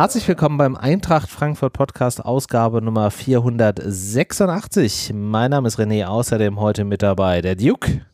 Herzlich 0.00 0.26
willkommen 0.28 0.56
beim 0.56 0.76
Eintracht 0.76 1.28
Frankfurt 1.28 1.74
Podcast, 1.74 2.24
Ausgabe 2.24 2.80
Nummer 2.80 3.10
486. 3.10 5.12
Mein 5.12 5.50
Name 5.50 5.68
ist 5.68 5.78
René, 5.78 6.06
außerdem 6.06 6.58
heute 6.58 6.86
mit 6.86 7.02
dabei 7.02 7.42
der 7.42 7.54
Duke. 7.54 8.06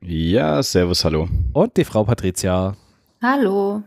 Ja, 0.00 0.60
servus, 0.64 1.04
hallo. 1.04 1.28
Und 1.52 1.76
die 1.76 1.84
Frau 1.84 2.02
Patricia. 2.02 2.74
Hallo. 3.22 3.84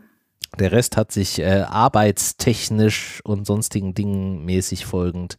Der 0.58 0.72
Rest 0.72 0.96
hat 0.96 1.12
sich 1.12 1.40
äh, 1.40 1.66
arbeitstechnisch 1.68 3.20
und 3.22 3.46
sonstigen 3.46 3.92
Dingen 3.92 4.42
mäßig 4.46 4.86
folgend 4.86 5.36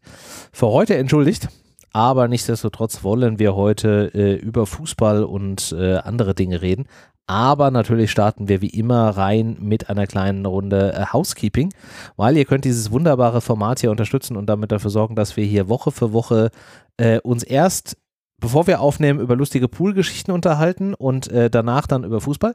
für 0.52 0.68
heute 0.68 0.96
entschuldigt. 0.98 1.48
Aber 1.94 2.28
nichtsdestotrotz 2.28 3.04
wollen 3.04 3.40
wir 3.40 3.56
heute 3.56 4.12
äh, 4.14 4.36
über 4.36 4.68
Fußball 4.68 5.24
und 5.24 5.76
äh, 5.76 5.96
andere 5.96 6.36
Dinge 6.36 6.62
reden. 6.62 6.86
Aber 7.28 7.72
natürlich 7.72 8.12
starten 8.12 8.48
wir 8.48 8.62
wie 8.62 8.70
immer 8.70 9.10
rein 9.10 9.58
mit 9.60 9.90
einer 9.90 10.06
kleinen 10.06 10.46
Runde 10.46 10.94
äh, 10.94 11.06
Housekeeping, 11.12 11.74
weil 12.18 12.38
ihr 12.38 12.46
könnt 12.46 12.66
dieses 12.66 12.92
wunderbare 12.92 13.42
Format 13.42 13.80
hier 13.80 13.92
unterstützen 13.92 14.38
und 14.38 14.48
damit 14.48 14.72
dafür 14.72 14.92
sorgen, 14.92 15.16
dass 15.16 15.36
wir 15.36 15.46
hier 15.46 15.68
Woche 15.68 15.92
für 15.92 16.14
Woche 16.14 16.52
äh, 16.98 17.20
uns 17.20 17.44
erst 17.44 17.98
bevor 18.40 18.68
wir 18.68 18.82
aufnehmen, 18.82 19.20
über 19.20 19.36
lustige 19.36 19.68
Poolgeschichten 19.68 20.34
unterhalten 20.34 20.94
und 20.94 21.32
äh, 21.32 21.50
danach 21.50 21.88
dann 21.88 22.04
über 22.04 22.22
Fußball. 22.22 22.54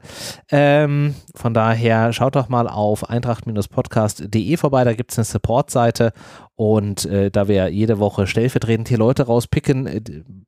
Ähm, 0.49 1.15
von 1.35 1.53
daher 1.53 2.13
schaut 2.13 2.35
doch 2.35 2.49
mal 2.49 2.67
auf 2.67 3.09
eintracht-podcast.de 3.09 4.57
vorbei, 4.57 4.83
da 4.83 4.93
gibt 4.93 5.11
es 5.11 5.17
eine 5.17 5.25
Support-Seite 5.25 6.13
und 6.61 7.05
äh, 7.05 7.31
da 7.31 7.47
wir 7.47 7.69
jede 7.69 7.97
Woche 7.97 8.27
stellvertretend 8.27 8.87
hier 8.87 8.99
Leute 8.99 9.23
rauspicken, 9.23 9.87
äh, 9.87 9.99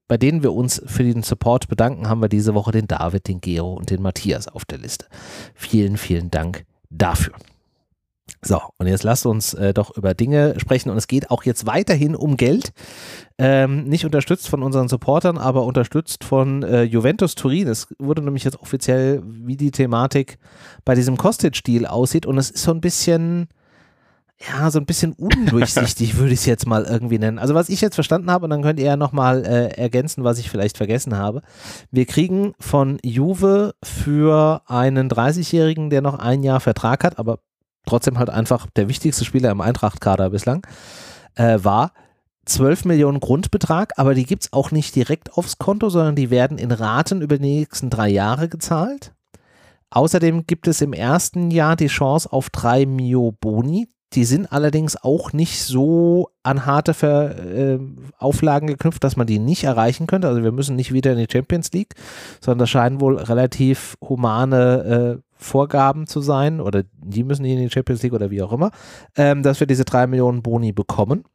bei 0.08 0.16
denen 0.16 0.44
wir 0.44 0.54
uns 0.54 0.80
für 0.86 1.02
den 1.02 1.24
Support 1.24 1.68
bedanken, 1.70 2.08
haben 2.08 2.22
wir 2.22 2.30
diese 2.30 2.54
Woche 2.54 2.72
den 2.72 2.86
David, 2.86 3.28
den 3.28 3.42
Gero 3.42 3.74
und 3.74 3.90
den 3.90 4.00
Matthias 4.00 4.48
auf 4.48 4.64
der 4.64 4.78
Liste. 4.78 5.08
Vielen, 5.56 5.98
vielen 5.98 6.30
Dank 6.30 6.66
dafür. 6.92 7.34
So, 8.44 8.62
und 8.78 8.86
jetzt 8.86 9.02
lasst 9.02 9.26
uns 9.26 9.56
äh, 9.56 9.74
doch 9.74 9.98
über 9.98 10.14
Dinge 10.14 10.54
sprechen 10.60 10.92
und 10.92 10.98
es 10.98 11.08
geht 11.08 11.32
auch 11.32 11.46
jetzt 11.46 11.66
weiterhin 11.66 12.16
um 12.16 12.38
Geld. 12.38 12.74
Ähm, 13.40 13.86
nicht 13.86 14.06
unterstützt 14.06 14.48
von 14.48 14.62
unseren 14.62 14.90
Supportern, 14.90 15.40
aber 15.40 15.64
unterstützt 15.64 16.24
von 16.24 16.62
äh, 16.62 16.84
Juventus 16.84 17.34
Turin. 17.34 17.68
Es 17.68 17.88
wurde 17.98 18.22
nämlich 18.22 18.44
jetzt 18.44 18.62
offiziell, 18.62 19.24
wie 19.26 19.58
die 19.58 19.72
Thematik 19.72 20.38
bei 20.86 20.94
diesem 20.94 21.18
Kostic-Deal 21.18 21.88
aussieht 21.88 22.28
und 22.28 22.38
es 22.38 22.52
ist 22.52 22.62
so 22.62 22.72
ein 22.72 22.82
bisschen, 22.82 23.48
ja, 24.48 24.70
so 24.72 24.80
ein 24.80 24.86
bisschen 24.86 25.14
undurchsichtig, 25.14 26.18
würde 26.18 26.34
ich 26.34 26.40
es 26.40 26.46
jetzt 26.46 26.68
mal 26.68 26.84
irgendwie 26.84 27.20
nennen. 27.20 27.40
Also 27.40 27.54
was 27.54 27.70
ich 27.70 27.82
jetzt 27.82 27.96
verstanden 27.96 28.32
habe, 28.32 28.46
und 28.46 28.50
dann 28.50 28.62
könnt 28.62 28.80
ihr 28.80 28.86
ja 28.86 28.98
nochmal 28.98 29.46
äh, 29.46 29.68
ergänzen, 29.80 30.24
was 30.24 30.40
ich 30.40 30.50
vielleicht 30.50 30.78
vergessen 30.78 31.18
habe. 31.18 31.42
Wir 31.92 32.06
kriegen 32.06 32.54
von 32.60 33.00
Juve 33.04 33.76
für 33.84 34.62
einen 34.66 35.10
30-Jährigen, 35.10 35.90
der 35.90 36.02
noch 36.02 36.20
ein 36.20 36.44
Jahr 36.44 36.60
Vertrag 36.60 37.04
hat, 37.04 37.20
aber 37.20 37.40
trotzdem 37.86 38.18
halt 38.18 38.30
einfach 38.30 38.68
der 38.76 38.88
wichtigste 38.88 39.26
Spieler 39.26 39.52
im 39.52 39.62
Eintracht-Kader 39.62 40.30
bislang, 40.30 40.66
äh, 41.36 41.60
war 41.62 41.94
12 42.46 42.86
Millionen 42.86 43.20
Grundbetrag, 43.20 43.94
aber 43.98 44.16
die 44.16 44.26
gibt 44.26 44.44
es 44.44 44.54
auch 44.54 44.72
nicht 44.72 44.96
direkt 44.96 45.34
aufs 45.38 45.58
Konto, 45.58 45.90
sondern 45.90 46.16
die 46.16 46.30
werden 46.30 46.58
in 46.58 46.72
Raten 46.72 47.22
über 47.22 47.38
die 47.38 47.60
nächsten 47.60 47.90
drei 47.90 48.10
Jahre 48.10 48.50
gezahlt. 48.50 49.14
Außerdem 49.92 50.48
gibt 50.48 50.68
es 50.68 50.82
im 50.82 50.92
ersten 50.92 51.52
Jahr 51.52 51.76
die 51.76 51.88
Chance 51.88 52.32
auf 52.32 52.50
drei 52.50 52.86
Mio 52.86 53.32
Boni. 53.32 53.88
Die 54.14 54.26
sind 54.26 54.52
allerdings 54.52 54.96
auch 54.96 55.34
nicht 55.34 55.62
so 55.64 56.30
an 56.44 56.66
harte 56.66 56.94
Ver 56.94 57.38
äh, 57.40 57.80
Auflagen 58.18 58.68
geknüpft, 58.68 59.04
dass 59.04 59.16
man 59.16 59.28
die 59.28 59.40
nicht 59.40 59.64
erreichen 59.64 60.08
könnte. 60.08 60.28
Also 60.28 60.44
wir 60.44 60.52
müssen 60.52 60.76
nicht 60.76 60.94
wieder 60.94 61.14
in 61.14 61.18
die 61.18 61.32
Champions 61.32 61.72
League, 61.72 61.96
sondern 62.40 62.60
das 62.60 62.70
scheinen 62.70 63.02
wohl 63.02 63.18
relativ 63.18 63.96
humane 64.02 65.20
äh, 65.20 65.34
Vorgaben 65.36 66.08
zu 66.08 66.22
sein 66.22 66.62
oder 66.62 66.84
die 66.96 67.24
müssen 67.24 67.46
in 67.46 67.58
die 67.58 67.70
Champions 67.70 68.02
League 68.02 68.14
oder 68.14 68.32
wie 68.32 68.42
auch 68.42 68.54
immer, 68.54 68.72
ähm, 69.18 69.44
dass 69.44 69.60
wir 69.60 69.68
diese 69.68 69.84
drei 69.84 70.08
Millionen 70.08 70.42
Boni 70.42 70.72
bekommen. 70.72 71.26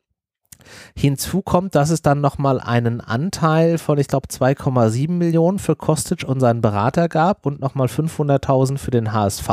Hinzu 0.97 1.43
kommt, 1.43 1.75
dass 1.75 1.91
es 1.91 2.03
dann 2.03 2.21
nochmal 2.21 2.61
einen 2.61 3.01
Anteil 3.01 3.79
von, 3.79 3.99
ich 3.99 4.09
glaube, 4.09 4.29
2,7 4.29 5.11
Millionen 5.11 5.59
für 5.59 5.77
Kostic 5.77 6.25
und 6.27 6.41
seinen 6.41 6.61
Berater 6.61 7.09
gab 7.09 7.47
und 7.47 7.61
nochmal 7.61 7.87
500.000 7.87 8.79
für 8.79 8.91
den 8.91 9.13
HSV. 9.13 9.49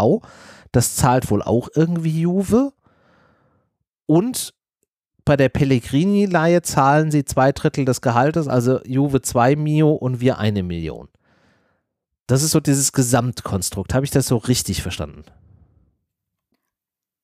Das 0.71 0.95
zahlt 0.95 1.29
wohl 1.29 1.41
auch 1.41 1.69
irgendwie 1.73 2.21
Juve. 2.21 2.73
Und 4.05 4.53
bei 5.25 5.35
der 5.35 5.49
Pellegrini-Leihe 5.49 6.61
zahlen 6.61 7.09
sie 7.11 7.25
zwei 7.25 7.51
Drittel 7.51 7.85
des 7.85 8.01
Gehaltes, 8.01 8.47
also 8.47 8.79
Juve 8.85 9.21
2 9.21 9.55
Mio 9.55 9.91
und 9.91 10.19
wir 10.21 10.37
eine 10.37 10.61
Million. 10.61 11.07
Das 12.27 12.43
ist 12.43 12.51
so 12.51 12.59
dieses 12.59 12.91
Gesamtkonstrukt. 12.91 13.93
Habe 13.93 14.05
ich 14.05 14.11
das 14.11 14.27
so 14.27 14.37
richtig 14.37 14.81
verstanden? 14.81 15.23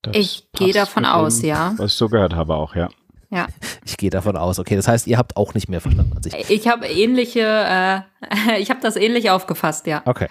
Das 0.02 0.16
ich 0.16 0.48
gehe 0.54 0.74
davon 0.74 1.06
aus, 1.06 1.40
dem, 1.40 1.50
ja. 1.50 1.74
Was 1.78 1.92
ich 1.92 1.98
so 1.98 2.10
gehört 2.10 2.36
habe 2.36 2.56
auch, 2.56 2.76
ja. 2.76 2.90
Ja. 3.30 3.48
Ich 3.86 3.98
gehe 3.98 4.10
davon 4.10 4.38
aus. 4.38 4.60
Okay, 4.60 4.76
das 4.76 4.88
heißt, 4.88 5.08
ihr 5.08 5.18
habt 5.18 5.38
auch 5.38 5.54
nicht 5.54 5.68
mehr 5.68 5.82
verstanden 5.82 6.16
als 6.16 6.28
ich. 6.28 6.50
Ich 6.50 6.68
habe 6.68 6.88
ähnliche, 6.88 7.42
äh, 7.42 8.02
ich 8.60 8.70
habe 8.70 8.80
das 8.82 8.96
ähnlich 8.96 9.30
aufgefasst, 9.30 9.88
ja. 9.88 10.02
Okay. 10.06 10.28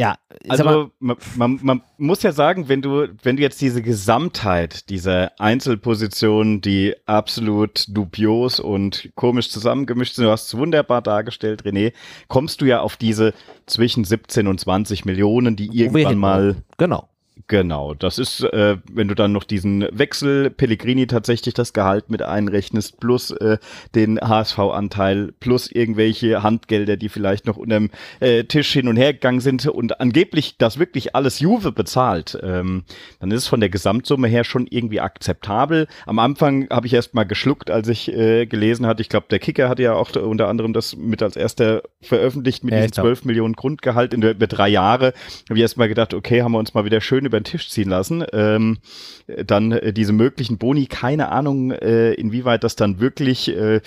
Ja, 0.00 0.16
also 0.48 0.90
man, 0.98 1.16
man, 1.36 1.60
man, 1.62 1.82
muss 1.98 2.24
ja 2.24 2.32
sagen, 2.32 2.68
wenn 2.68 2.82
du, 2.82 3.06
wenn 3.22 3.36
du 3.36 3.42
jetzt 3.42 3.60
diese 3.60 3.80
Gesamtheit 3.80 4.90
dieser 4.90 5.30
Einzelpositionen, 5.38 6.60
die 6.60 6.96
absolut 7.06 7.84
dubios 7.88 8.58
und 8.58 9.10
komisch 9.14 9.50
zusammengemischt 9.50 10.16
sind, 10.16 10.24
du 10.24 10.30
hast 10.32 10.48
es 10.48 10.56
wunderbar 10.56 11.00
dargestellt, 11.00 11.62
René, 11.62 11.92
kommst 12.26 12.60
du 12.60 12.64
ja 12.64 12.80
auf 12.80 12.96
diese 12.96 13.34
zwischen 13.66 14.02
17 14.02 14.48
und 14.48 14.58
20 14.58 15.04
Millionen, 15.04 15.54
die 15.54 15.66
irgendwann 15.66 16.18
mal 16.18 16.56
genau. 16.76 17.08
Genau, 17.48 17.94
das 17.94 18.18
ist, 18.18 18.42
äh, 18.42 18.76
wenn 18.90 19.08
du 19.08 19.14
dann 19.14 19.32
noch 19.32 19.44
diesen 19.44 19.86
Wechsel 19.90 20.50
Pellegrini 20.50 21.08
tatsächlich 21.08 21.52
das 21.52 21.72
Gehalt 21.72 22.08
mit 22.08 22.22
einrechnest, 22.22 23.00
plus 23.00 23.32
äh, 23.32 23.58
den 23.94 24.20
HSV-Anteil, 24.20 25.32
plus 25.40 25.70
irgendwelche 25.70 26.44
Handgelder, 26.44 26.96
die 26.96 27.08
vielleicht 27.08 27.46
noch 27.46 27.56
unterm 27.56 27.90
äh, 28.20 28.44
Tisch 28.44 28.72
hin 28.72 28.86
und 28.86 28.96
her 28.96 29.12
gegangen 29.12 29.40
sind 29.40 29.66
und 29.66 30.00
angeblich 30.00 30.58
das 30.58 30.78
wirklich 30.78 31.16
alles 31.16 31.40
Juve 31.40 31.72
bezahlt, 31.72 32.38
ähm, 32.40 32.84
dann 33.18 33.32
ist 33.32 33.42
es 33.42 33.48
von 33.48 33.60
der 33.60 33.68
Gesamtsumme 33.68 34.28
her 34.28 34.44
schon 34.44 34.68
irgendwie 34.68 35.00
akzeptabel. 35.00 35.88
Am 36.06 36.20
Anfang 36.20 36.68
habe 36.70 36.86
ich 36.86 36.94
erst 36.94 37.14
mal 37.14 37.24
geschluckt, 37.24 37.68
als 37.68 37.88
ich 37.88 38.12
äh, 38.12 38.46
gelesen 38.46 38.86
hatte, 38.86 39.02
ich 39.02 39.08
glaube, 39.08 39.26
der 39.28 39.40
Kicker 39.40 39.68
hatte 39.68 39.82
ja 39.82 39.94
auch 39.94 40.14
unter 40.14 40.48
anderem 40.48 40.72
das 40.72 40.96
mit 40.96 41.20
als 41.20 41.34
erster 41.34 41.82
veröffentlicht 42.00 42.62
mit 42.62 42.74
ja, 42.74 42.80
diesen 42.80 42.92
12 42.92 43.24
Millionen 43.24 43.54
Grundgehalt 43.54 44.14
in 44.14 44.20
der, 44.20 44.30
über 44.30 44.46
drei 44.46 44.68
Jahre. 44.68 45.12
Habe 45.48 45.58
ich 45.58 45.62
erst 45.62 45.76
mal 45.76 45.88
gedacht, 45.88 46.14
okay, 46.14 46.42
haben 46.42 46.52
wir 46.52 46.58
uns 46.58 46.74
mal 46.74 46.84
wieder 46.84 47.00
schön 47.00 47.23
über 47.26 47.34
über 47.34 47.40
den 47.40 47.44
Tisch 47.44 47.68
ziehen 47.68 47.88
lassen. 47.88 48.24
Ähm, 48.32 48.78
dann 49.26 49.72
äh, 49.72 49.92
diese 49.92 50.12
möglichen 50.12 50.58
Boni, 50.58 50.86
keine 50.86 51.30
Ahnung, 51.30 51.72
äh, 51.72 52.12
inwieweit 52.12 52.62
das 52.64 52.76
dann 52.76 53.00
wirklich 53.00 53.48
äh, 53.48 53.80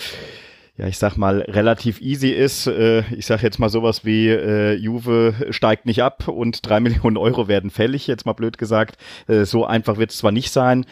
ja, 0.78 0.86
ich 0.86 1.00
sag 1.00 1.18
mal, 1.18 1.42
relativ 1.42 2.02
easy 2.02 2.30
ist. 2.30 2.68
Äh, 2.68 3.04
ich 3.16 3.26
sag 3.26 3.42
jetzt 3.42 3.58
mal 3.58 3.70
sowas 3.70 4.06
wie 4.06 4.28
äh, 4.28 4.74
Juve 4.74 5.34
steigt 5.50 5.88
nicht 5.88 6.04
ab 6.04 6.28
und 6.28 6.68
drei 6.68 6.80
Millionen 6.82 7.18
Euro 7.18 7.48
werden 7.48 7.72
fällig, 7.72 8.06
jetzt 8.06 8.26
mal 8.26 8.34
blöd 8.34 8.58
gesagt. 8.58 8.98
Äh, 9.28 9.46
so 9.46 9.66
einfach 9.66 9.98
wird 9.98 10.12
es 10.12 10.18
zwar 10.18 10.32
nicht 10.32 10.52
sein, 10.52 10.86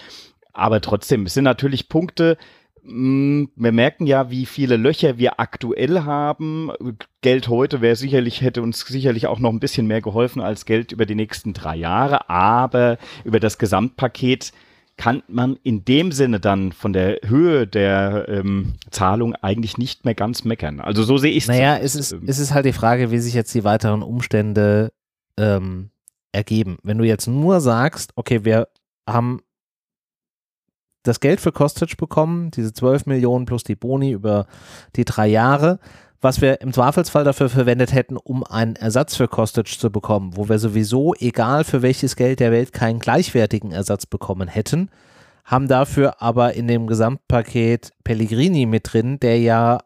aber 0.53 0.81
trotzdem, 0.81 1.25
es 1.27 1.35
sind 1.35 1.43
natürlich 1.43 1.89
Punkte, 1.89 2.37
wir 2.87 3.71
merken 3.71 4.05
ja, 4.05 4.29
wie 4.29 4.45
viele 4.45 4.77
Löcher 4.77 5.17
wir 5.17 5.39
aktuell 5.39 6.01
haben. 6.01 6.71
Geld 7.21 7.47
heute 7.47 7.81
wäre 7.81 7.95
sicherlich, 7.95 8.41
hätte 8.41 8.61
uns 8.61 8.81
sicherlich 8.81 9.27
auch 9.27 9.39
noch 9.39 9.51
ein 9.51 9.59
bisschen 9.59 9.87
mehr 9.87 10.01
geholfen 10.01 10.41
als 10.41 10.65
Geld 10.65 10.91
über 10.91 11.05
die 11.05 11.15
nächsten 11.15 11.53
drei 11.53 11.75
Jahre. 11.75 12.29
Aber 12.29 12.97
über 13.23 13.39
das 13.39 13.57
Gesamtpaket 13.57 14.51
kann 14.97 15.23
man 15.27 15.57
in 15.63 15.83
dem 15.83 16.11
Sinne 16.11 16.39
dann 16.39 16.71
von 16.71 16.93
der 16.93 17.19
Höhe 17.25 17.67
der 17.67 18.27
ähm, 18.29 18.75
Zahlung 18.91 19.35
eigentlich 19.35 19.77
nicht 19.77 20.05
mehr 20.05 20.15
ganz 20.15 20.43
meckern. 20.45 20.79
Also 20.79 21.03
so 21.03 21.17
sehe 21.17 21.31
ich 21.31 21.43
es. 21.43 21.47
Naja, 21.47 21.77
es 21.77 21.95
ist, 21.95 22.15
es 22.25 22.39
ist 22.39 22.53
halt 22.53 22.65
die 22.65 22.73
Frage, 22.73 23.11
wie 23.11 23.17
sich 23.17 23.33
jetzt 23.33 23.53
die 23.55 23.63
weiteren 23.63 24.03
Umstände 24.03 24.93
ähm, 25.37 25.89
ergeben. 26.31 26.77
Wenn 26.83 26.97
du 26.97 27.03
jetzt 27.03 27.27
nur 27.27 27.59
sagst, 27.61 28.13
okay, 28.15 28.45
wir 28.45 28.67
haben 29.07 29.41
das 31.07 31.19
Geld 31.19 31.39
für 31.39 31.51
Kostic 31.51 31.97
bekommen, 31.97 32.51
diese 32.51 32.73
12 32.73 33.05
Millionen 33.05 33.45
plus 33.45 33.63
die 33.63 33.75
Boni 33.75 34.11
über 34.11 34.47
die 34.95 35.05
drei 35.05 35.27
Jahre, 35.27 35.79
was 36.21 36.41
wir 36.41 36.61
im 36.61 36.73
Zweifelsfall 36.73 37.23
dafür 37.23 37.49
verwendet 37.49 37.93
hätten, 37.93 38.17
um 38.17 38.43
einen 38.43 38.75
Ersatz 38.75 39.15
für 39.15 39.27
Kostic 39.27 39.67
zu 39.67 39.91
bekommen, 39.91 40.35
wo 40.35 40.49
wir 40.49 40.59
sowieso, 40.59 41.13
egal 41.15 41.63
für 41.63 41.81
welches 41.81 42.15
Geld 42.15 42.39
der 42.39 42.51
Welt, 42.51 42.73
keinen 42.73 42.99
gleichwertigen 42.99 43.71
Ersatz 43.71 44.05
bekommen 44.05 44.47
hätten, 44.47 44.89
haben 45.43 45.67
dafür 45.67 46.21
aber 46.23 46.53
in 46.55 46.67
dem 46.67 46.87
Gesamtpaket 46.87 47.91
Pellegrini 48.03 48.65
mit 48.65 48.91
drin, 48.91 49.19
der 49.19 49.39
ja 49.39 49.79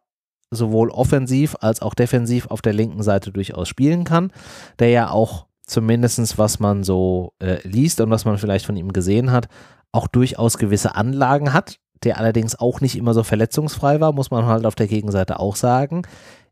sowohl 0.52 0.90
offensiv 0.90 1.56
als 1.60 1.82
auch 1.82 1.94
defensiv 1.94 2.48
auf 2.48 2.62
der 2.62 2.74
linken 2.74 3.04
Seite 3.04 3.32
durchaus 3.32 3.68
spielen 3.68 4.04
kann, 4.04 4.32
der 4.80 4.90
ja 4.90 5.12
auch 5.12 5.46
zumindest 5.68 6.38
was 6.38 6.60
man 6.60 6.84
so 6.84 7.34
äh, 7.40 7.58
liest 7.68 8.02
und 8.02 8.10
was 8.10 8.26
man 8.26 8.38
vielleicht 8.38 8.66
von 8.66 8.76
ihm 8.76 8.92
gesehen 8.92 9.32
hat, 9.32 9.48
auch 9.92 10.08
durchaus 10.08 10.58
gewisse 10.58 10.96
Anlagen 10.96 11.54
hat, 11.54 11.80
der 12.04 12.18
allerdings 12.18 12.58
auch 12.58 12.82
nicht 12.82 12.96
immer 12.96 13.14
so 13.14 13.24
verletzungsfrei 13.24 14.00
war, 14.00 14.14
muss 14.14 14.32
man 14.32 14.46
halt 14.46 14.66
auf 14.66 14.76
der 14.76 14.88
Gegenseite 14.88 15.40
auch 15.40 15.56
sagen, 15.56 16.04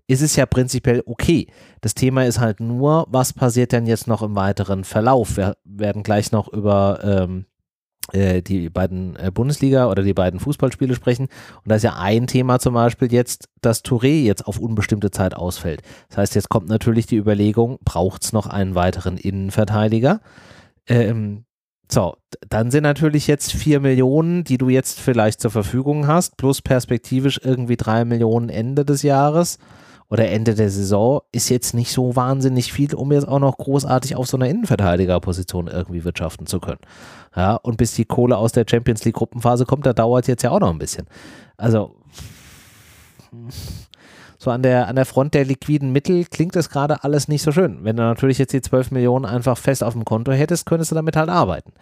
ist 0.08 0.22
es 0.22 0.36
ja 0.36 0.46
prinzipiell 0.46 1.04
okay. 1.06 1.48
Das 1.82 1.94
Thema 1.94 2.26
ist 2.26 2.40
halt 2.40 2.60
nur, 2.60 3.08
was 3.10 3.34
passiert 3.34 3.74
denn 3.74 3.86
jetzt 3.86 4.08
noch 4.08 4.22
im 4.22 4.36
weiteren 4.36 4.84
Verlauf? 4.84 5.36
Wir 5.38 5.58
werden 5.66 6.04
gleich 6.04 6.32
noch 6.32 6.48
über 6.48 7.00
ähm, 7.04 7.46
äh, 8.14 8.42
die 8.42 8.70
beiden 8.70 9.18
äh, 9.18 9.32
Bundesliga 9.34 9.90
oder 9.90 10.04
die 10.04 10.14
beiden 10.14 10.40
Fußballspiele 10.40 10.96
sprechen. 10.96 11.26
Und 11.26 11.70
da 11.70 11.76
ist 11.76 11.84
ja 11.84 11.98
ein 11.98 12.28
Thema 12.28 12.60
zum 12.60 12.74
Beispiel 12.74 13.12
jetzt, 13.12 13.50
dass 13.62 13.84
Touré 13.84 14.24
jetzt 14.24 14.48
auf 14.48 14.60
unbestimmte 14.60 15.12
Zeit 15.12 15.36
ausfällt. 15.36 15.82
Das 16.08 16.18
heißt, 16.20 16.36
jetzt 16.36 16.50
kommt 16.50 16.70
natürlich 16.70 17.06
die 17.06 17.18
Überlegung, 17.18 17.78
braucht 17.84 18.24
es 18.24 18.32
noch 18.32 18.48
einen 18.48 18.76
weiteren 18.76 19.18
Innenverteidiger? 19.18 20.22
Ähm, 20.88 21.44
so, 21.90 22.16
dann 22.50 22.72
sind 22.72 22.84
natürlich 22.84 23.28
jetzt 23.28 23.54
vier 23.54 23.80
Millionen, 23.80 24.44
die 24.44 24.58
du 24.58 24.70
jetzt 24.70 25.00
vielleicht 25.00 25.40
zur 25.40 25.52
Verfügung 25.52 26.08
hast, 26.08 26.38
plus 26.38 26.62
perspektivisch 26.62 27.40
irgendwie 27.44 27.78
drei 27.78 28.04
Millionen 28.04 28.50
Ende 28.50 28.84
des 28.84 29.04
Jahres 29.04 29.58
oder 30.10 30.30
Ende 30.30 30.56
der 30.56 30.70
Saison, 30.70 31.22
ist 31.32 31.50
jetzt 31.50 31.74
nicht 31.74 31.92
so 31.92 32.16
wahnsinnig 32.16 32.72
viel, 32.72 32.94
um 32.96 33.12
jetzt 33.12 33.28
auch 33.28 33.40
noch 33.40 33.58
großartig 33.58 34.16
auf 34.16 34.28
so 34.28 34.38
einer 34.38 34.50
Innenverteidigerposition 34.50 35.68
irgendwie 35.68 36.04
wirtschaften 36.04 36.46
zu 36.46 36.60
können. 36.60 36.80
Ja, 37.36 37.56
und 37.56 37.78
bis 37.78 37.94
die 37.94 38.06
Kohle 38.06 38.38
aus 38.38 38.52
der 38.52 38.66
Champions 38.70 39.04
League 39.06 39.16
Gruppenphase 39.16 39.66
kommt, 39.66 39.86
da 39.86 39.94
dauert 39.94 40.28
jetzt 40.28 40.44
ja 40.44 40.52
auch 40.52 40.60
noch 40.60 40.72
ein 40.72 40.80
bisschen. 40.80 41.08
Also, 41.58 41.96
so 44.38 44.52
an 44.52 44.62
der, 44.62 44.88
an 44.88 44.96
der 44.96 45.06
Front 45.06 45.34
der 45.34 45.46
liquiden 45.46 45.92
Mittel 45.92 46.26
klingt 46.26 46.56
das 46.56 46.70
gerade 46.70 47.04
alles 47.04 47.28
nicht 47.28 47.42
so 47.42 47.52
schön. 47.52 47.84
Wenn 47.84 47.98
du 47.98 48.04
natürlich 48.04 48.38
jetzt 48.38 48.54
die 48.54 48.62
12 48.62 48.92
Millionen 48.92 49.26
einfach 49.26 49.58
fest 49.58 49.84
auf 49.84 49.94
dem 49.94 50.06
Konto 50.06 50.32
hättest, 50.32 50.66
könntest 50.66 50.92
du 50.92 50.96
damit 50.96 51.16
halt 51.16 51.30
arbeiten. 51.30 51.74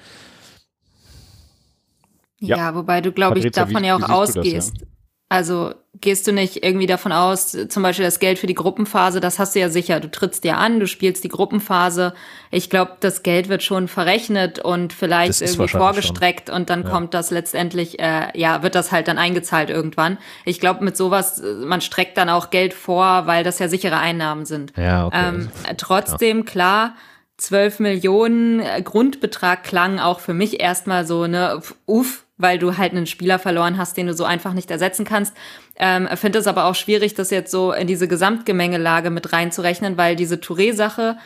Ja, 2.39 2.57
ja 2.57 2.75
wobei 2.75 3.01
du, 3.01 3.11
glaube 3.11 3.39
ich, 3.39 3.51
davon 3.51 3.81
wie, 3.81 3.87
ja 3.87 3.95
auch 3.95 4.09
ausgehst. 4.09 4.73
Das, 4.73 4.81
ja? 4.81 4.94
Also 5.27 5.73
gehst 6.01 6.27
du 6.27 6.31
nicht 6.31 6.63
irgendwie 6.63 6.85
davon 6.85 7.11
aus, 7.11 7.57
zum 7.69 7.81
Beispiel 7.81 8.05
das 8.05 8.19
Geld 8.19 8.37
für 8.37 8.45
die 8.45 8.53
Gruppenphase, 8.53 9.19
das 9.19 9.39
hast 9.39 9.55
du 9.55 9.59
ja 9.59 9.69
sicher. 9.69 9.99
Du 9.99 10.11
trittst 10.11 10.45
ja 10.45 10.57
an, 10.57 10.79
du 10.79 10.85
spielst 10.87 11.23
die 11.23 11.29
Gruppenphase. 11.29 12.13
Ich 12.51 12.69
glaube, 12.69 12.97
das 12.99 13.23
Geld 13.23 13.49
wird 13.49 13.63
schon 13.63 13.87
verrechnet 13.87 14.59
und 14.59 14.93
vielleicht 14.93 15.41
irgendwie 15.41 15.67
vorgestreckt 15.67 16.49
schon. 16.49 16.57
und 16.57 16.69
dann 16.69 16.83
ja. 16.83 16.89
kommt 16.89 17.15
das 17.15 17.31
letztendlich, 17.31 17.99
äh, 17.99 18.27
ja, 18.37 18.61
wird 18.61 18.75
das 18.75 18.91
halt 18.91 19.07
dann 19.07 19.17
eingezahlt 19.17 19.71
irgendwann. 19.71 20.19
Ich 20.43 20.59
glaube, 20.59 20.83
mit 20.83 20.95
sowas, 20.95 21.41
man 21.63 21.81
streckt 21.81 22.17
dann 22.17 22.29
auch 22.29 22.51
Geld 22.51 22.75
vor, 22.75 23.25
weil 23.25 23.43
das 23.43 23.57
ja 23.57 23.67
sichere 23.67 23.97
Einnahmen 23.97 24.45
sind. 24.45 24.73
Ja, 24.77 25.07
okay. 25.07 25.29
Ähm, 25.29 25.49
trotzdem, 25.77 26.39
ja. 26.39 26.43
klar, 26.43 26.95
12 27.37 27.79
Millionen 27.79 28.59
äh, 28.59 28.81
Grundbetrag 28.81 29.63
klang 29.63 29.99
auch 29.99 30.19
für 30.19 30.33
mich 30.33 30.59
erstmal 30.59 31.05
so, 31.07 31.25
ne, 31.25 31.61
uff, 31.85 32.24
weil 32.37 32.59
du 32.59 32.77
halt 32.77 32.91
einen 32.91 33.05
Spieler 33.05 33.39
verloren 33.39 33.77
hast, 33.77 33.97
den 33.97 34.07
du 34.07 34.13
so 34.13 34.25
einfach 34.25 34.53
nicht 34.53 34.71
ersetzen 34.71 35.05
kannst. 35.05 35.33
Ähm, 35.77 36.07
finde 36.15 36.39
es 36.39 36.47
aber 36.47 36.65
auch 36.65 36.75
schwierig, 36.75 37.13
das 37.13 37.31
jetzt 37.31 37.51
so 37.51 37.71
in 37.71 37.87
diese 37.87 38.07
Gesamtgemengelage 38.07 39.09
mit 39.09 39.31
reinzurechnen, 39.31 39.97
weil 39.97 40.15
diese 40.15 40.39
Touré-Sache, 40.39 41.17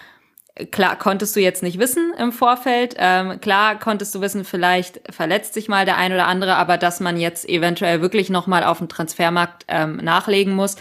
klar 0.72 0.98
konntest 0.98 1.36
du 1.36 1.40
jetzt 1.40 1.64
nicht 1.64 1.80
wissen 1.80 2.14
im 2.18 2.32
Vorfeld. 2.32 2.96
Ähm, 2.98 3.40
klar 3.42 3.80
konntest 3.80 4.14
du 4.14 4.22
wissen, 4.22 4.44
vielleicht 4.44 5.02
verletzt 5.10 5.54
sich 5.54 5.68
mal 5.68 5.86
der 5.86 5.98
ein 5.98 6.14
oder 6.14 6.28
andere, 6.28 6.56
aber 6.56 6.78
dass 6.78 7.00
man 7.00 7.18
jetzt 7.18 7.48
eventuell 7.48 8.02
wirklich 8.02 8.30
noch 8.30 8.48
mal 8.48 8.64
auf 8.64 8.80
dem 8.80 8.90
Transfermarkt 8.90 9.66
ähm, 9.68 9.98
nachlegen 9.98 10.54
muss, 10.54 10.76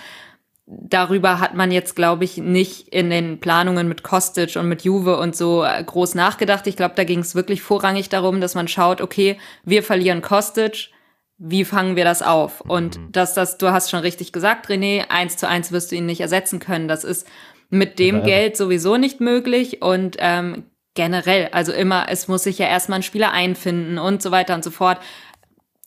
darüber 0.70 1.40
hat 1.40 1.54
man 1.54 1.70
jetzt, 1.70 1.96
glaube 1.96 2.24
ich, 2.24 2.36
nicht 2.36 2.88
in 2.88 3.08
den 3.08 3.40
Planungen 3.40 3.88
mit 3.88 4.02
Kostic 4.02 4.56
und 4.56 4.68
mit 4.68 4.82
Juve 4.82 5.16
und 5.16 5.34
so 5.34 5.64
äh, 5.64 5.82
groß 5.82 6.14
nachgedacht. 6.14 6.66
Ich 6.66 6.76
glaube, 6.76 6.94
da 6.94 7.04
ging 7.04 7.20
es 7.20 7.34
wirklich 7.34 7.62
vorrangig 7.62 8.10
darum, 8.10 8.40
dass 8.40 8.54
man 8.54 8.68
schaut, 8.68 9.00
okay, 9.00 9.38
wir 9.64 9.82
verlieren 9.82 10.20
Kostic, 10.20 10.90
wie 11.38 11.64
fangen 11.64 11.96
wir 11.96 12.04
das 12.04 12.20
auf? 12.20 12.60
Und 12.60 12.98
mhm. 12.98 13.12
dass 13.12 13.32
das, 13.32 13.56
du 13.56 13.70
hast 13.70 13.90
schon 13.90 14.00
richtig 14.00 14.32
gesagt, 14.32 14.68
René, 14.68 15.08
eins 15.08 15.36
zu 15.36 15.48
eins 15.48 15.72
wirst 15.72 15.90
du 15.90 15.96
ihn 15.96 16.06
nicht 16.06 16.20
ersetzen 16.20 16.58
können. 16.58 16.88
Das 16.88 17.04
ist 17.04 17.26
mit 17.70 17.98
dem 17.98 18.16
ja, 18.16 18.24
Geld 18.24 18.56
sowieso 18.56 18.96
nicht 18.96 19.20
möglich 19.20 19.80
und 19.80 20.16
ähm, 20.18 20.64
generell, 20.94 21.48
also 21.52 21.72
immer, 21.72 22.06
es 22.08 22.28
muss 22.28 22.42
sich 22.42 22.58
ja 22.58 22.66
erstmal 22.66 22.98
ein 22.98 23.04
Spieler 23.04 23.32
einfinden 23.32 23.98
und 23.98 24.20
so 24.20 24.30
weiter 24.32 24.54
und 24.54 24.64
so 24.64 24.70
fort. 24.70 24.98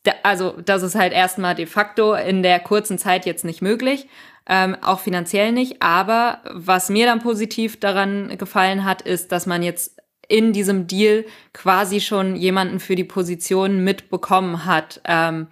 Da, 0.03 0.13
also 0.23 0.55
das 0.63 0.81
ist 0.81 0.95
halt 0.95 1.13
erstmal 1.13 1.53
de 1.53 1.67
facto 1.67 2.13
in 2.13 2.41
der 2.41 2.59
kurzen 2.59 2.97
Zeit 2.97 3.27
jetzt 3.27 3.45
nicht 3.45 3.61
möglich 3.61 4.07
ähm, 4.47 4.75
auch 4.81 4.99
finanziell 4.99 5.51
nicht. 5.51 5.81
Aber 5.81 6.39
was 6.51 6.89
mir 6.89 7.05
dann 7.05 7.19
positiv 7.19 7.79
daran 7.79 8.37
gefallen 8.37 8.85
hat, 8.85 9.01
ist, 9.01 9.31
dass 9.31 9.45
man 9.45 9.63
jetzt 9.63 10.01
in 10.27 10.53
diesem 10.53 10.87
Deal 10.87 11.25
quasi 11.53 11.99
schon 11.99 12.35
jemanden 12.35 12.79
für 12.79 12.95
die 12.95 13.03
Position 13.03 13.83
mitbekommen 13.83 14.65
hat. 14.65 15.01
Ähm, 15.05 15.47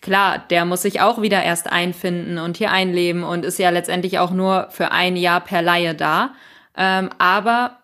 klar, 0.00 0.44
der 0.50 0.64
muss 0.64 0.82
sich 0.82 1.00
auch 1.00 1.20
wieder 1.20 1.42
erst 1.42 1.70
einfinden 1.70 2.38
und 2.38 2.56
hier 2.56 2.70
einleben 2.70 3.24
und 3.24 3.44
ist 3.44 3.58
ja 3.58 3.70
letztendlich 3.70 4.18
auch 4.18 4.30
nur 4.30 4.68
für 4.70 4.92
ein 4.92 5.16
Jahr 5.16 5.40
per 5.40 5.62
Laie 5.62 5.94
da. 5.94 6.34
Ähm, 6.76 7.10
aber 7.18 7.79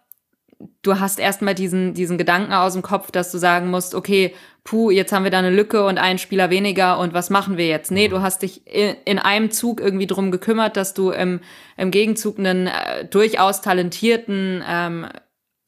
du 0.83 0.99
hast 0.99 1.19
erstmal 1.19 1.55
diesen, 1.55 1.95
diesen 1.95 2.19
Gedanken 2.19 2.53
aus 2.53 2.73
dem 2.73 2.83
Kopf, 2.83 3.11
dass 3.11 3.31
du 3.33 3.39
sagen 3.39 3.71
musst, 3.71 3.95
okay, 3.95 4.35
puh, 4.65 4.91
jetzt 4.91 5.13
haben 5.13 5.25
wir 5.25 5.31
da 5.31 5.39
eine 5.39 5.51
Lücke 5.51 5.85
und 5.85 5.99
einen 5.99 6.19
Spieler 6.19 6.51
weniger 6.51 6.99
und 6.99 7.15
was 7.15 7.31
machen 7.31 7.57
wir 7.57 7.67
jetzt? 7.67 7.91
Nee, 7.91 8.09
du 8.09 8.21
hast 8.23 8.43
dich 8.43 8.67
in, 8.67 8.97
in 9.05 9.19
einem 9.19 9.51
Zug 9.51 9.81
irgendwie 9.81 10.07
drum 10.07 10.31
gekümmert, 10.31 10.77
dass 10.77 10.95
du 10.95 11.11
im, 11.11 11.41
im 11.77 11.91
Gegenzug 11.91 12.39
einen 12.39 12.67
äh, 12.67 13.05
durchaus 13.05 13.61
talentierten, 13.61 14.63
ähm, 14.67 15.07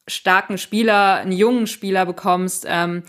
starken 0.07 0.57
Spieler, 0.57 1.15
einen 1.15 1.31
jungen 1.31 1.67
Spieler 1.67 2.05
bekommst, 2.05 2.65
ähm, 2.67 3.03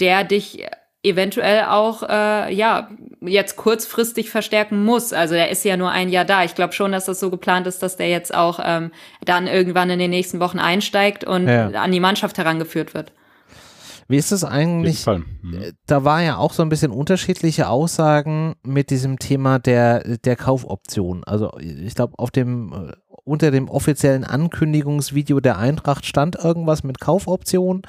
der 0.00 0.24
dich 0.24 0.64
eventuell 1.08 1.64
auch 1.64 2.02
äh, 2.02 2.54
ja 2.54 2.88
jetzt 3.20 3.56
kurzfristig 3.56 4.30
verstärken 4.30 4.84
muss. 4.84 5.12
Also 5.12 5.34
er 5.34 5.50
ist 5.50 5.64
ja 5.64 5.76
nur 5.76 5.90
ein 5.90 6.08
Jahr 6.08 6.24
da. 6.24 6.44
Ich 6.44 6.54
glaube 6.54 6.72
schon, 6.72 6.92
dass 6.92 7.06
das 7.06 7.20
so 7.20 7.30
geplant 7.30 7.66
ist, 7.66 7.82
dass 7.82 7.96
der 7.96 8.08
jetzt 8.08 8.34
auch 8.34 8.60
ähm, 8.62 8.92
dann 9.24 9.46
irgendwann 9.46 9.90
in 9.90 9.98
den 9.98 10.10
nächsten 10.10 10.40
Wochen 10.40 10.58
einsteigt 10.58 11.24
und 11.24 11.48
ja. 11.48 11.68
an 11.68 11.92
die 11.92 12.00
Mannschaft 12.00 12.38
herangeführt 12.38 12.94
wird. 12.94 13.12
Wie 14.10 14.16
ist 14.16 14.32
es 14.32 14.42
eigentlich? 14.42 15.04
Mhm. 15.06 15.72
Da 15.86 16.02
war 16.02 16.22
ja 16.22 16.38
auch 16.38 16.54
so 16.54 16.62
ein 16.62 16.70
bisschen 16.70 16.92
unterschiedliche 16.92 17.68
Aussagen 17.68 18.54
mit 18.62 18.88
diesem 18.88 19.18
Thema 19.18 19.58
der, 19.58 20.16
der 20.18 20.34
Kaufoption. 20.34 21.24
Also 21.24 21.52
ich 21.58 21.94
glaube, 21.94 22.14
auf 22.16 22.30
dem 22.30 22.72
äh, 22.72 22.92
unter 23.24 23.50
dem 23.50 23.68
offiziellen 23.68 24.24
Ankündigungsvideo 24.24 25.40
der 25.40 25.58
Eintracht 25.58 26.06
stand 26.06 26.36
irgendwas 26.36 26.82
mit 26.82 26.98
Kaufoption. 26.98 27.82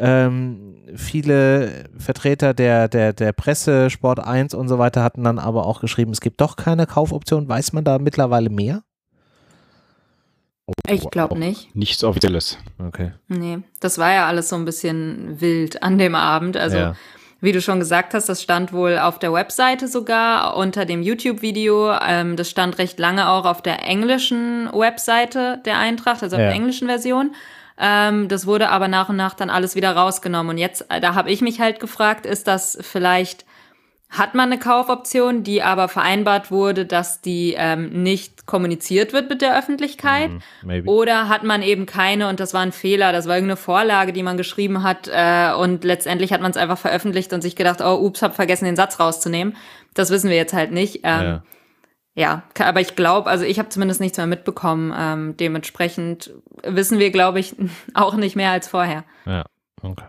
Ähm, 0.00 0.76
viele 0.94 1.84
Vertreter 1.98 2.54
der, 2.54 2.88
der, 2.88 3.12
der 3.12 3.32
Presse, 3.32 3.90
Sport 3.90 4.20
1 4.20 4.54
und 4.54 4.68
so 4.68 4.78
weiter 4.78 5.02
hatten 5.02 5.24
dann 5.24 5.40
aber 5.40 5.66
auch 5.66 5.80
geschrieben, 5.80 6.12
es 6.12 6.20
gibt 6.20 6.40
doch 6.40 6.54
keine 6.54 6.86
Kaufoption. 6.86 7.48
Weiß 7.48 7.72
man 7.72 7.84
da 7.84 7.98
mittlerweile 7.98 8.48
mehr? 8.48 8.82
Ich 10.86 11.10
glaube 11.10 11.38
nicht. 11.38 11.74
Nichts 11.74 12.04
Offizielles. 12.04 12.58
Okay. 12.78 13.12
Nee, 13.26 13.58
das 13.80 13.98
war 13.98 14.12
ja 14.12 14.26
alles 14.26 14.50
so 14.50 14.56
ein 14.56 14.64
bisschen 14.64 15.40
wild 15.40 15.82
an 15.82 15.98
dem 15.98 16.14
Abend. 16.14 16.56
Also, 16.56 16.76
ja. 16.76 16.96
wie 17.40 17.52
du 17.52 17.60
schon 17.60 17.78
gesagt 17.80 18.14
hast, 18.14 18.28
das 18.28 18.42
stand 18.42 18.72
wohl 18.72 18.98
auf 18.98 19.18
der 19.18 19.32
Webseite 19.32 19.88
sogar 19.88 20.56
unter 20.56 20.84
dem 20.84 21.02
YouTube-Video. 21.02 21.92
Ähm, 22.06 22.36
das 22.36 22.50
stand 22.50 22.78
recht 22.78 22.98
lange 22.98 23.28
auch 23.28 23.46
auf 23.46 23.62
der 23.62 23.82
englischen 23.82 24.68
Webseite 24.72 25.60
der 25.64 25.78
Eintracht, 25.78 26.22
also 26.22 26.36
auf 26.36 26.42
ja. 26.42 26.48
der 26.48 26.54
englischen 26.54 26.86
Version. 26.86 27.34
Ähm, 27.78 28.28
das 28.28 28.46
wurde 28.46 28.70
aber 28.70 28.88
nach 28.88 29.08
und 29.08 29.16
nach 29.16 29.34
dann 29.34 29.50
alles 29.50 29.74
wieder 29.74 29.92
rausgenommen. 29.92 30.50
Und 30.50 30.58
jetzt, 30.58 30.86
da 31.00 31.14
habe 31.14 31.30
ich 31.30 31.40
mich 31.40 31.60
halt 31.60 31.80
gefragt, 31.80 32.26
ist 32.26 32.46
das 32.46 32.78
vielleicht 32.80 33.44
hat 34.10 34.34
man 34.34 34.50
eine 34.50 34.58
Kaufoption, 34.58 35.42
die 35.42 35.62
aber 35.62 35.88
vereinbart 35.88 36.50
wurde, 36.50 36.86
dass 36.86 37.20
die 37.20 37.54
ähm, 37.58 38.02
nicht 38.02 38.46
kommuniziert 38.46 39.12
wird 39.12 39.28
mit 39.28 39.42
der 39.42 39.58
Öffentlichkeit? 39.58 40.30
Mm, 40.62 40.88
oder 40.88 41.28
hat 41.28 41.42
man 41.42 41.62
eben 41.62 41.84
keine 41.84 42.28
und 42.28 42.40
das 42.40 42.54
war 42.54 42.62
ein 42.62 42.72
Fehler, 42.72 43.12
das 43.12 43.28
war 43.28 43.34
irgendeine 43.34 43.58
Vorlage, 43.58 44.14
die 44.14 44.22
man 44.22 44.38
geschrieben 44.38 44.82
hat 44.82 45.10
äh, 45.12 45.52
und 45.52 45.84
letztendlich 45.84 46.32
hat 46.32 46.40
man 46.40 46.50
es 46.50 46.56
einfach 46.56 46.78
veröffentlicht 46.78 47.34
und 47.34 47.42
sich 47.42 47.54
gedacht, 47.54 47.82
oh, 47.82 47.96
ups, 47.96 48.22
hab 48.22 48.34
vergessen, 48.34 48.64
den 48.64 48.76
Satz 48.76 48.98
rauszunehmen. 48.98 49.56
Das 49.92 50.08
wissen 50.08 50.30
wir 50.30 50.36
jetzt 50.36 50.54
halt 50.54 50.72
nicht. 50.72 51.00
Ähm, 51.02 51.22
ja. 51.22 51.42
Ja, 52.18 52.42
aber 52.58 52.80
ich 52.80 52.96
glaube, 52.96 53.30
also 53.30 53.44
ich 53.44 53.60
habe 53.60 53.68
zumindest 53.68 54.00
nichts 54.00 54.18
mehr 54.18 54.26
mitbekommen. 54.26 54.92
Ähm, 54.96 55.36
dementsprechend 55.36 56.32
wissen 56.64 56.98
wir, 56.98 57.12
glaube 57.12 57.38
ich, 57.38 57.54
auch 57.94 58.16
nicht 58.16 58.34
mehr 58.34 58.50
als 58.50 58.66
vorher. 58.66 59.04
Ja, 59.24 59.44
okay. 59.82 60.02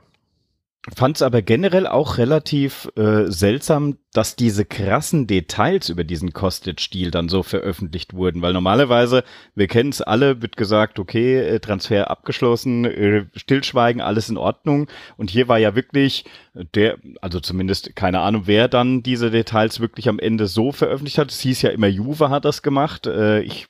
Fand 0.96 1.18
es 1.18 1.22
aber 1.22 1.44
generell 1.44 1.86
auch 1.86 2.18
relativ 2.18 2.90
äh, 2.96 3.26
seltsam, 3.28 3.98
dass 4.14 4.36
diese 4.36 4.66
krassen 4.66 5.28
Details 5.28 5.90
über 5.90 6.04
diesen 6.04 6.34
Kostic-Stil 6.34 7.12
dann 7.12 7.30
so 7.30 7.44
veröffentlicht 7.44 8.14
wurden, 8.14 8.42
weil 8.42 8.54
normalerweise, 8.54 9.24
wir 9.54 9.68
kennen 9.68 9.90
es 9.92 10.02
alle, 10.02 10.42
wird 10.42 10.58
gesagt, 10.58 10.98
okay, 10.98 11.38
äh, 11.38 11.60
Transfer 11.60 12.10
abgeschlossen, 12.10 12.86
äh, 12.86 13.26
Stillschweigen, 13.36 14.02
alles 14.02 14.30
in 14.30 14.38
Ordnung. 14.38 14.88
Und 15.18 15.30
hier 15.30 15.48
war 15.48 15.60
ja 15.60 15.76
wirklich 15.76 16.26
der, 16.76 16.98
also 17.22 17.40
zumindest 17.40 17.96
keine 17.96 18.20
Ahnung, 18.22 18.44
wer 18.46 18.68
dann 18.68 19.04
diese 19.04 19.30
Details 19.30 19.80
wirklich 19.80 20.10
am 20.10 20.18
Ende 20.20 20.48
so 20.48 20.72
veröffentlicht 20.72 21.20
hat. 21.20 21.32
Es 21.32 21.40
hieß 21.42 21.62
ja 21.62 21.70
immer, 21.70 21.88
Juve 21.88 22.30
hat 22.30 22.46
das 22.46 22.64
gemacht. 22.64 23.06
Äh, 23.06 23.42
ich 23.42 23.68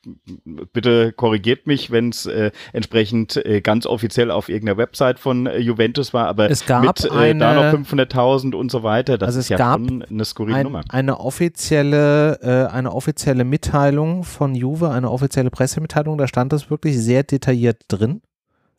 bitte 0.72 1.12
korrigiert 1.12 1.68
mich, 1.68 1.92
wenn 1.92 2.10
es 2.10 2.26
äh, 2.26 2.52
entsprechend 2.72 3.36
äh, 3.46 3.60
ganz 3.62 3.86
offiziell 3.86 4.32
auf 4.32 4.48
irgendeiner 4.48 4.78
Website 4.78 5.20
von 5.20 5.48
äh, 5.48 5.58
Juventus 5.60 6.14
war, 6.14 6.28
aber 6.28 6.50
es 6.50 6.66
gab 6.66 6.84
mit 6.84 7.12
eine, 7.12 7.40
da 7.40 7.72
noch 7.72 7.80
500.000 7.80 8.56
und 8.56 8.72
so 8.72 8.84
weiter, 8.84 9.18
das 9.18 9.28
also 9.28 9.40
ist 9.40 9.50
ja 9.50 9.58
schon 9.58 10.04
eine 10.04 10.26
skurrile 10.30 10.56
ein, 10.56 10.64
Nummer. 10.64 10.84
Eine 10.90 11.20
offizielle, 11.20 12.40
äh, 12.42 12.72
eine 12.72 12.94
offizielle 12.94 13.44
Mitteilung 13.44 14.24
von 14.24 14.56
Juve, 14.56 14.90
eine 14.92 15.10
offizielle 15.12 15.50
Pressemitteilung, 15.50 16.18
da 16.18 16.28
stand 16.28 16.54
das 16.54 16.70
wirklich 16.70 16.98
sehr 17.00 17.24
detailliert 17.24 17.84
drin. 17.88 18.22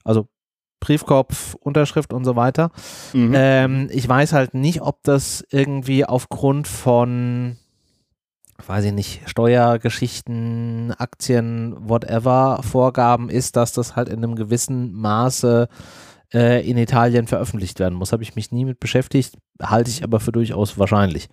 Also 0.05 0.29
Briefkopf, 0.81 1.55
Unterschrift 1.61 2.13
und 2.13 2.25
so 2.25 2.37
weiter. 2.37 2.71
Mhm. 3.13 3.33
Ähm, 3.35 3.89
ich 3.93 4.09
weiß 4.09 4.33
halt 4.33 4.55
nicht, 4.55 4.81
ob 4.81 5.03
das 5.03 5.45
irgendwie 5.51 6.07
aufgrund 6.07 6.67
von, 6.67 7.59
weiß 8.67 8.87
ich 8.87 8.93
nicht, 8.93 9.21
Steuergeschichten, 9.27 10.95
Aktien, 10.97 11.77
whatever, 11.79 12.61
Vorgaben 12.63 13.29
ist, 13.29 13.57
dass 13.57 13.73
das 13.73 13.95
halt 13.95 14.09
in 14.09 14.25
einem 14.25 14.37
gewissen 14.37 14.93
Maße 14.95 15.69
äh, 16.33 16.69
in 16.69 16.77
Italien 16.77 17.27
veröffentlicht 17.27 17.79
werden 17.81 17.95
muss. 17.95 18.13
Habe 18.13 18.23
ich 18.23 18.37
mich 18.37 18.53
nie 18.53 18.65
mit 18.65 18.81
beschäftigt, 18.81 19.37
halte 19.63 19.91
ich 19.91 20.05
aber 20.05 20.21
für 20.21 20.33
durchaus 20.33 20.79
wahrscheinlich. 20.79 21.29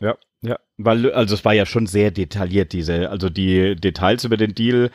Ja, 0.00 0.16
ja, 0.42 0.58
weil, 0.76 1.12
also 1.12 1.34
es 1.34 1.44
war 1.44 1.52
ja 1.52 1.66
schon 1.66 1.86
sehr 1.86 2.10
detailliert, 2.10 2.72
diese, 2.72 3.10
also 3.10 3.30
die 3.30 3.76
Details 3.76 4.24
über 4.24 4.36
den 4.36 4.54
Deal 4.54 4.90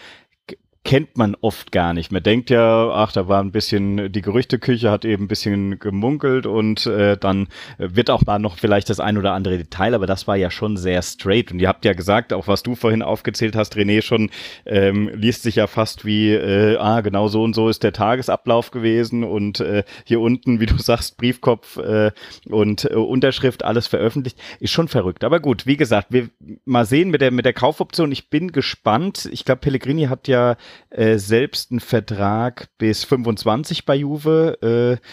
kennt 0.88 1.18
man 1.18 1.36
oft 1.42 1.74
gar 1.74 1.94
nicht. 1.94 2.14
Man 2.14 2.24
denkt 2.24 2.50
ja, 2.50 2.90
ach, 2.92 3.12
da 3.12 3.28
war 3.28 3.44
ein 3.44 3.52
bisschen, 3.52 4.10
die 4.10 4.22
Gerüchteküche 4.22 4.90
hat 4.90 5.04
eben 5.04 5.26
ein 5.26 5.28
bisschen 5.28 5.80
gemunkelt 5.80 6.46
und 6.46 6.86
äh, 6.86 7.18
dann 7.18 7.50
wird 7.78 8.10
auch 8.10 8.26
mal 8.26 8.40
noch 8.40 8.58
vielleicht 8.58 8.90
das 8.90 9.02
ein 9.02 9.18
oder 9.18 9.34
andere 9.34 9.58
Detail, 9.58 9.94
aber 9.94 10.08
das 10.08 10.28
war 10.28 10.38
ja 10.38 10.50
schon 10.50 10.78
sehr 10.78 11.02
straight. 11.02 11.52
Und 11.52 11.60
ihr 11.60 11.68
habt 11.68 11.84
ja 11.84 11.92
gesagt, 11.92 12.32
auch 12.32 12.48
was 12.48 12.64
du 12.64 12.74
vorhin 12.74 13.02
aufgezählt 13.02 13.58
hast, 13.58 13.76
René, 13.76 14.02
schon 14.02 14.30
ähm, 14.66 15.12
liest 15.14 15.44
sich 15.44 15.56
ja 15.56 15.68
fast 15.68 16.06
wie, 16.06 16.32
äh, 16.32 16.78
ah, 16.78 17.02
genau 17.02 17.28
so 17.28 17.44
und 17.44 17.54
so 17.54 17.68
ist 17.68 17.84
der 17.84 17.92
Tagesablauf 17.92 18.72
gewesen 18.72 19.26
und 19.26 19.60
äh, 19.60 19.84
hier 20.06 20.22
unten, 20.22 20.62
wie 20.62 20.68
du 20.68 20.78
sagst, 20.82 21.18
Briefkopf 21.18 21.76
äh, 21.80 22.12
und 22.50 22.86
äh, 22.86 22.94
Unterschrift, 22.94 23.66
alles 23.66 23.88
veröffentlicht. 23.88 24.40
Ist 24.62 24.72
schon 24.72 24.88
verrückt. 24.88 25.26
Aber 25.26 25.42
gut, 25.42 25.66
wie 25.66 25.76
gesagt, 25.76 26.08
wir 26.12 26.30
mal 26.64 26.86
sehen 26.86 27.10
mit 27.10 27.20
der, 27.20 27.32
mit 27.32 27.44
der 27.44 27.52
Kaufoption. 27.52 28.14
Ich 28.14 28.30
bin 28.30 28.54
gespannt. 28.54 29.28
Ich 29.34 29.44
glaube, 29.44 29.60
Pellegrini 29.60 30.06
hat 30.06 30.30
ja 30.30 30.56
äh, 30.90 31.18
selbst 31.18 31.72
einen 31.72 31.80
Vertrag 31.80 32.70
bis 32.78 33.04
25 33.04 33.86
bei 33.86 33.96
Juve. 33.96 35.00
Äh, 35.00 35.04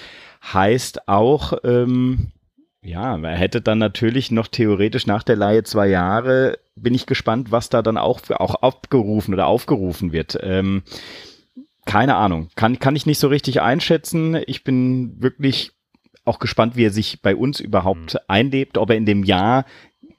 heißt 0.52 1.08
auch, 1.08 1.54
ähm, 1.64 2.32
ja, 2.82 3.16
er 3.16 3.36
hätte 3.36 3.62
dann 3.62 3.78
natürlich 3.78 4.30
noch 4.30 4.46
theoretisch 4.46 5.06
nach 5.06 5.22
der 5.22 5.36
Leihe 5.36 5.64
zwei 5.64 5.88
Jahre. 5.88 6.58
Bin 6.76 6.94
ich 6.94 7.06
gespannt, 7.06 7.50
was 7.50 7.70
da 7.70 7.80
dann 7.80 7.96
auch, 7.96 8.20
auch 8.30 8.56
abgerufen 8.56 9.32
oder 9.32 9.46
aufgerufen 9.46 10.12
wird. 10.12 10.38
Ähm, 10.42 10.82
keine 11.86 12.16
Ahnung. 12.16 12.48
Kann, 12.56 12.78
kann 12.78 12.96
ich 12.96 13.06
nicht 13.06 13.18
so 13.18 13.28
richtig 13.28 13.62
einschätzen. 13.62 14.38
Ich 14.46 14.64
bin 14.64 15.22
wirklich 15.22 15.72
auch 16.26 16.38
gespannt, 16.38 16.76
wie 16.76 16.84
er 16.86 16.90
sich 16.90 17.22
bei 17.22 17.36
uns 17.36 17.60
überhaupt 17.60 18.14
mhm. 18.14 18.20
einlebt, 18.28 18.76
ob 18.76 18.90
er 18.90 18.96
in 18.96 19.06
dem 19.06 19.24
Jahr 19.24 19.64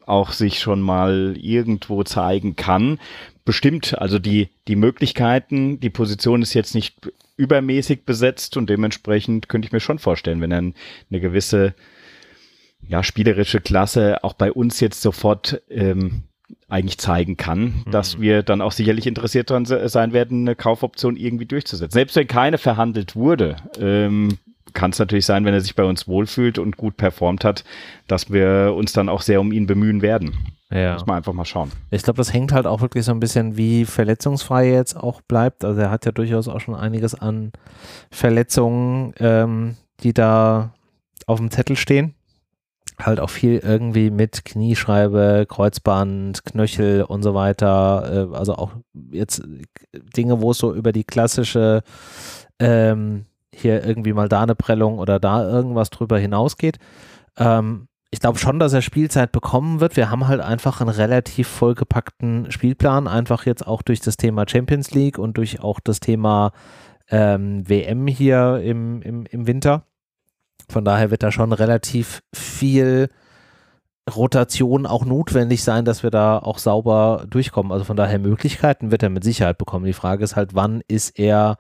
auch 0.08 0.32
sich 0.32 0.60
schon 0.60 0.82
mal 0.82 1.36
irgendwo 1.38 2.04
zeigen 2.04 2.56
kann 2.56 3.00
bestimmt. 3.46 3.98
Also 3.98 4.20
die, 4.20 4.50
die 4.68 4.76
Möglichkeiten, 4.76 5.80
die 5.80 5.90
Position 5.90 6.42
ist 6.42 6.54
jetzt 6.54 6.76
nicht 6.76 7.12
übermäßig 7.38 8.06
besetzt 8.06 8.58
und 8.58 8.70
dementsprechend 8.70 9.50
könnte 9.50 9.68
ich 9.68 9.72
mir 9.72 9.80
schon 9.80 10.00
vorstellen, 10.00 10.42
wenn 10.42 10.52
er 10.52 10.60
eine 10.60 11.20
gewisse 11.20 11.76
ja, 12.88 13.04
spielerische 13.04 13.62
Klasse 13.62 14.24
auch 14.24 14.34
bei 14.34 14.52
uns 14.52 14.80
jetzt 14.80 15.02
sofort 15.02 15.62
ähm, 15.70 16.24
eigentlich 16.68 16.98
zeigen 16.98 17.38
kann, 17.38 17.84
mhm. 17.86 17.92
dass 17.92 18.20
wir 18.20 18.44
dann 18.44 18.62
auch 18.62 18.72
sicherlich 18.72 19.08
interessiert 19.08 19.50
daran 19.50 19.66
sein 19.66 20.14
werden, 20.14 20.42
eine 20.42 20.56
Kaufoption 20.56 21.16
irgendwie 21.16 21.46
durchzusetzen. 21.46 21.94
Selbst 21.94 22.16
wenn 22.16 22.28
keine 22.28 22.58
verhandelt 22.58 23.16
wurde, 23.16 23.58
ähm, 23.80 24.38
kann 24.74 24.92
es 24.92 25.00
natürlich 25.00 25.26
sein, 25.26 25.46
wenn 25.46 25.54
er 25.54 25.62
sich 25.62 25.76
bei 25.76 25.84
uns 25.84 26.08
wohlfühlt 26.08 26.60
und 26.60 26.78
gut 26.78 26.98
performt 26.98 27.44
hat, 27.44 27.64
dass 28.08 28.32
wir 28.32 28.74
uns 28.76 28.94
dann 28.94 29.10
auch 29.10 29.22
sehr 29.22 29.40
um 29.40 29.52
ihn 29.52 29.68
bemühen 29.68 30.02
werden. 30.02 30.36
Ja. 30.76 30.94
Muss 30.94 31.06
man 31.06 31.18
einfach 31.18 31.34
mal 31.34 31.46
schauen. 31.46 31.72
Ich 31.90 32.04
glaube, 32.04 32.18
das 32.18 32.34
hängt 32.34 32.52
halt 32.52 32.68
auch 32.68 32.82
wirklich 32.82 33.06
so 33.06 33.12
ein 33.12 33.20
bisschen, 33.20 33.56
wie 33.56 33.86
verletzungsfrei 33.86 34.68
er 34.68 34.76
jetzt 34.76 34.98
auch 34.98 35.22
bleibt. 35.22 35.64
Also 35.64 35.80
er 35.80 35.90
hat 35.90 36.06
ja 36.06 36.12
durchaus 36.12 36.48
auch 36.50 36.60
schon 36.60 36.76
einiges 36.76 37.16
an 37.16 37.54
Verletzungen, 38.12 39.14
ähm, 39.20 39.78
die 40.02 40.14
da 40.14 40.74
auf 41.28 41.40
dem 41.40 41.50
Zettel 41.50 41.78
stehen. 41.78 42.14
Halt 43.00 43.20
auch 43.20 43.30
viel 43.30 43.60
irgendwie 43.60 44.10
mit 44.10 44.44
Knieschreibe, 44.44 45.46
Kreuzband, 45.50 46.44
Knöchel 46.44 47.04
und 47.04 47.24
so 47.24 47.34
weiter. 47.34 48.30
Äh, 48.32 48.36
also 48.36 48.56
auch 48.56 48.72
jetzt 49.12 49.44
Dinge, 49.94 50.42
wo 50.42 50.52
es 50.52 50.58
so 50.58 50.74
über 50.74 50.92
die 50.92 51.04
klassische 51.06 51.84
ähm, 52.60 53.26
hier 53.54 53.86
irgendwie 53.86 54.14
mal 54.14 54.28
da 54.28 54.44
eine 54.44 54.56
Prellung 54.56 55.00
oder 55.00 55.20
da 55.20 55.48
irgendwas 55.48 55.90
drüber 55.90 56.20
hinausgeht. 56.20 56.78
Ähm, 57.38 57.88
ich 58.12 58.20
glaube 58.20 58.40
schon, 58.40 58.60
dass 58.60 58.74
er 58.74 58.82
Spielzeit 58.82 59.32
bekommen 59.32 59.80
wird. 59.80 59.98
Wir 59.98 60.10
haben 60.10 60.28
halt 60.28 60.42
einfach 60.42 60.80
einen 60.80 60.90
relativ 60.90 61.48
vollgepackten 61.48 62.52
Spielplan, 62.52 63.08
einfach 63.08 63.46
jetzt 63.46 63.66
auch 63.66 63.82
durch 63.82 64.00
das 64.00 64.18
Thema 64.18 64.46
Champions 64.48 64.92
League 64.92 65.18
und 65.18 65.38
durch 65.38 65.60
auch 65.62 65.80
das 65.80 66.00
Thema 66.00 66.52
ähm, 67.10 67.68
WM 67.68 68.08
hier 68.08 68.62
im, 68.64 69.02
im, 69.02 69.26
im 69.26 69.48
Winter. 69.48 69.84
Von 70.70 70.86
daher 70.86 71.12
wird 71.12 71.24
da 71.24 71.32
schon 71.32 71.52
relativ 71.52 72.24
viel 72.34 73.10
Rotation 74.14 74.86
auch 74.86 75.04
notwendig 75.04 75.64
sein, 75.64 75.84
dass 75.84 76.04
wir 76.04 76.12
da 76.12 76.38
auch 76.38 76.60
sauber 76.60 77.26
durchkommen. 77.30 77.72
Also 77.72 77.86
von 77.86 77.98
daher 77.98 78.20
Möglichkeiten 78.20 78.92
wird 78.92 79.04
er 79.04 79.10
mit 79.10 79.24
Sicherheit 79.24 79.58
bekommen. 79.58 79.86
Die 79.86 79.94
Frage 79.94 80.24
ist 80.24 80.36
halt, 80.36 80.54
wann 80.54 80.82
ist 80.88 81.18
er 81.20 81.58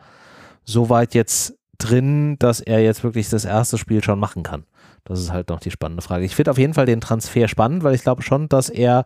soweit 0.63 1.15
jetzt 1.15 1.57
drin, 1.77 2.37
dass 2.39 2.59
er 2.59 2.81
jetzt 2.81 3.03
wirklich 3.03 3.29
das 3.29 3.45
erste 3.45 3.77
Spiel 3.77 4.03
schon 4.03 4.19
machen 4.19 4.43
kann. 4.43 4.65
Das 5.05 5.19
ist 5.19 5.31
halt 5.31 5.49
noch 5.49 5.59
die 5.59 5.71
spannende 5.71 6.01
Frage. 6.01 6.25
Ich 6.25 6.35
finde 6.35 6.51
auf 6.51 6.57
jeden 6.57 6.73
Fall 6.73 6.85
den 6.85 7.01
Transfer 7.01 7.47
spannend, 7.47 7.83
weil 7.83 7.95
ich 7.95 8.01
glaube 8.01 8.23
schon, 8.23 8.49
dass 8.49 8.69
er 8.69 9.05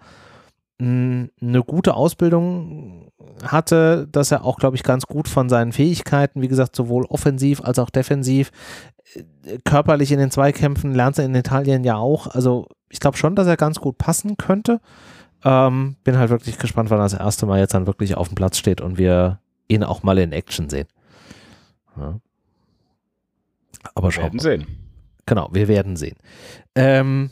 eine 0.81 1.63
gute 1.67 1.93
Ausbildung 1.93 3.11
hatte, 3.43 4.07
dass 4.09 4.31
er 4.31 4.45
auch, 4.45 4.57
glaube 4.57 4.77
ich, 4.77 4.83
ganz 4.83 5.05
gut 5.07 5.27
von 5.27 5.49
seinen 5.49 5.73
Fähigkeiten, 5.73 6.41
wie 6.41 6.47
gesagt, 6.47 6.73
sowohl 6.73 7.05
offensiv 7.05 7.61
als 7.61 7.79
auch 7.79 7.89
defensiv, 7.89 8.51
äh, 9.13 9.57
körperlich 9.65 10.13
in 10.13 10.19
den 10.19 10.31
Zweikämpfen, 10.31 10.95
lernt 10.95 11.17
er 11.17 11.25
in 11.25 11.35
Italien 11.35 11.83
ja 11.83 11.97
auch. 11.97 12.27
Also 12.27 12.67
ich 12.87 13.01
glaube 13.01 13.17
schon, 13.17 13.35
dass 13.35 13.45
er 13.45 13.57
ganz 13.57 13.81
gut 13.81 13.97
passen 13.97 14.37
könnte. 14.37 14.79
Ähm, 15.43 15.97
bin 16.05 16.17
halt 16.17 16.29
wirklich 16.29 16.57
gespannt, 16.57 16.89
wann 16.89 16.99
er 16.99 17.03
das 17.03 17.13
erste 17.13 17.45
Mal 17.45 17.59
jetzt 17.59 17.73
dann 17.73 17.87
wirklich 17.87 18.15
auf 18.15 18.29
dem 18.29 18.35
Platz 18.35 18.57
steht 18.57 18.79
und 18.79 18.97
wir 18.97 19.39
ihn 19.67 19.83
auch 19.83 20.03
mal 20.03 20.17
in 20.17 20.31
Action 20.31 20.69
sehen. 20.69 20.87
Ja. 21.97 22.19
Aber 23.95 24.11
schauen 24.11 24.23
wir 24.23 24.43
werden 24.43 24.63
sehen. 24.63 24.88
Genau, 25.29 25.47
wir 25.51 25.67
werden 25.67 25.95
sehen. 25.95 26.17
Ähm, 26.73 27.29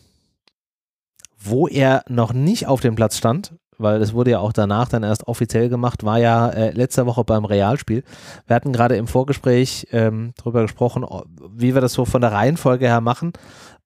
wo 1.39 1.67
er 1.67 2.03
noch 2.07 2.31
nicht 2.31 2.67
auf 2.67 2.79
dem 2.79 2.93
Platz 2.93 3.17
stand, 3.17 3.53
weil 3.79 3.99
es 4.03 4.13
wurde 4.13 4.29
ja 4.29 4.39
auch 4.39 4.53
danach 4.53 4.87
dann 4.87 5.01
erst 5.01 5.27
offiziell 5.27 5.67
gemacht, 5.67 6.03
war 6.03 6.19
ja 6.19 6.47
äh, 6.49 6.69
letzte 6.69 7.07
Woche 7.07 7.23
beim 7.23 7.43
Realspiel. 7.43 8.03
Wir 8.45 8.55
hatten 8.55 8.71
gerade 8.71 8.97
im 8.97 9.07
Vorgespräch 9.07 9.87
ähm, 9.91 10.33
darüber 10.37 10.61
gesprochen, 10.61 11.07
wie 11.55 11.73
wir 11.73 11.81
das 11.81 11.93
so 11.93 12.05
von 12.05 12.21
der 12.21 12.33
Reihenfolge 12.33 12.85
her 12.85 13.01
machen. 13.01 13.33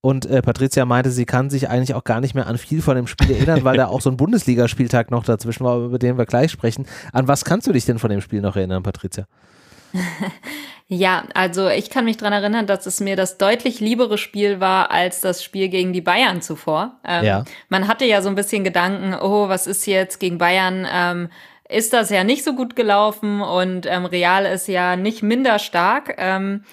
Und 0.01 0.25
äh, 0.25 0.41
Patricia 0.41 0.83
meinte, 0.83 1.09
sie 1.09 1.25
kann 1.25 1.49
sich 1.49 1.69
eigentlich 1.69 1.93
auch 1.93 2.03
gar 2.03 2.19
nicht 2.19 2.35
mehr 2.35 2.47
an 2.47 2.57
viel 2.57 2.81
von 2.81 2.97
dem 2.97 3.07
Spiel 3.07 3.31
erinnern, 3.31 3.63
weil 3.63 3.77
da 3.77 3.87
auch 3.87 4.01
so 4.01 4.09
ein 4.09 4.17
Bundesligaspieltag 4.17 5.09
noch 5.09 5.23
dazwischen 5.23 5.63
war, 5.63 5.79
über 5.79 5.99
den 5.99 6.17
wir 6.17 6.25
gleich 6.25 6.51
sprechen. 6.51 6.85
An 7.13 7.29
was 7.29 7.45
kannst 7.45 7.65
du 7.65 7.71
dich 7.71 7.85
denn 7.85 7.97
von 7.97 8.09
dem 8.09 8.19
Spiel 8.19 8.41
noch 8.41 8.57
erinnern, 8.57 8.83
Patricia? 8.83 9.25
Ja, 10.93 11.23
also 11.35 11.69
ich 11.69 11.89
kann 11.89 12.03
mich 12.03 12.17
dran 12.17 12.33
erinnern, 12.33 12.67
dass 12.67 12.85
es 12.85 12.99
mir 12.99 13.15
das 13.15 13.37
deutlich 13.37 13.79
liebere 13.79 14.17
Spiel 14.17 14.59
war 14.59 14.91
als 14.91 15.21
das 15.21 15.41
Spiel 15.41 15.69
gegen 15.69 15.93
die 15.93 16.01
Bayern 16.01 16.41
zuvor. 16.41 16.99
Ähm, 17.07 17.23
ja. 17.23 17.45
Man 17.69 17.87
hatte 17.87 18.03
ja 18.03 18.21
so 18.21 18.27
ein 18.27 18.35
bisschen 18.35 18.65
Gedanken, 18.65 19.13
oh, 19.13 19.47
was 19.47 19.67
ist 19.67 19.85
jetzt 19.85 20.19
gegen 20.19 20.37
Bayern? 20.37 20.85
Ähm, 20.91 21.29
ist 21.69 21.93
das 21.93 22.09
ja 22.09 22.25
nicht 22.25 22.43
so 22.43 22.55
gut 22.55 22.75
gelaufen 22.75 23.39
und 23.39 23.85
ähm, 23.85 24.03
Real 24.03 24.45
ist 24.45 24.67
ja 24.67 24.97
nicht 24.97 25.23
minder 25.23 25.59
stark. 25.59 26.15
Ähm, 26.17 26.65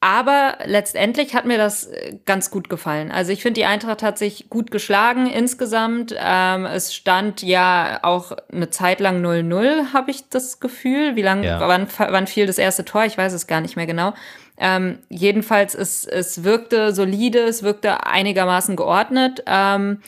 aber 0.00 0.58
letztendlich 0.66 1.34
hat 1.34 1.46
mir 1.46 1.56
das 1.56 1.86
äh, 1.86 2.18
ganz 2.26 2.50
gut 2.50 2.68
gefallen. 2.68 3.10
Also 3.10 3.32
ich 3.32 3.42
finde, 3.42 3.60
die 3.60 3.64
Eintracht 3.64 4.02
hat 4.02 4.18
sich 4.18 4.50
gut 4.50 4.70
geschlagen 4.70 5.26
insgesamt. 5.26 6.14
Ähm, 6.18 6.66
es 6.66 6.94
stand 6.94 7.42
ja 7.42 8.00
auch 8.02 8.32
eine 8.52 8.68
Zeit 8.70 9.00
lang 9.00 9.24
0-0, 9.24 9.94
habe 9.94 10.10
ich 10.10 10.28
das 10.28 10.60
Gefühl. 10.60 11.16
Wie 11.16 11.22
lange, 11.22 11.46
ja. 11.46 11.60
wann, 11.60 11.88
wann 11.96 12.26
fiel 12.26 12.46
das 12.46 12.58
erste 12.58 12.84
Tor? 12.84 13.04
Ich 13.04 13.16
weiß 13.16 13.32
es 13.32 13.46
gar 13.46 13.60
nicht 13.60 13.76
mehr 13.76 13.86
genau. 13.86 14.12
Ähm, 14.58 14.98
jedenfalls, 15.08 15.74
es, 15.74 16.04
es 16.04 16.44
wirkte 16.44 16.94
solide, 16.94 17.40
es 17.40 17.62
wirkte 17.62 18.06
einigermaßen 18.06 18.76
geordnet. 18.76 19.42
Ähm, 19.46 20.02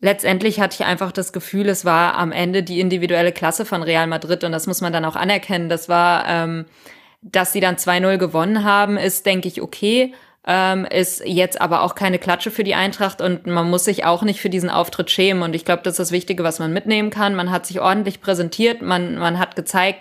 letztendlich 0.00 0.60
hatte 0.60 0.76
ich 0.80 0.86
einfach 0.86 1.10
das 1.10 1.32
Gefühl, 1.32 1.68
es 1.68 1.84
war 1.84 2.14
am 2.14 2.30
Ende 2.30 2.62
die 2.62 2.80
individuelle 2.80 3.32
Klasse 3.32 3.64
von 3.64 3.82
Real 3.82 4.06
Madrid 4.06 4.44
und 4.44 4.52
das 4.52 4.66
muss 4.68 4.80
man 4.80 4.92
dann 4.92 5.04
auch 5.04 5.16
anerkennen. 5.16 5.68
Das 5.68 5.88
war 5.88 6.24
ähm, 6.28 6.66
dass 7.22 7.52
sie 7.52 7.60
dann 7.60 7.76
2-0 7.76 8.16
gewonnen 8.18 8.64
haben, 8.64 8.96
ist, 8.96 9.26
denke 9.26 9.48
ich, 9.48 9.62
okay. 9.62 10.14
Ähm, 10.50 10.86
ist 10.86 11.22
jetzt 11.26 11.60
aber 11.60 11.82
auch 11.82 11.94
keine 11.94 12.18
Klatsche 12.18 12.50
für 12.50 12.64
die 12.64 12.74
Eintracht 12.74 13.20
und 13.20 13.46
man 13.46 13.68
muss 13.68 13.84
sich 13.84 14.06
auch 14.06 14.22
nicht 14.22 14.40
für 14.40 14.48
diesen 14.48 14.70
Auftritt 14.70 15.10
schämen. 15.10 15.42
Und 15.42 15.54
ich 15.54 15.66
glaube, 15.66 15.82
das 15.82 15.94
ist 15.94 15.98
das 15.98 16.12
Wichtige, 16.12 16.42
was 16.42 16.58
man 16.58 16.72
mitnehmen 16.72 17.10
kann. 17.10 17.34
Man 17.34 17.50
hat 17.50 17.66
sich 17.66 17.80
ordentlich 17.80 18.22
präsentiert, 18.22 18.80
man, 18.80 19.18
man 19.18 19.38
hat 19.38 19.56
gezeigt, 19.56 20.00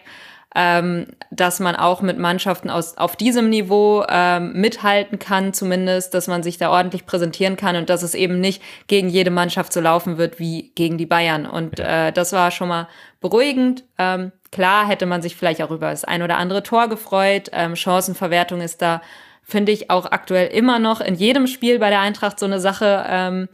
ähm, 0.55 1.07
dass 1.29 1.59
man 1.59 1.75
auch 1.75 2.01
mit 2.01 2.17
Mannschaften 2.17 2.69
aus, 2.69 2.97
auf 2.97 3.15
diesem 3.15 3.50
Niveau 3.50 4.05
ähm, 4.09 4.53
mithalten 4.53 5.19
kann, 5.19 5.53
zumindest, 5.53 6.13
dass 6.13 6.27
man 6.27 6.41
sich 6.41 6.57
da 6.57 6.71
ordentlich 6.71 7.05
präsentieren 7.05 7.57
kann 7.57 7.75
und 7.75 7.89
dass 7.89 8.01
es 8.01 8.15
eben 8.15 8.39
nicht 8.39 8.63
gegen 8.88 9.07
jede 9.09 9.29
Mannschaft 9.29 9.71
so 9.71 9.81
laufen 9.81 10.17
wird 10.17 10.39
wie 10.39 10.71
gegen 10.74 10.97
die 10.97 11.05
Bayern. 11.05 11.45
Und 11.45 11.79
äh, 11.79 12.12
das 12.12 12.33
war 12.33 12.50
schon 12.51 12.69
mal 12.69 12.88
beruhigend. 13.19 13.83
Ähm, 13.97 14.31
klar 14.51 14.88
hätte 14.88 15.05
man 15.05 15.21
sich 15.21 15.36
vielleicht 15.36 15.62
auch 15.62 15.71
über 15.71 15.89
das 15.89 16.03
ein 16.03 16.21
oder 16.21 16.38
andere 16.38 16.63
Tor 16.63 16.88
gefreut. 16.88 17.50
Ähm, 17.51 17.75
Chancenverwertung 17.75 18.62
ist 18.62 18.81
da, 18.81 19.01
finde 19.43 19.71
ich, 19.71 19.89
auch 19.89 20.05
aktuell 20.05 20.47
immer 20.47 20.79
noch 20.79 21.01
in 21.01 21.15
jedem 21.15 21.47
Spiel 21.47 21.79
bei 21.79 21.89
der 21.89 22.01
Eintracht 22.01 22.39
so 22.39 22.45
eine 22.45 22.59
Sache, 22.59 23.05
ähm, 23.07 23.50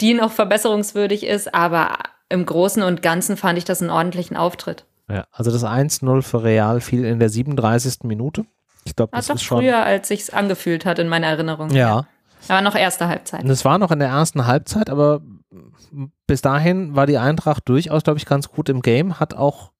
die 0.00 0.14
noch 0.14 0.32
verbesserungswürdig 0.32 1.24
ist. 1.24 1.54
Aber 1.54 1.98
im 2.28 2.46
Großen 2.46 2.82
und 2.82 3.02
Ganzen 3.02 3.36
fand 3.36 3.58
ich 3.58 3.64
das 3.64 3.80
einen 3.80 3.90
ordentlichen 3.90 4.36
Auftritt. 4.36 4.84
Ja, 5.08 5.24
also 5.32 5.50
das 5.50 5.64
1-0 5.64 6.22
für 6.22 6.44
Real 6.44 6.80
fiel 6.80 7.04
in 7.04 7.18
der 7.18 7.28
37. 7.28 8.04
Minute. 8.04 8.46
Ich 8.84 8.96
glaube, 8.96 9.10
das 9.14 9.26
doch 9.26 9.34
ist 9.34 9.42
schon 9.42 9.58
früher, 9.58 9.82
als 9.84 10.08
sich's 10.08 10.30
angefühlt 10.30 10.84
hat 10.86 10.98
in 10.98 11.08
meiner 11.08 11.26
Erinnerung. 11.26 11.70
Ja. 11.70 12.06
Aber 12.48 12.62
noch 12.62 12.74
erste 12.74 13.08
Halbzeit. 13.08 13.42
Das 13.46 13.64
war 13.64 13.78
noch 13.78 13.90
in 13.90 13.98
der 13.98 14.08
ersten 14.08 14.46
Halbzeit, 14.46 14.88
aber 14.88 15.20
bis 16.26 16.42
dahin 16.42 16.94
war 16.94 17.06
die 17.06 17.18
Eintracht 17.18 17.68
durchaus, 17.68 18.04
glaube 18.04 18.18
ich, 18.18 18.26
ganz 18.26 18.48
gut 18.48 18.68
im 18.68 18.82
Game, 18.82 19.18
hat 19.18 19.34
auch 19.34 19.72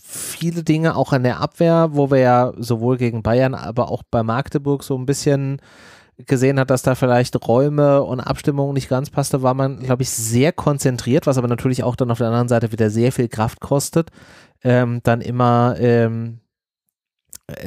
viele 0.00 0.62
Dinge 0.62 0.96
auch 0.96 1.12
in 1.12 1.22
der 1.22 1.40
Abwehr, 1.40 1.90
wo 1.92 2.10
wir 2.10 2.18
ja 2.18 2.52
sowohl 2.56 2.96
gegen 2.96 3.22
Bayern, 3.22 3.54
aber 3.54 3.90
auch 3.90 4.02
bei 4.10 4.22
Magdeburg 4.22 4.82
so 4.84 4.96
ein 4.96 5.06
bisschen 5.06 5.60
gesehen 6.16 6.58
hat, 6.58 6.70
dass 6.70 6.82
da 6.82 6.94
vielleicht 6.94 7.46
Räume 7.46 8.02
und 8.02 8.20
Abstimmung 8.20 8.72
nicht 8.72 8.88
ganz 8.88 9.10
passte, 9.10 9.42
war 9.42 9.54
man, 9.54 9.80
glaube 9.80 10.02
ich, 10.02 10.10
sehr 10.10 10.52
konzentriert, 10.52 11.26
was 11.26 11.38
aber 11.38 11.48
natürlich 11.48 11.84
auch 11.84 11.94
dann 11.94 12.10
auf 12.10 12.18
der 12.18 12.28
anderen 12.28 12.48
Seite 12.48 12.72
wieder 12.72 12.90
sehr 12.90 13.12
viel 13.12 13.28
Kraft 13.28 13.60
kostet, 13.60 14.10
ähm, 14.64 15.00
dann 15.04 15.20
immer 15.20 15.76
ähm, 15.78 16.40
äh, 16.40 16.47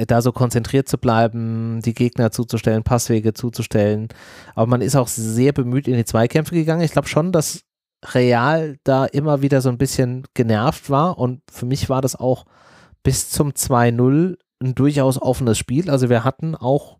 da 0.07 0.21
so 0.21 0.31
konzentriert 0.31 0.87
zu 0.87 0.97
bleiben, 0.97 1.81
die 1.83 1.93
Gegner 1.93 2.31
zuzustellen, 2.31 2.83
Passwege 2.83 3.33
zuzustellen. 3.33 4.09
Aber 4.53 4.67
man 4.67 4.81
ist 4.81 4.95
auch 4.95 5.07
sehr 5.07 5.53
bemüht 5.53 5.87
in 5.87 5.95
die 5.95 6.05
Zweikämpfe 6.05 6.53
gegangen. 6.53 6.83
Ich 6.83 6.91
glaube 6.91 7.07
schon, 7.07 7.31
dass 7.31 7.61
Real 8.13 8.77
da 8.83 9.05
immer 9.05 9.41
wieder 9.41 9.61
so 9.61 9.69
ein 9.69 9.77
bisschen 9.77 10.23
genervt 10.33 10.89
war 10.89 11.17
und 11.17 11.41
für 11.51 11.65
mich 11.65 11.89
war 11.89 12.01
das 12.01 12.15
auch 12.15 12.45
bis 13.03 13.29
zum 13.29 13.51
2-0 13.51 14.37
ein 14.61 14.75
durchaus 14.75 15.21
offenes 15.21 15.57
Spiel. 15.57 15.89
Also 15.89 16.09
wir 16.09 16.23
hatten 16.23 16.55
auch 16.55 16.99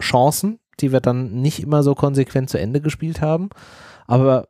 Chancen, 0.00 0.58
die 0.80 0.92
wir 0.92 1.00
dann 1.00 1.40
nicht 1.40 1.62
immer 1.62 1.82
so 1.82 1.94
konsequent 1.94 2.50
zu 2.50 2.58
Ende 2.58 2.80
gespielt 2.80 3.20
haben. 3.20 3.50
Aber 4.06 4.48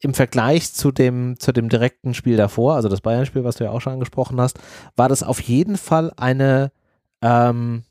im 0.00 0.14
Vergleich 0.14 0.72
zu 0.72 0.92
dem, 0.92 1.38
zu 1.38 1.52
dem 1.52 1.68
direkten 1.68 2.14
Spiel 2.14 2.36
davor, 2.36 2.74
also 2.74 2.88
das 2.88 3.00
Bayern-Spiel, 3.00 3.44
was 3.44 3.56
du 3.56 3.64
ja 3.64 3.70
auch 3.70 3.80
schon 3.80 3.94
angesprochen 3.94 4.40
hast, 4.40 4.58
war 4.96 5.08
das 5.08 5.22
auf 5.22 5.40
jeden 5.40 5.76
Fall 5.76 6.12
eine 6.16 6.70
ähm, 7.24 7.84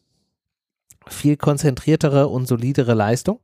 viel 1.07 1.37
konzentriertere 1.37 2.27
und 2.27 2.47
solidere 2.47 2.93
Leistung. 2.93 3.39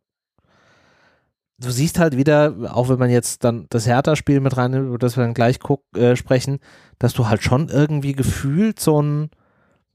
Du 1.57 1.71
siehst 1.71 1.99
halt 1.99 2.15
wieder, 2.15 2.55
auch 2.73 2.87
wenn 2.87 2.99
man 2.99 3.09
jetzt 3.09 3.43
dann 3.43 3.65
das 3.69 3.85
Hertha-Spiel 3.85 4.39
mit 4.39 4.55
rein, 4.55 4.73
über 4.73 4.97
das 4.97 5.17
wir 5.17 5.23
dann 5.23 5.33
gleich 5.33 5.59
guck, 5.59 5.83
äh, 5.97 6.15
sprechen, 6.15 6.59
dass 6.99 7.13
du 7.13 7.27
halt 7.27 7.43
schon 7.43 7.67
irgendwie 7.67 8.13
gefühlt 8.13 8.79
so 8.79 8.99
einen 8.99 9.29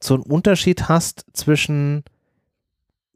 so 0.02 0.16
Unterschied 0.16 0.88
hast 0.88 1.24
zwischen 1.32 2.02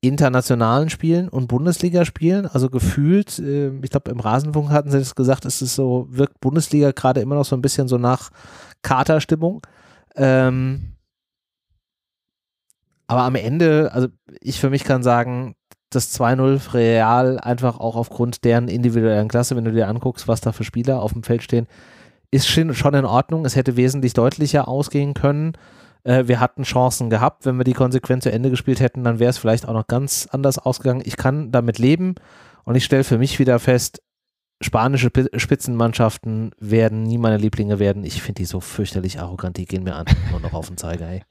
internationalen 0.01 0.89
Spielen 0.89 1.29
und 1.29 1.49
Bundesligaspielen. 1.49 2.47
Also 2.47 2.71
gefühlt, 2.71 3.39
äh, 3.41 3.71
ich 3.83 3.91
glaube, 3.91 4.13
im 4.13 4.21
Rasenfunk 4.21 4.71
hatten 4.71 4.91
sie 4.91 4.99
das 4.99 5.15
gesagt, 5.17 5.45
es 5.45 5.61
ist 5.61 5.75
so, 5.75 6.07
wirkt 6.09 6.41
Bundesliga 6.41 6.93
gerade 6.93 7.21
immer 7.21 7.35
noch 7.35 7.45
so 7.45 7.57
ein 7.57 7.63
bisschen 7.63 7.89
so 7.89 7.99
nach 7.99 8.31
Katerstimmung. 8.81 9.61
Ähm, 10.15 10.93
aber 13.09 13.23
am 13.23 13.35
Ende, 13.35 13.91
also 13.93 14.09
ich 14.41 14.61
für 14.61 14.71
mich 14.71 14.85
kann 14.85 15.03
sagen, 15.03 15.57
das 15.91 16.15
2-0 16.19 16.75
Real 16.75 17.39
einfach 17.41 17.81
auch 17.81 17.97
aufgrund 17.97 18.45
deren 18.45 18.69
individuellen 18.69 19.29
Klasse, 19.29 19.57
wenn 19.57 19.65
du 19.65 19.73
dir 19.73 19.89
anguckst, 19.89 20.29
was 20.29 20.43
da 20.43 20.53
für 20.53 20.65
Spieler 20.65 21.03
auf 21.03 21.15
dem 21.15 21.23
Feld 21.23 21.43
stehen, 21.43 21.67
ist 22.31 22.47
schon 22.47 22.95
in 22.95 23.07
Ordnung. 23.07 23.47
Es 23.47 23.57
hätte 23.57 23.77
wesentlich 23.77 24.13
deutlicher 24.13 24.69
ausgehen 24.69 25.15
können. 25.15 25.55
Äh, 26.05 26.29
wir 26.29 26.41
hatten 26.41 26.65
Chancen 26.65 27.09
gehabt. 27.09 27.47
Wenn 27.47 27.57
wir 27.57 27.65
die 27.65 27.73
konsequent 27.73 28.23
zu 28.23 28.31
Ende 28.31 28.51
gespielt 28.51 28.81
hätten, 28.81 29.03
dann 29.03 29.19
wäre 29.19 29.31
es 29.31 29.39
vielleicht 29.39 29.67
auch 29.67 29.73
noch 29.73 29.87
ganz 29.87 30.29
anders 30.31 30.59
ausgegangen. 30.59 31.03
Ich 31.05 31.17
kann 31.17 31.51
damit 31.51 31.79
leben 31.79 32.17
und 32.65 32.75
ich 32.75 32.85
stelle 32.85 33.05
für 33.05 33.17
mich 33.17 33.39
wieder 33.39 33.59
fest, 33.59 34.03
spanische 34.61 35.11
Spitzenmannschaften 35.37 36.51
werden 36.59 37.05
nie 37.05 37.17
meine 37.17 37.39
Lieblinge 37.39 37.79
werden. 37.79 38.05
Ich 38.05 38.21
finde 38.21 38.43
die 38.43 38.45
so 38.45 38.61
fürchterlich 38.61 39.21
arrogant, 39.21 39.57
die 39.57 39.65
gehen 39.65 39.85
mir 39.85 39.95
an 39.95 40.07
nur 40.31 40.41
noch 40.41 40.53
auf 40.53 40.69
den 40.69 40.77
Zeiger, 40.77 41.09
ey. 41.09 41.23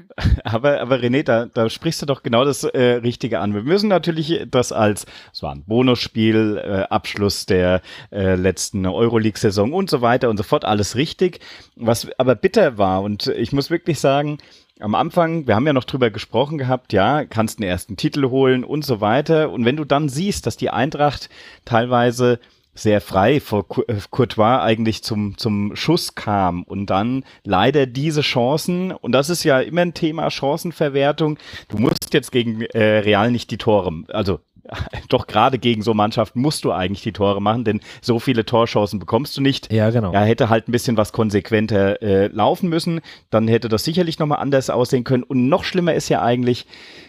Aber, 0.44 0.80
aber 0.80 0.96
René, 0.96 1.22
da, 1.22 1.46
da 1.46 1.68
sprichst 1.68 2.02
du 2.02 2.06
doch 2.06 2.22
genau 2.22 2.44
das 2.44 2.64
äh, 2.64 2.94
Richtige 2.94 3.40
an. 3.40 3.54
Wir 3.54 3.62
müssen 3.62 3.88
natürlich 3.88 4.46
das 4.50 4.72
als, 4.72 5.06
es 5.32 5.42
war 5.42 5.54
ein 5.54 5.64
Bonusspiel, 5.64 6.58
äh, 6.58 6.82
Abschluss 6.92 7.46
der 7.46 7.82
äh, 8.10 8.34
letzten 8.34 8.86
Euroleague-Saison 8.86 9.72
und 9.72 9.90
so 9.90 10.00
weiter 10.00 10.30
und 10.30 10.36
so 10.36 10.42
fort, 10.42 10.64
alles 10.64 10.96
richtig. 10.96 11.40
Was 11.76 12.08
aber 12.18 12.34
bitter 12.34 12.78
war, 12.78 13.02
und 13.02 13.26
ich 13.28 13.52
muss 13.52 13.70
wirklich 13.70 14.00
sagen, 14.00 14.38
am 14.80 14.94
Anfang, 14.94 15.46
wir 15.46 15.54
haben 15.54 15.66
ja 15.66 15.72
noch 15.72 15.84
drüber 15.84 16.10
gesprochen 16.10 16.58
gehabt, 16.58 16.92
ja, 16.92 17.24
kannst 17.24 17.58
den 17.58 17.66
ersten 17.66 17.96
Titel 17.96 18.28
holen 18.30 18.64
und 18.64 18.84
so 18.84 19.00
weiter. 19.00 19.50
Und 19.50 19.64
wenn 19.64 19.76
du 19.76 19.84
dann 19.84 20.08
siehst, 20.08 20.46
dass 20.46 20.56
die 20.56 20.70
Eintracht 20.70 21.28
teilweise 21.64 22.40
sehr 22.74 23.00
frei 23.00 23.40
vor 23.40 23.66
äh, 23.86 23.94
Courtois 24.10 24.62
eigentlich 24.62 25.02
zum, 25.02 25.36
zum 25.36 25.76
Schuss 25.76 26.14
kam. 26.14 26.62
Und 26.62 26.86
dann 26.86 27.24
leider 27.44 27.86
diese 27.86 28.22
Chancen, 28.22 28.92
und 28.92 29.12
das 29.12 29.30
ist 29.30 29.44
ja 29.44 29.60
immer 29.60 29.82
ein 29.82 29.94
Thema 29.94 30.30
Chancenverwertung, 30.30 31.38
du 31.68 31.78
musst 31.78 32.14
jetzt 32.14 32.32
gegen 32.32 32.62
äh, 32.62 32.98
Real 32.98 33.30
nicht 33.30 33.50
die 33.50 33.58
Tore, 33.58 34.04
also 34.08 34.40
doch 35.08 35.26
gerade 35.26 35.58
gegen 35.58 35.82
so 35.82 35.94
Mannschaften 35.94 36.40
musst 36.40 36.64
du 36.64 36.72
eigentlich 36.72 37.02
die 37.02 37.12
Tore 37.12 37.40
machen, 37.40 37.64
denn 37.64 37.80
so 38.00 38.18
viele 38.18 38.44
Torchancen 38.44 38.98
bekommst 38.98 39.36
du 39.36 39.40
nicht. 39.40 39.72
Ja, 39.72 39.90
genau. 39.90 40.12
Er 40.12 40.24
hätte 40.24 40.48
halt 40.48 40.68
ein 40.68 40.72
bisschen 40.72 40.96
was 40.96 41.12
konsequenter 41.12 42.00
äh, 42.02 42.26
laufen 42.28 42.68
müssen, 42.68 43.00
dann 43.30 43.48
hätte 43.48 43.68
das 43.68 43.84
sicherlich 43.84 44.18
nochmal 44.18 44.38
anders 44.38 44.70
aussehen 44.70 45.04
können. 45.04 45.22
Und 45.22 45.48
noch 45.48 45.64
schlimmer 45.64 45.94
ist 45.94 46.08
ja 46.08 46.22
eigentlich, 46.22 46.66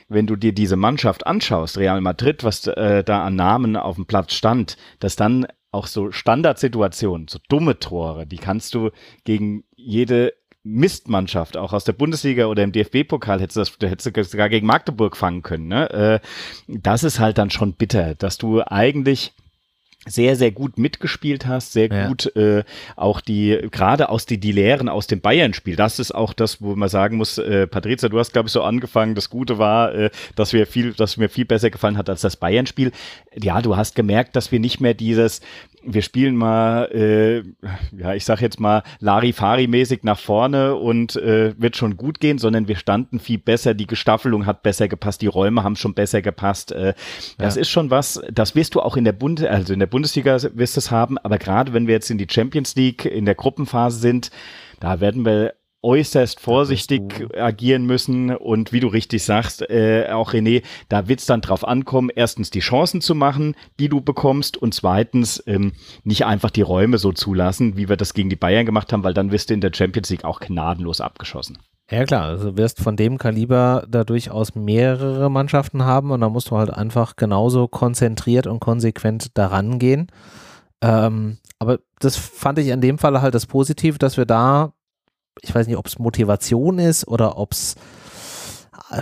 wenn 0.10 0.28
du 0.28 0.36
dir 0.36 0.54
diese 0.54 0.76
Mannschaft 0.76 1.26
anschaust, 1.28 1.78
Real 1.78 2.02
Madrid, 2.02 2.44
was 2.44 2.68
äh, 2.68 3.04
da 3.04 3.24
an 3.24 3.36
Namen 3.36 3.76
auf 3.76 3.96
dem 3.96 4.06
Platz 4.06 4.34
stand, 4.34 4.78
dass 5.00 5.16
dann 5.16 5.48
auch 5.72 5.88
so 5.88 6.12
Standardsituationen, 6.12 7.28
so 7.28 7.40
dumme 7.50 7.80
Tore, 7.80 8.28
die 8.28 8.38
kannst 8.38 8.76
du 8.76 8.92
gegen 9.24 9.64
jede 9.76 10.34
Mistmannschaft, 10.64 11.58
auch 11.58 11.74
aus 11.74 11.84
der 11.84 11.94
Bundesliga 11.94 12.46
oder 12.46 12.64
im 12.64 12.72
DFB-Pokal, 12.72 13.42
hättest 13.42 13.58
du 13.58 13.60
das 13.80 13.92
hättest 13.92 14.16
du 14.16 14.24
sogar 14.24 14.50
gegen 14.50 14.66
Magdeburg 14.66 15.18
fangen 15.18 15.42
können. 15.42 15.68
Ne? 15.68 15.90
Äh, 15.90 16.20
das 16.68 17.04
ist 17.04 17.20
halt 17.20 17.38
dann 17.38 17.50
schon 17.50 17.74
bitter, 17.74 18.16
dass 18.16 18.38
du 18.38 18.62
eigentlich 18.62 19.34
sehr, 20.06 20.36
sehr 20.36 20.52
gut 20.52 20.78
mitgespielt 20.78 21.48
hast, 21.48 21.72
sehr 21.74 21.88
ja. 21.88 22.08
gut 22.08 22.36
äh, 22.36 22.64
auch 22.96 23.22
die, 23.22 23.68
gerade 23.72 24.10
aus 24.10 24.26
die, 24.26 24.38
die 24.38 24.52
Lehren 24.52 24.90
aus 24.90 25.08
dem 25.08 25.22
Bayern-Spiel. 25.22 25.76
Das 25.76 26.00
ist 26.00 26.14
auch 26.14 26.34
das, 26.34 26.62
wo 26.62 26.76
man 26.76 26.90
sagen 26.90 27.18
muss, 27.18 27.38
äh, 27.38 27.68
Patrizia, 27.68 28.10
du 28.10 28.20
hast, 28.20 28.34
glaube 28.34 28.48
ich, 28.48 28.52
so 28.52 28.64
angefangen, 28.64 29.16
das 29.16 29.30
Gute 29.30 29.60
war, 29.60 29.94
äh, 29.94 30.10
dass 30.36 30.52
wir 30.52 30.68
viel, 30.68 30.94
dass 30.94 31.18
mir 31.18 31.30
viel 31.30 31.46
besser 31.46 31.70
gefallen 31.70 31.98
hat 31.98 32.10
als 32.10 32.22
das 32.22 32.36
Bayern-Spiel. 32.36 32.92
Ja, 33.42 33.62
du 33.62 33.78
hast 33.78 33.96
gemerkt, 33.96 34.36
dass 34.36 34.52
wir 34.52 34.60
nicht 34.60 34.82
mehr 34.82 34.94
dieses, 34.94 35.40
wir 35.86 36.02
spielen 36.02 36.36
mal, 36.36 36.86
äh, 36.92 37.44
ja, 37.98 38.14
ich 38.14 38.26
sag 38.26 38.42
jetzt 38.42 38.60
mal, 38.60 38.84
Larifari-mäßig 39.00 40.00
nach 40.04 40.20
vorne 40.20 40.76
und 40.76 41.16
äh, 41.16 41.54
wird 41.58 41.76
schon 41.76 41.98
gut 41.98 42.20
gehen, 42.20 42.38
sondern 42.38 42.68
wir 42.68 42.76
standen 42.76 43.20
viel 43.20 43.38
besser, 43.38 43.74
die 43.74 43.88
Gestaffelung 43.88 44.46
hat 44.46 44.64
besser 44.64 44.88
gepasst, 44.88 45.22
die 45.22 45.28
Räume 45.28 45.64
haben 45.64 45.76
schon 45.76 45.94
besser 45.94 46.22
gepasst. 46.22 46.72
Äh, 46.72 46.94
das 47.38 47.56
ja. 47.56 47.62
ist 47.62 47.70
schon 47.70 47.90
was, 47.90 48.22
das 48.32 48.56
wirst 48.56 48.76
du 48.76 48.82
auch 48.82 48.98
in 48.98 49.04
der 49.04 49.14
Bund, 49.14 49.44
also 49.44 49.74
in 49.74 49.80
der 49.80 49.88
Bundesliga 49.88 50.38
wirst 50.54 50.76
du 50.76 50.80
es 50.80 50.92
haben, 50.92 51.18
aber 51.18 51.38
gerade 51.38 51.74
wenn 51.74 51.88
wir 51.88 51.94
jetzt 51.94 52.10
in 52.10 52.18
die 52.18 52.28
Champions 52.30 52.76
League 52.76 53.06
in 53.06 53.26
der 53.26 53.36
Gruppenphase 53.36 54.00
sind, 54.00 54.32
da 54.80 55.00
werden 55.00 55.26
wir 55.26 55.54
äußerst 55.84 56.40
vorsichtig 56.40 57.28
agieren 57.38 57.86
müssen 57.86 58.36
und 58.36 58.72
wie 58.72 58.80
du 58.80 58.88
richtig 58.88 59.24
sagst, 59.24 59.70
äh, 59.70 60.08
auch 60.12 60.34
René, 60.34 60.64
da 60.90 61.08
wird 61.08 61.20
es 61.20 61.26
dann 61.26 61.42
drauf 61.42 61.68
ankommen, 61.68 62.10
erstens 62.14 62.50
die 62.50 62.62
Chancen 62.62 63.02
zu 63.02 63.16
machen, 63.16 63.56
die 63.80 63.90
du 63.90 64.02
bekommst 64.02 64.58
und 64.58 64.74
zweitens 64.74 65.44
ähm, 65.46 65.74
nicht 66.04 66.26
einfach 66.26 66.50
die 66.50 66.62
Räume 66.62 66.98
so 66.98 67.12
zulassen, 67.12 67.78
wie 67.78 67.90
wir 67.90 67.98
das 67.98 68.14
gegen 68.14 68.30
die 68.30 68.36
Bayern 68.36 68.66
gemacht 68.66 68.94
haben, 68.94 69.04
weil 69.04 69.14
dann 69.14 69.32
wirst 69.32 69.50
du 69.50 69.54
in 69.54 69.62
der 69.62 69.72
Champions 69.74 70.10
League 70.10 70.24
auch 70.24 70.40
gnadenlos 70.40 71.02
abgeschossen. 71.02 71.60
Ja 71.92 72.06
klar, 72.06 72.24
also 72.24 72.52
du 72.52 72.58
wirst 72.58 72.80
von 72.80 72.96
dem 72.96 73.18
Kaliber 73.18 73.86
da 73.90 74.04
durchaus 74.04 74.56
mehrere 74.56 75.30
Mannschaften 75.30 75.84
haben 75.84 76.12
und 76.12 76.22
da 76.22 76.30
musst 76.30 76.50
du 76.50 76.58
halt 76.58 76.72
einfach 76.72 77.18
genauso 77.18 77.68
konzentriert 77.68 78.48
und 78.48 78.62
konsequent 78.62 79.38
daran 79.38 79.80
gehen. 79.80 80.08
Ähm, 80.82 81.38
aber 81.60 81.80
das 82.00 82.16
fand 82.18 82.58
ich 82.60 82.70
in 82.70 82.82
dem 82.82 82.98
Fall 82.98 83.22
halt 83.22 83.36
das 83.36 83.46
Positive, 83.46 84.00
dass 84.00 84.18
wir 84.18 84.26
da 84.26 84.74
ich 85.42 85.54
weiß 85.54 85.68
nicht, 85.68 85.78
ob 85.78 85.88
es 85.88 86.00
Motivation 86.00 86.80
ist 86.80 87.08
oder 87.08 87.38
ob 87.38 87.52
es, 87.52 87.76
äh, 88.92 89.02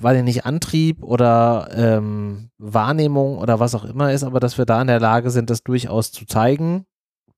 weil 0.00 0.16
ich 0.16 0.22
nicht, 0.22 0.46
Antrieb 0.46 1.02
oder 1.02 1.68
ähm, 1.72 2.50
Wahrnehmung 2.58 3.38
oder 3.38 3.60
was 3.60 3.74
auch 3.74 3.84
immer 3.84 4.12
ist, 4.12 4.24
aber 4.24 4.40
dass 4.40 4.58
wir 4.58 4.64
da 4.64 4.80
in 4.80 4.86
der 4.88 5.00
Lage 5.00 5.30
sind, 5.30 5.50
das 5.50 5.62
durchaus 5.62 6.12
zu 6.12 6.26
zeigen, 6.26 6.86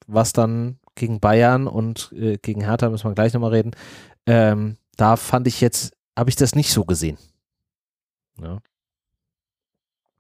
was 0.07 0.33
dann 0.33 0.79
gegen 0.95 1.21
Bayern 1.21 1.66
und 1.66 2.12
äh, 2.12 2.38
gegen 2.38 2.62
Hertha, 2.62 2.88
müssen 2.88 3.09
wir 3.09 3.14
gleich 3.14 3.33
nochmal 3.33 3.53
reden, 3.53 3.73
ähm, 4.27 4.77
da 4.97 5.16
fand 5.16 5.47
ich 5.47 5.61
jetzt, 5.61 5.93
habe 6.19 6.31
ich 6.31 6.37
das 6.37 6.55
nicht 6.55 6.73
so 6.73 6.85
gesehen. 6.85 7.19
Ja. 8.40 8.59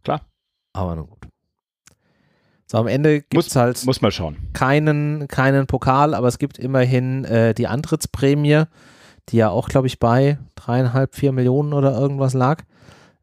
Klar. 0.02 0.22
Aber 0.72 0.96
nun 0.96 1.06
gut. 1.06 1.28
So, 2.70 2.78
am 2.78 2.86
Ende 2.86 3.20
gibt 3.22 3.48
es 3.48 3.56
halt 3.56 3.84
muss 3.84 4.00
mal 4.00 4.12
schauen. 4.12 4.36
Keinen, 4.52 5.26
keinen 5.26 5.66
Pokal, 5.66 6.14
aber 6.14 6.28
es 6.28 6.38
gibt 6.38 6.56
immerhin 6.56 7.24
äh, 7.24 7.52
die 7.52 7.66
Antrittsprämie, 7.66 8.62
die 9.28 9.38
ja 9.38 9.50
auch, 9.50 9.68
glaube 9.68 9.88
ich, 9.88 9.98
bei 9.98 10.38
dreieinhalb, 10.54 11.16
vier 11.16 11.32
Millionen 11.32 11.72
oder 11.72 11.98
irgendwas 11.98 12.32
lag. 12.32 12.62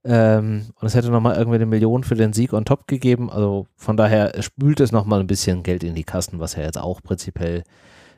Ähm, 0.03 0.65
und 0.81 0.85
es 0.85 0.95
hätte 0.95 1.11
nochmal 1.11 1.37
irgendwie 1.37 1.55
eine 1.55 1.65
Million 1.65 2.03
für 2.03 2.15
den 2.15 2.33
Sieg 2.33 2.51
on 2.51 2.65
top 2.65 2.89
gegeben. 2.89 3.29
Also 3.29 3.67
von 3.77 3.95
daher 3.95 4.33
spült 4.43 4.81
es 4.81 4.91
nochmal 4.91 5.21
ein 5.21 5.27
bisschen 5.27 5.63
Geld 5.63 5.85
in 5.85 5.95
die 5.95 6.03
Kassen, 6.03 6.41
was 6.41 6.55
ja 6.55 6.63
jetzt 6.63 6.77
auch 6.77 7.01
prinzipiell 7.01 7.63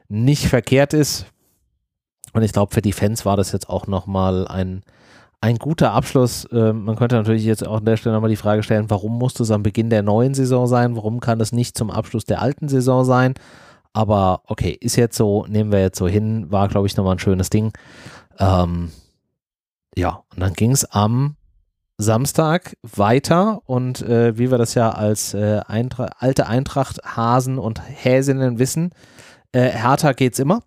nicht 0.08 0.48
verkehrt 0.48 0.96
ist. 0.96 1.28
Und 2.34 2.42
ich 2.42 2.54
glaube, 2.54 2.74
für 2.74 2.82
die 2.82 2.92
Fans 2.92 3.24
war 3.24 3.38
das 3.38 3.52
jetzt 3.52 3.70
auch 3.70 3.86
nochmal 3.86 4.48
ein, 4.48 4.82
ein 5.42 5.58
guter 5.58 5.92
Abschluss. 5.92 6.46
Äh, 6.46 6.74
man 6.74 6.96
könnte 6.96 7.16
natürlich 7.16 7.46
jetzt 7.46 7.66
auch 7.66 7.78
an 7.78 7.86
der 7.86 7.98
Stelle 7.98 8.16
nochmal 8.16 8.30
die 8.30 8.36
Frage 8.36 8.64
stellen, 8.64 8.90
warum 8.90 9.18
muss 9.18 9.40
es 9.40 9.52
am 9.52 9.64
Beginn 9.64 9.90
der 9.90 10.04
neuen 10.04 10.34
Saison 10.34 10.68
sein? 10.68 10.96
Warum 10.96 11.20
kann 11.20 11.40
es 11.40 11.52
nicht 11.52 11.78
zum 11.78 11.92
Abschluss 11.92 12.26
der 12.26 12.42
alten 12.42 12.68
Saison 12.68 13.06
sein? 13.06 13.34
Aber 13.94 14.42
okay, 14.46 14.78
ist 14.80 14.96
jetzt 14.96 15.18
so, 15.18 15.46
nehmen 15.48 15.72
wir 15.72 15.82
jetzt 15.82 15.98
so 15.98 16.08
hin, 16.08 16.52
war, 16.52 16.68
glaube 16.68 16.88
ich, 16.88 16.96
nochmal 16.96 17.16
ein 17.16 17.20
schönes 17.20 17.50
Ding. 17.50 17.72
Ähm, 18.38 18.92
ja, 19.96 20.24
und 20.34 20.40
dann 20.40 20.54
ging 20.54 20.72
es 20.72 20.86
am 20.86 21.36
Samstag 21.98 22.78
weiter 22.84 23.62
und 23.66 24.02
äh, 24.02 24.38
wie 24.38 24.52
wir 24.52 24.58
das 24.58 24.74
ja 24.74 24.92
als 24.92 25.34
äh, 25.34 25.60
Eintra 25.68 26.12
alte 26.18 26.48
Eintracht-Hasen 26.48 27.58
und 27.58 27.82
Häsinnen 27.82 28.58
wissen, 28.58 28.92
äh, 29.52 29.62
härter 29.64 30.14
geht's 30.14 30.40
immer. 30.40 30.64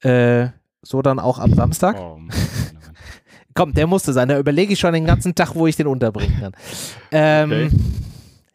Äh, 0.00 0.48
so 0.82 1.02
dann 1.02 1.18
auch 1.18 1.38
am 1.38 1.54
Samstag. 1.54 1.96
Oh. 1.98 2.18
Komm, 3.54 3.72
der 3.74 3.86
musste 3.86 4.12
sein. 4.12 4.28
Da 4.28 4.38
überlege 4.38 4.72
ich 4.72 4.80
schon 4.80 4.94
den 4.94 5.04
ganzen 5.04 5.34
Tag, 5.34 5.54
wo 5.54 5.66
ich 5.66 5.76
den 5.76 5.86
unterbringen 5.86 6.38
kann. 6.40 6.52
Ähm, 7.10 7.50
okay. 7.50 7.70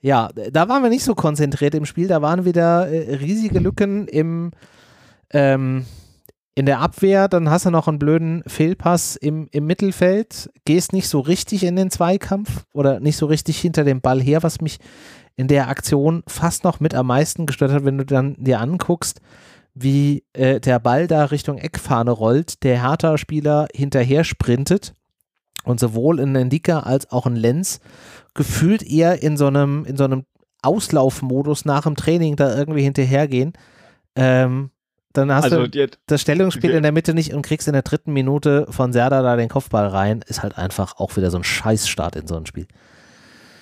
Ja, 0.02 0.30
da 0.52 0.70
waren 0.70 0.84
wir 0.84 0.90
nicht 0.90 1.04
so 1.04 1.16
konzentriert 1.16 1.76
im 1.76 1.86
Spiel. 1.86 2.08
Da 2.08 2.22
waren 2.22 2.46
wieder 2.46 2.88
äh, 2.88 3.16
riesige 3.16 3.60
Lücken 3.60 4.08
im 4.08 4.52
ähm, 5.32 5.86
in 6.58 6.66
der 6.66 6.80
Abwehr, 6.80 7.28
dann 7.28 7.52
hast 7.52 7.68
du 7.68 7.70
noch 7.70 7.88
einen 7.88 8.00
blöden 8.00 8.42
Fehlpass 8.48 9.16
im, 9.16 9.48
im 9.52 9.68
Mittelfeld, 9.68 10.50
gehst 10.66 10.92
nicht 10.92 11.08
so 11.08 11.20
richtig 11.20 11.64
in 11.64 11.76
den 11.76 11.92
Zweikampf 11.92 12.66
oder 12.74 13.00
nicht 13.00 13.16
so 13.16 13.28
richtig 13.28 13.60
hinter 13.60 13.84
dem 13.84 14.02
Ball 14.02 14.20
her, 14.20 14.42
was 14.42 14.60
mich 14.60 14.80
in 15.36 15.48
der 15.48 15.68
Aktion 15.68 16.24
fast 16.26 16.64
noch 16.64 16.80
mit 16.80 16.96
am 16.96 17.06
meisten 17.06 17.46
gestört 17.46 17.72
hat, 17.72 17.86
wenn 17.86 18.00
du 18.00 18.06
dann 18.08 18.36
dir 18.40 18.60
anguckst, 18.60 19.22
wie 19.80 20.24
äh, 20.34 20.60
der 20.60 20.80
Ball 20.80 21.08
da 21.08 21.26
Richtung 21.26 21.58
Eckfahne 21.58 22.12
rollt, 22.12 22.63
der 22.63 22.82
Hertha-Spieler 22.82 23.68
hinterher 23.74 24.24
sprintet 24.24 24.94
und 25.63 25.80
sowohl 25.80 26.20
in 26.20 26.34
Ndika 26.34 26.82
als 26.82 27.12
auch 27.12 27.26
in 27.26 27.36
Lenz 27.36 27.80
gefühlt 28.34 28.84
eher 28.84 29.22
in 29.22 29.38
so 29.38 29.48
einem, 29.48 29.86
in 29.86 29.98
so 29.98 30.06
einem 30.06 30.26
Auslaufmodus 30.62 31.66
nach 31.66 31.84
dem 31.84 31.96
Training 31.96 32.36
da 32.36 32.58
irgendwie 32.58 32.84
hinterhergehen. 32.84 33.54
Ähm, 34.16 34.72
dann 35.13 35.32
hast 35.32 35.46
also, 35.46 35.68
du 35.68 35.88
das 36.06 36.22
Stellungsspiel 36.22 36.72
in 36.72 36.84
der 36.84 36.92
Mitte 36.92 37.13
nicht 37.13 37.34
und 37.34 37.42
kriegst 37.42 37.68
in 37.68 37.74
der 37.74 37.82
dritten 37.82 38.13
Minute 38.13 38.68
von 38.70 38.94
Serda 38.94 39.22
da 39.22 39.36
den 39.36 39.50
Kopfball 39.50 39.88
rein. 39.88 40.24
Ist 40.28 40.44
halt 40.44 40.58
einfach 40.58 40.98
auch 40.98 41.16
wieder 41.18 41.32
so 41.32 41.38
ein 41.38 41.44
Scheißstart 41.44 42.16
in 42.16 42.28
so 42.28 42.36
ein 42.36 42.46
Spiel. 42.46 42.68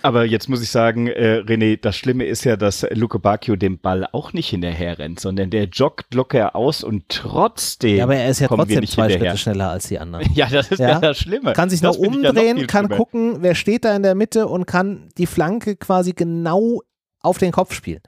Aber 0.06 0.24
jetzt 0.24 0.50
muss 0.50 0.62
ich 0.62 0.70
sagen, 0.70 1.08
äh, 1.08 1.42
René, 1.44 1.80
das 1.82 1.96
Schlimme 1.96 2.26
ist 2.26 2.44
ja, 2.44 2.58
dass 2.58 2.86
Luke 2.92 3.18
Bacchio 3.18 3.56
dem 3.56 3.80
Ball 3.80 4.08
auch 4.12 4.34
nicht 4.34 4.50
hinterher 4.50 5.00
rennt, 5.00 5.20
sondern 5.20 5.50
der 5.50 5.64
joggt 5.64 6.14
locker 6.14 6.56
aus 6.56 6.84
und 6.84 7.10
trotzdem. 7.10 7.98
Ja, 7.98 8.04
aber 8.04 8.16
er 8.16 8.30
ist 8.30 8.40
ja 8.40 8.48
trotzdem 8.48 8.86
zwei 8.86 9.10
hinterher. 9.10 9.32
Schritte 9.32 9.38
schneller 9.40 9.72
als 9.72 9.88
die 9.88 9.98
anderen. 9.98 10.30
Ja, 10.36 10.48
das 10.48 10.70
ist 10.70 10.78
ja, 10.78 10.90
ja 10.90 11.00
das 11.00 11.18
Schlimme. 11.18 11.54
Kann 11.54 11.72
sich 11.72 11.82
das 11.82 11.98
noch 11.98 12.06
umdrehen, 12.06 12.58
noch 12.58 12.68
kann 12.68 12.88
gucken, 12.88 13.38
wer 13.40 13.56
steht 13.56 13.84
da 13.84 13.96
in 13.96 14.04
der 14.04 14.14
Mitte 14.14 14.46
und 14.46 14.68
kann 14.68 15.10
die 15.18 15.26
Flanke 15.26 15.76
quasi 15.76 16.14
genau 16.14 16.82
auf 17.22 17.40
den 17.40 17.52
Kopf 17.52 17.74
spielen 17.74 18.02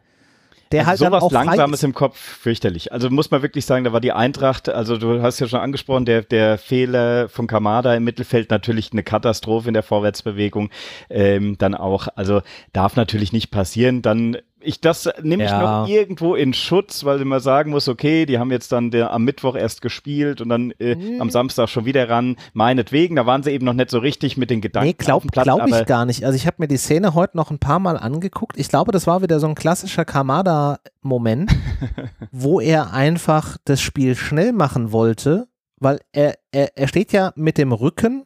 der 0.71 0.87
also 0.87 1.05
halt 1.05 1.21
sowas 1.21 1.31
Langsames 1.31 1.83
im 1.83 1.93
Kopf 1.93 2.17
fürchterlich. 2.17 2.91
Also 2.91 3.09
muss 3.09 3.31
man 3.31 3.41
wirklich 3.41 3.65
sagen, 3.65 3.83
da 3.83 3.93
war 3.93 4.01
die 4.01 4.11
Eintracht, 4.11 4.69
also 4.69 4.97
du 4.97 5.21
hast 5.21 5.39
ja 5.39 5.47
schon 5.47 5.59
angesprochen, 5.59 6.05
der, 6.05 6.23
der 6.23 6.57
Fehler 6.57 7.29
von 7.29 7.47
Kamada 7.47 7.93
im 7.95 8.03
Mittelfeld 8.03 8.51
natürlich 8.51 8.91
eine 8.91 9.03
Katastrophe 9.03 9.67
in 9.67 9.73
der 9.73 9.83
Vorwärtsbewegung. 9.83 10.69
Ähm, 11.09 11.57
dann 11.57 11.75
auch, 11.75 12.07
also 12.15 12.41
darf 12.73 12.95
natürlich 12.95 13.33
nicht 13.33 13.51
passieren. 13.51 14.01
Dann 14.01 14.37
ich 14.59 14.81
das 14.81 15.09
nehme 15.21 15.43
ich 15.43 15.49
ja. 15.49 15.81
noch 15.81 15.87
irgendwo 15.87 16.35
in 16.35 16.53
Schutz, 16.53 17.05
weil 17.05 17.23
man 17.25 17.39
sagen 17.39 17.71
muss, 17.71 17.87
okay, 17.87 18.25
die 18.25 18.39
haben 18.39 18.51
jetzt 18.51 18.71
dann 18.71 18.91
der, 18.91 19.11
am 19.11 19.23
Mittwoch 19.23 19.55
erst 19.55 19.81
gespielt 19.81 20.41
und 20.41 20.49
dann 20.49 20.71
äh, 20.79 20.95
mhm. 20.95 21.21
am 21.21 21.29
Samstag 21.29 21.69
schon 21.69 21.85
wieder 21.85 22.09
ran. 22.09 22.37
Meinetwegen, 22.53 23.15
da 23.15 23.25
waren 23.25 23.43
sie 23.43 23.51
eben 23.51 23.65
noch 23.65 23.73
nicht 23.73 23.91
so 23.91 23.99
richtig 23.99 24.35
mit 24.37 24.49
den 24.49 24.61
Gedanken. 24.61 24.87
Nee, 24.87 24.93
glaube 24.93 25.27
glaub 25.27 25.67
ich 25.67 25.85
gar 25.85 26.05
nicht. 26.05 26.25
Also 26.25 26.35
ich 26.35 26.47
habe 26.47 26.57
mir 26.59 26.67
die 26.67 26.77
Szene 26.77 27.13
heute 27.13 27.37
noch 27.37 27.51
ein 27.51 27.59
paar 27.59 27.79
Mal 27.79 27.97
angeguckt. 27.97 28.57
Ich 28.57 28.69
glaube, 28.69 28.91
das 28.91 29.05
war 29.05 29.21
wieder 29.21 29.39
so 29.39 29.47
ein 29.47 29.55
klassischer 29.55 30.05
Kamada-Moment, 30.05 31.51
wo 32.31 32.59
er 32.59 32.93
einfach 32.93 33.57
das 33.65 33.81
Spiel 33.81 34.15
schnell 34.15 34.53
machen 34.53 34.91
wollte, 34.91 35.47
weil 35.79 35.99
er, 36.11 36.35
er, 36.51 36.75
er 36.75 36.87
steht 36.87 37.11
ja 37.11 37.31
mit 37.35 37.57
dem 37.57 37.71
Rücken 37.71 38.23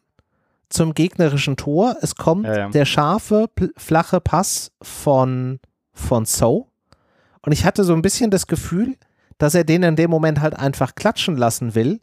zum 0.70 0.94
gegnerischen 0.94 1.58
Tor. 1.58 1.98
Es 2.02 2.16
kommt 2.16 2.46
ja, 2.46 2.58
ja. 2.58 2.70
der 2.70 2.86
scharfe, 2.86 3.50
flache 3.76 4.22
Pass 4.22 4.72
von 4.82 5.60
von 5.94 6.26
So. 6.26 6.68
Und 7.42 7.52
ich 7.52 7.66
hatte 7.66 7.84
so 7.84 7.94
ein 7.94 8.02
bisschen 8.02 8.32
das 8.32 8.48
Gefühl, 8.48 8.96
dass 9.38 9.56
er 9.56 9.64
den 9.64 9.84
in 9.84 9.96
dem 9.96 10.12
Moment 10.12 10.42
halt 10.42 10.58
einfach 10.58 10.94
klatschen 10.94 11.36
lassen 11.36 11.74
will, 11.74 12.00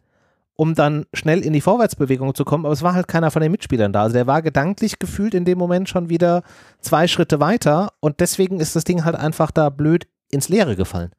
um 0.56 0.74
dann 0.74 1.06
schnell 1.14 1.40
in 1.40 1.52
die 1.52 1.60
Vorwärtsbewegung 1.60 2.34
zu 2.34 2.44
kommen. 2.44 2.64
Aber 2.64 2.72
es 2.72 2.82
war 2.82 2.94
halt 2.94 3.06
keiner 3.06 3.30
von 3.30 3.42
den 3.42 3.52
Mitspielern 3.52 3.92
da. 3.92 4.02
Also 4.02 4.14
der 4.14 4.26
war 4.26 4.42
gedanklich 4.42 4.98
gefühlt 4.98 5.34
in 5.34 5.44
dem 5.44 5.56
Moment 5.56 5.88
schon 5.88 6.08
wieder 6.08 6.42
zwei 6.80 7.06
Schritte 7.06 7.38
weiter 7.38 7.92
und 8.00 8.18
deswegen 8.18 8.58
ist 8.58 8.74
das 8.74 8.84
Ding 8.84 9.04
halt 9.04 9.14
einfach 9.14 9.52
da 9.52 9.70
blöd 9.70 10.08
ins 10.30 10.48
Leere 10.48 10.74
gefallen. 10.74 11.12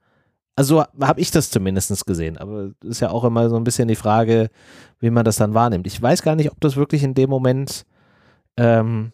Also 0.58 0.84
habe 0.99 1.21
ich 1.21 1.32
das 1.32 1.51
zumindest 1.51 2.05
gesehen. 2.05 2.38
Aber 2.38 2.71
es 2.84 2.89
ist 2.89 2.99
ja 2.99 3.12
auch 3.12 3.23
immer 3.23 3.49
so 3.49 3.55
ein 3.55 3.63
bisschen 3.63 3.88
die 3.88 3.95
Frage, 3.95 4.49
wie 4.99 5.10
man 5.10 5.23
das 5.23 5.38
dann 5.38 5.53
wahrnimmt. 5.53 5.88
Ich 5.88 6.01
weiß 6.01 6.21
gar 6.21 6.36
nicht, 6.36 6.51
ob 6.51 6.60
das 6.60 6.75
wirklich 6.75 7.01
in 7.01 7.13
dem 7.13 7.29
Moment 7.29 7.86
ähm, 8.58 9.13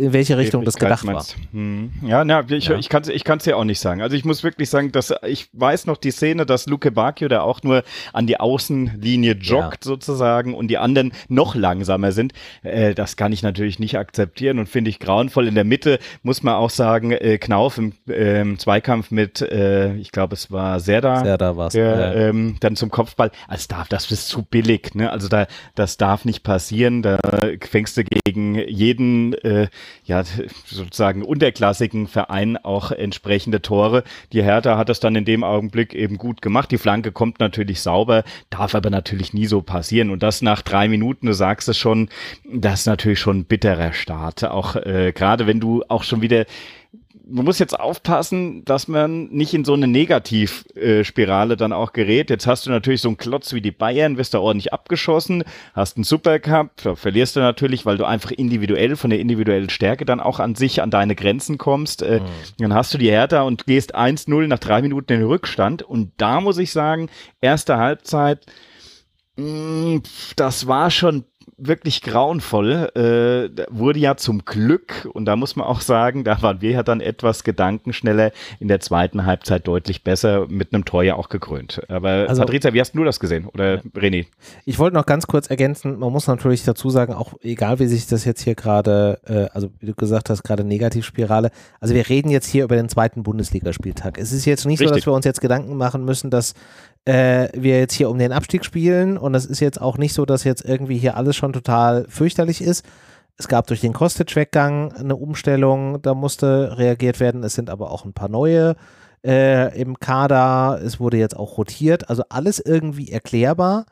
in 0.00 0.12
welche 0.12 0.38
Richtung 0.38 0.64
das 0.64 0.76
gedacht 0.76 1.06
war. 1.06 1.24
Hm. 1.52 1.92
Ja, 2.02 2.24
na, 2.24 2.44
ich, 2.48 2.66
ja. 2.66 2.76
ich 2.76 2.88
kann 2.88 3.02
es 3.02 3.08
ich 3.08 3.24
kann's 3.24 3.44
ja 3.44 3.56
auch 3.56 3.64
nicht 3.64 3.80
sagen. 3.80 4.00
Also 4.00 4.16
ich 4.16 4.24
muss 4.24 4.42
wirklich 4.42 4.70
sagen, 4.70 4.92
dass 4.92 5.12
ich 5.26 5.48
weiß 5.52 5.86
noch 5.86 5.98
die 5.98 6.10
Szene, 6.10 6.46
dass 6.46 6.66
Luke 6.66 6.90
Bacchio, 6.90 7.28
der 7.28 7.44
auch 7.44 7.62
nur 7.62 7.82
an 8.12 8.26
die 8.26 8.40
Außenlinie 8.40 9.34
joggt 9.34 9.84
ja. 9.84 9.90
sozusagen 9.90 10.54
und 10.54 10.68
die 10.68 10.78
anderen 10.78 11.12
noch 11.28 11.54
langsamer 11.54 12.12
sind, 12.12 12.32
äh, 12.62 12.94
das 12.94 13.16
kann 13.16 13.32
ich 13.32 13.42
natürlich 13.42 13.78
nicht 13.78 13.98
akzeptieren 13.98 14.58
und 14.58 14.68
finde 14.68 14.88
ich 14.88 14.98
grauenvoll. 14.98 15.46
In 15.46 15.54
der 15.54 15.64
Mitte 15.64 15.98
muss 16.22 16.42
man 16.42 16.54
auch 16.54 16.70
sagen, 16.70 17.12
äh, 17.12 17.38
Knauf 17.38 17.78
im 17.78 17.92
äh, 18.08 18.56
Zweikampf 18.56 19.10
mit, 19.10 19.42
äh, 19.42 19.94
ich 19.96 20.12
glaube 20.12 20.34
es 20.34 20.50
war 20.50 20.80
Serda, 20.80 21.22
Serda 21.22 21.56
war's, 21.56 21.74
ja. 21.74 22.14
ähm, 22.14 22.56
dann 22.60 22.74
zum 22.74 22.90
Kopfball. 22.90 23.30
Also 23.48 23.66
darf, 23.68 23.88
das 23.88 24.10
ist 24.10 24.28
zu 24.28 24.42
billig, 24.42 24.94
ne? 24.94 25.10
Also 25.10 25.28
da, 25.28 25.46
das 25.74 25.98
darf 25.98 26.24
nicht 26.24 26.42
passieren. 26.42 27.02
Da 27.02 27.18
fängst 27.60 27.96
du 27.96 28.04
gegen 28.04 28.54
jeden 28.54 29.34
äh, 29.34 29.68
ja, 30.04 30.22
sozusagen 30.66 31.22
unterklassigen 31.22 32.06
Verein 32.06 32.56
auch 32.56 32.90
entsprechende 32.90 33.62
Tore. 33.62 34.04
Die 34.32 34.42
Hertha 34.42 34.76
hat 34.76 34.88
das 34.88 35.00
dann 35.00 35.16
in 35.16 35.24
dem 35.24 35.44
Augenblick 35.44 35.94
eben 35.94 36.18
gut 36.18 36.42
gemacht. 36.42 36.70
Die 36.70 36.78
Flanke 36.78 37.12
kommt 37.12 37.40
natürlich 37.40 37.80
sauber, 37.80 38.24
darf 38.50 38.74
aber 38.74 38.90
natürlich 38.90 39.32
nie 39.32 39.46
so 39.46 39.62
passieren. 39.62 40.10
Und 40.10 40.22
das 40.22 40.42
nach 40.42 40.62
drei 40.62 40.88
Minuten, 40.88 41.26
du 41.26 41.32
sagst 41.32 41.68
es 41.68 41.78
schon, 41.78 42.08
das 42.52 42.80
ist 42.80 42.86
natürlich 42.86 43.20
schon 43.20 43.40
ein 43.40 43.44
bitterer 43.44 43.92
Start. 43.92 44.44
Auch 44.44 44.76
äh, 44.76 45.12
gerade 45.14 45.46
wenn 45.46 45.60
du 45.60 45.82
auch 45.88 46.02
schon 46.02 46.22
wieder 46.22 46.46
man 47.30 47.44
muss 47.44 47.58
jetzt 47.58 47.78
aufpassen, 47.78 48.64
dass 48.64 48.88
man 48.88 49.28
nicht 49.28 49.54
in 49.54 49.64
so 49.64 49.72
eine 49.72 49.86
Negativspirale 49.86 51.56
dann 51.56 51.72
auch 51.72 51.92
gerät. 51.92 52.30
Jetzt 52.30 52.46
hast 52.46 52.66
du 52.66 52.70
natürlich 52.70 53.00
so 53.00 53.08
einen 53.08 53.16
Klotz 53.16 53.52
wie 53.52 53.60
die 53.60 53.70
Bayern, 53.70 54.16
wirst 54.16 54.34
da 54.34 54.40
ordentlich 54.40 54.72
abgeschossen, 54.72 55.44
hast 55.74 55.96
einen 55.96 56.04
Supercup, 56.04 56.70
da 56.82 56.96
verlierst 56.96 57.36
du 57.36 57.40
natürlich, 57.40 57.86
weil 57.86 57.96
du 57.96 58.04
einfach 58.04 58.30
individuell 58.30 58.96
von 58.96 59.10
der 59.10 59.20
individuellen 59.20 59.70
Stärke 59.70 60.04
dann 60.04 60.20
auch 60.20 60.40
an 60.40 60.54
sich 60.54 60.82
an 60.82 60.90
deine 60.90 61.14
Grenzen 61.14 61.58
kommst. 61.58 62.02
Äh, 62.02 62.20
mhm. 62.20 62.24
Dann 62.58 62.74
hast 62.74 62.92
du 62.92 62.98
die 62.98 63.10
Hertha 63.10 63.42
und 63.42 63.66
gehst 63.66 63.96
1-0 63.96 64.46
nach 64.46 64.58
drei 64.58 64.82
Minuten 64.82 65.12
in 65.12 65.20
den 65.20 65.28
Rückstand. 65.28 65.82
Und 65.82 66.12
da 66.16 66.40
muss 66.40 66.58
ich 66.58 66.72
sagen, 66.72 67.08
erste 67.40 67.76
Halbzeit, 67.76 68.46
mm, 69.36 69.98
das 70.36 70.66
war 70.66 70.90
schon 70.90 71.24
wirklich 71.60 72.02
grauenvoll. 72.02 72.90
Äh, 72.94 73.64
wurde 73.70 73.98
ja 73.98 74.16
zum 74.16 74.44
Glück, 74.44 75.08
und 75.12 75.24
da 75.24 75.36
muss 75.36 75.56
man 75.56 75.66
auch 75.66 75.80
sagen, 75.80 76.24
da 76.24 76.42
waren 76.42 76.60
wir 76.60 76.70
ja 76.70 76.82
dann 76.82 77.00
etwas 77.00 77.44
gedankenschneller 77.44 78.32
in 78.58 78.68
der 78.68 78.80
zweiten 78.80 79.26
Halbzeit 79.26 79.66
deutlich 79.66 80.02
besser, 80.04 80.46
mit 80.48 80.72
einem 80.72 80.84
Tor 80.84 81.02
ja 81.02 81.14
auch 81.14 81.28
gekrönt. 81.28 81.82
Aber 81.88 82.26
also, 82.28 82.42
Patrizia, 82.42 82.72
wie 82.72 82.80
hast 82.80 82.92
du 82.92 83.04
das 83.04 83.20
gesehen? 83.20 83.46
Oder 83.46 83.76
ja. 83.76 83.80
René? 83.94 84.26
Ich 84.64 84.78
wollte 84.78 84.96
noch 84.96 85.06
ganz 85.06 85.26
kurz 85.26 85.48
ergänzen, 85.48 85.98
man 85.98 86.12
muss 86.12 86.26
natürlich 86.26 86.64
dazu 86.64 86.90
sagen, 86.90 87.14
auch 87.14 87.34
egal 87.42 87.78
wie 87.78 87.86
sich 87.86 88.06
das 88.06 88.24
jetzt 88.24 88.42
hier 88.42 88.54
gerade, 88.54 89.20
äh, 89.26 89.54
also 89.54 89.70
wie 89.78 89.86
du 89.86 89.94
gesagt 89.94 90.30
hast, 90.30 90.42
gerade 90.42 90.64
Negativspirale, 90.64 91.50
also 91.80 91.94
wir 91.94 92.08
reden 92.08 92.30
jetzt 92.30 92.46
hier 92.46 92.64
über 92.64 92.76
den 92.76 92.88
zweiten 92.88 93.22
Bundesligaspieltag. 93.22 94.18
Es 94.18 94.32
ist 94.32 94.44
jetzt 94.44 94.66
nicht 94.66 94.80
Richtig. 94.80 94.88
so, 94.88 94.94
dass 94.96 95.06
wir 95.06 95.12
uns 95.12 95.24
jetzt 95.24 95.40
Gedanken 95.40 95.76
machen 95.76 96.04
müssen, 96.04 96.30
dass 96.30 96.54
äh, 97.04 97.48
wir 97.54 97.78
jetzt 97.78 97.94
hier 97.94 98.10
um 98.10 98.18
den 98.18 98.32
Abstieg 98.32 98.64
spielen 98.64 99.16
und 99.18 99.34
es 99.34 99.46
ist 99.46 99.60
jetzt 99.60 99.80
auch 99.80 99.98
nicht 99.98 100.12
so, 100.14 100.26
dass 100.26 100.44
jetzt 100.44 100.64
irgendwie 100.64 100.98
hier 100.98 101.16
alles 101.16 101.36
schon 101.36 101.52
total 101.52 102.06
fürchterlich 102.08 102.62
ist, 102.62 102.84
Es 103.40 103.48
gab 103.48 103.66
durch 103.68 103.80
den 103.80 103.94
Kostic-Weggang 103.94 104.92
eine 104.92 105.16
Umstellung, 105.16 106.02
da 106.02 106.12
musste 106.12 106.76
reagiert 106.76 107.20
werden. 107.20 107.42
Es 107.42 107.54
sind 107.54 107.70
aber 107.70 107.90
auch 107.90 108.04
ein 108.04 108.12
paar 108.12 108.28
neue 108.28 108.76
äh, 109.24 109.74
im 109.80 109.98
Kader. 109.98 110.78
Es 110.84 111.00
wurde 111.00 111.16
jetzt 111.16 111.34
auch 111.34 111.56
rotiert. 111.56 112.10
Also 112.10 112.22
alles 112.28 112.58
irgendwie 112.58 113.10
erklärbar. 113.10 113.86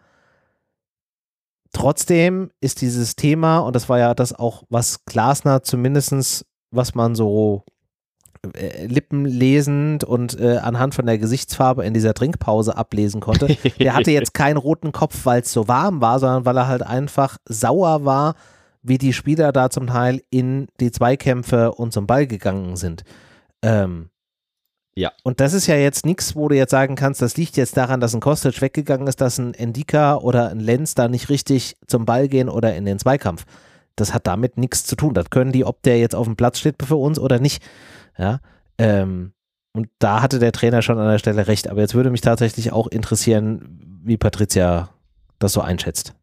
Trotzdem 1.72 2.50
ist 2.60 2.82
dieses 2.82 3.16
Thema, 3.16 3.60
und 3.60 3.74
das 3.74 3.88
war 3.88 3.98
ja 3.98 4.12
das 4.12 4.34
auch, 4.34 4.64
was 4.68 5.06
Glasner 5.06 5.62
zumindestens, 5.62 6.44
was 6.70 6.94
man 6.94 7.14
so 7.14 7.64
lippenlesend 8.86 10.04
und 10.04 10.38
äh, 10.38 10.58
anhand 10.58 10.94
von 10.94 11.06
der 11.06 11.18
Gesichtsfarbe 11.18 11.84
in 11.84 11.94
dieser 11.94 12.14
Trinkpause 12.14 12.76
ablesen 12.76 13.20
konnte. 13.20 13.56
Der 13.80 13.94
hatte 13.94 14.10
jetzt 14.10 14.34
keinen 14.34 14.56
roten 14.56 14.92
Kopf, 14.92 15.24
weil 15.24 15.42
es 15.42 15.52
so 15.52 15.68
warm 15.68 16.00
war, 16.00 16.18
sondern 16.18 16.44
weil 16.44 16.56
er 16.56 16.68
halt 16.68 16.82
einfach 16.82 17.38
sauer 17.46 18.04
war, 18.04 18.34
wie 18.82 18.98
die 18.98 19.12
Spieler 19.12 19.52
da 19.52 19.70
zum 19.70 19.88
Teil 19.88 20.22
in 20.30 20.68
die 20.80 20.90
Zweikämpfe 20.90 21.72
und 21.72 21.92
zum 21.92 22.06
Ball 22.06 22.26
gegangen 22.26 22.76
sind. 22.76 23.04
Ähm, 23.62 24.10
ja. 24.98 25.12
Und 25.22 25.38
das 25.38 25.52
ist 25.52 25.68
ja 25.68 25.76
jetzt 25.76 26.04
nichts, 26.04 26.34
wo 26.34 26.48
du 26.48 26.56
jetzt 26.56 26.72
sagen 26.72 26.96
kannst, 26.96 27.22
das 27.22 27.36
liegt 27.36 27.56
jetzt 27.56 27.76
daran, 27.76 28.00
dass 28.00 28.14
ein 28.14 28.20
Kostic 28.20 28.60
weggegangen 28.60 29.06
ist, 29.06 29.20
dass 29.20 29.38
ein 29.38 29.54
Endika 29.54 30.16
oder 30.16 30.48
ein 30.48 30.58
Lenz 30.58 30.96
da 30.96 31.06
nicht 31.06 31.28
richtig 31.28 31.76
zum 31.86 32.04
Ball 32.04 32.26
gehen 32.26 32.48
oder 32.48 32.74
in 32.74 32.84
den 32.84 32.98
Zweikampf. 32.98 33.44
Das 33.94 34.12
hat 34.12 34.26
damit 34.26 34.58
nichts 34.58 34.84
zu 34.84 34.96
tun. 34.96 35.14
Das 35.14 35.30
können 35.30 35.52
die, 35.52 35.64
ob 35.64 35.82
der 35.82 36.00
jetzt 36.00 36.16
auf 36.16 36.26
dem 36.26 36.34
Platz 36.34 36.58
steht 36.58 36.82
für 36.82 36.96
uns 36.96 37.18
oder 37.20 37.38
nicht. 37.38 37.62
Ja. 38.18 38.40
Ähm, 38.78 39.32
und 39.72 39.88
da 39.98 40.22
hatte 40.22 40.38
der 40.38 40.52
Trainer 40.52 40.82
schon 40.82 40.98
an 40.98 41.08
der 41.08 41.18
Stelle 41.18 41.46
recht. 41.46 41.68
Aber 41.68 41.80
jetzt 41.80 41.94
würde 41.94 42.10
mich 42.10 42.20
tatsächlich 42.20 42.72
auch 42.72 42.86
interessieren, 42.88 43.80
wie 44.02 44.16
Patricia 44.16 44.88
das 45.38 45.52
so 45.52 45.60
einschätzt. 45.60 46.14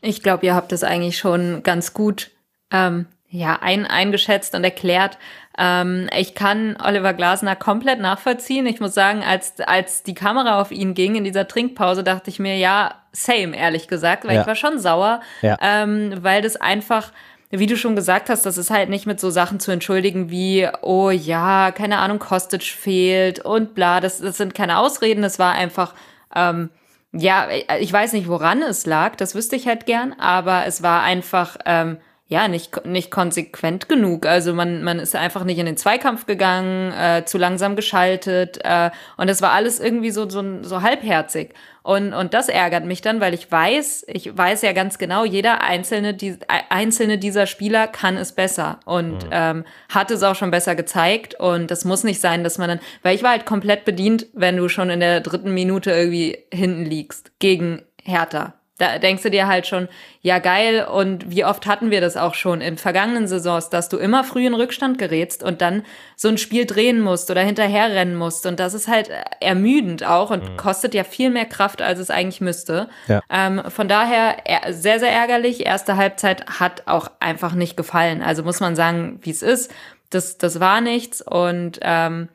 Ich 0.00 0.22
glaube, 0.22 0.46
ihr 0.46 0.54
habt 0.54 0.72
es 0.72 0.84
eigentlich 0.84 1.18
schon 1.18 1.62
ganz 1.64 1.92
gut 1.94 2.30
ähm, 2.70 3.06
ja, 3.30 3.58
ein, 3.60 3.84
eingeschätzt 3.86 4.54
und 4.54 4.62
erklärt. 4.64 5.18
Ähm, 5.58 6.08
ich 6.16 6.34
kann 6.36 6.76
Oliver 6.82 7.12
Glasner 7.14 7.56
komplett 7.56 8.00
nachvollziehen. 8.00 8.66
Ich 8.66 8.78
muss 8.80 8.94
sagen, 8.94 9.22
als, 9.24 9.58
als 9.60 10.04
die 10.04 10.14
Kamera 10.14 10.60
auf 10.60 10.70
ihn 10.70 10.94
ging 10.94 11.16
in 11.16 11.24
dieser 11.24 11.48
Trinkpause, 11.48 12.04
dachte 12.04 12.30
ich 12.30 12.38
mir, 12.38 12.56
ja, 12.56 12.94
same, 13.12 13.56
ehrlich 13.56 13.88
gesagt, 13.88 14.24
weil 14.24 14.36
Ja. 14.36 14.42
ich 14.42 14.46
war 14.46 14.54
schon 14.54 14.78
sauer, 14.78 15.20
Ja. 15.42 15.56
ähm, 15.60 16.14
weil 16.22 16.42
das 16.42 16.56
einfach, 16.56 17.12
wie 17.50 17.66
du 17.66 17.76
schon 17.76 17.96
gesagt 17.96 18.28
hast, 18.28 18.44
das 18.44 18.58
ist 18.58 18.70
halt 18.70 18.90
nicht 18.90 19.06
mit 19.06 19.20
so 19.20 19.30
Sachen 19.30 19.58
zu 19.58 19.70
entschuldigen 19.70 20.30
wie, 20.30 20.68
oh 20.82 21.10
ja, 21.10 21.70
keine 21.72 21.98
Ahnung, 21.98 22.18
Kostic 22.18 22.62
fehlt 22.62 23.40
und 23.40 23.74
bla, 23.74 24.00
das, 24.00 24.18
das 24.18 24.36
sind 24.36 24.54
keine 24.54 24.78
Ausreden, 24.78 25.22
das 25.22 25.38
war 25.38 25.52
einfach, 25.52 25.94
ähm, 26.34 26.68
ja, 27.12 27.48
ich 27.80 27.92
weiß 27.92 28.12
nicht, 28.12 28.28
woran 28.28 28.60
es 28.62 28.84
lag, 28.84 29.16
das 29.16 29.34
wüsste 29.34 29.56
ich 29.56 29.66
halt 29.66 29.86
gern, 29.86 30.12
aber 30.12 30.66
es 30.66 30.82
war 30.82 31.02
einfach, 31.02 31.56
ähm, 31.64 31.96
ja, 32.30 32.46
nicht, 32.46 32.84
nicht 32.84 33.10
konsequent 33.10 33.88
genug. 33.88 34.26
Also 34.26 34.52
man, 34.52 34.82
man 34.84 34.98
ist 34.98 35.16
einfach 35.16 35.44
nicht 35.44 35.58
in 35.58 35.64
den 35.64 35.78
Zweikampf 35.78 36.26
gegangen, 36.26 36.92
äh, 36.92 37.24
zu 37.24 37.38
langsam 37.38 37.74
geschaltet 37.74 38.58
äh, 38.62 38.90
und 39.16 39.30
das 39.30 39.40
war 39.40 39.52
alles 39.52 39.80
irgendwie 39.80 40.10
so, 40.10 40.28
so, 40.28 40.62
so 40.62 40.82
halbherzig. 40.82 41.54
Und, 41.82 42.12
und 42.12 42.34
das 42.34 42.50
ärgert 42.50 42.84
mich 42.84 43.00
dann, 43.00 43.22
weil 43.22 43.32
ich 43.32 43.50
weiß, 43.50 44.04
ich 44.08 44.36
weiß 44.36 44.60
ja 44.60 44.72
ganz 44.72 44.98
genau, 44.98 45.24
jeder 45.24 45.62
einzelne, 45.62 46.12
die, 46.12 46.36
einzelne 46.68 47.16
dieser 47.16 47.46
Spieler 47.46 47.86
kann 47.86 48.18
es 48.18 48.32
besser 48.32 48.80
und 48.84 49.26
ähm, 49.30 49.64
hat 49.88 50.10
es 50.10 50.22
auch 50.22 50.34
schon 50.34 50.50
besser 50.50 50.74
gezeigt. 50.74 51.34
Und 51.40 51.70
das 51.70 51.86
muss 51.86 52.04
nicht 52.04 52.20
sein, 52.20 52.44
dass 52.44 52.58
man 52.58 52.68
dann, 52.68 52.80
weil 53.02 53.14
ich 53.14 53.22
war 53.22 53.30
halt 53.30 53.46
komplett 53.46 53.86
bedient, 53.86 54.26
wenn 54.34 54.58
du 54.58 54.68
schon 54.68 54.90
in 54.90 55.00
der 55.00 55.22
dritten 55.22 55.54
Minute 55.54 55.90
irgendwie 55.90 56.36
hinten 56.52 56.84
liegst 56.84 57.32
gegen 57.38 57.80
Hertha. 58.04 58.57
Da 58.78 58.98
denkst 58.98 59.24
du 59.24 59.30
dir 59.30 59.48
halt 59.48 59.66
schon, 59.66 59.88
ja 60.22 60.38
geil, 60.38 60.86
und 60.86 61.30
wie 61.30 61.44
oft 61.44 61.66
hatten 61.66 61.90
wir 61.90 62.00
das 62.00 62.16
auch 62.16 62.34
schon 62.34 62.60
in 62.60 62.78
vergangenen 62.78 63.26
Saisons, 63.26 63.70
dass 63.70 63.88
du 63.88 63.96
immer 63.98 64.22
früh 64.24 64.46
in 64.46 64.54
Rückstand 64.54 64.98
gerätst 64.98 65.42
und 65.42 65.60
dann 65.60 65.84
so 66.16 66.28
ein 66.28 66.38
Spiel 66.38 66.64
drehen 66.64 67.00
musst 67.00 67.30
oder 67.30 67.42
hinterherrennen 67.42 68.14
musst. 68.14 68.46
Und 68.46 68.60
das 68.60 68.74
ist 68.74 68.86
halt 68.86 69.10
ermüdend 69.40 70.04
auch 70.04 70.30
und 70.30 70.56
kostet 70.56 70.94
ja 70.94 71.04
viel 71.04 71.30
mehr 71.30 71.46
Kraft, 71.46 71.82
als 71.82 71.98
es 71.98 72.10
eigentlich 72.10 72.40
müsste. 72.40 72.88
Ja. 73.08 73.20
Ähm, 73.30 73.62
von 73.68 73.88
daher 73.88 74.36
sehr, 74.70 75.00
sehr 75.00 75.12
ärgerlich. 75.12 75.66
Erste 75.66 75.96
Halbzeit 75.96 76.46
hat 76.60 76.84
auch 76.86 77.10
einfach 77.18 77.54
nicht 77.54 77.76
gefallen. 77.76 78.22
Also 78.22 78.44
muss 78.44 78.60
man 78.60 78.76
sagen, 78.76 79.18
wie 79.22 79.30
es 79.30 79.42
ist. 79.42 79.72
Das, 80.10 80.38
das 80.38 80.58
war 80.58 80.80
nichts 80.80 81.20
und 81.20 81.80
ähm, 81.82 82.28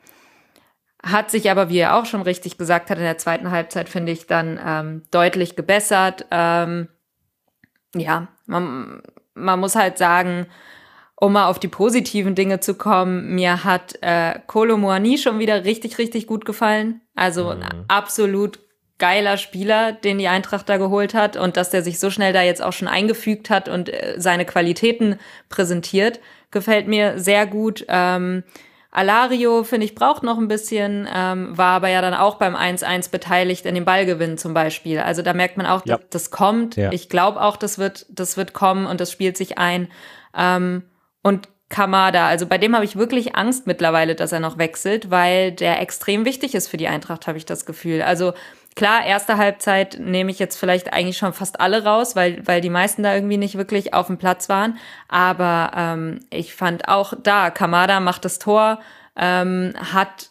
hat 1.03 1.29
sich 1.29 1.51
aber, 1.51 1.69
wie 1.69 1.79
er 1.79 1.95
auch 1.95 2.05
schon 2.05 2.21
richtig 2.21 2.57
gesagt 2.57 2.89
hat, 2.89 2.97
in 2.97 3.03
der 3.03 3.17
zweiten 3.17 3.51
Halbzeit, 3.51 3.89
finde 3.89 4.13
ich, 4.13 4.25
dann 4.25 4.59
ähm, 4.65 5.03
deutlich 5.11 5.55
gebessert. 5.55 6.25
Ähm, 6.31 6.87
ja, 7.93 8.29
man, 8.45 9.01
man 9.33 9.59
muss 9.59 9.75
halt 9.75 9.97
sagen, 9.97 10.47
um 11.15 11.33
mal 11.33 11.47
auf 11.47 11.59
die 11.59 11.67
positiven 11.67 12.35
Dinge 12.35 12.59
zu 12.59 12.75
kommen, 12.75 13.35
mir 13.35 13.63
hat 13.63 13.97
äh, 14.01 14.39
Kolo 14.47 14.77
Muani 14.77 15.17
schon 15.17 15.39
wieder 15.39 15.65
richtig, 15.65 15.97
richtig 15.97 16.25
gut 16.25 16.45
gefallen. 16.45 17.01
Also 17.15 17.49
ein 17.49 17.85
absolut 17.87 18.59
geiler 18.97 19.37
Spieler, 19.37 19.91
den 19.91 20.17
die 20.17 20.27
Eintracht 20.27 20.69
da 20.69 20.77
geholt 20.77 21.13
hat 21.13 21.35
und 21.35 21.57
dass 21.57 21.69
der 21.69 21.83
sich 21.83 21.99
so 21.99 22.09
schnell 22.09 22.31
da 22.31 22.41
jetzt 22.41 22.63
auch 22.63 22.73
schon 22.73 22.87
eingefügt 22.87 23.49
hat 23.49 23.67
und 23.67 23.89
äh, 23.89 24.15
seine 24.17 24.45
Qualitäten 24.45 25.19
präsentiert, 25.49 26.19
gefällt 26.51 26.87
mir 26.87 27.19
sehr 27.19 27.45
gut. 27.45 27.85
Ähm, 27.89 28.43
Alario, 28.95 29.63
finde 29.63 29.85
ich, 29.85 29.95
braucht 29.95 30.21
noch 30.21 30.37
ein 30.37 30.47
bisschen, 30.47 31.07
ähm, 31.13 31.57
war 31.57 31.73
aber 31.77 31.89
ja 31.89 31.99
dann 32.01 32.13
auch 32.13 32.35
beim 32.35 32.55
1-1 32.55 33.09
beteiligt 33.09 33.65
in 33.65 33.73
dem 33.73 33.85
Ballgewinn 33.85 34.37
zum 34.37 34.53
Beispiel. 34.53 34.99
Also 34.99 35.23
da 35.23 35.33
merkt 35.33 35.57
man 35.57 35.65
auch, 35.65 35.83
Ja. 35.85 35.97
dass 35.97 36.09
das 36.09 36.31
kommt. 36.31 36.75
Ja. 36.75 36.91
Ich 36.91 37.09
glaube 37.09 37.41
auch, 37.41 37.57
das 37.57 37.79
wird, 37.79 38.05
das 38.09 38.37
wird 38.37 38.53
kommen 38.53 38.85
und 38.85 39.01
das 39.01 39.11
spielt 39.11 39.35
sich 39.35 39.57
ein. 39.57 39.89
Ähm, 40.37 40.83
und 41.23 41.49
Kamada, 41.69 42.27
also 42.27 42.45
bei 42.45 42.59
dem 42.59 42.75
habe 42.75 42.85
ich 42.85 42.95
wirklich 42.95 43.35
Angst 43.35 43.65
mittlerweile, 43.65 44.13
dass 44.13 44.31
er 44.31 44.39
noch 44.39 44.59
wechselt, 44.59 45.09
weil 45.09 45.51
der 45.51 45.81
extrem 45.81 46.23
wichtig 46.23 46.53
ist 46.53 46.67
für 46.67 46.77
die 46.77 46.87
Eintracht, 46.87 47.25
habe 47.25 47.39
ich 47.39 47.47
das 47.47 47.65
Gefühl. 47.65 48.03
Also 48.03 48.33
klar, 48.75 49.05
erste 49.05 49.37
Halbzeit 49.37 49.99
nehme 49.99 50.31
ich 50.31 50.39
jetzt 50.39 50.57
vielleicht 50.57 50.93
eigentlich 50.93 51.17
schon 51.17 51.33
fast 51.33 51.59
alle 51.59 51.83
raus, 51.83 52.15
weil, 52.15 52.45
weil 52.47 52.61
die 52.61 52.69
meisten 52.69 53.03
da 53.03 53.13
irgendwie 53.13 53.37
nicht 53.37 53.57
wirklich 53.57 53.93
auf 53.93 54.07
dem 54.07 54.17
Platz 54.17 54.49
waren. 54.49 54.77
Aber 55.07 55.71
ähm, 55.75 56.19
ich 56.29 56.53
fand 56.53 56.87
auch 56.87 57.13
da, 57.21 57.49
Kamada 57.49 57.99
macht 57.99 58.25
das 58.25 58.39
Tor, 58.39 58.79
ähm, 59.15 59.73
hat 59.93 60.29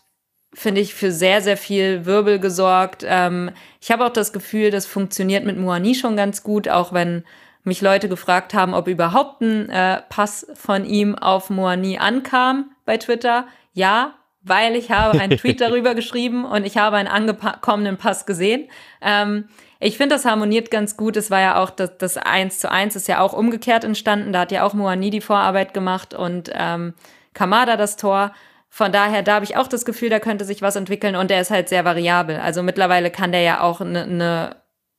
finde 0.54 0.80
ich, 0.80 0.94
für 0.94 1.12
sehr, 1.12 1.40
sehr 1.40 1.56
viel 1.56 2.04
Wirbel 2.04 2.38
gesorgt. 2.38 3.04
Ähm, 3.06 3.50
ich 3.80 3.90
habe 3.90 4.04
auch 4.04 4.12
das 4.12 4.32
Gefühl, 4.32 4.70
das 4.70 4.86
funktioniert 4.86 5.44
mit 5.44 5.56
Moani 5.56 5.94
schon 5.94 6.16
ganz 6.16 6.42
gut, 6.42 6.68
auch 6.68 6.92
wenn 6.92 7.24
mich 7.64 7.80
Leute 7.80 8.08
gefragt 8.08 8.54
haben, 8.54 8.74
ob 8.74 8.88
überhaupt 8.88 9.40
ein 9.40 9.70
äh, 9.70 10.02
Pass 10.08 10.46
von 10.54 10.84
ihm 10.84 11.14
auf 11.14 11.48
Moani 11.48 11.98
ankam 11.98 12.70
bei 12.84 12.96
Twitter. 12.96 13.46
Ja, 13.72 14.14
weil 14.42 14.76
ich 14.76 14.90
habe 14.90 15.18
einen 15.18 15.38
Tweet 15.38 15.60
darüber 15.60 15.94
geschrieben 15.94 16.44
und 16.44 16.66
ich 16.66 16.76
habe 16.76 16.96
einen 16.96 17.08
angekommenen 17.08 17.96
Pass 17.96 18.26
gesehen. 18.26 18.68
Ähm, 19.00 19.48
ich 19.80 19.96
finde, 19.96 20.14
das 20.14 20.24
harmoniert 20.24 20.70
ganz 20.70 20.96
gut. 20.96 21.16
Es 21.16 21.30
war 21.30 21.40
ja 21.40 21.60
auch 21.60 21.70
das, 21.70 21.98
das 21.98 22.16
1 22.16 22.60
zu 22.60 22.70
1 22.70 22.94
ist 22.94 23.08
ja 23.08 23.20
auch 23.20 23.32
umgekehrt 23.32 23.84
entstanden. 23.84 24.32
Da 24.32 24.40
hat 24.40 24.52
ja 24.52 24.64
auch 24.64 24.74
Moani 24.74 25.10
die 25.10 25.20
Vorarbeit 25.20 25.74
gemacht 25.74 26.14
und 26.14 26.50
ähm, 26.54 26.94
Kamada 27.34 27.76
das 27.76 27.96
Tor. 27.96 28.32
Von 28.68 28.92
daher, 28.92 29.22
da 29.22 29.34
habe 29.34 29.44
ich 29.44 29.56
auch 29.56 29.66
das 29.66 29.84
Gefühl, 29.84 30.08
da 30.08 30.18
könnte 30.18 30.44
sich 30.44 30.62
was 30.62 30.76
entwickeln 30.76 31.16
und 31.16 31.30
der 31.30 31.40
ist 31.40 31.50
halt 31.50 31.68
sehr 31.68 31.84
variabel. 31.84 32.36
Also 32.36 32.62
mittlerweile 32.62 33.10
kann 33.10 33.32
der 33.32 33.42
ja 33.42 33.60
auch 33.60 33.80
eine 33.80 34.06
ne 34.06 34.56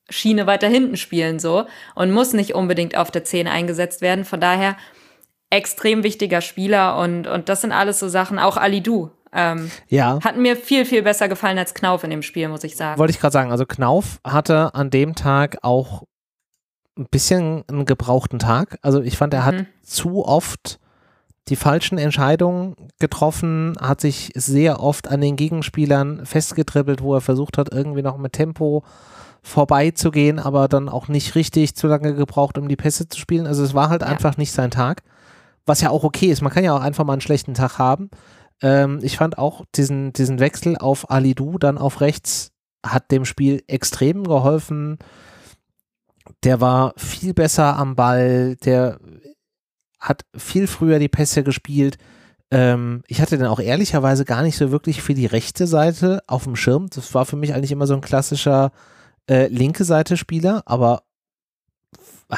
Schiene 0.09 0.47
weiter 0.47 0.67
hinten 0.67 0.97
spielen 0.97 1.39
so 1.39 1.65
und 1.95 2.11
muss 2.11 2.33
nicht 2.33 2.53
unbedingt 2.53 2.97
auf 2.97 3.09
der 3.09 3.23
10 3.23 3.47
eingesetzt 3.47 4.01
werden. 4.01 4.25
Von 4.25 4.41
daher 4.41 4.75
extrem 5.49 6.03
wichtiger 6.03 6.41
Spieler 6.41 6.97
und, 6.97 7.25
und 7.25 7.47
das 7.47 7.61
sind 7.61 7.71
alles 7.71 7.99
so 7.99 8.09
Sachen, 8.09 8.37
auch 8.37 8.57
Alidu. 8.57 9.11
Ähm, 9.33 9.71
Ja. 9.89 10.19
hat 10.23 10.37
mir 10.37 10.55
viel, 10.55 10.85
viel 10.85 11.01
besser 11.03 11.27
gefallen 11.27 11.57
als 11.57 11.73
Knauf 11.73 12.03
in 12.03 12.09
dem 12.09 12.21
Spiel, 12.21 12.47
muss 12.49 12.63
ich 12.63 12.75
sagen. 12.75 12.99
Wollte 12.99 13.11
ich 13.11 13.19
gerade 13.19 13.33
sagen, 13.33 13.51
also 13.51 13.65
Knauf 13.65 14.19
hatte 14.25 14.75
an 14.75 14.89
dem 14.89 15.15
Tag 15.15 15.57
auch 15.63 16.03
ein 16.97 17.07
bisschen 17.09 17.63
einen 17.67 17.85
gebrauchten 17.85 18.37
Tag. 18.39 18.77
Also 18.83 19.01
ich 19.01 19.17
fand, 19.17 19.33
er 19.33 19.45
hat 19.45 19.55
Mhm. 19.55 19.65
zu 19.81 20.25
oft 20.25 20.79
die 21.49 21.55
falschen 21.55 21.97
Entscheidungen 21.97 22.75
getroffen, 22.99 23.75
hat 23.81 23.99
sich 23.99 24.31
sehr 24.35 24.79
oft 24.81 25.09
an 25.09 25.19
den 25.19 25.35
Gegenspielern 25.35 26.25
festgetribbelt, 26.25 27.01
wo 27.01 27.15
er 27.15 27.21
versucht 27.21 27.57
hat, 27.57 27.73
irgendwie 27.73 28.01
noch 28.03 28.17
mit 28.17 28.33
Tempo 28.33 28.83
vorbeizugehen, 29.41 30.39
aber 30.39 30.67
dann 30.67 30.87
auch 30.87 31.07
nicht 31.09 31.35
richtig 31.35 31.75
zu 31.75 31.87
lange 31.87 32.13
gebraucht, 32.15 32.57
um 32.57 32.67
die 32.69 32.75
Pässe 32.77 33.09
zu 33.09 33.19
spielen. 33.19 33.45
Also 33.45 33.63
es 33.63 33.73
war 33.73 33.89
halt 33.89 34.01
Ja. 34.01 34.07
einfach 34.07 34.37
nicht 34.37 34.53
sein 34.53 34.71
Tag, 34.71 35.03
was 35.65 35.81
ja 35.81 35.89
auch 35.89 36.03
okay 36.03 36.27
ist. 36.27 36.41
Man 36.41 36.51
kann 36.51 36.63
ja 36.63 36.73
auch 36.75 36.81
einfach 36.81 37.03
mal 37.03 37.13
einen 37.13 37.21
schlechten 37.21 37.53
Tag 37.53 37.77
haben. 37.77 38.09
Ähm, 38.61 38.99
ich 39.01 39.17
fand 39.17 39.37
auch 39.37 39.65
diesen, 39.75 40.13
diesen 40.13 40.39
Wechsel 40.39 40.77
auf 40.77 41.09
Alidu 41.09 41.57
dann 41.57 41.77
auf 41.77 42.01
rechts 42.01 42.53
hat 42.85 43.11
dem 43.11 43.25
Spiel 43.25 43.63
extrem 43.67 44.23
geholfen. 44.23 44.97
Der 46.43 46.61
war 46.61 46.93
viel 46.97 47.33
besser 47.33 47.77
am 47.77 47.95
Ball, 47.95 48.55
der 48.57 48.99
hat 49.99 50.25
viel 50.35 50.67
früher 50.67 50.99
die 50.99 51.07
Pässe 51.07 51.43
gespielt. 51.43 51.97
Ähm, 52.51 53.03
ich 53.07 53.21
hatte 53.21 53.37
dann 53.37 53.47
auch 53.47 53.59
ehrlicherweise 53.59 54.25
gar 54.25 54.43
nicht 54.43 54.57
so 54.57 54.69
wirklich 54.69 55.01
für 55.01 55.13
die 55.13 55.25
rechte 55.25 55.65
Seite 55.65 56.21
auf 56.27 56.43
dem 56.43 56.55
Schirm. 56.55 56.89
Das 56.89 57.13
war 57.13 57.25
für 57.25 57.37
mich 57.37 57.53
eigentlich 57.53 57.71
immer 57.71 57.87
so 57.87 57.93
ein 57.93 58.01
klassischer 58.01 58.71
äh, 59.29 59.47
linke 59.47 59.85
Seite 59.85 60.17
Spieler, 60.17 60.63
aber 60.65 61.03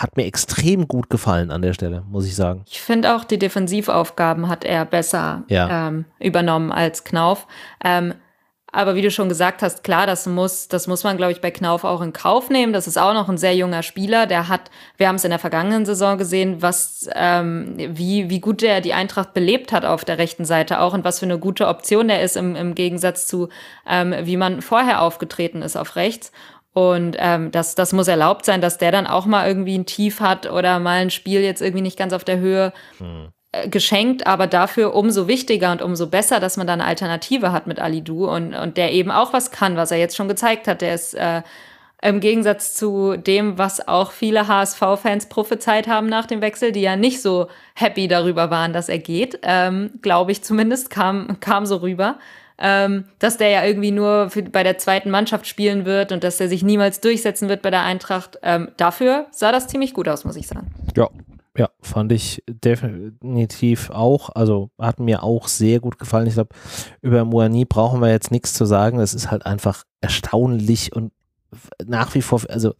hat 0.01 0.17
mir 0.17 0.25
extrem 0.25 0.87
gut 0.87 1.09
gefallen 1.09 1.51
an 1.51 1.61
der 1.61 1.73
Stelle, 1.73 2.03
muss 2.09 2.25
ich 2.25 2.35
sagen. 2.35 2.63
Ich 2.67 2.81
finde 2.81 3.15
auch, 3.15 3.23
die 3.23 3.39
Defensivaufgaben 3.39 4.47
hat 4.49 4.63
er 4.63 4.85
besser 4.85 5.43
ja. 5.47 5.87
ähm, 5.87 6.05
übernommen 6.19 6.71
als 6.71 7.03
Knauf. 7.03 7.47
Ähm, 7.83 8.13
aber 8.75 8.95
wie 8.95 9.01
du 9.01 9.09
schon 9.09 9.29
gesagt 9.29 9.61
hast, 9.61 9.85
klar, 9.85 10.05
das 10.05 10.25
muss, 10.25 10.67
das 10.67 10.85
muss 10.87 11.05
man, 11.05 11.15
glaube 11.15 11.31
ich, 11.31 11.39
bei 11.39 11.49
Knauf 11.49 11.85
auch 11.85 12.01
in 12.01 12.11
Kauf 12.11 12.49
nehmen. 12.49 12.73
Das 12.73 12.87
ist 12.87 12.97
auch 12.97 13.13
noch 13.13 13.29
ein 13.29 13.37
sehr 13.37 13.55
junger 13.55 13.83
Spieler. 13.83 14.25
Der 14.27 14.49
hat, 14.49 14.69
wir 14.97 15.07
haben 15.07 15.15
es 15.15 15.23
in 15.23 15.29
der 15.29 15.39
vergangenen 15.39 15.85
Saison 15.85 16.17
gesehen, 16.17 16.61
was, 16.61 17.09
ähm, 17.15 17.75
wie, 17.77 18.29
wie 18.29 18.41
gut 18.41 18.61
der 18.61 18.81
die 18.81 18.93
Eintracht 18.93 19.33
belebt 19.33 19.71
hat 19.71 19.85
auf 19.85 20.03
der 20.03 20.17
rechten 20.17 20.43
Seite 20.43 20.81
auch 20.81 20.93
und 20.93 21.05
was 21.05 21.19
für 21.19 21.25
eine 21.25 21.39
gute 21.39 21.69
Option 21.69 22.09
der 22.09 22.21
ist 22.21 22.35
im, 22.35 22.57
im 22.57 22.75
Gegensatz 22.75 23.27
zu, 23.27 23.47
ähm, 23.87 24.13
wie 24.23 24.35
man 24.35 24.61
vorher 24.61 25.01
aufgetreten 25.01 25.61
ist 25.61 25.77
auf 25.77 25.95
rechts. 25.95 26.33
Und 26.75 27.15
ähm, 27.19 27.51
das, 27.51 27.73
das 27.75 27.93
muss 27.93 28.09
erlaubt 28.09 28.43
sein, 28.43 28.59
dass 28.59 28.77
der 28.77 28.91
dann 28.91 29.07
auch 29.07 29.25
mal 29.25 29.47
irgendwie 29.47 29.77
ein 29.77 29.85
Tief 29.85 30.19
hat 30.19 30.51
oder 30.51 30.77
mal 30.79 30.99
ein 30.99 31.09
Spiel 31.09 31.39
jetzt 31.39 31.61
irgendwie 31.61 31.81
nicht 31.81 31.97
ganz 31.97 32.11
auf 32.11 32.25
der 32.25 32.39
Höhe 32.39 32.73
hm. 32.97 33.29
Äh, 33.53 33.69
geschenkt, 33.69 34.27
aber 34.27 34.45
dafür 34.47 34.93
umso 34.93 35.29
wichtiger 35.29 35.71
und 35.71 35.81
umso 35.81 36.07
besser, 36.07 36.41
dass 36.41 36.57
man 36.57 36.67
da 36.67 36.73
eine 36.73 36.83
Alternative 36.83 37.53
hat 37.53 37.65
mit 37.65 37.79
Alidu 37.79 38.27
und, 38.27 38.53
und 38.53 38.75
der 38.75 38.91
eben 38.91 39.09
auch 39.09 39.31
was 39.31 39.51
kann, 39.51 39.77
was 39.77 39.91
er 39.91 39.99
jetzt 39.99 40.17
schon 40.17 40.27
gezeigt 40.27 40.67
hat. 40.67 40.81
Der 40.81 40.93
ist 40.93 41.13
äh, 41.13 41.43
im 42.01 42.19
Gegensatz 42.19 42.73
zu 42.73 43.15
dem, 43.15 43.57
was 43.57 43.87
auch 43.87 44.11
viele 44.11 44.49
HSV-Fans 44.49 45.29
prophezeit 45.29 45.87
haben 45.87 46.07
nach 46.07 46.25
dem 46.25 46.41
Wechsel, 46.41 46.73
die 46.73 46.81
ja 46.81 46.97
nicht 46.97 47.21
so 47.21 47.47
happy 47.73 48.09
darüber 48.09 48.49
waren, 48.49 48.73
dass 48.73 48.89
er 48.89 48.99
geht, 48.99 49.39
ähm, 49.43 49.91
glaube 50.01 50.33
ich 50.33 50.43
zumindest, 50.43 50.89
kam, 50.89 51.39
kam 51.39 51.65
so 51.65 51.77
rüber 51.77 52.17
ähm, 52.57 53.05
dass 53.19 53.37
der 53.37 53.49
ja 53.49 53.65
irgendwie 53.65 53.91
nur 53.91 54.29
für, 54.29 54.43
bei 54.43 54.63
der 54.63 54.77
zweiten 54.77 55.09
Mannschaft 55.09 55.47
spielen 55.47 55.85
wird 55.85 56.11
und 56.11 56.23
dass 56.23 56.39
er 56.39 56.47
sich 56.47 56.63
niemals 56.63 57.01
durchsetzen 57.01 57.49
wird 57.49 57.61
bei 57.61 57.71
der 57.71 57.83
Eintracht. 57.83 58.39
Ähm, 58.43 58.69
dafür 58.77 59.27
sah 59.31 59.51
das 59.51 59.67
ziemlich 59.67 59.93
gut 59.93 60.07
aus, 60.07 60.25
muss 60.25 60.35
ich 60.35 60.47
sagen. 60.47 60.67
Ja. 60.95 61.09
Ja, 61.57 61.69
fand 61.81 62.11
ich 62.11 62.43
definitiv 62.47 63.89
auch. 63.89 64.29
Also 64.35 64.71
hat 64.77 64.99
mir 64.99 65.23
auch 65.23 65.47
sehr 65.47 65.79
gut 65.79 65.97
gefallen. 65.97 66.27
Ich 66.27 66.33
glaube, 66.33 66.53
über 67.01 67.23
Moani 67.23 67.63
brauchen 67.63 68.01
wir 68.01 68.09
jetzt 68.09 68.29
nichts 68.29 68.53
zu 68.53 68.65
sagen. 68.65 68.97
Das 68.97 69.13
ist 69.13 69.31
halt 69.31 69.45
einfach 69.45 69.85
erstaunlich 70.01 70.93
und 70.93 71.13
nach 71.85 72.13
wie 72.13 72.21
vor, 72.21 72.41
also 72.49 72.73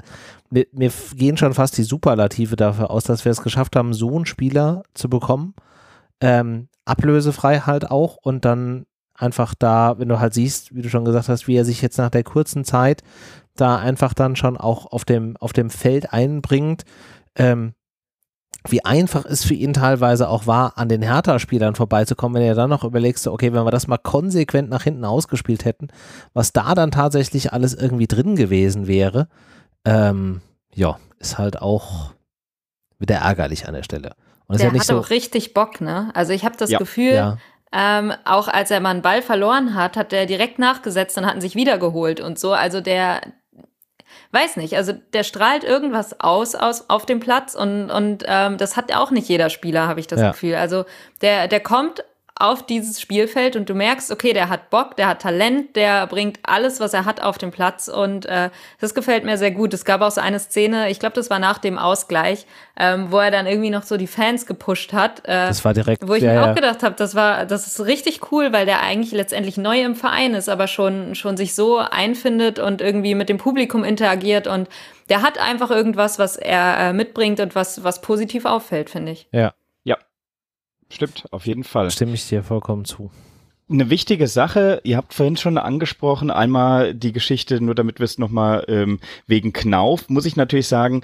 mir, 0.49 0.67
mir 0.73 0.91
gehen 1.15 1.37
schon 1.37 1.53
fast 1.53 1.77
die 1.77 1.83
Superlative 1.83 2.57
dafür 2.57 2.91
aus, 2.91 3.05
dass 3.05 3.23
wir 3.23 3.31
es 3.31 3.41
geschafft 3.41 3.77
haben, 3.77 3.93
so 3.93 4.13
einen 4.13 4.25
Spieler 4.25 4.83
zu 4.93 5.09
bekommen. 5.09 5.53
Ähm, 6.19 6.67
ablösefrei 6.83 7.59
halt 7.59 7.89
auch 7.89 8.17
und 8.17 8.43
dann 8.43 8.85
einfach 9.15 9.55
da, 9.55 9.97
wenn 9.97 10.09
du 10.09 10.19
halt 10.19 10.33
siehst, 10.33 10.75
wie 10.75 10.81
du 10.81 10.89
schon 10.89 11.05
gesagt 11.05 11.29
hast, 11.29 11.47
wie 11.47 11.55
er 11.55 11.65
sich 11.65 11.81
jetzt 11.81 11.97
nach 11.97 12.09
der 12.09 12.23
kurzen 12.23 12.63
Zeit 12.63 13.01
da 13.55 13.77
einfach 13.77 14.13
dann 14.13 14.35
schon 14.35 14.57
auch 14.57 14.85
auf 14.91 15.05
dem, 15.05 15.37
auf 15.37 15.53
dem 15.53 15.69
Feld 15.69 16.11
einbringt, 16.11 16.83
ähm, 17.35 17.73
wie 18.67 18.83
einfach 18.83 19.25
es 19.25 19.45
für 19.45 19.53
ihn 19.53 19.73
teilweise 19.73 20.27
auch 20.27 20.47
war, 20.47 20.77
an 20.77 20.89
den 20.89 21.01
Hertha-Spielern 21.01 21.75
vorbeizukommen, 21.75 22.35
wenn 22.35 22.47
er 22.47 22.55
dann 22.55 22.69
noch 22.69 22.83
überlegst, 22.83 23.27
okay, 23.27 23.53
wenn 23.53 23.63
wir 23.63 23.71
das 23.71 23.87
mal 23.87 23.97
konsequent 23.97 24.69
nach 24.69 24.83
hinten 24.83 25.05
ausgespielt 25.05 25.65
hätten, 25.65 25.89
was 26.33 26.51
da 26.51 26.73
dann 26.73 26.91
tatsächlich 26.91 27.53
alles 27.53 27.73
irgendwie 27.73 28.07
drin 28.07 28.35
gewesen 28.35 28.87
wäre, 28.87 29.27
ähm, 29.85 30.41
ja, 30.73 30.97
ist 31.19 31.37
halt 31.37 31.61
auch 31.61 32.11
wieder 32.97 33.15
ärgerlich 33.15 33.67
an 33.67 33.75
der 33.75 33.83
Stelle. 33.83 34.15
Und 34.47 34.59
der 34.59 34.73
ja 34.73 34.79
hat 34.79 34.85
so 34.85 34.99
auch 34.99 35.09
richtig 35.09 35.53
Bock, 35.53 35.81
ne? 35.81 36.11
Also 36.13 36.33
ich 36.33 36.45
habe 36.45 36.55
das 36.57 36.69
ja. 36.69 36.79
Gefühl, 36.79 37.13
ja. 37.13 37.37
Ähm, 37.77 38.13
auch 38.23 38.47
als 38.47 38.71
er 38.71 38.79
mal 38.79 38.91
einen 38.91 39.01
Ball 39.01 39.21
verloren 39.21 39.75
hat, 39.75 39.97
hat 39.97 40.13
er 40.13 40.25
direkt 40.25 40.59
nachgesetzt 40.59 41.17
und 41.17 41.25
hatten 41.25 41.41
sich 41.41 41.55
wiedergeholt 41.55 42.21
und 42.21 42.39
so. 42.39 42.53
Also 42.53 42.79
der, 42.79 43.19
weiß 44.31 44.55
nicht, 44.55 44.77
also 44.77 44.93
der 44.93 45.23
strahlt 45.23 45.65
irgendwas 45.65 46.21
aus, 46.21 46.55
aus 46.55 46.89
auf 46.89 47.05
dem 47.05 47.19
Platz 47.19 47.53
und, 47.53 47.91
und 47.91 48.23
ähm, 48.27 48.57
das 48.57 48.77
hat 48.77 48.95
auch 48.95 49.11
nicht 49.11 49.27
jeder 49.27 49.49
Spieler, 49.49 49.87
habe 49.87 49.99
ich 49.99 50.07
das 50.07 50.21
ja. 50.21 50.31
Gefühl. 50.31 50.55
Also 50.55 50.85
der, 51.19 51.49
der 51.49 51.59
kommt 51.59 52.05
auf 52.37 52.65
dieses 52.65 52.99
Spielfeld 52.99 53.55
und 53.55 53.69
du 53.69 53.75
merkst, 53.75 54.11
okay, 54.11 54.33
der 54.33 54.49
hat 54.49 54.69
Bock, 54.69 54.97
der 54.97 55.07
hat 55.07 55.21
Talent, 55.21 55.75
der 55.77 56.05
bringt 56.07 56.39
alles, 56.43 56.81
was 56.81 56.93
er 56.93 57.05
hat, 57.05 57.21
auf 57.21 57.37
den 57.37 57.51
Platz 57.51 57.87
und 57.87 58.25
äh, 58.25 58.49
das 58.81 58.93
gefällt 58.93 59.23
mir 59.23 59.37
sehr 59.37 59.51
gut. 59.51 59.73
Es 59.73 59.85
gab 59.85 60.01
auch 60.01 60.11
so 60.11 60.19
eine 60.19 60.39
Szene, 60.39 60.89
ich 60.89 60.99
glaube, 60.99 61.15
das 61.15 61.29
war 61.29 61.39
nach 61.39 61.59
dem 61.59 61.77
Ausgleich, 61.77 62.45
ähm, 62.77 63.09
wo 63.09 63.19
er 63.19 63.31
dann 63.31 63.47
irgendwie 63.47 63.69
noch 63.69 63.83
so 63.83 63.95
die 63.95 64.07
Fans 64.07 64.45
gepusht 64.45 64.91
hat. 64.91 65.19
Äh, 65.19 65.47
das 65.47 65.63
war 65.63 65.73
direkt. 65.73 66.05
Wo 66.05 66.13
ich 66.13 66.23
ja, 66.23 66.33
mir 66.33 66.41
auch 66.41 66.47
ja. 66.47 66.53
gedacht 66.53 66.83
habe, 66.83 66.95
das 66.97 67.15
war, 67.15 67.45
das 67.45 67.67
ist 67.67 67.85
richtig 67.85 68.31
cool, 68.33 68.51
weil 68.51 68.65
der 68.65 68.81
eigentlich 68.81 69.13
letztendlich 69.13 69.55
neu 69.55 69.81
im 69.81 69.95
Verein 69.95 70.33
ist, 70.33 70.49
aber 70.49 70.67
schon 70.67 71.15
schon 71.15 71.37
sich 71.37 71.55
so 71.55 71.77
einfindet 71.77 72.59
und 72.59 72.81
irgendwie 72.81 73.15
mit 73.15 73.29
dem 73.29 73.37
Publikum 73.37 73.85
interagiert 73.85 74.47
und 74.47 74.67
der 75.07 75.21
hat 75.21 75.37
einfach 75.37 75.71
irgendwas, 75.71 76.19
was 76.19 76.35
er 76.35 76.89
äh, 76.89 76.93
mitbringt 76.93 77.39
und 77.39 77.55
was 77.55 77.85
was 77.85 78.01
positiv 78.01 78.43
auffällt, 78.43 78.89
finde 78.89 79.13
ich. 79.13 79.29
Ja. 79.31 79.53
Stimmt, 80.95 81.25
auf 81.31 81.45
jeden 81.45 81.65
Fall. 81.65 81.91
Stimme 81.91 82.13
ich 82.13 82.27
dir 82.29 82.41
vollkommen 82.41 82.85
zu. 82.85 83.11
Eine 83.69 83.89
wichtige 83.89 84.27
Sache, 84.27 84.79
ihr 84.85 84.95
habt 84.95 85.13
vorhin 85.13 85.35
schon 85.35 85.57
angesprochen, 85.57 86.31
einmal 86.31 86.93
die 86.93 87.11
Geschichte, 87.11 87.59
nur 87.59 87.75
damit 87.75 87.99
wir 87.99 88.05
es 88.05 88.17
nochmal 88.17 88.63
ähm, 88.69 88.99
wegen 89.27 89.51
Knauf, 89.51 90.07
muss 90.07 90.25
ich 90.25 90.37
natürlich 90.37 90.67
sagen, 90.67 91.03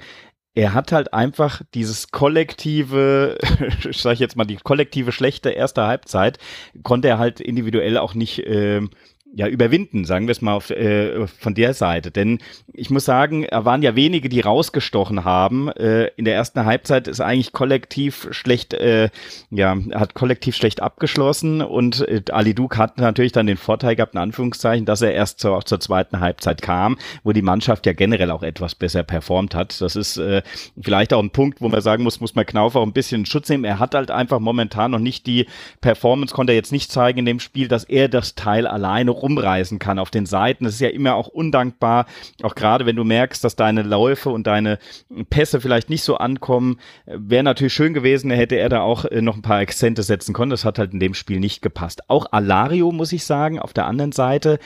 er 0.54 0.72
hat 0.72 0.92
halt 0.92 1.12
einfach 1.12 1.60
dieses 1.74 2.10
kollektive, 2.10 3.36
ich 3.88 3.98
sag 3.98 4.18
jetzt 4.18 4.36
mal, 4.36 4.44
die 4.44 4.56
kollektive 4.56 5.12
schlechte 5.12 5.50
erste 5.50 5.86
Halbzeit, 5.86 6.38
konnte 6.82 7.08
er 7.08 7.18
halt 7.18 7.40
individuell 7.40 7.98
auch 7.98 8.14
nicht 8.14 8.42
ähm, 8.46 8.90
ja, 9.34 9.46
überwinden, 9.46 10.04
sagen 10.04 10.26
wir 10.26 10.32
es 10.32 10.42
mal 10.42 10.54
auf, 10.54 10.70
äh, 10.70 11.26
von 11.26 11.54
der 11.54 11.72
Seite. 11.72 12.10
Denn 12.10 12.38
ich 12.72 12.90
muss 12.90 13.06
sagen, 13.06 13.44
er 13.44 13.64
waren 13.64 13.82
ja 13.82 13.96
wenige, 13.96 14.28
die 14.28 14.40
rausgestochen 14.40 15.24
haben. 15.24 15.68
Äh, 15.68 16.08
in 16.16 16.26
der 16.26 16.34
ersten 16.34 16.64
Halbzeit 16.64 17.08
ist 17.08 17.20
eigentlich 17.20 17.52
kollektiv 17.52 18.28
schlecht, 18.30 18.74
äh, 18.74 19.08
ja, 19.50 19.76
hat 19.94 20.14
kollektiv 20.14 20.54
schlecht 20.54 20.82
abgeschlossen 20.82 21.62
und 21.62 22.06
äh, 22.06 22.22
Ali 22.30 22.54
Duke 22.54 22.76
hat 22.76 22.98
natürlich 22.98 23.32
dann 23.32 23.46
den 23.46 23.56
Vorteil 23.56 23.96
gehabt, 23.96 24.14
in 24.14 24.20
Anführungszeichen, 24.20 24.84
dass 24.84 25.00
er 25.00 25.12
erst 25.14 25.40
zur, 25.40 25.64
zur 25.64 25.80
zweiten 25.80 26.20
Halbzeit 26.20 26.60
kam, 26.60 26.98
wo 27.24 27.32
die 27.32 27.42
Mannschaft 27.42 27.86
ja 27.86 27.94
generell 27.94 28.30
auch 28.30 28.42
etwas 28.42 28.74
besser 28.74 29.02
performt 29.02 29.54
hat. 29.54 29.80
Das 29.80 29.96
ist 29.96 30.18
äh, 30.18 30.42
vielleicht 30.80 31.14
auch 31.14 31.22
ein 31.22 31.30
Punkt, 31.30 31.62
wo 31.62 31.68
man 31.68 31.80
sagen 31.80 32.02
muss, 32.02 32.20
muss 32.20 32.34
man 32.34 32.44
Knauf 32.44 32.76
auch 32.76 32.82
ein 32.82 32.92
bisschen 32.92 33.24
Schutz 33.24 33.48
nehmen. 33.48 33.64
Er 33.64 33.78
hat 33.78 33.94
halt 33.94 34.10
einfach 34.10 34.40
momentan 34.40 34.90
noch 34.90 34.98
nicht 34.98 35.26
die 35.26 35.46
Performance, 35.80 36.34
konnte 36.34 36.52
er 36.52 36.56
jetzt 36.56 36.72
nicht 36.72 36.92
zeigen 36.92 37.20
in 37.20 37.24
dem 37.24 37.40
Spiel, 37.40 37.68
dass 37.68 37.84
er 37.84 38.08
das 38.08 38.34
Teil 38.34 38.66
alleine 38.66 39.21
rumreißen 39.22 39.78
kann 39.78 39.98
auf 39.98 40.10
den 40.10 40.26
Seiten. 40.26 40.64
Das 40.64 40.74
ist 40.74 40.80
ja 40.80 40.88
immer 40.88 41.14
auch 41.14 41.28
undankbar, 41.28 42.06
auch 42.42 42.54
gerade 42.54 42.86
wenn 42.86 42.96
du 42.96 43.04
merkst, 43.04 43.42
dass 43.42 43.56
deine 43.56 43.82
Läufe 43.82 44.30
und 44.30 44.46
deine 44.46 44.78
Pässe 45.30 45.60
vielleicht 45.60 45.90
nicht 45.90 46.04
so 46.04 46.16
ankommen. 46.16 46.78
Wäre 47.06 47.42
natürlich 47.42 47.72
schön 47.72 47.94
gewesen, 47.94 48.30
hätte 48.30 48.56
er 48.56 48.68
da 48.68 48.80
auch 48.80 49.04
äh, 49.04 49.22
noch 49.22 49.36
ein 49.36 49.42
paar 49.42 49.58
Akzente 49.58 50.02
setzen 50.02 50.34
können. 50.34 50.50
Das 50.50 50.64
hat 50.64 50.78
halt 50.78 50.92
in 50.92 51.00
dem 51.00 51.14
Spiel 51.14 51.40
nicht 51.40 51.62
gepasst. 51.62 52.02
Auch 52.08 52.26
Alario, 52.32 52.92
muss 52.92 53.12
ich 53.12 53.24
sagen, 53.24 53.58
auf 53.58 53.72
der 53.72 53.86
anderen 53.86 54.12
Seite. 54.12 54.58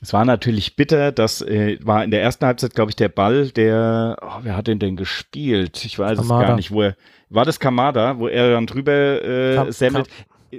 Es 0.00 0.12
war 0.12 0.24
natürlich 0.24 0.76
bitter, 0.76 1.10
das 1.10 1.42
äh, 1.42 1.78
war 1.82 2.04
in 2.04 2.12
der 2.12 2.22
ersten 2.22 2.46
Halbzeit, 2.46 2.74
glaube 2.74 2.92
ich, 2.92 2.96
der 2.96 3.08
Ball, 3.08 3.48
der, 3.48 4.16
oh, 4.22 4.40
wer 4.42 4.56
hat 4.56 4.68
den 4.68 4.78
denn 4.78 4.96
gespielt? 4.96 5.84
Ich 5.84 5.98
weiß 5.98 6.18
Kamada. 6.18 6.42
es 6.42 6.48
gar 6.48 6.56
nicht, 6.56 6.70
wo 6.70 6.82
er, 6.82 6.96
war 7.30 7.44
das 7.44 7.58
Kamada, 7.58 8.18
wo 8.18 8.28
er 8.28 8.52
dann 8.52 8.66
drüber 8.66 8.92
äh, 8.92 9.56
Kam, 9.56 9.72
semmelt? 9.72 10.08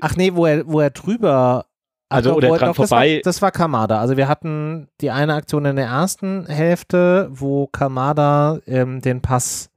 Ach 0.02 0.16
nee, 0.18 0.34
wo 0.34 0.46
er, 0.46 0.68
wo 0.68 0.82
er 0.82 0.90
drüber 0.90 1.66
also, 2.10 2.36
oder 2.36 2.50
dran 2.50 2.70
doch, 2.70 2.76
vorbei. 2.76 3.08
Das 3.08 3.16
war, 3.16 3.22
das 3.22 3.42
war 3.42 3.52
Kamada. 3.52 4.00
Also 4.00 4.18
wir 4.18 4.28
hatten 4.28 4.88
die 5.00 5.12
eine 5.12 5.36
Aktion 5.36 5.66
in 5.66 5.76
der 5.76 5.86
ersten 5.86 6.48
Hälfte, 6.48 7.30
wo 7.32 7.68
Kamada 7.68 8.60
ähm, 8.66 9.02
den 9.02 9.22
Pass 9.22 9.69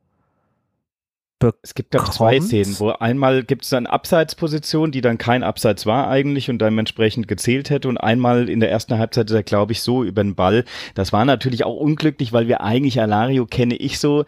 es 1.63 1.75
gibt 1.75 1.95
da 1.95 2.05
zwei 2.05 2.41
Szenen, 2.41 2.79
wo 2.79 2.91
einmal 2.91 3.43
gibt 3.43 3.65
es 3.65 3.73
eine 3.73 3.91
Abseitsposition, 3.91 4.93
die 4.93 5.01
dann 5.01 5.19
kein 5.19 5.43
Abseits 5.43 5.87
war 5.87 6.09
eigentlich 6.09 6.51
und 6.51 6.61
dementsprechend 6.61 7.29
gezählt 7.29 7.71
hätte 7.71 7.89
und 7.89 7.99
einmal 7.99 8.49
in 8.49 8.61
der 8.61 8.71
ersten 8.71 8.99
Halbzeit 8.99 9.31
ist 9.31 9.37
er, 9.37 9.43
glaube 9.43 9.73
ich, 9.73 9.83
so 9.83 10.05
über 10.05 10.23
den 10.23 10.35
Ball. 10.35 10.65
Das 10.95 11.13
war 11.13 11.25
natürlich 11.25 11.65
auch 11.65 11.77
unglücklich, 11.77 12.33
weil 12.33 12.49
wir 12.49 12.61
eigentlich 12.61 13.01
Alario 13.01 13.47
kenne 13.47 13.77
ich 13.77 13.99
so, 13.99 14.25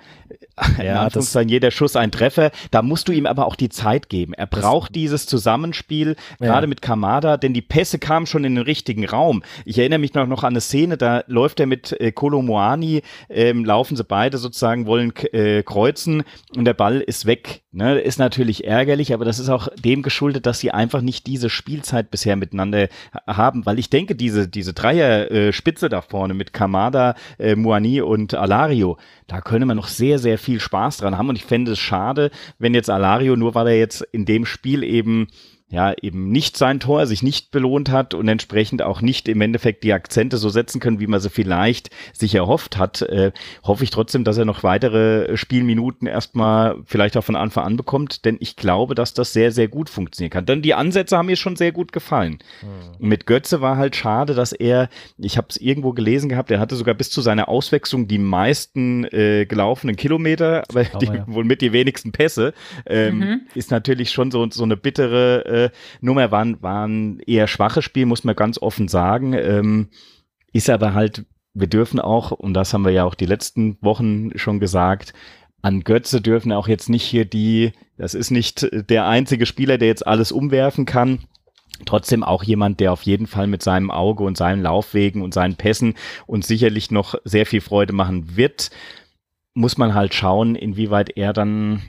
ja, 0.83 1.09
das 1.11 1.33
sein 1.33 1.49
jeder 1.49 1.71
Schuss 1.71 1.97
ein 1.97 2.13
Treffer. 2.13 2.51
Da 2.71 2.83
musst 2.83 3.09
du 3.09 3.13
ihm 3.13 3.27
aber 3.27 3.47
auch 3.47 3.57
die 3.57 3.69
Zeit 3.69 4.09
geben. 4.09 4.35
Er 4.35 4.47
braucht 4.47 4.95
dieses 4.95 5.27
Zusammenspiel, 5.27 6.17
ja. 6.41 6.47
gerade 6.47 6.67
mit 6.67 6.81
Kamada, 6.81 7.37
denn 7.37 7.55
die 7.55 7.63
Pässe 7.63 7.99
kamen 7.99 8.27
schon 8.27 8.45
in 8.45 8.55
den 8.55 8.65
richtigen 8.65 9.05
Raum. 9.07 9.43
Ich 9.65 9.79
erinnere 9.79 9.99
mich 9.99 10.15
noch, 10.15 10.27
noch 10.27 10.45
an 10.45 10.53
eine 10.53 10.61
Szene, 10.61 10.97
da 10.97 11.25
läuft 11.27 11.61
er 11.61 11.67
mit 11.67 11.93
äh, 12.01 12.13
Kolomoani, 12.13 13.03
ähm, 13.29 13.65
laufen 13.65 13.97
sie 13.97 14.05
beide 14.05 14.39
sozusagen, 14.39 14.87
wollen 14.87 15.13
äh, 15.33 15.63
kreuzen 15.63 16.23
und 16.57 16.65
der 16.65 16.75
Ball 16.75 17.01
ist 17.05 17.27
weg. 17.27 17.63
Ne? 17.73 18.01
Ist 18.01 18.19
natürlich 18.19 18.65
ärgerlich, 18.65 19.15
aber 19.15 19.25
das 19.25 19.39
ist 19.39 19.49
auch 19.49 19.69
dem 19.77 20.03
geschuldet, 20.03 20.47
dass 20.47 20.61
sie 20.61 20.71
einfach 20.71 21.01
nicht 21.01 21.27
diese 21.27 21.51
Spielzeit 21.51 22.11
bisher 22.11 22.37
miteinander 22.37 22.89
haben, 23.27 23.67
weil 23.67 23.79
ich 23.79 23.91
denke, 23.91 24.15
diese, 24.15 24.49
diese 24.49 24.73
Dreier-Spitze 24.73 25.87
äh, 25.87 25.89
da 25.89 26.01
vorne 26.01 26.35
mit 26.35 26.53
Kamada, 26.53 27.15
äh, 27.39 27.55
Muani 27.57 28.01
und 28.01 28.35
Alario, 28.35 28.99
da 29.27 29.41
könnte 29.41 29.67
man 29.67 29.77
noch 29.77 29.89
sehr, 29.89 30.19
sehr 30.19 30.39
viel 30.39 30.61
Spaß 30.61 30.99
dran 30.99 31.17
haben 31.17 31.29
und 31.29 31.37
ich 31.37 31.45
fände 31.45 31.73
es 31.73 31.79
schade, 31.79 32.31
wenn 32.59 32.75
jetzt 32.75 32.91
Alario, 32.91 33.37
nur 33.37 33.55
weil 33.55 33.69
er 33.69 33.79
jetzt 33.79 34.03
in 34.13 34.25
dem 34.25 34.47
Spiel 34.47 34.83
eben 34.83 35.29
ja 35.75 35.95
eben 36.01 36.31
nicht 36.31 36.57
sein 36.57 36.81
Tor, 36.81 37.07
sich 37.07 37.23
nicht 37.23 37.51
belohnt 37.51 37.91
hat 37.91 38.15
und 38.15 38.29
entsprechend 38.29 38.83
auch 38.83 39.01
nicht 39.01 39.29
im 39.29 39.41
Endeffekt 39.41 39.85
die 39.85 39.93
Akzente 39.93 40.39
so 40.39 40.49
setzen 40.49 40.81
können, 40.81 41.01
wie 41.01 41.07
man 41.07 41.21
sie 41.21 41.31
vielleicht 41.31 41.91
sich 42.13 42.35
erhofft 42.35 42.79
hat, 42.79 43.03
äh, 43.03 43.33
hoffe 43.63 43.85
ich 43.85 43.91
trotzdem, 43.91 44.25
dass 44.25 44.39
er 44.39 44.45
noch 44.45 44.63
weitere 44.63 45.37
Spielminuten 45.37 46.07
erstmal 46.07 46.77
vielleicht 46.87 47.17
auch 47.17 47.25
von 47.25 47.37
Anfang 47.37 47.65
an 47.65 47.77
bekommt, 47.77 48.25
denn 48.25 48.37
ich 48.41 48.57
glaube, 48.57 48.95
dass 48.95 49.15
das 49.15 49.33
sehr, 49.33 49.53
sehr 49.53 49.69
gut 49.69 49.91
funktionieren 49.91 50.31
kann. 50.31 50.47
Denn 50.47 50.63
die 50.63 50.75
Ansätze 50.75 51.17
haben 51.17 51.27
mir 51.27 51.37
schon 51.37 51.57
sehr 51.57 51.73
gut 51.73 51.93
gefallen. 51.93 52.39
Mhm. 52.63 53.09
Mit 53.09 53.27
Götze 53.27 53.61
war 53.61 53.77
halt 53.77 53.97
schade, 53.97 54.35
dass 54.35 54.53
er, 54.53 54.89
ich 55.19 55.37
habe 55.37 55.49
es 55.51 55.57
irgendwo 55.57 55.93
gelesen 55.93 56.29
gehabt, 56.29 56.51
er 56.51 56.61
hatte 56.61 56.77
sogar 56.77 56.95
bis 56.95 57.11
zu 57.11 57.21
seiner 57.21 57.49
Auswechslung 57.49 58.09
die 58.09 58.19
meisten 58.19 59.05
äh, 59.05 59.47
gelaufenen 59.47 59.97
Kilometer, 59.97 60.63
aber 60.69 60.85
die, 60.85 61.07
ja. 61.07 61.25
wohl 61.27 61.45
mit 61.45 61.61
die 61.61 61.73
wenigsten 61.73 62.13
Pässe. 62.13 62.55
Ähm, 62.87 63.19
mhm. 63.19 63.41
Ist 63.55 63.71
natürlich 63.71 64.11
schon 64.11 64.31
so, 64.31 64.49
so 64.51 64.63
eine 64.63 64.77
bittere 64.77 65.45
äh, 65.45 65.64
Nummer, 66.01 66.31
waren, 66.31 66.63
waren 66.63 67.21
eher 67.21 67.47
schwache 67.47 67.83
Spiele, 67.83 68.07
muss 68.07 68.25
man 68.25 68.37
ganz 68.37 68.59
offen 68.59 68.89
sagen. 68.89 69.33
Ähm, 69.35 69.89
ist 70.53 70.71
aber 70.71 70.95
halt, 70.95 71.25
wir 71.53 71.67
dürfen 71.67 72.01
auch, 72.01 72.31
und 72.31 72.55
das 72.55 72.73
haben 72.73 72.85
wir 72.85 72.93
ja 72.93 73.05
auch 73.05 73.15
die 73.15 73.27
letzten 73.27 73.77
Wochen 73.81 74.31
schon 74.37 74.61
gesagt, 74.61 75.13
an 75.63 75.83
Götze 75.83 76.21
dürfen 76.21 76.53
auch 76.53 76.69
jetzt 76.69 76.89
nicht 76.89 77.05
hier 77.05 77.25
die, 77.25 77.73
das 77.97 78.15
ist 78.15 78.31
nicht 78.31 78.69
der 78.91 79.07
einzige 79.07 79.47
Spieler, 79.47 79.79
der 79.79 79.89
jetzt 79.89 80.07
alles 80.07 80.31
umwerfen 80.31 80.85
kann 80.85 81.21
trotzdem 81.87 82.23
auch 82.23 82.43
jemand, 82.43 82.81
der 82.81 82.93
auf 82.93 83.03
jeden 83.03 83.27
Fall 83.27 83.47
mit 83.47 83.63
seinem 83.63 83.91
Auge 83.91 84.25
und 84.25 84.37
seinen 84.37 84.63
Laufwegen 84.63 85.23
und 85.23 85.35
seinen 85.35 85.57
Pässen 85.57 85.95
uns 86.27 86.47
sicherlich 86.47 86.91
noch 86.91 87.15
sehr 87.25 87.47
viel 87.47 87.61
Freude 87.61 87.93
machen 87.93 88.37
wird, 88.37 88.71
muss 89.55 89.77
man 89.77 89.95
halt 89.95 90.15
schauen, 90.15 90.57
inwieweit 90.57 91.17
er 91.17 91.33
dann 91.33 91.83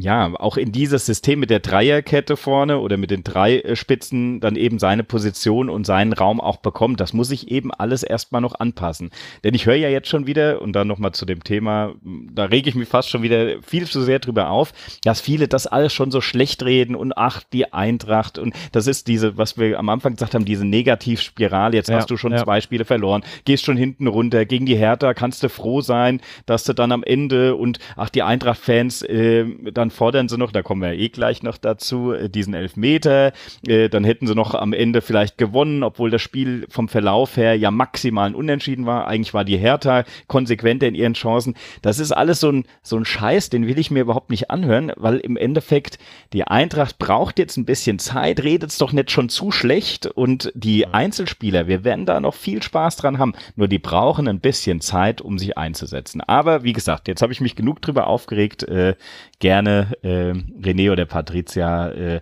ja, 0.00 0.32
auch 0.38 0.56
in 0.56 0.70
dieses 0.70 1.06
System 1.06 1.40
mit 1.40 1.50
der 1.50 1.58
Dreierkette 1.58 2.36
vorne 2.36 2.78
oder 2.78 2.96
mit 2.96 3.10
den 3.10 3.24
drei 3.24 3.58
äh, 3.58 3.74
Spitzen 3.74 4.38
dann 4.38 4.54
eben 4.54 4.78
seine 4.78 5.02
Position 5.02 5.68
und 5.68 5.86
seinen 5.86 6.12
Raum 6.12 6.40
auch 6.40 6.58
bekommt. 6.58 7.00
Das 7.00 7.12
muss 7.12 7.32
ich 7.32 7.50
eben 7.50 7.72
alles 7.74 8.04
erstmal 8.04 8.40
noch 8.40 8.54
anpassen. 8.60 9.10
Denn 9.42 9.54
ich 9.54 9.66
höre 9.66 9.74
ja 9.74 9.88
jetzt 9.88 10.08
schon 10.08 10.28
wieder, 10.28 10.62
und 10.62 10.72
dann 10.74 10.86
nochmal 10.86 11.12
zu 11.12 11.26
dem 11.26 11.42
Thema, 11.42 11.94
da 12.32 12.44
rege 12.44 12.70
ich 12.70 12.76
mich 12.76 12.88
fast 12.88 13.10
schon 13.10 13.22
wieder 13.22 13.60
viel 13.62 13.86
zu 13.86 14.00
sehr 14.02 14.20
drüber 14.20 14.50
auf, 14.50 14.72
dass 15.02 15.20
viele 15.20 15.48
das 15.48 15.66
alles 15.66 15.92
schon 15.92 16.12
so 16.12 16.20
schlecht 16.20 16.62
reden 16.62 16.94
und 16.94 17.18
ach, 17.18 17.42
die 17.52 17.72
Eintracht 17.72 18.38
und 18.38 18.54
das 18.70 18.86
ist 18.86 19.08
diese, 19.08 19.36
was 19.36 19.58
wir 19.58 19.80
am 19.80 19.88
Anfang 19.88 20.14
gesagt 20.14 20.34
haben, 20.34 20.44
diese 20.44 20.64
Negativspirale. 20.64 21.76
Jetzt 21.76 21.88
ja, 21.88 21.96
hast 21.96 22.10
du 22.10 22.16
schon 22.16 22.32
ja. 22.32 22.44
zwei 22.44 22.60
Spiele 22.60 22.84
verloren, 22.84 23.24
gehst 23.44 23.64
schon 23.64 23.76
hinten 23.76 24.06
runter. 24.06 24.44
Gegen 24.44 24.66
die 24.66 24.76
Hertha 24.76 25.12
kannst 25.12 25.42
du 25.42 25.48
froh 25.48 25.80
sein, 25.80 26.20
dass 26.46 26.62
du 26.62 26.72
dann 26.72 26.92
am 26.92 27.02
Ende 27.02 27.56
und 27.56 27.80
ach, 27.96 28.10
die 28.10 28.22
Eintracht-Fans 28.22 29.02
äh, 29.02 29.44
dann 29.72 29.87
dann 29.88 29.90
fordern 29.90 30.28
sie 30.28 30.36
noch, 30.36 30.52
da 30.52 30.62
kommen 30.62 30.82
wir 30.82 30.92
eh 30.92 31.08
gleich 31.08 31.42
noch 31.42 31.56
dazu, 31.56 32.12
äh, 32.12 32.28
diesen 32.28 32.52
Elfmeter. 32.54 33.32
Äh, 33.66 33.88
dann 33.88 34.04
hätten 34.04 34.26
sie 34.26 34.34
noch 34.34 34.54
am 34.54 34.72
Ende 34.72 35.00
vielleicht 35.00 35.38
gewonnen, 35.38 35.82
obwohl 35.82 36.10
das 36.10 36.20
Spiel 36.20 36.66
vom 36.68 36.88
Verlauf 36.88 37.36
her 37.36 37.56
ja 37.56 37.70
maximal 37.70 38.34
Unentschieden 38.34 38.84
war. 38.84 39.06
Eigentlich 39.06 39.34
war 39.34 39.44
die 39.44 39.56
Hertha 39.56 40.04
konsequenter 40.26 40.86
in 40.86 40.94
ihren 40.94 41.14
Chancen. 41.14 41.54
Das 41.80 41.98
ist 41.98 42.12
alles 42.12 42.40
so 42.40 42.50
ein, 42.50 42.64
so 42.82 42.96
ein 42.96 43.04
Scheiß, 43.04 43.48
den 43.48 43.66
will 43.66 43.78
ich 43.78 43.90
mir 43.90 44.00
überhaupt 44.00 44.30
nicht 44.30 44.50
anhören, 44.50 44.92
weil 44.96 45.18
im 45.18 45.36
Endeffekt 45.36 45.98
die 46.32 46.44
Eintracht 46.44 46.98
braucht 46.98 47.38
jetzt 47.38 47.56
ein 47.56 47.64
bisschen 47.64 47.98
Zeit, 47.98 48.42
redet 48.42 48.70
es 48.70 48.78
doch 48.78 48.92
nicht 48.92 49.10
schon 49.10 49.28
zu 49.28 49.50
schlecht 49.50 50.06
und 50.06 50.52
die 50.54 50.86
Einzelspieler, 50.86 51.66
wir 51.66 51.84
werden 51.84 52.04
da 52.04 52.20
noch 52.20 52.34
viel 52.34 52.62
Spaß 52.62 52.96
dran 52.96 53.18
haben, 53.18 53.32
nur 53.56 53.68
die 53.68 53.78
brauchen 53.78 54.28
ein 54.28 54.40
bisschen 54.40 54.80
Zeit, 54.80 55.20
um 55.22 55.38
sich 55.38 55.56
einzusetzen. 55.56 56.20
Aber 56.20 56.62
wie 56.62 56.72
gesagt, 56.72 57.08
jetzt 57.08 57.22
habe 57.22 57.32
ich 57.32 57.40
mich 57.40 57.56
genug 57.56 57.80
drüber 57.80 58.06
aufgeregt. 58.06 58.64
Äh, 58.64 58.94
gerne 59.38 59.77
äh, 60.02 60.32
René 60.32 60.92
oder 60.92 61.06
Patricia. 61.06 61.88
Äh, 61.88 62.20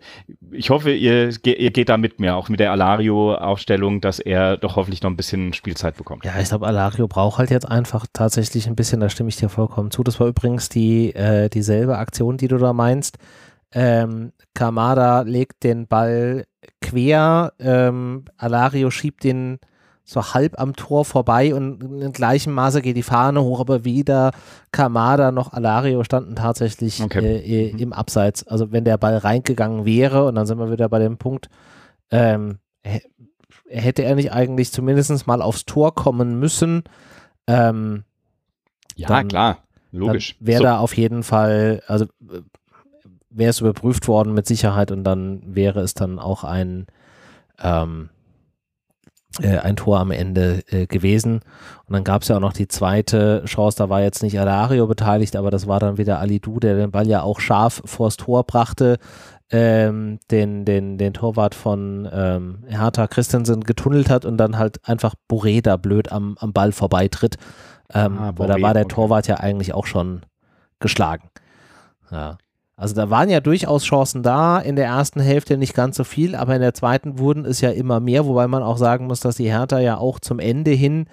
ich 0.51 0.71
hoffe, 0.71 0.93
ihr, 0.93 1.31
ihr 1.45 1.71
geht 1.71 1.89
da 1.89 1.97
mit 1.97 2.21
mir, 2.21 2.37
auch 2.37 2.49
mit 2.49 2.61
der 2.61 2.73
Alario-Aufstellung, 2.73 4.01
dass 4.01 4.19
er 4.19 4.57
doch 4.57 4.77
hoffentlich 4.77 5.03
noch 5.03 5.11
ein 5.11 5.17
bisschen 5.17 5.53
Spielzeit 5.53 5.97
bekommt. 5.97 6.25
Ja, 6.25 6.39
ich 6.41 6.49
glaube, 6.49 6.67
Alario 6.67 7.09
braucht 7.09 7.39
halt 7.39 7.51
jetzt 7.51 7.69
einfach 7.69 8.07
tatsächlich 8.13 8.67
ein 8.67 8.77
bisschen, 8.77 9.01
da 9.01 9.09
stimme 9.09 9.29
ich 9.29 9.37
dir 9.37 9.49
vollkommen 9.49 9.91
zu. 9.91 10.03
Das 10.03 10.21
war 10.21 10.27
übrigens 10.27 10.69
die 10.69 11.15
äh, 11.15 11.49
dieselbe 11.49 11.99
Aktion, 11.99 12.37
die 12.37 12.49
du 12.49 12.59
da 12.59 12.73
meinst. 12.73 13.19
Ähm, 13.73 14.33
Kamada 14.55 15.23
legt 15.23 15.65
den 15.65 15.87
Ball 15.87 16.45
quer, 16.81 17.53
ähm, 17.59 18.25
Alario 18.37 18.91
schiebt 18.91 19.25
den 19.25 19.59
so 20.09 20.23
halb 20.35 20.59
am 20.61 20.77
Tor 20.77 21.05
vorbei 21.05 21.53
und 21.53 21.83
in 21.83 22.13
gleichem 22.13 22.55
Maße 22.55 22.81
geht 22.81 22.97
die 22.97 23.03
Fahne 23.03 23.43
hoch, 23.43 23.59
aber 23.59 23.85
weder 23.85 24.31
Kamada 24.71 25.33
noch 25.33 25.53
Alario 25.53 26.05
standen 26.05 26.37
tatsächlich 26.37 27.03
okay. 27.03 27.39
äh, 27.39 27.73
mhm. 27.73 27.79
im 27.81 27.93
Abseits. 27.93 28.47
Also 28.47 28.71
wenn 28.71 28.85
der 28.85 28.99
Ball 28.99 29.17
reingegangen 29.17 29.85
wäre, 29.85 30.27
und 30.27 30.37
dann 30.37 30.47
sind 30.47 30.59
wir 30.59 30.71
wieder 30.71 30.89
bei 30.89 31.01
dem 31.01 31.19
Punkt, 31.19 31.49
ähm, 32.13 32.59
hätte 33.69 34.05
er 34.05 34.15
nicht 34.15 34.33
eigentlich 34.33 34.71
zumindest 34.71 35.27
mal 35.27 35.43
aufs 35.43 35.65
Tor 35.65 35.93
kommen 35.93 36.39
müssen. 36.39 36.85
Ähm, 37.49 38.05
ja, 38.95 39.09
dann, 39.09 39.27
klar, 39.27 39.59
logisch. 39.91 40.37
Wäre 40.39 40.59
so. 40.59 40.65
da 40.65 40.79
auf 40.79 40.97
jeden 40.97 41.25
Fall, 41.25 41.83
also 41.89 42.05
äh, 42.05 42.43
wäre 43.29 43.51
es 43.51 43.61
überprüft 43.61 44.07
worden 44.07 44.35
mit 44.35 44.47
Sicherheit 44.47 44.93
und 44.93 45.03
dann 45.03 45.43
wäre 45.45 45.81
es 45.81 45.95
dann 45.95 46.21
auch 46.21 46.45
ein 46.45 46.87
ähm, 47.61 48.11
äh, 49.41 49.59
ein 49.59 49.77
Tor 49.77 50.01
am 50.01 50.11
Ende 50.11 50.63
äh, 50.71 50.87
gewesen. 50.87 51.41
Und 51.87 51.93
dann 51.93 52.05
gab 52.05 52.23
es 52.23 52.29
ja 52.29 52.37
auch 52.37 52.41
noch 52.41 52.53
die 52.53 52.69
zweite 52.69 53.43
Chance, 53.47 53.79
da 53.79 53.89
war 53.89 54.03
jetzt 54.03 54.23
nicht 54.23 54.39
Alario 54.39 54.87
beteiligt, 54.87 55.37
aber 55.37 55.51
das 55.51 55.67
war 55.67 55.81
dann 55.81 55.99
wieder 55.99 56.19
Ali 56.19 56.41
Du, 56.41 56.59
der 56.61 56.77
den 56.77 56.91
Ball 56.91 57.07
ja 57.07 57.23
auch 57.23 57.41
scharf 57.41 57.83
vors 57.85 58.17
Tor 58.17 58.45
brachte, 58.45 58.99
ähm, 59.51 60.19
den, 60.31 60.65
den, 60.65 60.99
den 60.99 61.15
Torwart 61.15 61.55
von 61.55 62.09
ähm, 62.13 62.65
Hertha 62.67 63.07
Christensen 63.07 63.63
getunnelt 63.63 64.11
hat 64.11 64.25
und 64.25 64.37
dann 64.39 64.59
halt 64.59 64.87
einfach 64.89 65.15
Boreda 65.29 65.77
blöd 65.77 66.11
am, 66.11 66.37
am 66.41 66.53
Ball 66.53 66.73
vorbeitritt. 66.73 67.37
Ähm, 67.95 68.19
ah, 68.19 68.33
weil 68.37 68.49
da 68.49 68.61
war 68.61 68.75
der 68.75 68.89
Torwart 68.89 69.29
ja 69.29 69.37
eigentlich 69.37 69.73
auch 69.73 69.87
schon 69.87 70.23
geschlagen. 70.81 71.31
Ja. 72.11 72.39
Also 72.79 72.95
da 72.95 73.09
waren 73.09 73.31
ja 73.31 73.41
durchaus 73.41 73.85
Chancen 73.85 74.23
da, 74.23 74.59
in 74.59 74.77
der 74.77 74.85
ersten 74.85 75.21
Hälfte 75.21 75.57
nicht 75.57 75.73
ganz 75.73 75.97
so 75.97 76.05
viel, 76.05 76.35
aber 76.35 76.55
in 76.55 76.61
der 76.61 76.75
zweiten 76.75 77.19
wurden 77.19 77.47
es 77.47 77.63
ja 77.63 77.71
immer 77.71 78.01
mehr, 78.01 78.27
wobei 78.27 78.47
man 78.49 78.63
auch 78.63 78.77
sagen 78.77 79.07
muss, 79.07 79.21
dass 79.21 79.37
die 79.37 79.51
Hertha 79.51 79.79
ja 79.79 79.97
auch 79.97 80.21
zum 80.21 80.39
Ende 80.39 80.73
hin 80.73 81.07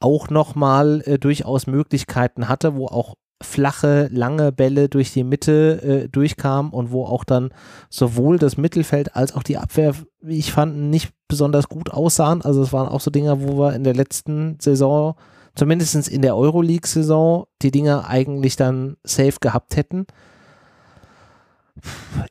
auch 0.00 0.30
nochmal 0.30 1.02
äh, 1.04 1.18
durchaus 1.18 1.66
Möglichkeiten 1.66 2.48
hatte, 2.48 2.74
wo 2.74 2.86
auch 2.86 3.16
flache, 3.42 4.08
lange 4.12 4.50
Bälle 4.50 4.88
durch 4.88 5.12
die 5.12 5.24
Mitte 5.24 5.82
äh, 5.82 6.08
durchkamen 6.08 6.72
und 6.72 6.90
wo 6.90 7.04
auch 7.04 7.24
dann 7.24 7.50
sowohl 7.90 8.38
das 8.38 8.56
Mittelfeld 8.56 9.14
als 9.14 9.34
auch 9.34 9.42
die 9.42 9.58
Abwehr, 9.58 9.94
wie 10.22 10.38
ich 10.38 10.52
fand, 10.52 10.76
nicht 10.76 11.12
besonders 11.28 11.68
gut 11.68 11.90
aussahen. 11.90 12.40
Also 12.40 12.62
es 12.62 12.72
waren 12.72 12.88
auch 12.88 13.00
so 13.00 13.10
Dinge, 13.10 13.42
wo 13.42 13.58
wir 13.58 13.74
in 13.74 13.84
der 13.84 13.94
letzten 13.94 14.58
Saison, 14.58 15.16
zumindest 15.54 16.08
in 16.08 16.22
der 16.22 16.34
Euroleague-Saison, 16.34 17.44
die 17.60 17.70
Dinge 17.70 18.06
eigentlich 18.06 18.56
dann 18.56 18.96
safe 19.04 19.36
gehabt 19.40 19.76
hätten 19.76 20.06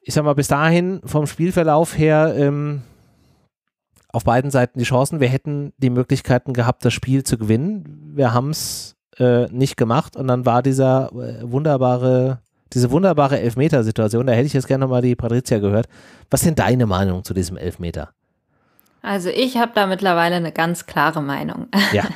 ich 0.02 0.14
sag 0.14 0.24
mal, 0.24 0.36
bis 0.36 0.48
dahin 0.48 1.02
vom 1.06 1.28
Spielverlauf 1.28 1.98
her 1.98 2.34
ähm, 2.38 2.82
auf 4.14 4.24
beiden 4.24 4.52
Seiten 4.52 4.80
die 4.80 4.86
Chancen. 4.86 5.20
Wir 5.20 5.28
hätten 5.28 5.74
die 5.78 5.90
Möglichkeiten 5.90 6.54
gehabt, 6.54 6.86
das 6.86 6.94
Spiel 6.94 7.24
zu 7.24 7.38
gewinnen. 7.38 8.14
Wir 8.16 8.34
haben 8.34 8.52
es 8.52 8.96
äh, 9.18 9.46
nicht 9.48 9.76
gemacht 9.76 10.16
und 10.16 10.28
dann 10.28 10.46
war 10.46 10.62
dieser 10.64 11.12
äh, 11.14 11.52
wunderbare, 11.52 12.40
diese 12.74 12.92
wunderbare 12.92 13.40
Elfmeter-Situation. 13.40 14.28
Da 14.28 14.34
hätte 14.34 14.46
ich 14.46 14.54
jetzt 14.54 14.68
gerne 14.68 14.86
nochmal 14.86 15.02
die 15.02 15.16
Patricia 15.16 15.60
gehört. 15.60 15.88
Was 16.30 16.42
denn 16.42 16.56
deine 16.56 16.86
Meinung 16.86 17.24
zu 17.24 17.34
diesem 17.34 17.58
Elfmeter? 17.58 18.12
Also 19.02 19.30
ich 19.30 19.58
habe 19.58 19.72
da 19.76 19.86
mittlerweile 19.86 20.36
eine 20.36 20.52
ganz 20.52 20.86
klare 20.86 21.22
Meinung. 21.22 21.68
Ja. 21.92 22.04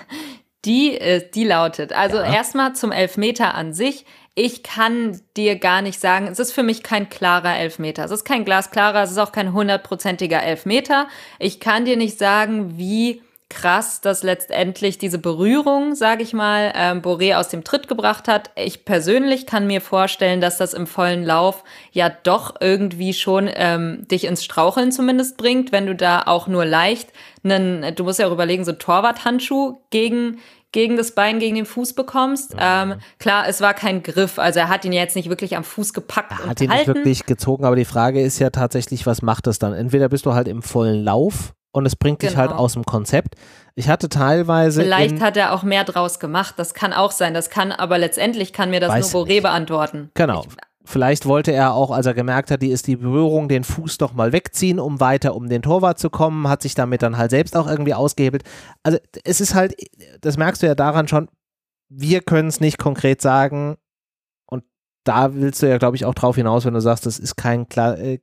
Die, 0.66 1.00
äh, 1.00 1.22
die 1.34 1.46
lautet, 1.46 1.94
also 1.94 2.18
ja. 2.18 2.34
erstmal 2.34 2.74
zum 2.74 2.92
Elfmeter 2.92 3.54
an 3.54 3.74
sich 3.74 4.06
ich 4.38 4.62
kann 4.62 5.20
dir 5.36 5.58
gar 5.58 5.82
nicht 5.82 6.00
sagen, 6.00 6.28
es 6.28 6.38
ist 6.38 6.52
für 6.52 6.62
mich 6.62 6.84
kein 6.84 7.10
klarer 7.10 7.58
Elfmeter. 7.58 8.06
Es 8.06 8.12
ist 8.12 8.24
kein 8.24 8.46
glasklarer, 8.46 9.02
es 9.02 9.10
ist 9.10 9.18
auch 9.18 9.32
kein 9.32 9.52
hundertprozentiger 9.52 10.44
Elfmeter. 10.44 11.08
Ich 11.40 11.60
kann 11.60 11.86
dir 11.86 11.98
nicht 11.98 12.20
sagen, 12.20 12.78
wie 12.78 13.24
krass 13.50 14.02
dass 14.02 14.22
letztendlich 14.22 15.00
diese 15.00 15.18
Berührung, 15.18 15.96
sage 15.96 16.22
ich 16.22 16.34
mal, 16.34 16.72
ähm, 16.76 17.02
Boré 17.02 17.36
aus 17.36 17.50
dem 17.50 17.64
Tritt 17.64 17.88
gebracht 17.88 18.28
hat. 18.28 18.52
Ich 18.56 18.86
persönlich 18.86 19.48
kann 19.48 19.66
mir 19.66 19.82
vorstellen, 19.82 20.40
dass 20.40 20.58
das 20.58 20.76
im 20.76 20.86
vollen 20.86 21.24
Lauf 21.24 21.64
ja 21.92 22.10
doch 22.10 22.56
irgendwie 22.60 23.14
schon 23.14 23.50
ähm, 23.52 24.06
dich 24.08 24.26
ins 24.26 24.44
Straucheln 24.44 24.92
zumindest 24.92 25.38
bringt, 25.38 25.72
wenn 25.72 25.88
du 25.88 25.96
da 25.96 26.24
auch 26.26 26.48
nur 26.48 26.66
leicht 26.66 27.10
einen, 27.44 27.96
du 27.96 28.04
musst 28.04 28.20
ja 28.20 28.28
auch 28.28 28.34
überlegen, 28.34 28.66
so 28.66 28.74
Torwarthandschuh 28.74 29.78
gegen 29.90 30.40
gegen 30.72 30.98
das 30.98 31.12
Bein, 31.12 31.40
gegen 31.40 31.56
den 31.56 31.66
Fuß 31.66 31.94
bekommst. 31.94 32.56
Ähm, 32.60 32.96
klar, 33.20 33.48
es 33.48 33.62
war 33.62 33.74
kein 33.74 34.04
Griff, 34.04 34.38
also 34.40 34.60
er 34.60 34.70
hat 34.70 34.86
ihn 34.86 34.92
jetzt 34.92 35.16
nicht 35.16 35.30
wirklich 35.30 35.56
am 35.56 35.64
Fuß 35.64 35.94
gepackt 35.94 36.32
er 36.32 36.50
hat 36.50 36.62
ihn 36.62 36.70
nicht 36.70 36.88
wirklich 36.88 37.26
gezogen, 37.26 37.66
aber 37.66 37.76
die 37.76 37.86
Frage 37.86 38.22
ist 38.22 38.40
ja 38.40 38.50
tatsächlich, 38.50 39.06
was 39.06 39.22
macht 39.22 39.48
das 39.48 39.60
dann? 39.60 39.74
Entweder 39.74 40.10
bist 40.10 40.26
du 40.26 40.34
halt 40.34 40.48
im 40.48 40.62
vollen 40.62 41.04
Lauf 41.04 41.54
und 41.72 41.86
es 41.86 41.96
bringt 41.96 42.20
genau. 42.20 42.30
dich 42.30 42.38
halt 42.38 42.50
genau. 42.50 42.62
aus 42.62 42.74
dem 42.74 42.86
Konzept. 42.86 43.36
Ich 43.76 43.88
hatte 43.88 44.10
teilweise. 44.10 44.82
Vielleicht 44.82 45.22
hat 45.22 45.38
er 45.38 45.54
auch 45.54 45.64
mehr 45.64 45.84
draus 45.84 46.20
gemacht, 46.20 46.56
das 46.58 46.74
kann 46.74 46.94
auch 46.94 47.12
sein. 47.12 47.34
Das 47.34 47.50
kann, 47.50 47.72
aber 47.72 47.98
letztendlich 47.98 48.52
kann 48.52 48.72
mir 48.72 48.80
das 48.80 49.14
nur 49.14 49.26
Boré 49.26 49.42
beantworten. 49.42 50.10
Genau. 50.16 50.44
Ich, 50.48 50.58
Vielleicht 50.90 51.26
wollte 51.26 51.52
er 51.52 51.74
auch, 51.74 51.92
als 51.92 52.06
er 52.06 52.14
gemerkt 52.14 52.50
hat, 52.50 52.62
die 52.62 52.72
ist 52.72 52.88
die 52.88 52.96
Berührung, 52.96 53.50
den 53.50 53.66
Fuß 53.66 53.98
doch 53.98 54.14
mal 54.14 54.32
wegziehen, 54.32 54.80
um 54.80 55.02
weiter 55.02 55.36
um 55.36 55.50
den 55.50 55.62
Torwart 55.62 56.00
zu 56.00 56.10
kommen, 56.10 56.48
hat 56.48 56.62
sich 56.62 56.76
damit 56.76 57.02
dann 57.02 57.18
halt 57.18 57.32
selbst 57.32 57.58
auch 57.58 57.68
irgendwie 57.68 57.94
ausgehebelt. 57.94 58.44
Also 58.84 58.98
es 59.26 59.42
ist 59.42 59.54
halt, 59.54 59.76
das 60.22 60.38
merkst 60.38 60.64
du 60.64 60.66
ja 60.66 60.76
daran 60.76 61.10
schon, 61.10 61.28
wir 61.90 62.22
können 62.22 62.48
es 62.48 62.62
nicht 62.62 62.78
konkret 62.78 63.22
sagen 63.22 63.76
und 64.46 64.64
da 65.04 65.36
willst 65.36 65.62
du 65.62 65.68
ja, 65.68 65.78
glaube 65.78 65.98
ich, 65.98 66.06
auch 66.06 66.14
drauf 66.14 66.38
hinaus, 66.38 66.64
wenn 66.64 66.74
du 66.74 66.80
sagst, 66.80 67.06
das 67.06 67.20
ist 67.20 67.36
kein 67.36 67.68
klar, 67.68 67.98
äh, 67.98 68.20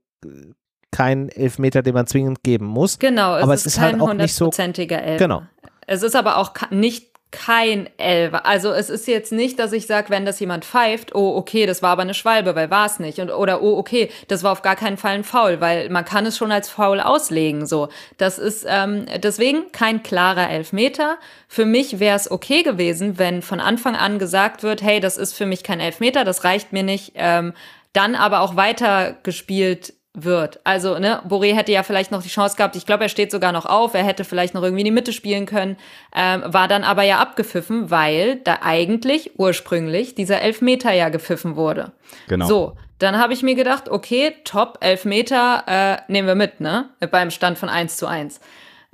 kein 0.91 1.29
Elfmeter, 1.29 1.83
den 1.83 1.93
man 1.93 2.07
zwingend 2.07 2.43
geben 2.43 2.65
muss. 2.65 2.99
Genau, 2.99 3.37
es 3.37 3.43
aber 3.43 3.53
ist 3.53 3.67
es 3.67 3.75
ist 3.75 3.81
halt 3.81 4.01
auch 4.01 4.15
nicht 4.15 4.35
so. 4.35 4.51
Elfer. 4.51 5.17
Genau. 5.19 5.43
Es 5.87 6.03
ist 6.03 6.17
aber 6.17 6.39
auch 6.39 6.55
nicht 6.71 7.14
kein 7.35 7.91
Elfer. 7.99 8.47
Also 8.47 8.73
es 8.73 8.89
ist 8.89 9.09
jetzt 9.09 9.33
nicht, 9.33 9.59
dass 9.59 9.73
ich 9.73 9.87
sage, 9.87 10.11
wenn 10.11 10.25
das 10.25 10.39
jemand 10.39 10.65
pfeift, 10.65 11.15
oh, 11.15 11.37
okay, 11.37 11.67
das 11.67 11.83
war 11.83 11.91
aber 11.91 12.03
eine 12.03 12.15
Schwalbe, 12.15 12.55
weil 12.55 12.71
war 12.71 12.87
es 12.87 13.01
nicht. 13.01 13.19
Und, 13.19 13.31
oder 13.31 13.61
oh, 13.61 13.77
okay, 13.77 14.11
das 14.29 14.45
war 14.45 14.53
auf 14.53 14.63
gar 14.63 14.77
keinen 14.77 14.97
Fall 14.97 15.17
ein 15.17 15.25
Foul, 15.25 15.61
weil 15.61 15.91
man 15.91 16.05
kann 16.05 16.27
es 16.27 16.37
schon 16.37 16.53
als 16.53 16.69
Foul 16.69 17.01
auslegen. 17.01 17.67
So, 17.67 17.89
Das 18.19 18.39
ist 18.39 18.65
ähm, 18.69 19.07
deswegen 19.19 19.73
kein 19.73 20.03
klarer 20.05 20.49
Elfmeter. 20.49 21.19
Für 21.49 21.67
mich 21.67 21.99
wäre 21.99 22.17
es 22.17 22.31
okay 22.31 22.63
gewesen, 22.63 23.19
wenn 23.19 23.43
von 23.43 23.59
Anfang 23.59 23.97
an 23.97 24.21
gesagt 24.21 24.63
wird, 24.63 24.83
hey, 24.83 25.01
das 25.01 25.17
ist 25.17 25.35
für 25.35 25.47
mich 25.47 25.65
kein 25.65 25.81
Elfmeter, 25.81 26.25
das 26.25 26.45
reicht 26.45 26.73
mir 26.73 26.85
nicht. 26.85 27.13
Ähm, 27.17 27.53
dann 27.93 28.15
aber 28.15 28.41
auch 28.41 28.57
weiter 28.57 29.17
gespielt 29.23 29.95
wird. 30.15 30.61
Also, 30.63 30.99
ne, 30.99 31.21
Boré 31.29 31.55
hätte 31.55 31.73
ja 31.73 31.83
vielleicht 31.83 32.13
noch 32.13 32.23
die 32.23 32.29
Chance 32.29 32.57
gehabt, 32.57 32.77
ich 32.77 32.87
glaube, 32.87 33.03
er 33.03 33.09
steht 33.09 33.33
sogar 33.33 33.53
noch 33.53 33.67
auf, 33.67 33.95
er 33.95 34.05
hätte 34.05 34.25
vielleicht 34.25 34.55
noch 34.55 34.63
irgendwie 34.63 34.83
in 34.83 34.87
die 34.87 34.91
Mitte 34.93 35.13
spielen 35.13 35.45
können, 35.45 35.77
ähm, 36.15 36.43
war 36.47 36.69
dann 36.69 36.85
aber 36.85 37.03
ja 37.03 37.19
abgepfiffen, 37.19 37.91
weil 37.91 38.37
da 38.37 38.61
eigentlich 38.63 39.39
ursprünglich 39.39 40.15
dieser 40.15 40.41
Elfmeter 40.41 40.93
ja 40.93 41.09
gepfiffen 41.09 41.57
wurde. 41.57 41.93
Genau. 42.29 42.47
So, 42.47 42.77
dann 42.99 43.19
habe 43.19 43.33
ich 43.33 43.43
mir 43.43 43.57
gedacht, 43.57 43.89
okay, 43.89 44.35
top, 44.45 44.79
Elfmeter 44.81 45.65
äh, 45.67 46.13
nehmen 46.13 46.29
wir 46.29 46.37
mit, 46.37 46.61
ne, 46.61 46.91
beim 47.11 47.31
Stand 47.31 47.59
von 47.59 47.69
1 47.69 47.97
zu 47.97 48.07
1. 48.07 48.41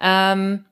Ähm, 0.01 0.65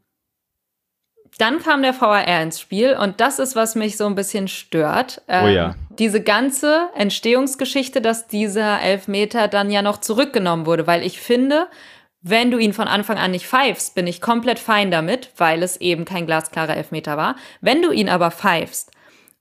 dann 1.39 1.63
kam 1.63 1.83
der 1.83 1.99
VAR 1.99 2.27
ins 2.43 2.61
Spiel 2.61 2.97
und 2.97 3.21
das 3.21 3.39
ist, 3.39 3.57
was 3.57 3.75
mich 3.75 3.97
so 3.97 4.07
ein 4.07 4.17
bisschen 4.17 4.49
stört. 4.49 5.23
Ähm, 5.29 5.45
oh 5.45 5.49
ja. 5.49 5.75
Diese 5.91 6.21
ganze 6.21 6.89
Entstehungsgeschichte, 6.95 8.01
dass 8.01 8.27
dieser 8.27 8.81
Elfmeter 8.81 9.49
dann 9.49 9.71
ja 9.71 9.83
noch 9.83 9.99
zurückgenommen 9.99 10.67
wurde, 10.67 10.87
weil 10.87 11.05
ich 11.05 11.21
finde, 11.21 11.69
wenn 12.21 12.51
du 12.51 12.59
ihn 12.59 12.73
von 12.73 12.89
Anfang 12.89 13.19
an 13.19 13.31
nicht 13.31 13.47
pfeifst, 13.47 13.95
bin 13.95 14.07
ich 14.07 14.21
komplett 14.21 14.59
fein 14.59 14.91
damit, 14.91 15.31
weil 15.37 15.63
es 15.63 15.77
eben 15.77 16.05
kein 16.05 16.27
glasklarer 16.27 16.77
Elfmeter 16.77 17.17
war. 17.17 17.37
Wenn 17.61 17.83
du 17.83 17.93
ihn 17.93 18.09
aber 18.09 18.33
pfeifst 18.33 18.91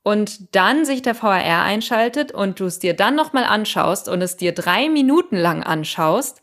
und 0.04 0.56
dann 0.56 0.86
sich 0.86 1.02
der 1.02 1.22
VAR 1.22 1.64
einschaltet 1.64 2.32
und 2.32 2.60
du 2.60 2.66
es 2.66 2.78
dir 2.78 2.94
dann 2.94 3.16
nochmal 3.16 3.44
anschaust 3.44 4.08
und 4.08 4.22
es 4.22 4.38
dir 4.38 4.54
drei 4.54 4.88
Minuten 4.90 5.36
lang 5.36 5.64
anschaust, 5.64 6.42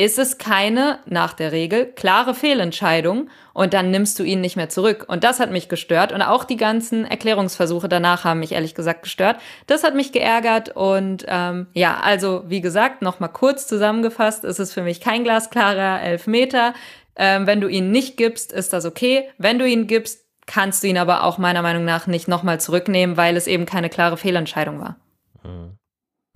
ist 0.00 0.18
es 0.18 0.38
keine, 0.38 0.98
nach 1.04 1.34
der 1.34 1.52
Regel, 1.52 1.84
klare 1.84 2.32
Fehlentscheidung 2.32 3.28
und 3.52 3.74
dann 3.74 3.90
nimmst 3.90 4.18
du 4.18 4.22
ihn 4.22 4.40
nicht 4.40 4.56
mehr 4.56 4.70
zurück. 4.70 5.04
Und 5.08 5.24
das 5.24 5.40
hat 5.40 5.50
mich 5.50 5.68
gestört 5.68 6.10
und 6.10 6.22
auch 6.22 6.44
die 6.44 6.56
ganzen 6.56 7.04
Erklärungsversuche 7.04 7.86
danach 7.86 8.24
haben 8.24 8.40
mich 8.40 8.52
ehrlich 8.52 8.74
gesagt 8.74 9.02
gestört. 9.02 9.36
Das 9.66 9.84
hat 9.84 9.94
mich 9.94 10.10
geärgert 10.10 10.74
und 10.74 11.26
ähm, 11.28 11.66
ja, 11.74 12.00
also 12.00 12.44
wie 12.46 12.62
gesagt, 12.62 13.02
nochmal 13.02 13.28
kurz 13.28 13.66
zusammengefasst, 13.66 14.44
ist 14.44 14.58
es 14.58 14.72
für 14.72 14.80
mich 14.80 15.02
kein 15.02 15.22
glasklarer 15.22 16.00
Elfmeter. 16.00 16.72
Ähm, 17.14 17.46
wenn 17.46 17.60
du 17.60 17.68
ihn 17.68 17.90
nicht 17.90 18.16
gibst, 18.16 18.52
ist 18.52 18.72
das 18.72 18.86
okay. 18.86 19.28
Wenn 19.36 19.58
du 19.58 19.68
ihn 19.68 19.86
gibst, 19.86 20.24
kannst 20.46 20.82
du 20.82 20.88
ihn 20.88 20.96
aber 20.96 21.24
auch 21.24 21.36
meiner 21.36 21.60
Meinung 21.60 21.84
nach 21.84 22.06
nicht 22.06 22.26
nochmal 22.26 22.58
zurücknehmen, 22.58 23.18
weil 23.18 23.36
es 23.36 23.46
eben 23.46 23.66
keine 23.66 23.90
klare 23.90 24.16
Fehlentscheidung 24.16 24.80
war. 24.80 24.96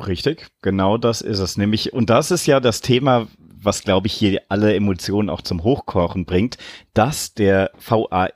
Richtig, 0.06 0.48
genau 0.60 0.98
das 0.98 1.22
ist 1.22 1.38
es. 1.38 1.56
Nämlich, 1.56 1.94
und 1.94 2.10
das 2.10 2.30
ist 2.30 2.46
ja 2.46 2.60
das 2.60 2.82
Thema, 2.82 3.28
was 3.64 3.82
glaube 3.82 4.06
ich 4.06 4.12
hier 4.14 4.42
alle 4.48 4.74
Emotionen 4.74 5.30
auch 5.30 5.42
zum 5.42 5.64
Hochkochen 5.64 6.24
bringt, 6.24 6.58
dass 6.92 7.34
der 7.34 7.70
VAR 7.78 8.30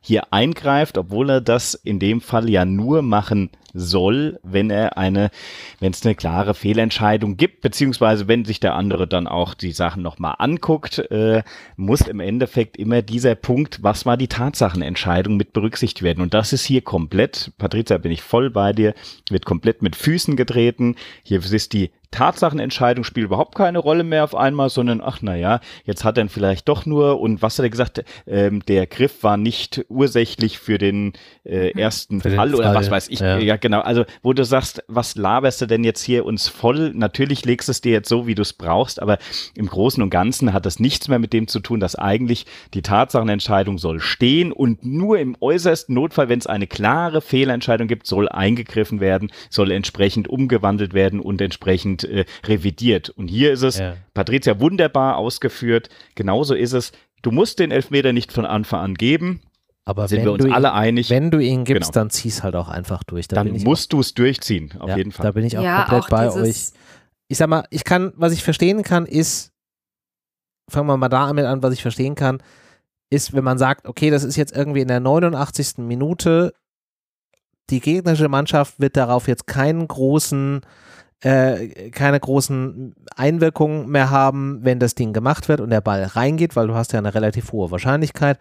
hier 0.00 0.32
eingreift, 0.32 0.98
obwohl 0.98 1.30
er 1.30 1.40
das 1.40 1.74
in 1.74 1.98
dem 1.98 2.20
Fall 2.20 2.48
ja 2.50 2.64
nur 2.64 3.02
machen 3.02 3.50
soll, 3.74 4.38
wenn 4.42 4.70
er 4.70 4.98
eine, 4.98 5.30
wenn 5.78 5.92
es 5.92 6.04
eine 6.04 6.14
klare 6.14 6.54
Fehlentscheidung 6.54 7.36
gibt, 7.36 7.60
beziehungsweise 7.60 8.28
wenn 8.28 8.44
sich 8.44 8.60
der 8.60 8.74
andere 8.74 9.06
dann 9.06 9.26
auch 9.26 9.54
die 9.54 9.72
Sachen 9.72 10.02
nochmal 10.02 10.34
anguckt, 10.38 10.98
äh, 11.10 11.42
muss 11.76 12.02
im 12.02 12.20
Endeffekt 12.20 12.76
immer 12.76 13.02
dieser 13.02 13.34
Punkt, 13.34 13.82
was 13.82 14.06
war 14.06 14.16
die 14.16 14.28
Tatsachenentscheidung 14.28 15.36
mit 15.36 15.52
berücksichtigt 15.52 16.02
werden. 16.02 16.22
Und 16.22 16.34
das 16.34 16.52
ist 16.52 16.64
hier 16.64 16.82
komplett, 16.82 17.52
Patricia, 17.58 17.98
bin 17.98 18.12
ich 18.12 18.22
voll 18.22 18.50
bei 18.50 18.72
dir, 18.72 18.94
wird 19.28 19.46
komplett 19.46 19.82
mit 19.82 19.96
Füßen 19.96 20.36
getreten. 20.36 20.96
Hier 21.22 21.40
ist 21.44 21.72
die 21.72 21.90
Tatsachenentscheidung 22.10 23.04
spielt 23.04 23.26
überhaupt 23.26 23.54
keine 23.54 23.78
Rolle 23.78 24.02
mehr 24.02 24.24
auf 24.24 24.34
einmal, 24.34 24.68
sondern 24.68 25.00
ach 25.00 25.18
na 25.20 25.36
ja, 25.36 25.60
jetzt 25.84 26.04
hat 26.04 26.18
er 26.18 26.28
vielleicht 26.28 26.68
doch 26.68 26.84
nur 26.84 27.20
und 27.20 27.40
was 27.40 27.58
hat 27.58 27.64
er 27.64 27.70
gesagt, 27.70 28.04
ähm, 28.26 28.64
der 28.66 28.86
Griff 28.86 29.22
war 29.22 29.36
nicht 29.36 29.84
ursächlich 29.88 30.58
für 30.58 30.78
den 30.78 31.12
äh, 31.44 31.70
ersten 31.78 32.20
für 32.20 32.30
Fall 32.30 32.48
den 32.48 32.56
oder 32.56 32.72
Fall, 32.72 32.74
was 32.74 32.90
weiß 32.90 33.08
ich. 33.08 33.20
Ja. 33.20 33.38
ja. 33.38 33.56
Genau. 33.60 33.80
Also 33.80 34.04
wo 34.22 34.32
du 34.32 34.44
sagst, 34.44 34.82
was 34.88 35.16
laberst 35.16 35.60
du 35.60 35.66
denn 35.66 35.84
jetzt 35.84 36.02
hier 36.02 36.24
uns 36.24 36.48
voll? 36.48 36.92
Natürlich 36.94 37.44
legst 37.44 37.68
es 37.68 37.80
dir 37.80 37.92
jetzt 37.92 38.08
so, 38.08 38.26
wie 38.26 38.34
du 38.34 38.42
es 38.42 38.52
brauchst, 38.52 39.00
aber 39.00 39.18
im 39.54 39.66
Großen 39.66 40.02
und 40.02 40.10
Ganzen 40.10 40.52
hat 40.52 40.66
das 40.66 40.80
nichts 40.80 41.08
mehr 41.08 41.18
mit 41.18 41.32
dem 41.32 41.48
zu 41.48 41.60
tun, 41.60 41.80
dass 41.80 41.96
eigentlich 41.96 42.46
die 42.74 42.82
Tatsachenentscheidung 42.82 43.78
soll 43.78 44.00
stehen 44.00 44.52
und 44.52 44.84
nur 44.84 45.18
im 45.18 45.36
äußersten 45.40 45.94
Notfall, 45.94 46.28
wenn 46.28 46.38
es 46.38 46.46
eine 46.46 46.66
klare 46.66 47.20
Fehlentscheidung 47.20 47.88
gibt, 47.88 48.06
soll 48.06 48.28
eingegriffen 48.28 49.00
werden, 49.00 49.30
soll 49.48 49.70
entsprechend 49.70 50.28
umgewandelt 50.28 50.94
werden 50.94 51.20
und 51.20 51.40
entsprechend 51.40 52.04
äh, 52.04 52.24
revidiert. 52.44 53.10
Und 53.10 53.28
hier 53.28 53.52
ist 53.52 53.62
es, 53.62 53.78
ja. 53.78 53.96
Patricia 54.14 54.60
wunderbar 54.60 55.16
ausgeführt, 55.16 55.88
genauso 56.14 56.54
ist 56.54 56.72
es, 56.72 56.92
du 57.22 57.30
musst 57.30 57.58
den 57.58 57.70
Elfmeter 57.70 58.12
nicht 58.12 58.32
von 58.32 58.44
Anfang 58.44 58.80
an 58.80 58.94
geben. 58.94 59.40
Aber 59.84 60.08
sind 60.08 60.24
wir 60.24 60.32
uns 60.32 60.44
ihn, 60.44 60.52
alle 60.52 60.72
einig. 60.72 61.10
Wenn 61.10 61.30
du 61.30 61.38
ihn 61.38 61.64
gibst, 61.64 61.92
genau. 61.92 62.02
dann 62.02 62.10
zieh's 62.10 62.42
halt 62.42 62.54
auch 62.54 62.68
einfach 62.68 63.02
durch. 63.04 63.28
Da 63.28 63.36
dann 63.36 63.52
musst 63.62 63.92
du 63.92 64.00
es 64.00 64.14
durchziehen, 64.14 64.72
auf 64.78 64.90
ja, 64.90 64.96
jeden 64.96 65.12
Fall. 65.12 65.24
Da 65.24 65.32
bin 65.32 65.44
ich 65.44 65.56
auch 65.58 65.62
ja, 65.62 65.84
komplett 65.84 66.04
auch 66.04 66.08
bei 66.08 66.30
euch. 66.30 66.70
Ich 67.28 67.38
sag 67.38 67.48
mal, 67.48 67.64
ich 67.70 67.84
kann, 67.84 68.12
was 68.16 68.32
ich 68.32 68.42
verstehen 68.42 68.82
kann, 68.82 69.06
ist, 69.06 69.52
fangen 70.68 70.86
wir 70.86 70.96
mal 70.96 71.08
damit 71.08 71.46
an, 71.46 71.62
was 71.62 71.72
ich 71.72 71.82
verstehen 71.82 72.14
kann, 72.14 72.42
ist, 73.08 73.32
wenn 73.32 73.44
man 73.44 73.58
sagt, 73.58 73.86
okay, 73.86 74.10
das 74.10 74.24
ist 74.24 74.36
jetzt 74.36 74.54
irgendwie 74.54 74.80
in 74.80 74.88
der 74.88 75.00
89. 75.00 75.78
Minute, 75.78 76.54
die 77.70 77.80
gegnerische 77.80 78.28
Mannschaft 78.28 78.80
wird 78.80 78.96
darauf 78.96 79.28
jetzt 79.28 79.46
keinen 79.46 79.86
großen 79.86 80.62
äh, 81.22 81.90
keine 81.90 82.18
großen 82.18 82.94
Einwirkungen 83.14 83.88
mehr 83.88 84.10
haben, 84.10 84.60
wenn 84.62 84.78
das 84.78 84.94
Ding 84.94 85.12
gemacht 85.12 85.48
wird 85.48 85.60
und 85.60 85.70
der 85.70 85.82
Ball 85.82 86.04
reingeht, 86.04 86.56
weil 86.56 86.66
du 86.66 86.74
hast 86.74 86.92
ja 86.92 86.98
eine 86.98 87.14
relativ 87.14 87.52
hohe 87.52 87.70
Wahrscheinlichkeit. 87.70 88.38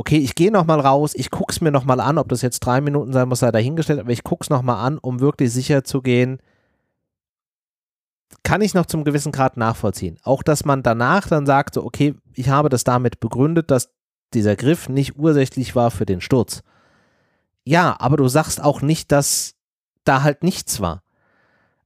Okay, 0.00 0.16
ich 0.16 0.34
gehe 0.34 0.50
nochmal 0.50 0.80
raus, 0.80 1.12
ich 1.14 1.30
gucke 1.30 1.52
es 1.52 1.60
mir 1.60 1.70
nochmal 1.70 2.00
an, 2.00 2.16
ob 2.16 2.30
das 2.30 2.40
jetzt 2.40 2.60
drei 2.60 2.80
Minuten 2.80 3.12
sein 3.12 3.28
muss, 3.28 3.40
sei 3.40 3.50
dahingestellt, 3.50 4.00
aber 4.00 4.12
ich 4.12 4.24
gucke 4.24 4.44
es 4.44 4.48
nochmal 4.48 4.84
an, 4.84 4.96
um 4.96 5.20
wirklich 5.20 5.52
sicher 5.52 5.84
zu 5.84 6.00
gehen, 6.00 6.38
kann 8.42 8.62
ich 8.62 8.72
noch 8.72 8.86
zum 8.86 9.04
gewissen 9.04 9.30
Grad 9.30 9.58
nachvollziehen. 9.58 10.18
Auch, 10.22 10.42
dass 10.42 10.64
man 10.64 10.82
danach 10.82 11.28
dann 11.28 11.44
sagt, 11.44 11.74
so, 11.74 11.84
okay, 11.84 12.14
ich 12.34 12.48
habe 12.48 12.70
das 12.70 12.84
damit 12.84 13.20
begründet, 13.20 13.70
dass 13.70 13.90
dieser 14.32 14.56
Griff 14.56 14.88
nicht 14.88 15.18
ursächlich 15.18 15.76
war 15.76 15.90
für 15.90 16.06
den 16.06 16.22
Sturz. 16.22 16.62
Ja, 17.64 17.96
aber 17.98 18.16
du 18.16 18.26
sagst 18.28 18.62
auch 18.62 18.80
nicht, 18.80 19.12
dass 19.12 19.54
da 20.04 20.22
halt 20.22 20.42
nichts 20.42 20.80
war 20.80 21.02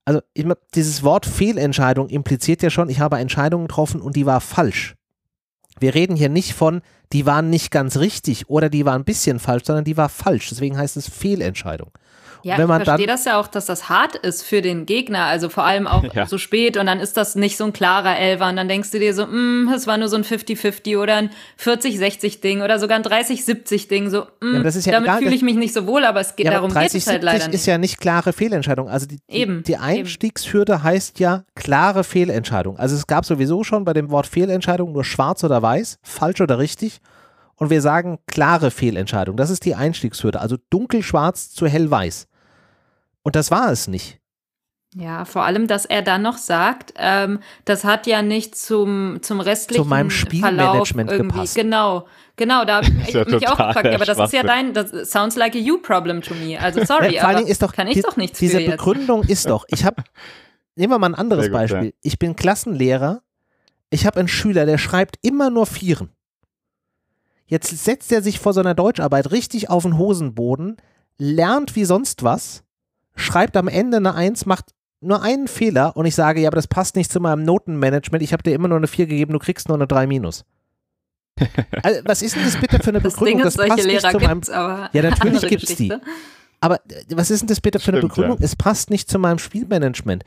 also 0.05 0.21
ich, 0.35 0.47
dieses 0.75 1.03
Wort 1.03 1.27
Fehlentscheidung 1.27 2.09
impliziert 2.09 2.62
ja 2.62 2.71
schon, 2.71 2.91
ich 2.91 3.01
habe 3.01 3.19
Entscheidungen 3.19 3.67
getroffen 3.67 4.01
und 4.01 4.17
die 4.17 4.27
war 4.27 4.41
falsch. 4.41 4.97
Wir 5.79 5.95
reden 5.95 6.16
hier 6.16 6.29
nicht 6.29 6.55
von, 6.55 6.83
die 7.12 7.27
waren 7.27 7.51
nicht 7.51 7.70
ganz 7.70 7.97
richtig 7.97 8.49
oder 8.49 8.68
die 8.68 8.85
war 8.85 8.95
ein 8.95 9.05
bisschen 9.05 9.39
falsch, 9.39 9.64
sondern 9.64 9.85
die 9.85 9.97
war 9.97 10.09
falsch. 10.09 10.49
Deswegen 10.51 10.77
heißt 10.77 10.97
es 10.97 11.09
Fehlentscheidung. 11.09 11.91
Ja, 12.45 12.59
wenn 12.59 12.68
man 12.68 12.82
ich 12.82 12.86
verstehe 12.86 13.07
das 13.07 13.24
ja 13.24 13.40
auch, 13.40 13.47
dass 13.47 13.64
das 13.64 13.88
hart 13.88 14.16
ist 14.16 14.42
für 14.42 14.61
den 14.61 14.84
Gegner, 14.84 15.24
also 15.24 15.49
vor 15.49 15.64
allem 15.64 15.86
auch 15.86 16.05
ja. 16.14 16.26
so 16.26 16.36
spät 16.36 16.76
und 16.76 16.86
dann 16.86 17.01
ist 17.01 17.16
das 17.16 17.36
nicht 17.36 17.57
so 17.57 17.64
ein 17.64 17.72
klarer 17.72 18.18
Elfer 18.18 18.49
und 18.51 18.57
dann 18.57 18.68
denkst 18.68 18.90
du 18.90 18.99
dir 18.99 19.14
so, 19.14 19.26
mm, 19.26 19.72
es 19.74 19.86
war 19.86 19.97
nur 19.97 20.09
so 20.09 20.16
ein 20.16 20.24
50-50 20.24 20.99
oder 20.99 21.16
ein 21.16 21.30
40-60-Ding 21.59 22.61
oder 22.61 22.78
sogar 22.78 22.99
ein 22.99 23.03
30-70-Ding, 23.03 24.11
so, 24.11 24.26
mm, 24.42 24.62
ja, 24.62 24.68
ja 24.68 25.01
damit 25.01 25.22
fühle 25.22 25.34
ich 25.34 25.42
mich 25.42 25.57
nicht 25.57 25.72
so 25.72 25.86
wohl, 25.86 26.05
aber 26.05 26.20
es 26.20 26.36
geht, 26.36 26.47
darum 26.47 26.70
30, 26.70 26.92
geht 26.92 27.01
es 27.01 27.07
halt 27.09 27.22
leider 27.22 27.47
nicht. 27.47 27.55
ist 27.55 27.66
ja 27.66 27.78
nicht 27.78 27.99
klare 27.99 28.34
Fehlentscheidung, 28.34 28.88
also 28.88 29.07
die, 29.07 29.18
eben, 29.28 29.62
die 29.62 29.78
Einstiegshürde 29.78 30.74
eben. 30.74 30.82
heißt 30.82 31.18
ja 31.20 31.45
klare 31.55 32.05
Fehlentscheidung, 32.05 32.78
also 32.78 32.95
es 32.95 33.07
gab 33.07 33.24
sowieso 33.24 33.64
schon 33.64 33.84
bei 33.84 33.95
dem 33.95 34.11
Wort 34.11 34.26
Fehlentscheidung 34.26 34.92
nur 34.92 35.05
schwarz 35.05 35.42
oder 35.45 35.62
weiß, 35.62 35.99
falsch 36.03 36.42
oder 36.42 36.59
richtig 36.59 37.01
und 37.57 37.70
wir 37.70 37.80
sagen 37.80 38.18
klare 38.26 38.70
Fehlentscheidung. 38.70 39.36
Das 39.36 39.51
ist 39.51 39.64
die 39.64 39.74
Einstiegshürde, 39.74 40.40
also 40.40 40.57
dunkelschwarz 40.70 41.51
zu 41.51 41.66
hellweiß. 41.66 42.26
Und 43.25 43.35
das 43.35 43.51
war 43.51 43.72
es 43.72 43.89
nicht. 43.89 44.20
Ja, 44.97 45.25
vor 45.25 45.43
allem, 45.43 45.66
dass 45.66 45.87
er 45.87 46.03
dann 46.03 46.22
noch 46.22 46.39
sagt, 46.39 46.95
ähm, 46.99 47.41
das 47.64 47.83
hat 47.83 48.07
ja 48.07 48.22
nicht 48.22 48.57
zum, 48.57 49.18
zum 49.22 49.41
restlichen 49.41 49.83
Zu 49.83 49.89
meinem 49.89 50.11
Spielmanagement 50.11 51.09
Verlauf 51.11 51.11
irgendwie. 51.11 51.33
gepasst. 51.39 51.55
Genau, 51.57 52.07
genau, 52.37 52.64
da 52.64 52.77
habe 52.77 52.87
ich 53.09 53.12
ja 53.12 53.25
mich 53.25 53.49
auch 53.49 53.57
gefragt, 53.57 53.87
aber 53.87 54.05
das 54.05 54.18
ist 54.20 54.33
ja 54.33 54.45
dein, 54.45 54.72
das 54.72 55.11
sounds 55.11 55.35
like 55.35 55.57
a 55.57 55.59
you 55.59 55.79
problem 55.79 56.22
to 56.22 56.33
me. 56.35 56.61
Also 56.61 56.85
sorry, 56.87 57.12
Ja, 57.16 57.22
vor 57.22 57.31
aber 57.31 57.49
ist 57.49 57.61
doch, 57.61 57.72
kann 57.72 57.89
ich 57.89 57.95
die- 57.95 58.03
doch 58.03 58.16
nichts 58.16 58.39
diese 58.39 58.59
für 58.59 58.62
jetzt. 58.62 58.70
Begründung 58.70 59.25
ist 59.25 59.51
doch, 59.51 59.64
ich 59.68 59.85
habe, 59.85 60.05
nehmen 60.77 60.93
wir 60.93 60.99
mal 61.01 61.09
ein 61.09 61.14
anderes 61.16 61.47
gut, 61.47 61.53
Beispiel. 61.55 61.93
Ich 62.03 62.20
bin 62.20 62.37
Klassenlehrer, 62.37 63.22
ich 63.91 64.07
habe 64.07 64.20
einen 64.20 64.29
Schüler, 64.29 64.64
der 64.64 64.79
schreibt 64.79 65.16
immer 65.22 65.51
nur 65.51 65.66
Vieren. 65.66 66.11
Jetzt 67.47 67.85
setzt 67.85 68.11
er 68.12 68.22
sich 68.22 68.39
vor 68.39 68.53
seiner 68.53 68.75
Deutscharbeit 68.75 69.31
richtig 69.33 69.70
auf 69.70 69.83
den 69.83 69.99
Hosenboden, 69.99 70.77
lernt 71.18 71.75
wie 71.77 71.85
sonst 71.85 72.22
was, 72.22 72.64
schreibt 73.15 73.57
am 73.57 73.69
Ende 73.69 73.99
eine 73.99 74.15
Eins, 74.15 74.47
macht 74.47 74.67
nur 75.01 75.23
einen 75.23 75.49
Fehler 75.49 75.97
und 75.97 76.07
ich 76.07 76.15
sage, 76.15 76.41
ja, 76.41 76.49
aber 76.49 76.57
das 76.57 76.67
passt 76.67 76.97
nicht 76.97 77.12
zu 77.12 77.21
meinem 77.21 77.43
Notenmanagement, 77.45 78.23
ich 78.23 78.33
habe 78.33 78.43
dir 78.43 78.55
immer 78.55 78.69
nur 78.69 78.79
eine 78.79 78.87
4 78.87 79.07
gegeben, 79.07 79.33
du 79.33 79.39
kriegst 79.39 79.69
nur 79.69 79.77
eine 79.77 79.87
3 79.87 80.07
minus. 80.07 80.45
also, 81.83 82.01
was 82.05 82.23
ist 82.23 82.37
denn 82.37 82.45
das 82.45 82.57
bitte 82.57 82.79
für 82.79 82.91
eine 82.91 83.01
Das 83.01 83.15
Begründung? 83.15 83.39
Ding 83.41 83.49
ist, 83.49 83.55
solche 83.55 83.71
passt 83.75 83.87
nicht 83.87 84.03
Lehrer 84.03 84.11
zu 84.12 84.19
meinem 84.21 84.35
gibt's, 84.41 84.51
aber 84.51 84.91
Ja, 84.93 85.03
natürlich 85.03 85.35
andere 85.35 85.49
gibt's 85.49 85.75
die. 85.77 85.93
Aber 86.61 86.77
äh, 86.77 87.05
was 87.11 87.31
ist 87.31 87.41
denn 87.41 87.49
das 87.49 87.61
bitte 87.61 87.81
für 87.81 87.91
eine 87.91 87.99
Stimmt, 87.99 88.12
Begründung? 88.15 88.39
ja. 88.39 88.45
Es 88.45 88.57
passt 88.57 88.91
nicht 88.91 89.11
zu 89.11 89.19
meinem 89.19 89.39
Spielmanagement. 89.39 90.25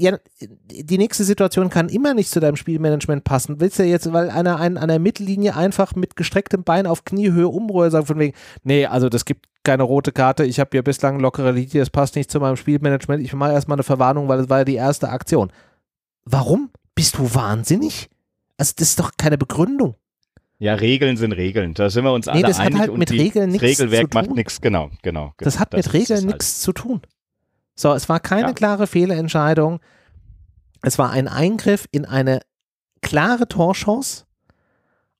Ja, 0.00 0.18
die 0.40 0.96
nächste 0.96 1.24
Situation 1.24 1.68
kann 1.68 1.90
immer 1.90 2.14
nicht 2.14 2.30
zu 2.30 2.40
deinem 2.40 2.56
Spielmanagement 2.56 3.22
passen. 3.22 3.60
Willst 3.60 3.78
du 3.78 3.84
jetzt, 3.84 4.10
weil 4.14 4.30
einer 4.30 4.58
einen 4.58 4.78
an 4.78 4.88
der 4.88 4.98
Mittellinie 4.98 5.54
einfach 5.54 5.94
mit 5.94 6.16
gestrecktem 6.16 6.64
Bein 6.64 6.86
auf 6.86 7.04
Kniehöhe 7.04 7.48
umrührt, 7.48 7.92
sagen 7.92 8.06
von 8.06 8.18
wegen, 8.18 8.34
nee, 8.62 8.86
also 8.86 9.10
das 9.10 9.26
gibt 9.26 9.46
keine 9.64 9.82
rote 9.82 10.12
Karte, 10.12 10.44
ich 10.44 10.58
habe 10.60 10.70
hier 10.72 10.82
bislang 10.82 11.20
lockere 11.20 11.52
Linie, 11.52 11.80
das 11.80 11.90
passt 11.90 12.16
nicht 12.16 12.30
zu 12.30 12.40
meinem 12.40 12.56
Spielmanagement, 12.56 13.22
ich 13.22 13.32
mache 13.34 13.52
erstmal 13.52 13.76
eine 13.76 13.82
Verwarnung, 13.82 14.28
weil 14.28 14.40
es 14.40 14.48
war 14.48 14.58
ja 14.58 14.64
die 14.64 14.74
erste 14.76 15.08
Aktion. 15.10 15.52
Warum? 16.24 16.70
Bist 16.94 17.18
du 17.18 17.34
wahnsinnig? 17.34 18.08
Also 18.56 18.72
das 18.76 18.88
ist 18.90 19.00
doch 19.00 19.12
keine 19.16 19.38
Begründung. 19.38 19.94
Ja, 20.58 20.74
Regeln 20.74 21.16
sind 21.16 21.32
Regeln. 21.32 21.72
Da 21.72 21.88
sind 21.88 22.04
wir 22.04 22.12
uns 22.12 22.28
alle 22.28 22.42
das 22.42 22.58
hat 22.58 22.66
einig. 22.66 22.80
halt 22.80 22.96
mit 22.98 23.10
Regeln 23.10 23.52
das 23.52 23.62
nichts 23.62 23.78
zu 23.78 23.82
Regelwerk 23.84 24.12
macht 24.14 24.26
tun. 24.26 24.34
nichts, 24.36 24.60
genau, 24.60 24.90
genau. 25.02 25.32
Das 25.38 25.58
hat 25.58 25.72
mit 25.72 25.86
ist 25.86 25.92
Regeln 25.94 26.18
halt. 26.18 26.26
nichts 26.26 26.60
zu 26.60 26.72
tun. 26.72 27.00
So, 27.74 27.94
es 27.94 28.08
war 28.10 28.20
keine 28.20 28.48
Ja. 28.48 28.52
klare 28.52 28.86
Fehlentscheidung. 28.86 29.80
Es 30.82 30.98
war 30.98 31.10
ein 31.10 31.28
Eingriff 31.28 31.86
in 31.92 32.04
eine 32.04 32.40
klare 33.00 33.48
Torchance. 33.48 34.24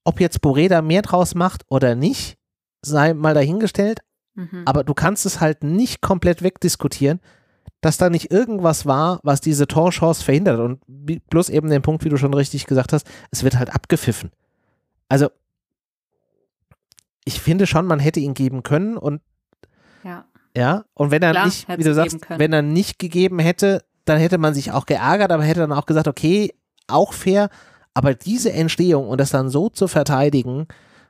Ob 0.04 0.20
jetzt 0.20 0.42
Boreda 0.42 0.82
mehr 0.82 1.00
draus 1.02 1.34
macht 1.34 1.62
oder 1.68 1.94
nicht, 1.94 2.36
sei 2.82 3.14
mal 3.14 3.32
dahingestellt. 3.34 4.00
Mhm. 4.40 4.62
Aber 4.64 4.84
du 4.84 4.94
kannst 4.94 5.26
es 5.26 5.40
halt 5.40 5.62
nicht 5.62 6.00
komplett 6.00 6.42
wegdiskutieren, 6.42 7.20
dass 7.80 7.96
da 7.96 8.10
nicht 8.10 8.30
irgendwas 8.30 8.86
war, 8.86 9.20
was 9.22 9.40
diese 9.40 9.66
Torchance 9.66 10.22
verhindert. 10.22 10.60
Und 10.60 10.80
bloß 11.30 11.48
eben 11.50 11.70
den 11.70 11.82
Punkt, 11.82 12.04
wie 12.04 12.08
du 12.08 12.16
schon 12.16 12.34
richtig 12.34 12.66
gesagt 12.66 12.92
hast, 12.92 13.06
es 13.30 13.42
wird 13.42 13.58
halt 13.58 13.74
abgepfiffen. 13.74 14.30
Also, 15.08 15.28
ich 17.24 17.40
finde 17.40 17.66
schon, 17.66 17.86
man 17.86 18.00
hätte 18.00 18.20
ihn 18.20 18.34
geben 18.34 18.62
können 18.62 18.96
und 18.96 19.20
ja. 20.04 20.24
ja, 20.56 20.84
und 20.94 21.10
wenn 21.10 21.22
er 21.22 21.32
Klar, 21.32 21.44
nicht, 21.46 21.68
wie 21.68 21.84
du 21.84 21.94
sagst, 21.94 22.18
wenn 22.28 22.52
er 22.52 22.62
nicht 22.62 22.98
gegeben 22.98 23.38
hätte, 23.38 23.84
dann 24.04 24.18
hätte 24.18 24.38
man 24.38 24.54
sich 24.54 24.72
auch 24.72 24.86
geärgert, 24.86 25.30
aber 25.30 25.44
hätte 25.44 25.60
dann 25.60 25.72
auch 25.72 25.86
gesagt, 25.86 26.08
okay, 26.08 26.54
auch 26.86 27.12
fair, 27.12 27.50
aber 27.94 28.14
diese 28.14 28.52
Entstehung 28.52 29.08
und 29.08 29.20
das 29.20 29.30
dann 29.30 29.50
so 29.50 29.68
zu 29.68 29.88
verteidigen, 29.88 30.66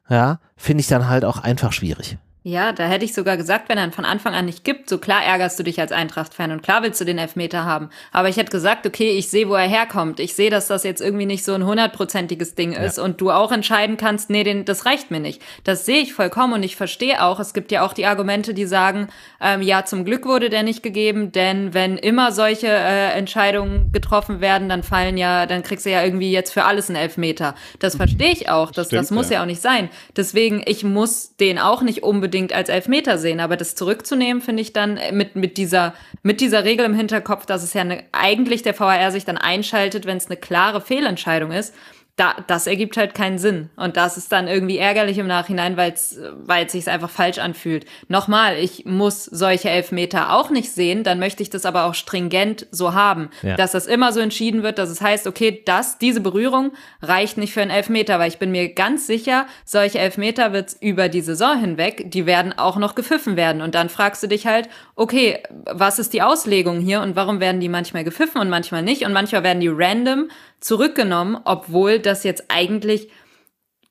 ja, 0.08 0.40
finde 0.56 0.80
ich 0.80 0.88
dann 0.88 1.08
halt 1.08 1.24
auch 1.24 1.38
einfach 1.38 1.72
schwierig. 1.72 2.18
Ja, 2.42 2.72
da 2.72 2.84
hätte 2.84 3.04
ich 3.04 3.12
sogar 3.12 3.36
gesagt, 3.36 3.68
wenn 3.68 3.76
er 3.76 3.84
ihn 3.84 3.92
von 3.92 4.06
Anfang 4.06 4.32
an 4.32 4.46
nicht 4.46 4.64
gibt, 4.64 4.88
so 4.88 4.96
klar 4.96 5.22
ärgerst 5.22 5.58
du 5.58 5.62
dich 5.62 5.78
als 5.78 5.92
Eintracht-Fan 5.92 6.52
und 6.52 6.62
klar 6.62 6.82
willst 6.82 6.98
du 6.98 7.04
den 7.04 7.18
Elfmeter 7.18 7.66
haben. 7.66 7.90
Aber 8.12 8.30
ich 8.30 8.38
hätte 8.38 8.50
gesagt, 8.50 8.86
okay, 8.86 9.10
ich 9.10 9.28
sehe, 9.28 9.46
wo 9.46 9.54
er 9.54 9.68
herkommt. 9.68 10.20
Ich 10.20 10.34
sehe, 10.34 10.48
dass 10.48 10.66
das 10.66 10.82
jetzt 10.82 11.02
irgendwie 11.02 11.26
nicht 11.26 11.44
so 11.44 11.52
ein 11.52 11.66
hundertprozentiges 11.66 12.54
Ding 12.54 12.72
ist 12.72 12.98
und 12.98 13.20
du 13.20 13.30
auch 13.30 13.52
entscheiden 13.52 13.98
kannst, 13.98 14.30
nee, 14.30 14.42
den, 14.42 14.64
das 14.64 14.86
reicht 14.86 15.10
mir 15.10 15.20
nicht. 15.20 15.42
Das 15.64 15.84
sehe 15.84 16.00
ich 16.00 16.14
vollkommen 16.14 16.54
und 16.54 16.62
ich 16.62 16.76
verstehe 16.76 17.22
auch, 17.22 17.40
es 17.40 17.52
gibt 17.52 17.70
ja 17.72 17.84
auch 17.84 17.92
die 17.92 18.06
Argumente, 18.06 18.54
die 18.54 18.64
sagen, 18.64 19.08
ähm, 19.38 19.60
ja, 19.60 19.84
zum 19.84 20.06
Glück 20.06 20.24
wurde 20.24 20.48
der 20.48 20.62
nicht 20.62 20.82
gegeben, 20.82 21.32
denn 21.32 21.74
wenn 21.74 21.98
immer 21.98 22.32
solche 22.32 22.68
äh, 22.68 23.12
Entscheidungen 23.12 23.92
getroffen 23.92 24.40
werden, 24.40 24.70
dann 24.70 24.82
fallen 24.82 25.18
ja, 25.18 25.44
dann 25.44 25.62
kriegst 25.62 25.84
du 25.84 25.90
ja 25.90 26.02
irgendwie 26.02 26.32
jetzt 26.32 26.54
für 26.54 26.64
alles 26.64 26.88
einen 26.88 26.96
Elfmeter. 26.96 27.54
Das 27.80 27.96
verstehe 27.96 28.32
ich 28.32 28.48
auch, 28.48 28.70
das, 28.70 28.88
das 28.88 29.06
Stimmt, 29.06 29.18
muss 29.18 29.28
ja. 29.28 29.36
ja 29.36 29.42
auch 29.42 29.46
nicht 29.46 29.60
sein. 29.60 29.90
Deswegen, 30.16 30.62
ich 30.64 30.84
muss 30.84 31.36
den 31.36 31.58
auch 31.58 31.82
nicht 31.82 32.02
unbedingt 32.02 32.30
als 32.48 32.68
Elfmeter 32.68 33.18
sehen, 33.18 33.40
aber 33.40 33.56
das 33.56 33.74
zurückzunehmen, 33.74 34.42
finde 34.42 34.62
ich 34.62 34.72
dann 34.72 34.96
äh, 34.96 35.12
mit, 35.12 35.36
mit, 35.36 35.56
dieser, 35.56 35.94
mit 36.22 36.40
dieser 36.40 36.64
Regel 36.64 36.86
im 36.86 36.94
Hinterkopf, 36.94 37.46
dass 37.46 37.62
es 37.62 37.74
ja 37.74 37.82
eine, 37.82 38.04
eigentlich 38.12 38.62
der 38.62 38.78
VAR 38.78 39.10
sich 39.12 39.24
dann 39.24 39.38
einschaltet, 39.38 40.06
wenn 40.06 40.16
es 40.16 40.26
eine 40.26 40.36
klare 40.36 40.80
Fehlentscheidung 40.80 41.52
ist, 41.52 41.74
da, 42.20 42.36
das 42.46 42.66
ergibt 42.66 42.98
halt 42.98 43.14
keinen 43.14 43.38
Sinn. 43.38 43.70
Und 43.76 43.96
das 43.96 44.18
ist 44.18 44.30
dann 44.30 44.46
irgendwie 44.46 44.76
ärgerlich 44.76 45.16
im 45.16 45.26
Nachhinein, 45.26 45.78
weil 45.78 45.94
es 45.94 46.72
sich 46.72 46.86
einfach 46.88 47.08
falsch 47.08 47.38
anfühlt. 47.38 47.86
Nochmal, 48.08 48.58
ich 48.58 48.84
muss 48.84 49.24
solche 49.24 49.70
Elfmeter 49.70 50.34
auch 50.34 50.50
nicht 50.50 50.70
sehen, 50.70 51.02
dann 51.02 51.18
möchte 51.18 51.42
ich 51.42 51.48
das 51.48 51.64
aber 51.64 51.84
auch 51.84 51.94
stringent 51.94 52.66
so 52.70 52.92
haben, 52.92 53.30
Ja. 53.40 53.56
dass 53.56 53.72
das 53.72 53.86
immer 53.86 54.12
so 54.12 54.20
entschieden 54.20 54.62
wird, 54.62 54.78
dass 54.78 54.90
es 54.90 55.00
heißt, 55.00 55.26
okay, 55.26 55.62
das, 55.64 55.96
diese 55.96 56.20
Berührung 56.20 56.72
reicht 57.00 57.38
nicht 57.38 57.54
für 57.54 57.62
einen 57.62 57.70
Elfmeter, 57.70 58.18
weil 58.18 58.28
ich 58.28 58.38
bin 58.38 58.50
mir 58.50 58.74
ganz 58.74 59.06
sicher, 59.06 59.46
solche 59.64 59.98
Elfmeter 59.98 60.52
wird 60.52 60.76
über 60.80 61.08
die 61.08 61.22
Saison 61.22 61.58
hinweg, 61.58 62.10
die 62.10 62.26
werden 62.26 62.52
auch 62.58 62.76
noch 62.76 62.94
gepfiffen 62.94 63.36
werden. 63.36 63.62
Und 63.62 63.74
dann 63.74 63.88
fragst 63.88 64.22
du 64.22 64.26
dich 64.26 64.46
halt, 64.46 64.68
okay, 64.94 65.42
was 65.64 65.98
ist 65.98 66.12
die 66.12 66.20
Auslegung 66.20 66.80
hier 66.80 67.00
und 67.00 67.16
warum 67.16 67.40
werden 67.40 67.60
die 67.62 67.70
manchmal 67.70 68.04
gepfiffen 68.04 68.40
und 68.42 68.50
manchmal 68.50 68.82
nicht? 68.82 69.06
Und 69.06 69.14
manchmal 69.14 69.42
werden 69.42 69.60
die 69.60 69.68
random 69.72 70.28
zurückgenommen, 70.60 71.38
obwohl 71.44 71.98
das 71.98 72.24
jetzt 72.24 72.44
eigentlich 72.48 73.08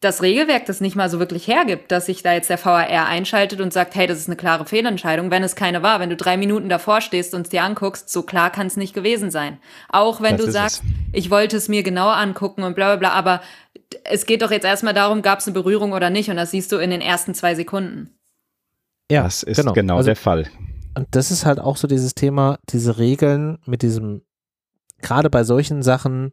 das 0.01 0.22
Regelwerk 0.22 0.65
das 0.65 0.80
nicht 0.80 0.95
mal 0.95 1.09
so 1.09 1.20
wirklich 1.20 1.47
hergibt, 1.47 1.91
dass 1.91 2.05
sich 2.05 2.24
da 2.24 2.32
jetzt 2.34 2.49
der 2.49 2.63
VAR 2.63 2.88
einschaltet 2.88 3.59
und 3.59 3.74
sagt, 3.74 3.95
hey, 3.95 4.07
das 4.07 4.17
ist 4.17 4.28
eine 4.28 4.38
klare 4.38 4.65
Fehlentscheidung, 4.65 5.30
wenn 5.30 5.43
es 5.43 5.57
keine 5.57 5.84
war. 5.84 5.99
Wenn 5.99 6.09
du 6.09 6.15
drei 6.15 6.38
Minuten 6.38 6.70
davor 6.70 7.01
stehst 7.01 7.34
und 7.34 7.41
es 7.41 7.49
dir 7.49 7.63
anguckst, 7.63 8.09
so 8.09 8.24
klar 8.24 8.49
kann 8.49 8.67
es 8.67 8.78
nicht 8.78 8.93
gewesen 8.93 9.30
sein. 9.30 9.57
Auch 9.89 10.22
wenn 10.22 10.38
Das 10.38 10.45
du 10.45 10.51
sagst, 10.53 10.84
es. 10.86 10.91
ich 11.11 11.32
wollte 11.32 11.57
es 11.57 11.67
mir 11.67 11.84
genauer 11.84 12.15
angucken 12.15 12.63
und 12.63 12.76
bla 12.76 12.95
bla 12.95 13.09
bla, 13.09 13.09
aber 13.11 13.41
es 14.05 14.26
geht 14.26 14.41
doch 14.41 14.51
jetzt 14.51 14.63
erstmal 14.63 14.93
darum, 14.93 15.22
gab 15.22 15.39
es 15.39 15.47
eine 15.47 15.53
Berührung 15.53 15.91
oder 15.91 16.09
nicht 16.09 16.30
und 16.30 16.38
das 16.38 16.51
siehst 16.51 16.72
du 16.72 16.78
in 16.78 16.91
den 16.91 17.01
ersten 17.01 17.34
zwei 17.34 17.53
Sekunden. 17.55 18.15
Ja, 19.11 19.24
Das 19.24 19.43
ist 19.43 19.61
genau, 19.74 19.97
Also, 19.97 20.07
der 20.07 20.15
Fall. 20.15 20.47
Und 20.95 21.07
das 21.11 21.30
ist 21.30 21.45
halt 21.45 21.59
auch 21.59 21.76
so 21.76 21.88
dieses 21.88 22.15
Thema, 22.15 22.57
diese 22.70 22.99
Regeln 22.99 23.57
mit 23.65 23.82
diesem, 23.82 24.22
gerade 25.01 25.30
bei 25.30 25.43
solchen 25.43 25.84
Sachen, 25.84 26.32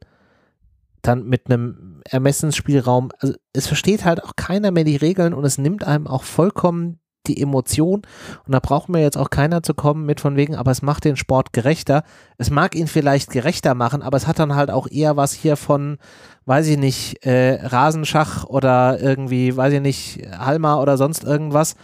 dann 1.06 1.24
mit 1.24 1.46
einem 1.46 2.02
Ermessensspielraum, 2.08 3.10
also 3.18 3.34
es 3.52 3.66
versteht 3.66 4.04
halt 4.04 4.22
auch 4.22 4.36
keiner 4.36 4.70
mehr 4.70 4.84
die 4.84 4.96
Regeln 4.96 5.34
und 5.34 5.44
es 5.44 5.58
nimmt 5.58 5.84
einem 5.84 6.06
auch 6.06 6.22
vollkommen 6.22 7.00
die 7.26 7.40
Emotion 7.40 8.02
und 8.46 8.52
da 8.52 8.60
braucht 8.60 8.88
mir 8.88 9.00
jetzt 9.02 9.18
auch 9.18 9.30
keiner 9.30 9.62
zu 9.62 9.74
kommen 9.74 10.06
mit 10.06 10.20
von 10.20 10.36
wegen, 10.36 10.54
aber 10.54 10.70
es 10.70 10.82
macht 10.82 11.04
den 11.04 11.16
Sport 11.16 11.52
gerechter. 11.52 12.04
Es 12.38 12.50
mag 12.50 12.74
ihn 12.74 12.86
vielleicht 12.86 13.30
gerechter 13.30 13.74
machen, 13.74 14.02
aber 14.02 14.16
es 14.16 14.26
hat 14.26 14.38
dann 14.38 14.54
halt 14.54 14.70
auch 14.70 14.86
eher 14.88 15.16
was 15.16 15.32
hier 15.32 15.56
von, 15.56 15.98
weiß 16.44 16.68
ich 16.68 16.78
nicht, 16.78 17.24
äh, 17.26 17.66
Rasenschach 17.66 18.44
oder 18.44 19.00
irgendwie, 19.00 19.56
weiß 19.56 19.72
ich 19.74 19.80
nicht, 19.80 20.20
Halma 20.38 20.80
oder 20.80 20.96
sonst 20.96 21.24
irgendwas. 21.24 21.74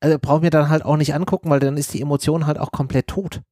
Also 0.00 0.16
braucht 0.20 0.42
mir 0.42 0.50
dann 0.50 0.68
halt 0.68 0.84
auch 0.84 0.96
nicht 0.96 1.14
angucken, 1.14 1.50
weil 1.50 1.60
dann 1.60 1.76
ist 1.76 1.92
die 1.92 2.00
Emotion 2.00 2.46
halt 2.46 2.58
auch 2.58 2.70
komplett 2.72 3.08
tot. 3.08 3.42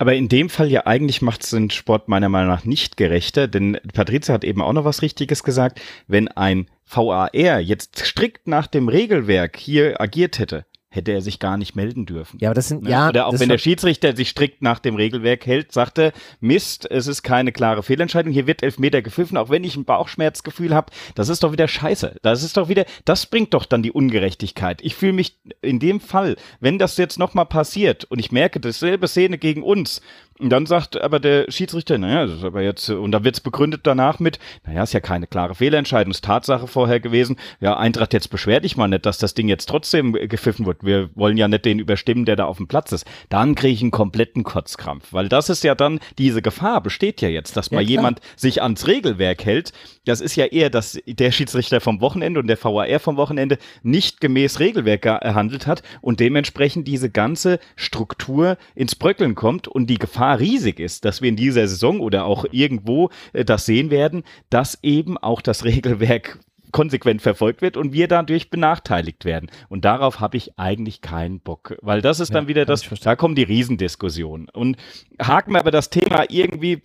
Aber 0.00 0.14
in 0.14 0.30
dem 0.30 0.48
Fall 0.48 0.70
ja 0.70 0.86
eigentlich 0.86 1.20
macht 1.20 1.42
es 1.42 1.50
den 1.50 1.68
Sport 1.68 2.08
meiner 2.08 2.30
Meinung 2.30 2.48
nach 2.48 2.64
nicht 2.64 2.96
gerechter, 2.96 3.48
denn 3.48 3.78
Patrizia 3.92 4.32
hat 4.32 4.44
eben 4.44 4.62
auch 4.62 4.72
noch 4.72 4.86
was 4.86 5.02
Richtiges 5.02 5.44
gesagt. 5.44 5.78
Wenn 6.06 6.26
ein 6.28 6.70
VAR 6.86 7.34
jetzt 7.34 7.98
strikt 7.98 8.46
nach 8.46 8.66
dem 8.66 8.88
Regelwerk 8.88 9.58
hier 9.58 10.00
agiert 10.00 10.38
hätte, 10.38 10.64
hätte 10.90 11.12
er 11.12 11.22
sich 11.22 11.38
gar 11.38 11.56
nicht 11.56 11.76
melden 11.76 12.04
dürfen. 12.04 12.38
Ja, 12.40 12.48
aber 12.48 12.56
das 12.56 12.68
sind, 12.68 12.82
Ne? 12.82 12.90
ja, 12.90 13.08
Oder 13.08 13.26
auch 13.26 13.38
wenn 13.38 13.48
der 13.48 13.58
Schiedsrichter 13.58 14.14
sich 14.16 14.30
strikt 14.30 14.60
nach 14.60 14.80
dem 14.80 14.96
Regelwerk 14.96 15.46
hält, 15.46 15.70
sagte, 15.70 16.12
Mist, 16.40 16.90
es 16.90 17.06
ist 17.06 17.22
keine 17.22 17.52
klare 17.52 17.84
Fehlentscheidung, 17.84 18.32
hier 18.32 18.48
wird 18.48 18.62
Elfmeter 18.64 19.00
gepfiffen, 19.00 19.36
auch 19.36 19.50
wenn 19.50 19.62
ich 19.62 19.76
ein 19.76 19.84
Bauchschmerzgefühl 19.84 20.74
habe, 20.74 20.92
das 21.14 21.28
ist 21.28 21.44
doch 21.44 21.52
wieder 21.52 21.68
scheiße. 21.68 22.16
Das 22.22 22.42
ist 22.42 22.56
doch 22.56 22.68
wieder, 22.68 22.84
das 23.04 23.26
bringt 23.26 23.54
doch 23.54 23.64
dann 23.66 23.82
die 23.84 23.92
Ungerechtigkeit. 23.92 24.80
Ich 24.82 24.96
fühle 24.96 25.12
mich 25.12 25.38
in 25.62 25.78
dem 25.78 26.00
Fall, 26.00 26.36
wenn 26.58 26.78
das 26.78 26.96
jetzt 26.96 27.18
nochmal 27.20 27.46
passiert 27.46 28.04
und 28.04 28.18
ich 28.18 28.32
merke, 28.32 28.58
dasselbe 28.58 29.06
Szene 29.06 29.38
gegen 29.38 29.62
uns, 29.62 30.00
dann 30.48 30.64
sagt 30.66 31.00
aber 31.00 31.20
der 31.20 31.50
Schiedsrichter, 31.50 31.98
naja, 31.98 32.26
das 32.26 32.38
ist 32.38 32.44
aber 32.44 32.62
jetzt, 32.62 32.88
und 32.88 33.12
dann 33.12 33.24
wird 33.24 33.34
es 33.34 33.40
begründet 33.40 33.82
danach 33.84 34.18
mit, 34.18 34.38
naja, 34.66 34.82
ist 34.82 34.94
ja 34.94 35.00
keine 35.00 35.26
klare 35.26 35.54
Fehlentscheidung, 35.54 36.10
ist 36.10 36.24
Tatsache 36.24 36.66
vorher 36.66 37.00
gewesen. 37.00 37.36
Ja, 37.60 37.76
Eintracht, 37.76 38.12
jetzt 38.12 38.30
beschwer 38.30 38.60
dich 38.60 38.76
mal 38.76 38.88
nicht, 38.88 39.04
dass 39.04 39.18
das 39.18 39.34
Ding 39.34 39.48
jetzt 39.48 39.68
trotzdem 39.68 40.12
gepfiffen 40.12 40.64
wird. 40.64 40.84
Wir 40.84 41.10
wollen 41.14 41.36
ja 41.36 41.48
nicht 41.48 41.64
den 41.64 41.78
überstimmen, 41.78 42.24
der 42.24 42.36
da 42.36 42.46
auf 42.46 42.56
dem 42.56 42.68
Platz 42.68 42.92
ist. 42.92 43.06
Dann 43.28 43.54
kriege 43.54 43.74
ich 43.74 43.82
einen 43.82 43.90
kompletten 43.90 44.44
Kotzkrampf, 44.44 45.12
weil 45.12 45.28
das 45.28 45.50
ist 45.50 45.64
ja 45.64 45.74
dann, 45.74 46.00
diese 46.18 46.40
Gefahr 46.42 46.82
besteht 46.82 47.20
ja 47.20 47.28
jetzt, 47.28 47.56
dass 47.56 47.70
mal 47.70 47.84
klar. 47.84 47.90
jemand 47.90 48.20
sich 48.36 48.62
ans 48.62 48.86
Regelwerk 48.86 49.44
hält. 49.44 49.72
Das 50.06 50.20
ist 50.20 50.36
ja 50.36 50.46
eher, 50.46 50.70
dass 50.70 50.98
der 51.06 51.32
Schiedsrichter 51.32 51.80
vom 51.80 52.00
Wochenende 52.00 52.40
und 52.40 52.46
der 52.46 52.62
VAR 52.62 52.98
vom 53.00 53.16
Wochenende 53.16 53.58
nicht 53.82 54.20
gemäß 54.20 54.60
Regelwerk 54.60 55.02
gehandelt 55.02 55.66
hat 55.66 55.82
und 56.00 56.20
dementsprechend 56.20 56.88
diese 56.88 57.10
ganze 57.10 57.58
Struktur 57.76 58.56
ins 58.74 58.94
Bröckeln 58.94 59.34
kommt 59.34 59.68
und 59.68 59.88
die 59.88 59.98
Gefahr 59.98 60.29
Gefahr 60.30 60.40
riesig 60.40 60.80
ist, 60.80 61.04
dass 61.04 61.22
wir 61.22 61.28
in 61.28 61.36
dieser 61.36 61.66
Saison 61.66 62.00
oder 62.00 62.24
auch 62.24 62.44
irgendwo 62.50 63.10
äh, 63.32 63.44
das 63.44 63.66
sehen 63.66 63.90
werden, 63.90 64.22
dass 64.48 64.78
eben 64.82 65.18
auch 65.18 65.40
das 65.40 65.64
Regelwerk 65.64 66.38
konsequent 66.72 67.22
verfolgt 67.22 67.62
wird 67.62 67.76
und 67.76 67.92
wir 67.92 68.08
dadurch 68.08 68.50
benachteiligt 68.50 69.24
werden. 69.24 69.50
Und 69.68 69.84
darauf 69.84 70.20
habe 70.20 70.36
ich 70.36 70.58
eigentlich 70.58 71.00
keinen 71.00 71.40
Bock, 71.40 71.76
weil 71.82 72.02
das 72.02 72.20
ist 72.20 72.34
dann 72.34 72.48
wieder 72.48 72.64
das, 72.64 72.88
da 73.02 73.16
kommen 73.16 73.34
die 73.34 73.42
Riesendiskussionen. 73.42 74.48
Und 74.52 74.76
haken 75.20 75.52
wir 75.52 75.60
aber 75.60 75.70
das 75.70 75.90
Thema 75.90 76.24
irgendwie, 76.28 76.80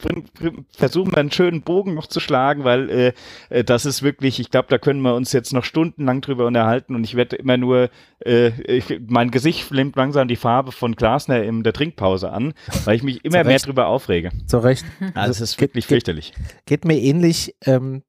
versuchen 0.72 1.12
wir 1.12 1.18
einen 1.18 1.32
schönen 1.32 1.62
Bogen 1.62 1.94
noch 1.94 2.08
zu 2.08 2.20
schlagen, 2.20 2.64
weil 2.64 2.90
äh, 2.90 3.14
äh, 3.50 3.64
das 3.64 3.86
ist 3.86 4.04
wirklich, 4.04 4.40
ich 4.40 4.52
glaube, 4.52 4.68
da 4.70 4.78
können 4.78 5.02
wir 5.02 5.16
uns 5.16 5.32
jetzt 5.34 5.54
noch 5.54 5.64
stundenlang 5.64 6.22
drüber 6.22 6.46
unterhalten 6.46 6.96
und 6.96 7.04
ich 7.04 7.16
werde 7.16 7.36
immer 7.36 7.58
nur, 7.58 7.90
äh, 8.26 8.50
ich, 8.62 9.00
mein 9.08 9.32
Gesicht 9.32 9.72
nimmt 9.72 9.96
langsam 9.96 10.28
die 10.28 10.36
Farbe 10.36 10.72
von 10.72 10.96
Glasner 10.96 11.44
in 11.44 11.64
der 11.64 11.74
Trinkpause 11.74 12.32
an, 12.32 12.54
weil 12.86 12.96
ich 12.96 13.04
mich 13.04 13.24
immer 13.24 13.44
mehr 13.44 13.60
drüber 13.60 13.88
aufrege. 13.88 14.32
Zu 14.48 14.60
Recht. 14.60 14.86
Also 15.14 15.32
es 15.32 15.42
ist 15.42 15.62
wirklich 15.62 15.86
geht, 15.86 15.96
fürchterlich. 15.96 16.34
Geht 16.66 16.86
mir 16.86 17.00
ähnlich, 17.00 17.56
ähm, 17.66 18.04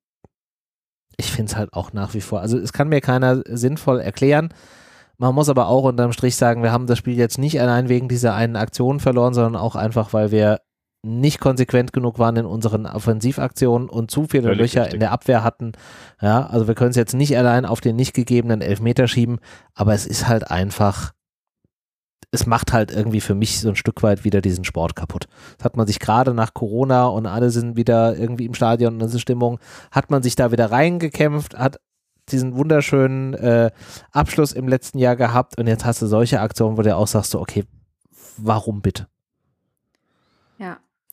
ich 1.16 1.32
finde 1.32 1.50
es 1.50 1.56
halt 1.56 1.72
auch 1.72 1.92
nach 1.92 2.14
wie 2.14 2.20
vor, 2.20 2.40
also 2.40 2.58
es 2.58 2.72
kann 2.72 2.88
mir 2.88 3.00
keiner 3.00 3.42
sinnvoll 3.46 4.00
erklären. 4.00 4.50
Man 5.18 5.34
muss 5.34 5.48
aber 5.48 5.68
auch 5.68 5.84
unterm 5.84 6.12
Strich 6.12 6.36
sagen, 6.36 6.62
wir 6.62 6.72
haben 6.72 6.86
das 6.86 6.98
Spiel 6.98 7.16
jetzt 7.16 7.38
nicht 7.38 7.60
allein 7.60 7.88
wegen 7.88 8.08
dieser 8.08 8.34
einen 8.34 8.56
Aktion 8.56 9.00
verloren, 9.00 9.32
sondern 9.32 9.56
auch 9.56 9.74
einfach, 9.74 10.12
weil 10.12 10.30
wir 10.30 10.60
nicht 11.02 11.40
konsequent 11.40 11.92
genug 11.92 12.18
waren 12.18 12.36
in 12.36 12.46
unseren 12.46 12.84
Offensivaktionen 12.84 13.88
und 13.88 14.10
zu 14.10 14.26
viele 14.28 14.44
Völlig 14.44 14.58
Löcher 14.58 14.82
richtig. 14.82 14.94
in 14.94 15.00
der 15.00 15.12
Abwehr 15.12 15.44
hatten. 15.44 15.72
Ja, 16.20 16.46
also 16.46 16.66
wir 16.66 16.74
können 16.74 16.90
es 16.90 16.96
jetzt 16.96 17.14
nicht 17.14 17.36
allein 17.38 17.64
auf 17.64 17.80
den 17.80 17.96
nicht 17.96 18.12
gegebenen 18.12 18.60
Elfmeter 18.60 19.08
schieben, 19.08 19.38
aber 19.74 19.94
es 19.94 20.06
ist 20.06 20.28
halt 20.28 20.50
einfach 20.50 21.12
es 22.36 22.46
macht 22.46 22.72
halt 22.72 22.92
irgendwie 22.92 23.20
für 23.20 23.34
mich 23.34 23.60
so 23.60 23.68
ein 23.68 23.76
Stück 23.76 24.02
weit 24.02 24.24
wieder 24.24 24.40
diesen 24.40 24.64
Sport 24.64 24.94
kaputt. 24.94 25.26
Das 25.58 25.64
hat 25.64 25.76
man 25.76 25.86
sich 25.86 25.98
gerade 25.98 26.34
nach 26.34 26.54
Corona 26.54 27.06
und 27.06 27.26
alle 27.26 27.50
sind 27.50 27.76
wieder 27.76 28.16
irgendwie 28.16 28.44
im 28.44 28.54
Stadion 28.54 28.94
und 28.94 29.00
in 29.00 29.06
dieser 29.06 29.18
Stimmung, 29.18 29.58
hat 29.90 30.10
man 30.10 30.22
sich 30.22 30.36
da 30.36 30.52
wieder 30.52 30.70
reingekämpft, 30.70 31.58
hat 31.58 31.80
diesen 32.30 32.56
wunderschönen 32.56 33.34
äh, 33.34 33.70
Abschluss 34.12 34.52
im 34.52 34.68
letzten 34.68 34.98
Jahr 34.98 35.16
gehabt 35.16 35.58
und 35.58 35.66
jetzt 35.66 35.84
hast 35.84 36.02
du 36.02 36.06
solche 36.06 36.40
Aktionen, 36.40 36.76
wo 36.76 36.82
du 36.82 36.94
auch 36.94 37.06
sagst, 37.06 37.30
so, 37.30 37.40
okay, 37.40 37.64
warum 38.36 38.82
bitte? 38.82 39.06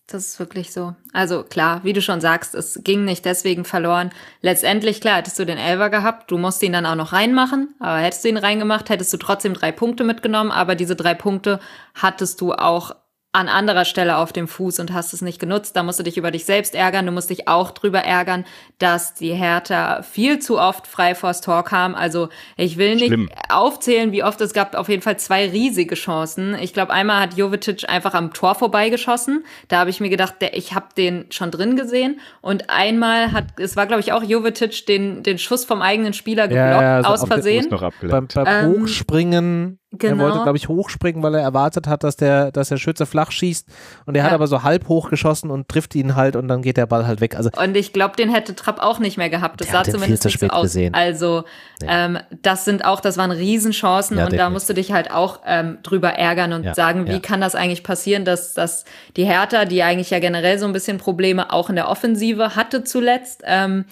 Das 0.07 0.27
ist 0.27 0.39
wirklich 0.39 0.73
so. 0.73 0.95
Also 1.13 1.43
klar, 1.43 1.83
wie 1.83 1.93
du 1.93 2.01
schon 2.01 2.19
sagst, 2.19 2.55
es 2.55 2.81
ging 2.83 3.05
nicht 3.05 3.23
deswegen 3.23 3.63
verloren. 3.63 4.11
Letztendlich, 4.41 4.99
klar, 4.99 5.17
hättest 5.17 5.39
du 5.39 5.45
den 5.45 5.57
Elver 5.57 5.89
gehabt, 5.89 6.29
du 6.29 6.37
musst 6.37 6.61
ihn 6.61 6.73
dann 6.73 6.85
auch 6.85 6.95
noch 6.95 7.13
reinmachen, 7.13 7.73
aber 7.79 7.99
hättest 7.99 8.25
du 8.25 8.29
ihn 8.29 8.37
reingemacht, 8.37 8.89
hättest 8.89 9.13
du 9.13 9.17
trotzdem 9.17 9.53
drei 9.53 9.71
Punkte 9.71 10.03
mitgenommen, 10.03 10.51
aber 10.51 10.75
diese 10.75 10.97
drei 10.97 11.13
Punkte 11.13 11.59
hattest 11.95 12.41
du 12.41 12.53
auch 12.53 12.95
an 13.33 13.49
anderer 13.49 13.83
Stelle 13.83 14.17
auf 14.17 14.31
dem 14.31 14.47
Fuß 14.47 14.79
und 14.79 14.93
hast 14.93 15.11
es 15.11 15.23
nicht 15.23 15.39
genutzt. 15.39 15.75
Da 15.75 15.81
musst 15.81 15.99
du 15.99 16.03
dich 16.03 16.17
über 16.17 16.29
dich 16.29 16.45
selbst 16.45 16.75
ärgern. 16.75 17.07
Du 17.07 17.11
musst 17.11 17.31
dich 17.31 17.47
auch 17.47 17.71
drüber 17.71 17.99
ärgern, 17.99 18.45
dass 18.77 19.15
die 19.15 19.33
Hertha 19.33 20.03
viel 20.03 20.37
zu 20.37 20.59
oft 20.59 20.85
frei 20.85 21.15
vors 21.15 21.41
Tor 21.41 21.63
kam. 21.63 21.95
Also 21.95 22.29
ich 22.57 22.77
will 22.77 22.93
nicht 22.93 23.07
Schlimm. 23.07 23.29
aufzählen, 23.49 24.11
wie 24.11 24.23
oft 24.23 24.39
es 24.39 24.53
gab. 24.53 24.75
Auf 24.75 24.87
jeden 24.87 25.01
Fall 25.01 25.17
zwei 25.17 25.49
riesige 25.49 25.95
Chancen. 25.95 26.55
Ich 26.61 26.73
glaube, 26.73 26.93
einmal 26.93 27.21
hat 27.21 27.33
Jovetic 27.33 27.89
einfach 27.89 28.13
am 28.13 28.33
Tor 28.33 28.53
vorbeigeschossen. 28.53 29.43
Da 29.67 29.79
habe 29.79 29.89
ich 29.89 29.99
mir 29.99 30.09
gedacht, 30.09 30.35
der, 30.39 30.55
ich 30.55 30.75
habe 30.75 30.89
den 30.95 31.25
schon 31.31 31.49
drin 31.49 31.75
gesehen. 31.75 32.19
Und 32.41 32.69
einmal 32.69 33.31
hat, 33.31 33.59
es 33.59 33.75
war 33.75 33.87
glaube 33.87 34.01
ich 34.01 34.13
auch 34.13 34.21
Jovetic, 34.21 34.85
den, 34.85 35.23
den 35.23 35.39
Schuss 35.39 35.65
vom 35.65 35.81
eigenen 35.81 36.13
Spieler 36.13 36.47
geblockt 36.47 36.71
ja, 36.71 36.81
ja, 36.81 36.97
also 36.97 37.09
aus 37.09 37.27
Versehen. 37.27 37.67
Beim, 37.69 38.27
beim 38.27 38.27
ähm, 38.45 38.81
Hochspringen 38.81 39.79
Genau. 39.95 40.13
Er 40.13 40.19
wollte, 40.19 40.31
genau. 40.33 40.43
glaube 40.43 40.57
ich, 40.57 40.67
hochspringen, 40.67 41.21
weil 41.21 41.35
er 41.35 41.41
erwartet 41.41 41.85
hat, 41.85 42.03
dass 42.03 42.15
der, 42.15 42.51
dass 42.51 42.69
der 42.69 42.77
Schütze 42.77 43.05
flach 43.05 43.31
schießt. 43.31 43.67
Und 44.07 44.15
er 44.15 44.23
ja. 44.23 44.25
hat 44.25 44.33
aber 44.33 44.47
so 44.47 44.63
halb 44.63 44.87
hochgeschossen 44.87 45.51
und 45.51 45.67
trifft 45.67 45.93
ihn 45.93 46.15
halt 46.15 46.35
und 46.35 46.47
dann 46.47 46.63
geht 46.63 46.77
der 46.77 46.87
Ball 46.87 47.05
halt 47.05 47.21
weg. 47.21 47.35
Also, 47.35 47.51
und 47.61 47.77
ich 47.77 47.93
glaube, 47.93 48.15
den 48.15 48.29
hätte 48.29 48.55
Trapp 48.55 48.79
auch 48.79 48.97
nicht 48.97 49.17
mehr 49.17 49.29
gehabt. 49.29 49.61
Das 49.61 49.69
sah 49.69 49.83
zumindest 49.83 50.25
nicht 50.25 50.39
so 50.39 50.47
aus. 50.47 50.63
Gesehen. 50.63 50.95
Also, 50.95 51.43
ja. 51.83 52.05
ähm, 52.05 52.17
das 52.41 52.65
sind 52.65 52.85
auch, 52.85 53.01
das 53.01 53.17
waren 53.17 53.29
Riesenchancen 53.29 54.17
ja, 54.17 54.25
und 54.25 54.33
da 54.35 54.49
musst 54.49 54.67
du 54.67 54.73
dich 54.73 54.91
halt 54.91 55.11
auch 55.11 55.41
ähm, 55.45 55.77
drüber 55.83 56.09
ärgern 56.09 56.53
und 56.53 56.75
sagen, 56.75 57.07
wie 57.07 57.19
kann 57.19 57.39
das 57.39 57.53
eigentlich 57.53 57.83
passieren, 57.83 58.25
dass, 58.25 58.55
dass 58.55 58.85
die 59.15 59.25
Hertha, 59.25 59.65
die 59.65 59.83
eigentlich 59.83 60.09
ja 60.09 60.17
generell 60.19 60.57
so 60.57 60.65
ein 60.65 60.73
bisschen 60.73 60.97
Probleme 60.97 61.53
auch 61.53 61.69
in 61.69 61.75
der 61.75 61.87
Offensive 61.87 62.55
hatte 62.55 62.83
zuletzt, 62.83 63.43
ähm, 63.45 63.85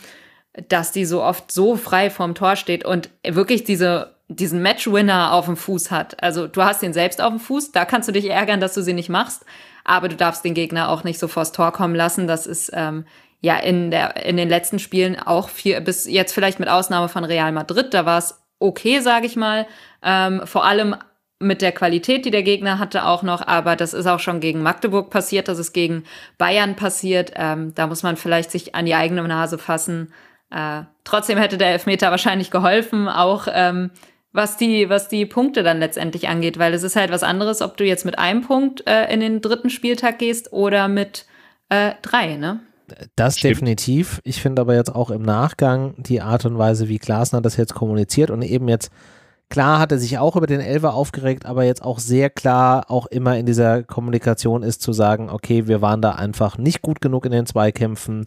dass 0.68 0.92
die 0.92 1.06
so 1.06 1.22
oft 1.24 1.52
so 1.52 1.76
frei 1.76 2.10
vorm 2.10 2.34
Tor 2.34 2.56
steht 2.56 2.84
und 2.86 3.10
wirklich 3.24 3.64
diese 3.64 4.16
diesen 4.36 4.62
Matchwinner 4.62 5.34
auf 5.34 5.46
dem 5.46 5.58
Fuß 5.58 5.92
hat. 5.92 6.22
Also 6.24 6.48
du 6.48 6.64
hast 6.64 6.84
ihn 6.84 6.94
selbst 6.94 7.22
auf 7.22 7.30
dem 7.30 7.40
Fuß, 7.40 7.72
da 7.72 7.86
kannst 7.86 8.08
du 8.08 8.14
dich 8.14 8.30
ärgern, 8.30 8.60
dass 8.60 8.74
du 8.74 8.82
sie 8.82 8.94
nicht 8.94 9.10
machst, 9.10 9.46
aber 9.84 10.08
du 10.08 10.16
darfst 10.16 10.46
den 10.46 10.54
Gegner 10.54 10.90
auch 10.90 11.04
nicht 11.04 11.20
so 11.20 11.28
vors 11.28 11.52
Tor 11.52 11.72
kommen 11.72 11.96
lassen. 11.96 12.28
Das 12.28 12.48
ist 12.48 12.72
ähm, 12.74 13.06
ja 13.42 13.58
in, 13.58 13.92
der, 13.92 14.26
in 14.26 14.38
den 14.38 14.50
letzten 14.50 14.80
Spielen 14.80 15.20
auch 15.20 15.50
viel, 15.50 15.80
bis 15.82 16.06
jetzt 16.06 16.34
vielleicht 16.34 16.60
mit 16.60 16.70
Ausnahme 16.70 17.10
von 17.10 17.24
Real 17.24 17.52
Madrid, 17.52 17.94
da 17.94 18.06
war 18.06 18.18
es 18.18 18.42
okay, 18.60 19.00
sage 19.00 19.26
ich 19.26 19.36
mal. 19.36 19.68
Ähm, 20.04 20.42
vor 20.46 20.66
allem 20.66 20.96
mit 21.40 21.62
der 21.62 21.72
Qualität, 21.72 22.26
die 22.26 22.32
der 22.32 22.44
Gegner 22.44 22.80
hatte, 22.80 23.06
auch 23.06 23.24
noch. 23.24 23.46
Aber 23.46 23.76
das 23.76 23.94
ist 23.94 24.06
auch 24.06 24.20
schon 24.20 24.40
gegen 24.40 24.62
Magdeburg 24.62 25.10
passiert, 25.10 25.48
das 25.48 25.58
ist 25.58 25.74
gegen 25.74 26.04
Bayern 26.38 26.76
passiert. 26.76 27.32
Ähm, 27.36 27.74
da 27.76 27.88
muss 27.88 28.04
man 28.04 28.16
vielleicht 28.16 28.52
sich 28.52 28.76
an 28.76 28.86
die 28.86 28.96
eigene 28.96 29.24
Nase 29.24 29.58
fassen. 29.58 30.14
Äh, 30.52 30.84
trotzdem 31.04 31.38
hätte 31.38 31.58
der 31.58 31.70
Elfmeter 31.70 32.12
wahrscheinlich 32.12 32.52
geholfen, 32.52 33.08
auch 33.08 33.48
ähm, 33.52 33.90
was 34.34 34.58
die, 34.58 34.90
was 34.90 35.08
die 35.08 35.26
Punkte 35.26 35.64
dann 35.64 35.80
letztendlich 35.80 36.30
angeht, 36.30 36.58
weil 36.58 36.74
es 36.74 36.84
ist 36.84 36.96
halt 36.96 37.12
was 37.12 37.24
anderes, 37.24 37.62
ob 37.62 37.78
du 37.78 37.84
jetzt 37.84 38.06
mit 38.06 38.18
einem 38.18 38.42
Punkt 38.42 38.88
äh, 38.88 39.12
in 39.14 39.20
den 39.20 39.42
dritten 39.42 39.70
Spieltag 39.70 40.20
gehst 40.20 40.54
oder 40.54 40.88
mit 40.88 41.26
äh, 41.70 41.94
drei, 42.02 42.38
ne? 42.38 42.62
Das 43.16 43.38
Stimmt. 43.38 43.56
definitiv. 43.56 44.20
Ich 44.24 44.42
finde 44.42 44.62
aber 44.62 44.76
jetzt 44.76 44.94
auch 44.94 45.12
im 45.12 45.22
Nachgang 45.22 45.96
die 45.98 46.22
Art 46.22 46.46
und 46.46 46.58
Weise, 46.58 46.90
wie 46.90 46.98
Glasner 46.98 47.42
das 47.42 47.56
jetzt 47.56 47.74
kommuniziert 47.74 48.30
und 48.32 48.42
eben 48.42 48.68
jetzt 48.68 48.92
Klar 49.52 49.80
hat 49.80 49.92
er 49.92 49.98
sich 49.98 50.18
auch 50.18 50.38
über 50.38 50.48
den 50.48 50.62
Elfer 50.62 50.94
aufgeregt, 50.94 51.46
aber 51.46 51.66
jetzt 51.66 51.84
auch 51.84 52.00
sehr 52.00 52.30
klar 52.30 52.90
auch 52.90 53.06
immer 53.08 53.38
in 53.38 53.46
dieser 53.46 53.84
Kommunikation 53.84 54.64
ist 54.64 54.82
zu 54.82 54.94
sagen, 54.94 55.30
okay, 55.30 55.68
wir 55.68 55.82
waren 55.82 56.02
da 56.02 56.12
einfach 56.12 56.58
nicht 56.58 56.82
gut 56.82 57.02
genug 57.02 57.26
in 57.26 57.34
den 57.34 57.46
Zweikämpfen, 57.46 58.24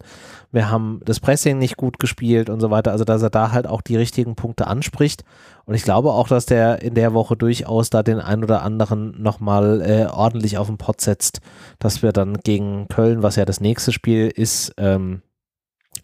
wir 0.51 0.69
haben 0.69 1.01
das 1.03 1.19
Pressing 1.19 1.57
nicht 1.57 1.77
gut 1.77 1.97
gespielt 1.97 2.47
und 2.51 2.59
so 2.59 2.69
weiter. 2.69 2.91
Also 2.91 3.05
dass 3.05 3.23
er 3.23 3.31
da 3.31 3.51
halt 3.51 3.65
auch 3.65 3.81
die 3.81 3.95
richtigen 3.95 4.35
Punkte 4.35 4.67
anspricht. 4.67 5.23
Und 5.65 5.73
ich 5.73 5.81
glaube 5.81 6.11
auch, 6.11 6.27
dass 6.27 6.45
der 6.45 6.83
in 6.83 6.93
der 6.93 7.15
Woche 7.15 7.35
durchaus 7.35 7.89
da 7.89 8.03
den 8.03 8.19
ein 8.19 8.43
oder 8.43 8.61
anderen 8.61 9.19
nochmal 9.19 9.81
äh, 9.81 10.05
ordentlich 10.05 10.59
auf 10.59 10.67
den 10.67 10.77
Pott 10.77 11.01
setzt, 11.01 11.41
dass 11.79 12.03
wir 12.03 12.11
dann 12.11 12.37
gegen 12.37 12.87
Köln, 12.87 13.23
was 13.23 13.35
ja 13.35 13.45
das 13.45 13.61
nächste 13.61 13.91
Spiel 13.91 14.27
ist, 14.27 14.75
ähm, 14.77 15.23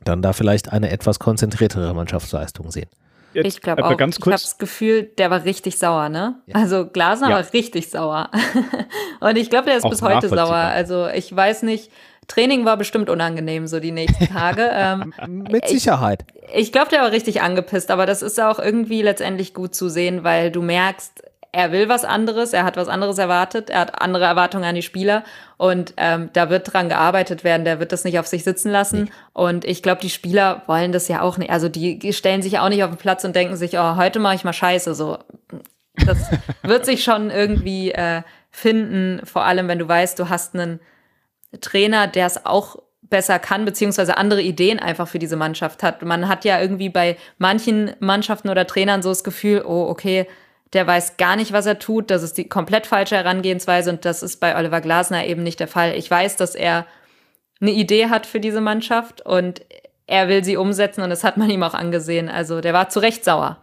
dann 0.04 0.24
da 0.24 0.34
vielleicht 0.34 0.74
eine 0.74 0.90
etwas 0.90 1.20
konzentriertere 1.20 1.94
Mannschaftsleistung 1.94 2.72
sehen. 2.72 2.90
Jetzt, 3.34 3.46
ich 3.48 3.62
glaube 3.62 3.86
auch. 3.86 3.98
Ganz 3.98 4.20
kurz. 4.20 4.28
Ich 4.28 4.42
habe 4.42 4.52
das 4.52 4.58
Gefühl, 4.58 5.04
der 5.04 5.30
war 5.30 5.44
richtig 5.44 5.78
sauer, 5.78 6.10
ne? 6.10 6.36
Ja. 6.48 6.56
Also 6.56 6.88
Glasner 6.88 7.30
ja. 7.30 7.36
war 7.36 7.54
richtig 7.54 7.90
sauer. 7.90 8.30
und 9.20 9.38
ich 9.38 9.50
glaube, 9.50 9.66
der 9.66 9.78
ist 9.78 9.86
auch 9.86 9.90
bis 9.90 10.02
heute 10.02 10.30
sauer. 10.30 10.56
Also 10.56 11.08
ich 11.08 11.36
weiß 11.36 11.64
nicht. 11.64 11.92
Training 12.28 12.64
war 12.66 12.78
bestimmt 12.78 13.10
unangenehm, 13.10 13.68
so 13.68 13.80
die 13.80 13.92
nächsten 13.92 14.28
Tage. 14.28 14.70
ähm, 14.74 15.14
Mit 15.28 15.68
Sicherheit. 15.68 16.24
Ich, 16.54 16.68
ich 16.68 16.72
glaube, 16.72 16.90
der 16.90 17.02
war 17.02 17.12
richtig 17.12 17.42
angepisst, 17.42 17.92
aber 17.92 18.06
das 18.06 18.22
ist 18.22 18.40
auch 18.40 18.60
irgendwie 18.60 19.02
letztendlich 19.02 19.54
gut 19.54 19.76
zu 19.76 19.90
sehen, 19.90 20.24
weil 20.24 20.52
du 20.52 20.62
merkst, 20.62 21.24
er 21.54 21.72
will 21.72 21.90
was 21.90 22.06
anderes, 22.06 22.54
er 22.54 22.64
hat 22.64 22.78
was 22.78 22.88
anderes 22.88 23.18
erwartet, 23.18 23.70
er 23.70 23.82
hat 23.82 24.02
andere 24.02 24.24
Erwartungen 24.24 24.64
an 24.64 24.76
die 24.76 24.82
Spieler 24.82 25.24
und 25.58 25.94
ähm, 25.98 26.30
da 26.34 26.50
wird 26.50 26.72
dran 26.72 26.88
gearbeitet 26.88 27.44
werden, 27.44 27.66
der 27.66 27.80
wird 27.80 27.92
das 27.92 28.06
nicht 28.06 28.20
auf 28.20 28.28
sich 28.28 28.44
sitzen 28.44 28.72
lassen. 28.72 29.04
Nee. 29.04 29.12
Und 29.34 29.66
ich 29.66 29.84
glaube, 29.84 30.02
die 30.02 30.10
Spieler 30.10 30.64
wollen 30.68 30.94
das 30.94 31.08
ja 31.10 31.22
auch 31.22 31.38
nicht. 31.38 31.52
Also 31.52 31.68
die 31.68 32.14
stellen 32.14 32.42
sich 32.42 32.60
auch 32.60 32.70
nicht 32.70 32.84
auf 32.84 32.92
den 32.92 32.98
Platz 32.98 33.26
und 33.26 33.36
denken 33.36 33.58
sich, 33.58 33.78
oh, 33.78 33.96
heute 33.98 34.20
mache 34.20 34.36
ich 34.36 34.44
mal 34.46 34.54
Scheiße. 34.54 34.96
So, 34.96 35.18
das 36.06 36.30
wird 36.64 36.86
sich 36.86 37.04
schon 37.04 37.30
irgendwie 37.30 37.92
äh, 37.92 38.22
finden, 38.50 39.22
vor 39.26 39.44
allem 39.44 39.68
wenn 39.68 39.80
du 39.80 39.88
weißt, 39.88 40.18
du 40.20 40.30
hast 40.30 40.56
einen 40.56 40.80
Trainer, 41.60 42.08
der 42.08 42.28
es 42.28 42.46
auch 42.46 42.78
besser 43.02 43.40
kann, 43.40 43.66
beziehungsweise 43.66 44.18
andere 44.18 44.42
Ideen 44.42 44.80
einfach 44.80 45.08
für 45.08 45.20
diese 45.20 45.36
Mannschaft 45.36 45.84
hat. 45.84 46.02
Man 46.02 46.30
hat 46.30 46.46
ja 46.46 46.62
irgendwie 46.62 46.88
bei 46.88 47.18
manchen 47.38 47.92
Mannschaften 48.00 48.50
oder 48.50 48.66
Trainern 48.66 49.02
so 49.02 49.10
das 49.10 49.26
Gefühl, 49.26 49.64
oh, 49.66 49.88
okay, 49.90 50.28
der 50.74 50.88
weiß 50.88 51.18
gar 51.18 51.36
nicht, 51.36 51.52
was 51.52 51.66
er 51.66 51.80
tut. 51.80 52.10
Das 52.12 52.24
ist 52.24 52.38
die 52.38 52.48
komplett 52.48 52.88
falsche 52.88 53.16
Herangehensweise 53.16 53.92
und 53.92 54.06
das 54.06 54.24
ist 54.24 54.40
bei 54.40 54.58
Oliver 54.58 54.82
Glasner 54.82 55.26
eben 55.26 55.44
nicht 55.44 55.60
der 55.60 55.68
Fall. 55.68 55.96
Ich 55.96 56.10
weiß, 56.10 56.38
dass 56.38 56.56
er 56.56 56.86
eine 57.60 57.72
Idee 57.72 58.08
hat 58.08 58.26
für 58.26 58.40
diese 58.40 58.62
Mannschaft 58.62 59.26
und 59.26 59.62
er 60.08 60.28
will 60.28 60.44
sie 60.44 60.58
umsetzen 60.58 61.02
und 61.02 61.10
das 61.10 61.24
hat 61.24 61.38
man 61.38 61.50
ihm 61.50 61.64
auch 61.64 61.74
angesehen. 61.74 62.30
Also 62.30 62.62
der 62.62 62.74
war 62.74 62.90
zu 62.90 63.00
Recht 63.00 63.24
sauer. 63.24 63.62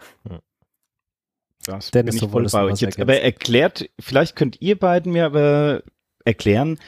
Das 1.66 1.90
Dennis, 1.90 2.16
bin 2.16 2.24
ich 2.24 2.30
voll 2.30 2.46
bei 2.50 2.62
euch 2.64 2.80
jetzt. 2.80 3.00
Aber 3.00 3.20
erklärt, 3.20 3.90
vielleicht 4.00 4.36
könnt 4.36 4.61
ihr 4.61 4.78
beiden 4.78 5.12
mir 5.12 5.26
aber 5.26 5.82
erklären, 6.24 6.78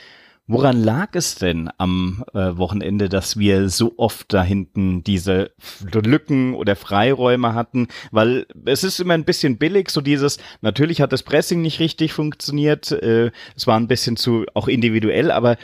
Woran 0.52 0.82
lag 0.82 1.10
es 1.12 1.36
denn 1.36 1.70
am 1.78 2.24
äh, 2.34 2.56
Wochenende, 2.56 3.08
dass 3.08 3.38
wir 3.38 3.68
so 3.68 3.94
oft 3.96 4.32
da 4.32 4.42
hinten 4.42 5.04
diese 5.04 5.52
Lücken 5.92 6.54
oder 6.54 6.74
Freiräume 6.74 7.54
hatten? 7.54 7.86
Weil 8.10 8.46
es 8.64 8.82
ist 8.82 8.98
immer 8.98 9.14
ein 9.14 9.24
bisschen 9.24 9.58
billig, 9.58 9.90
so 9.90 10.00
dieses, 10.00 10.38
natürlich 10.60 11.00
hat 11.00 11.12
das 11.12 11.22
Pressing 11.22 11.62
nicht 11.62 11.78
richtig 11.78 12.12
funktioniert, 12.12 12.90
äh, 12.90 13.30
es 13.54 13.68
war 13.68 13.78
ein 13.78 13.86
bisschen 13.86 14.16
zu 14.16 14.44
auch 14.54 14.66
individuell, 14.66 15.30
aber 15.30 15.56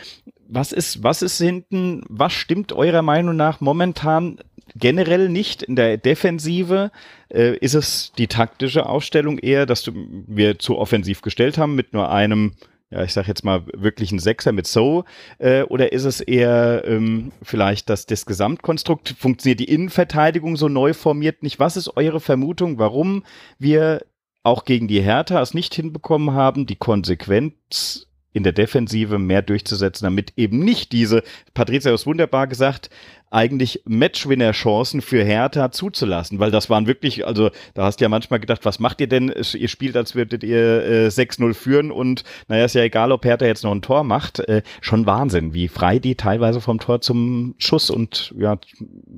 was 0.48 0.70
ist, 0.70 1.02
was 1.02 1.20
ist 1.20 1.38
hinten, 1.38 2.04
was 2.08 2.32
stimmt 2.32 2.72
eurer 2.72 3.02
Meinung 3.02 3.34
nach 3.34 3.60
momentan 3.60 4.38
generell 4.76 5.28
nicht 5.28 5.64
in 5.64 5.74
der 5.74 5.96
Defensive? 5.96 6.92
Äh, 7.28 7.56
ist 7.56 7.74
es 7.74 8.12
die 8.18 8.28
taktische 8.28 8.86
Ausstellung 8.86 9.38
eher, 9.38 9.66
dass 9.66 9.82
du, 9.82 9.90
wir 10.28 10.60
zu 10.60 10.78
offensiv 10.78 11.22
gestellt 11.22 11.58
haben 11.58 11.74
mit 11.74 11.92
nur 11.92 12.12
einem 12.12 12.52
ja, 12.90 13.02
ich 13.02 13.12
sage 13.12 13.28
jetzt 13.28 13.44
mal 13.44 13.64
wirklich 13.74 14.12
ein 14.12 14.20
Sechser 14.20 14.52
mit 14.52 14.66
So, 14.66 15.04
äh, 15.38 15.62
oder 15.62 15.92
ist 15.92 16.04
es 16.04 16.20
eher 16.20 16.84
ähm, 16.86 17.32
vielleicht, 17.42 17.90
dass 17.90 18.06
das 18.06 18.26
Gesamtkonstrukt 18.26 19.14
funktioniert, 19.18 19.60
die 19.60 19.72
Innenverteidigung 19.72 20.56
so 20.56 20.68
neu 20.68 20.92
formiert 20.94 21.42
nicht? 21.42 21.58
Was 21.58 21.76
ist 21.76 21.96
eure 21.96 22.20
Vermutung, 22.20 22.78
warum 22.78 23.24
wir 23.58 24.04
auch 24.44 24.64
gegen 24.64 24.86
die 24.86 25.00
Hertha 25.00 25.42
es 25.42 25.54
nicht 25.54 25.74
hinbekommen 25.74 26.32
haben, 26.32 26.66
die 26.66 26.76
Konsequenz 26.76 28.06
in 28.32 28.44
der 28.44 28.52
Defensive 28.52 29.18
mehr 29.18 29.42
durchzusetzen, 29.42 30.04
damit 30.04 30.34
eben 30.36 30.58
nicht 30.58 30.92
diese, 30.92 31.22
Patricia 31.54 31.90
hat 31.90 31.98
es 31.98 32.06
wunderbar 32.06 32.46
gesagt, 32.46 32.90
eigentlich 33.30 33.82
Matchwinner-Chancen 33.84 35.00
für 35.00 35.24
Hertha 35.24 35.70
zuzulassen, 35.70 36.38
weil 36.38 36.50
das 36.50 36.70
waren 36.70 36.86
wirklich, 36.86 37.26
also 37.26 37.50
da 37.74 37.84
hast 37.84 38.00
du 38.00 38.04
ja 38.04 38.08
manchmal 38.08 38.40
gedacht, 38.40 38.64
was 38.64 38.78
macht 38.78 39.00
ihr 39.00 39.08
denn? 39.08 39.28
Ihr 39.28 39.68
spielt, 39.68 39.96
als 39.96 40.14
würdet 40.14 40.44
ihr 40.44 40.84
äh, 40.84 41.08
6-0 41.08 41.54
führen 41.54 41.90
und 41.90 42.24
naja, 42.48 42.64
ist 42.64 42.74
ja 42.74 42.82
egal, 42.82 43.12
ob 43.12 43.24
Hertha 43.24 43.46
jetzt 43.46 43.64
noch 43.64 43.72
ein 43.72 43.82
Tor 43.82 44.04
macht. 44.04 44.40
Äh, 44.40 44.62
schon 44.80 45.06
Wahnsinn, 45.06 45.54
wie 45.54 45.68
frei 45.68 45.98
die 45.98 46.14
teilweise 46.14 46.60
vom 46.60 46.78
Tor 46.78 47.00
zum 47.00 47.54
Schuss 47.58 47.90
und 47.90 48.32
ja, 48.38 48.58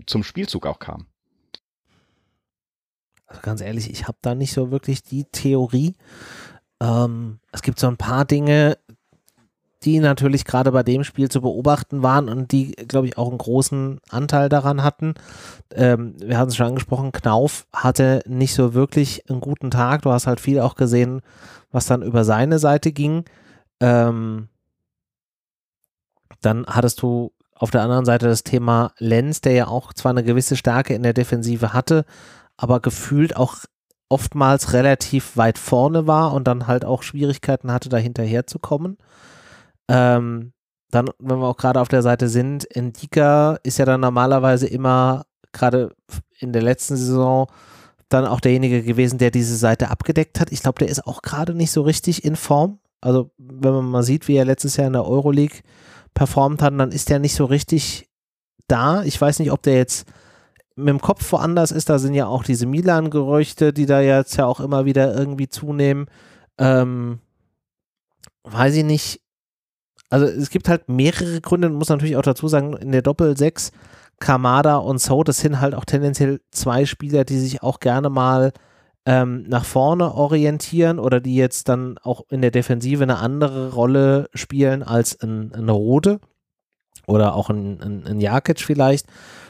zum 0.06 0.22
Spielzug 0.22 0.66
auch 0.66 0.78
kam. 0.78 1.06
Also 3.26 3.42
ganz 3.42 3.60
ehrlich, 3.60 3.90
ich 3.90 4.08
habe 4.08 4.18
da 4.22 4.34
nicht 4.34 4.52
so 4.52 4.70
wirklich 4.70 5.02
die 5.02 5.24
Theorie. 5.24 5.94
Ähm, 6.80 7.40
es 7.52 7.62
gibt 7.62 7.78
so 7.78 7.88
ein 7.88 7.98
paar 7.98 8.24
Dinge, 8.24 8.78
die 9.84 10.00
natürlich 10.00 10.44
gerade 10.44 10.72
bei 10.72 10.82
dem 10.82 11.04
Spiel 11.04 11.28
zu 11.28 11.40
beobachten 11.40 12.02
waren 12.02 12.28
und 12.28 12.50
die, 12.50 12.72
glaube 12.72 13.06
ich, 13.06 13.16
auch 13.16 13.28
einen 13.28 13.38
großen 13.38 14.00
Anteil 14.10 14.48
daran 14.48 14.82
hatten. 14.82 15.14
Ähm, 15.72 16.14
wir 16.18 16.36
hatten 16.38 16.48
es 16.48 16.56
schon 16.56 16.66
angesprochen, 16.66 17.12
Knauf 17.12 17.66
hatte 17.72 18.22
nicht 18.26 18.54
so 18.54 18.74
wirklich 18.74 19.28
einen 19.30 19.40
guten 19.40 19.70
Tag. 19.70 20.02
Du 20.02 20.10
hast 20.10 20.26
halt 20.26 20.40
viel 20.40 20.60
auch 20.60 20.74
gesehen, 20.74 21.20
was 21.70 21.86
dann 21.86 22.02
über 22.02 22.24
seine 22.24 22.58
Seite 22.58 22.90
ging. 22.90 23.24
Ähm, 23.80 24.48
dann 26.40 26.66
hattest 26.66 27.02
du 27.02 27.32
auf 27.54 27.70
der 27.70 27.82
anderen 27.82 28.04
Seite 28.04 28.26
das 28.26 28.44
Thema 28.44 28.92
Lenz, 28.98 29.40
der 29.40 29.52
ja 29.52 29.66
auch 29.68 29.92
zwar 29.92 30.10
eine 30.10 30.24
gewisse 30.24 30.56
Stärke 30.56 30.94
in 30.94 31.02
der 31.02 31.12
Defensive 31.12 31.72
hatte, 31.72 32.04
aber 32.56 32.80
gefühlt 32.80 33.36
auch 33.36 33.56
oftmals 34.08 34.72
relativ 34.72 35.36
weit 35.36 35.58
vorne 35.58 36.06
war 36.06 36.32
und 36.32 36.48
dann 36.48 36.66
halt 36.66 36.84
auch 36.84 37.02
Schwierigkeiten 37.02 37.70
hatte, 37.70 37.88
da 37.88 37.96
hinterher 37.96 38.46
zu 38.46 38.58
kommen. 38.58 38.96
Ähm, 39.88 40.52
dann, 40.90 41.10
wenn 41.18 41.38
wir 41.38 41.46
auch 41.46 41.56
gerade 41.56 41.80
auf 41.80 41.88
der 41.88 42.02
Seite 42.02 42.28
sind, 42.28 42.64
Indika 42.64 43.58
ist 43.62 43.78
ja 43.78 43.84
dann 43.84 44.00
normalerweise 44.00 44.66
immer, 44.66 45.26
gerade 45.52 45.94
in 46.38 46.52
der 46.52 46.62
letzten 46.62 46.96
Saison, 46.96 47.46
dann 48.08 48.26
auch 48.26 48.40
derjenige 48.40 48.82
gewesen, 48.82 49.18
der 49.18 49.30
diese 49.30 49.56
Seite 49.56 49.90
abgedeckt 49.90 50.40
hat. 50.40 50.50
Ich 50.50 50.62
glaube, 50.62 50.78
der 50.78 50.88
ist 50.88 51.06
auch 51.06 51.20
gerade 51.20 51.54
nicht 51.54 51.70
so 51.70 51.82
richtig 51.82 52.24
in 52.24 52.36
Form. 52.36 52.78
Also, 53.00 53.30
wenn 53.36 53.72
man 53.72 53.90
mal 53.90 54.02
sieht, 54.02 54.28
wie 54.28 54.36
er 54.36 54.44
letztes 54.44 54.76
Jahr 54.76 54.86
in 54.86 54.94
der 54.94 55.04
Euroleague 55.04 55.60
performt 56.14 56.62
hat, 56.62 56.72
dann 56.78 56.90
ist 56.90 57.10
der 57.10 57.18
nicht 57.18 57.34
so 57.34 57.44
richtig 57.44 58.08
da. 58.66 59.02
Ich 59.02 59.20
weiß 59.20 59.38
nicht, 59.40 59.52
ob 59.52 59.62
der 59.62 59.76
jetzt 59.76 60.08
mit 60.74 60.88
dem 60.88 61.00
Kopf 61.00 61.30
woanders 61.32 61.70
ist. 61.70 61.90
Da 61.90 61.98
sind 61.98 62.14
ja 62.14 62.26
auch 62.26 62.44
diese 62.44 62.66
Milan-Gerüchte, 62.66 63.72
die 63.72 63.86
da 63.86 64.00
jetzt 64.00 64.36
ja 64.36 64.46
auch 64.46 64.60
immer 64.60 64.84
wieder 64.84 65.14
irgendwie 65.14 65.48
zunehmen. 65.48 66.06
Ähm, 66.56 67.20
weiß 68.44 68.74
ich 68.74 68.84
nicht 68.84 69.20
also 70.10 70.26
es 70.26 70.50
gibt 70.50 70.68
halt 70.68 70.88
mehrere 70.88 71.40
Gründe, 71.40 71.68
muss 71.68 71.88
natürlich 71.88 72.16
auch 72.16 72.22
dazu 72.22 72.48
sagen, 72.48 72.74
in 72.74 72.92
der 72.92 73.02
Doppel-6, 73.02 73.72
Kamada 74.20 74.76
und 74.76 75.00
So, 75.00 75.22
das 75.22 75.38
sind 75.38 75.60
halt 75.60 75.74
auch 75.74 75.84
tendenziell 75.84 76.40
zwei 76.50 76.86
Spieler, 76.86 77.24
die 77.24 77.38
sich 77.38 77.62
auch 77.62 77.78
gerne 77.78 78.10
mal 78.10 78.52
ähm, 79.06 79.44
nach 79.48 79.64
vorne 79.64 80.14
orientieren 80.14 80.98
oder 80.98 81.20
die 81.20 81.36
jetzt 81.36 81.68
dann 81.68 81.98
auch 81.98 82.24
in 82.28 82.42
der 82.42 82.50
Defensive 82.50 83.02
eine 83.02 83.18
andere 83.18 83.72
Rolle 83.72 84.28
spielen 84.34 84.82
als 84.82 85.20
ein, 85.22 85.52
ein 85.54 85.68
Rode 85.68 86.20
oder 87.06 87.34
auch 87.34 87.48
ein 87.48 88.20
Jakic 88.20 88.60
vielleicht 88.60 89.06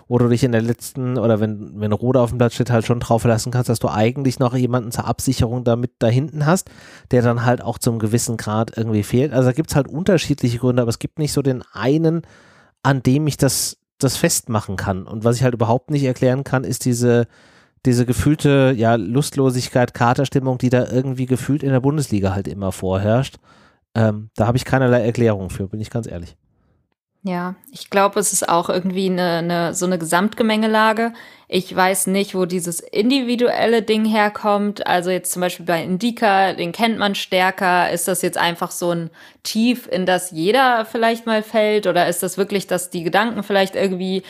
wo 0.09 0.17
du 0.19 0.29
dich 0.29 0.43
in 0.43 0.53
der 0.53 0.63
letzten 0.63 1.19
oder 1.19 1.39
wenn, 1.39 1.79
wenn 1.81 1.93
Rode 1.93 2.21
auf 2.21 2.31
dem 2.31 2.39
Platz 2.39 2.55
steht, 2.55 2.71
halt 2.71 2.87
schon 2.87 3.01
drauf 3.01 3.23
verlassen 3.23 3.53
kannst, 3.53 3.69
dass 3.69 3.79
du 3.79 3.89
eigentlich 3.89 4.39
noch 4.39 4.57
jemanden 4.57 4.91
zur 4.91 5.07
Absicherung 5.07 5.65
damit 5.65 5.93
da 5.99 6.09
hinten 6.09 6.47
hast, 6.47 6.71
der 7.11 7.23
dann 7.23 7.45
halt 7.45 7.63
auch 7.63 7.79
zum 7.79 7.99
gewissen 7.99 8.39
Grad 8.39 8.77
irgendwie 8.77 9.03
fehlt. 9.03 9.33
Also 9.33 9.51
da 9.51 9.53
gibt 9.53 9.71
es 9.71 9.77
halt 9.77 9.87
unterschiedliche 9.87 10.59
Gründe, 10.59 10.83
aber 10.83 10.89
es 10.89 10.99
gibt 10.99 11.19
nicht 11.19 11.33
so 11.33 11.43
den 11.43 11.63
einen, 11.73 12.23
an 12.83 13.03
dem 13.03 13.27
ich 13.27 13.37
das, 13.37 13.77
das 13.99 14.17
festmachen 14.17 14.77
kann. 14.77 15.07
Und 15.07 15.25
was 15.25 15.37
ich 15.37 15.43
halt 15.43 15.55
überhaupt 15.55 15.91
nicht 15.91 16.05
erklären 16.05 16.43
kann, 16.43 16.65
ist 16.65 16.87
diese, 16.87 17.27
diese 17.85 18.07
gefühlte 18.07 18.73
ja, 18.77 18.95
Lustlosigkeit, 18.95 19.93
Katerstimmung, 19.93 20.57
die 20.57 20.71
da 20.71 20.91
irgendwie 20.91 21.27
gefühlt 21.27 21.63
in 21.63 21.71
der 21.71 21.81
Bundesliga 21.81 22.35
halt 22.35 22.49
immer 22.49 22.73
vorherrscht. 22.73 23.37
Ähm, 23.95 24.31
da 24.37 24.47
habe 24.47 24.57
ich 24.57 24.65
keinerlei 24.65 25.05
Erklärung 25.05 25.51
für, 25.51 25.69
bin 25.69 25.81
ich 25.81 25.91
ganz 25.91 26.07
ehrlich. 26.07 26.37
Ja, 27.25 27.57
ich 27.73 27.91
glaube, 27.91 28.21
es 28.21 28.33
ist 28.33 28.49
auch 28.49 28.69
irgendwie 28.69 29.11
eine, 29.11 29.39
eine, 29.39 29.75
so 29.75 29.87
eine 29.87 29.99
Gesamtgemengelage. 29.99 31.13
Ich 31.49 31.75
weiß 31.75 32.07
nicht, 32.07 32.37
wo 32.37 32.45
dieses 32.45 32.79
individuelle 32.79 33.83
Ding 33.83 34.05
herkommt. 34.05 34.87
Also 34.87 35.11
jetzt 35.11 35.33
zum 35.33 35.41
Beispiel 35.41 35.67
bei 35.67 35.83
Indika, 35.83 36.53
den 36.53 36.71
kennt 36.71 36.97
man 36.97 37.17
stärker. 37.17 37.91
Ist 37.91 38.07
das 38.07 38.23
jetzt 38.23 38.39
einfach 38.39 38.71
so 38.71 38.93
ein 38.93 39.11
Tief, 39.43 39.89
in 39.91 40.07
das 40.07 40.31
jeder 40.31 40.85
vielleicht 40.85 41.27
mal 41.27 41.43
fällt? 41.43 41.89
Oder 41.89 42.07
ist 42.07 42.23
das 42.23 42.39
wirklich, 42.39 42.69
dass 42.69 42.89
die 42.89 43.03
Gedanken 43.03 43.43
vielleicht 43.43 43.75
irgendwie, 43.75 44.23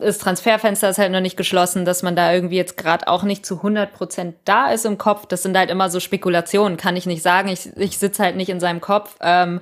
das 0.00 0.16
Transferfenster 0.16 0.88
ist 0.88 0.98
halt 0.98 1.12
noch 1.12 1.20
nicht 1.20 1.36
geschlossen, 1.36 1.84
dass 1.84 2.02
man 2.02 2.16
da 2.16 2.32
irgendwie 2.32 2.56
jetzt 2.56 2.78
gerade 2.78 3.08
auch 3.08 3.24
nicht 3.24 3.44
zu 3.44 3.56
100 3.56 3.92
Prozent 3.92 4.36
da 4.46 4.70
ist 4.70 4.86
im 4.86 4.96
Kopf? 4.96 5.26
Das 5.26 5.42
sind 5.42 5.56
halt 5.56 5.68
immer 5.68 5.90
so 5.90 6.00
Spekulationen, 6.00 6.78
kann 6.78 6.96
ich 6.96 7.04
nicht 7.04 7.22
sagen. 7.22 7.48
Ich, 7.48 7.76
ich 7.76 7.98
sitze 7.98 8.22
halt 8.22 8.36
nicht 8.36 8.48
in 8.48 8.60
seinem 8.60 8.80
Kopf. 8.80 9.16
Ähm, 9.20 9.60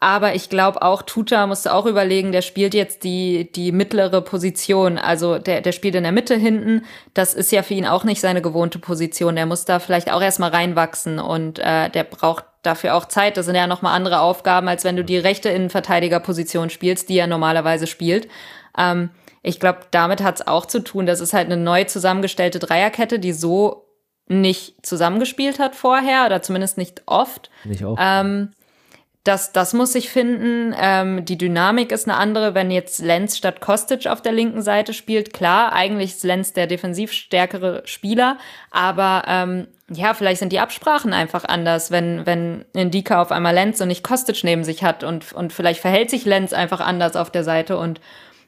aber 0.00 0.34
ich 0.34 0.50
glaube 0.50 0.82
auch, 0.82 1.02
Tuta 1.02 1.46
musste 1.46 1.74
auch 1.74 1.86
überlegen, 1.86 2.32
der 2.32 2.42
spielt 2.42 2.74
jetzt 2.74 3.02
die, 3.02 3.50
die 3.50 3.72
mittlere 3.72 4.20
Position. 4.20 4.98
Also 4.98 5.38
der, 5.38 5.62
der 5.62 5.72
spielt 5.72 5.94
in 5.94 6.02
der 6.02 6.12
Mitte 6.12 6.36
hinten. 6.36 6.82
Das 7.14 7.32
ist 7.34 7.50
ja 7.50 7.62
für 7.62 7.74
ihn 7.74 7.86
auch 7.86 8.04
nicht 8.04 8.20
seine 8.20 8.42
gewohnte 8.42 8.78
Position. 8.78 9.36
Der 9.36 9.46
muss 9.46 9.64
da 9.64 9.78
vielleicht 9.78 10.12
auch 10.12 10.20
erstmal 10.20 10.50
reinwachsen 10.50 11.18
und 11.18 11.58
äh, 11.58 11.88
der 11.88 12.04
braucht 12.04 12.44
dafür 12.62 12.94
auch 12.94 13.06
Zeit. 13.06 13.36
Das 13.36 13.46
sind 13.46 13.54
ja 13.54 13.66
nochmal 13.66 13.96
andere 13.96 14.20
Aufgaben, 14.20 14.68
als 14.68 14.84
wenn 14.84 14.96
du 14.96 15.04
die 15.04 15.18
rechte 15.18 15.48
Innenverteidigerposition 15.48 16.68
spielst, 16.68 17.08
die 17.08 17.18
er 17.18 17.26
normalerweise 17.26 17.86
spielt. 17.86 18.28
Ähm, 18.76 19.10
ich 19.42 19.60
glaube, 19.60 19.80
damit 19.92 20.22
hat 20.22 20.40
es 20.40 20.46
auch 20.46 20.66
zu 20.66 20.80
tun. 20.80 21.06
Das 21.06 21.20
ist 21.20 21.32
halt 21.32 21.46
eine 21.46 21.56
neu 21.56 21.84
zusammengestellte 21.84 22.58
Dreierkette, 22.58 23.18
die 23.18 23.32
so 23.32 23.86
nicht 24.28 24.84
zusammengespielt 24.84 25.58
hat 25.58 25.76
vorher 25.76 26.26
oder 26.26 26.42
zumindest 26.42 26.78
nicht 26.78 27.02
oft. 27.06 27.50
Nicht 27.64 27.84
oft. 27.84 28.02
Ähm, 28.04 28.50
das, 29.26 29.52
das 29.52 29.72
muss 29.72 29.94
ich 29.94 30.08
finden. 30.10 30.74
Ähm, 30.78 31.24
die 31.24 31.38
Dynamik 31.38 31.90
ist 31.90 32.08
eine 32.08 32.16
andere, 32.16 32.54
wenn 32.54 32.70
jetzt 32.70 33.00
Lenz 33.00 33.36
statt 33.36 33.60
Kostic 33.60 34.06
auf 34.06 34.22
der 34.22 34.32
linken 34.32 34.62
Seite 34.62 34.92
spielt. 34.92 35.32
Klar, 35.32 35.72
eigentlich 35.72 36.12
ist 36.12 36.24
Lenz 36.24 36.52
der 36.52 36.66
defensiv 36.66 37.12
stärkere 37.12 37.82
Spieler, 37.86 38.38
aber 38.70 39.24
ähm, 39.26 39.66
ja, 39.90 40.14
vielleicht 40.14 40.40
sind 40.40 40.52
die 40.52 40.60
Absprachen 40.60 41.12
einfach 41.12 41.44
anders, 41.44 41.90
wenn, 41.90 42.26
wenn 42.26 42.64
Indika 42.72 43.20
auf 43.20 43.32
einmal 43.32 43.54
Lenz 43.54 43.80
und 43.80 43.88
nicht 43.88 44.04
Kostic 44.04 44.44
neben 44.44 44.64
sich 44.64 44.84
hat 44.84 45.02
und, 45.02 45.32
und 45.32 45.52
vielleicht 45.52 45.80
verhält 45.80 46.10
sich 46.10 46.24
Lenz 46.24 46.52
einfach 46.52 46.80
anders 46.80 47.16
auf 47.16 47.30
der 47.30 47.44
Seite 47.44 47.78
und 47.78 48.00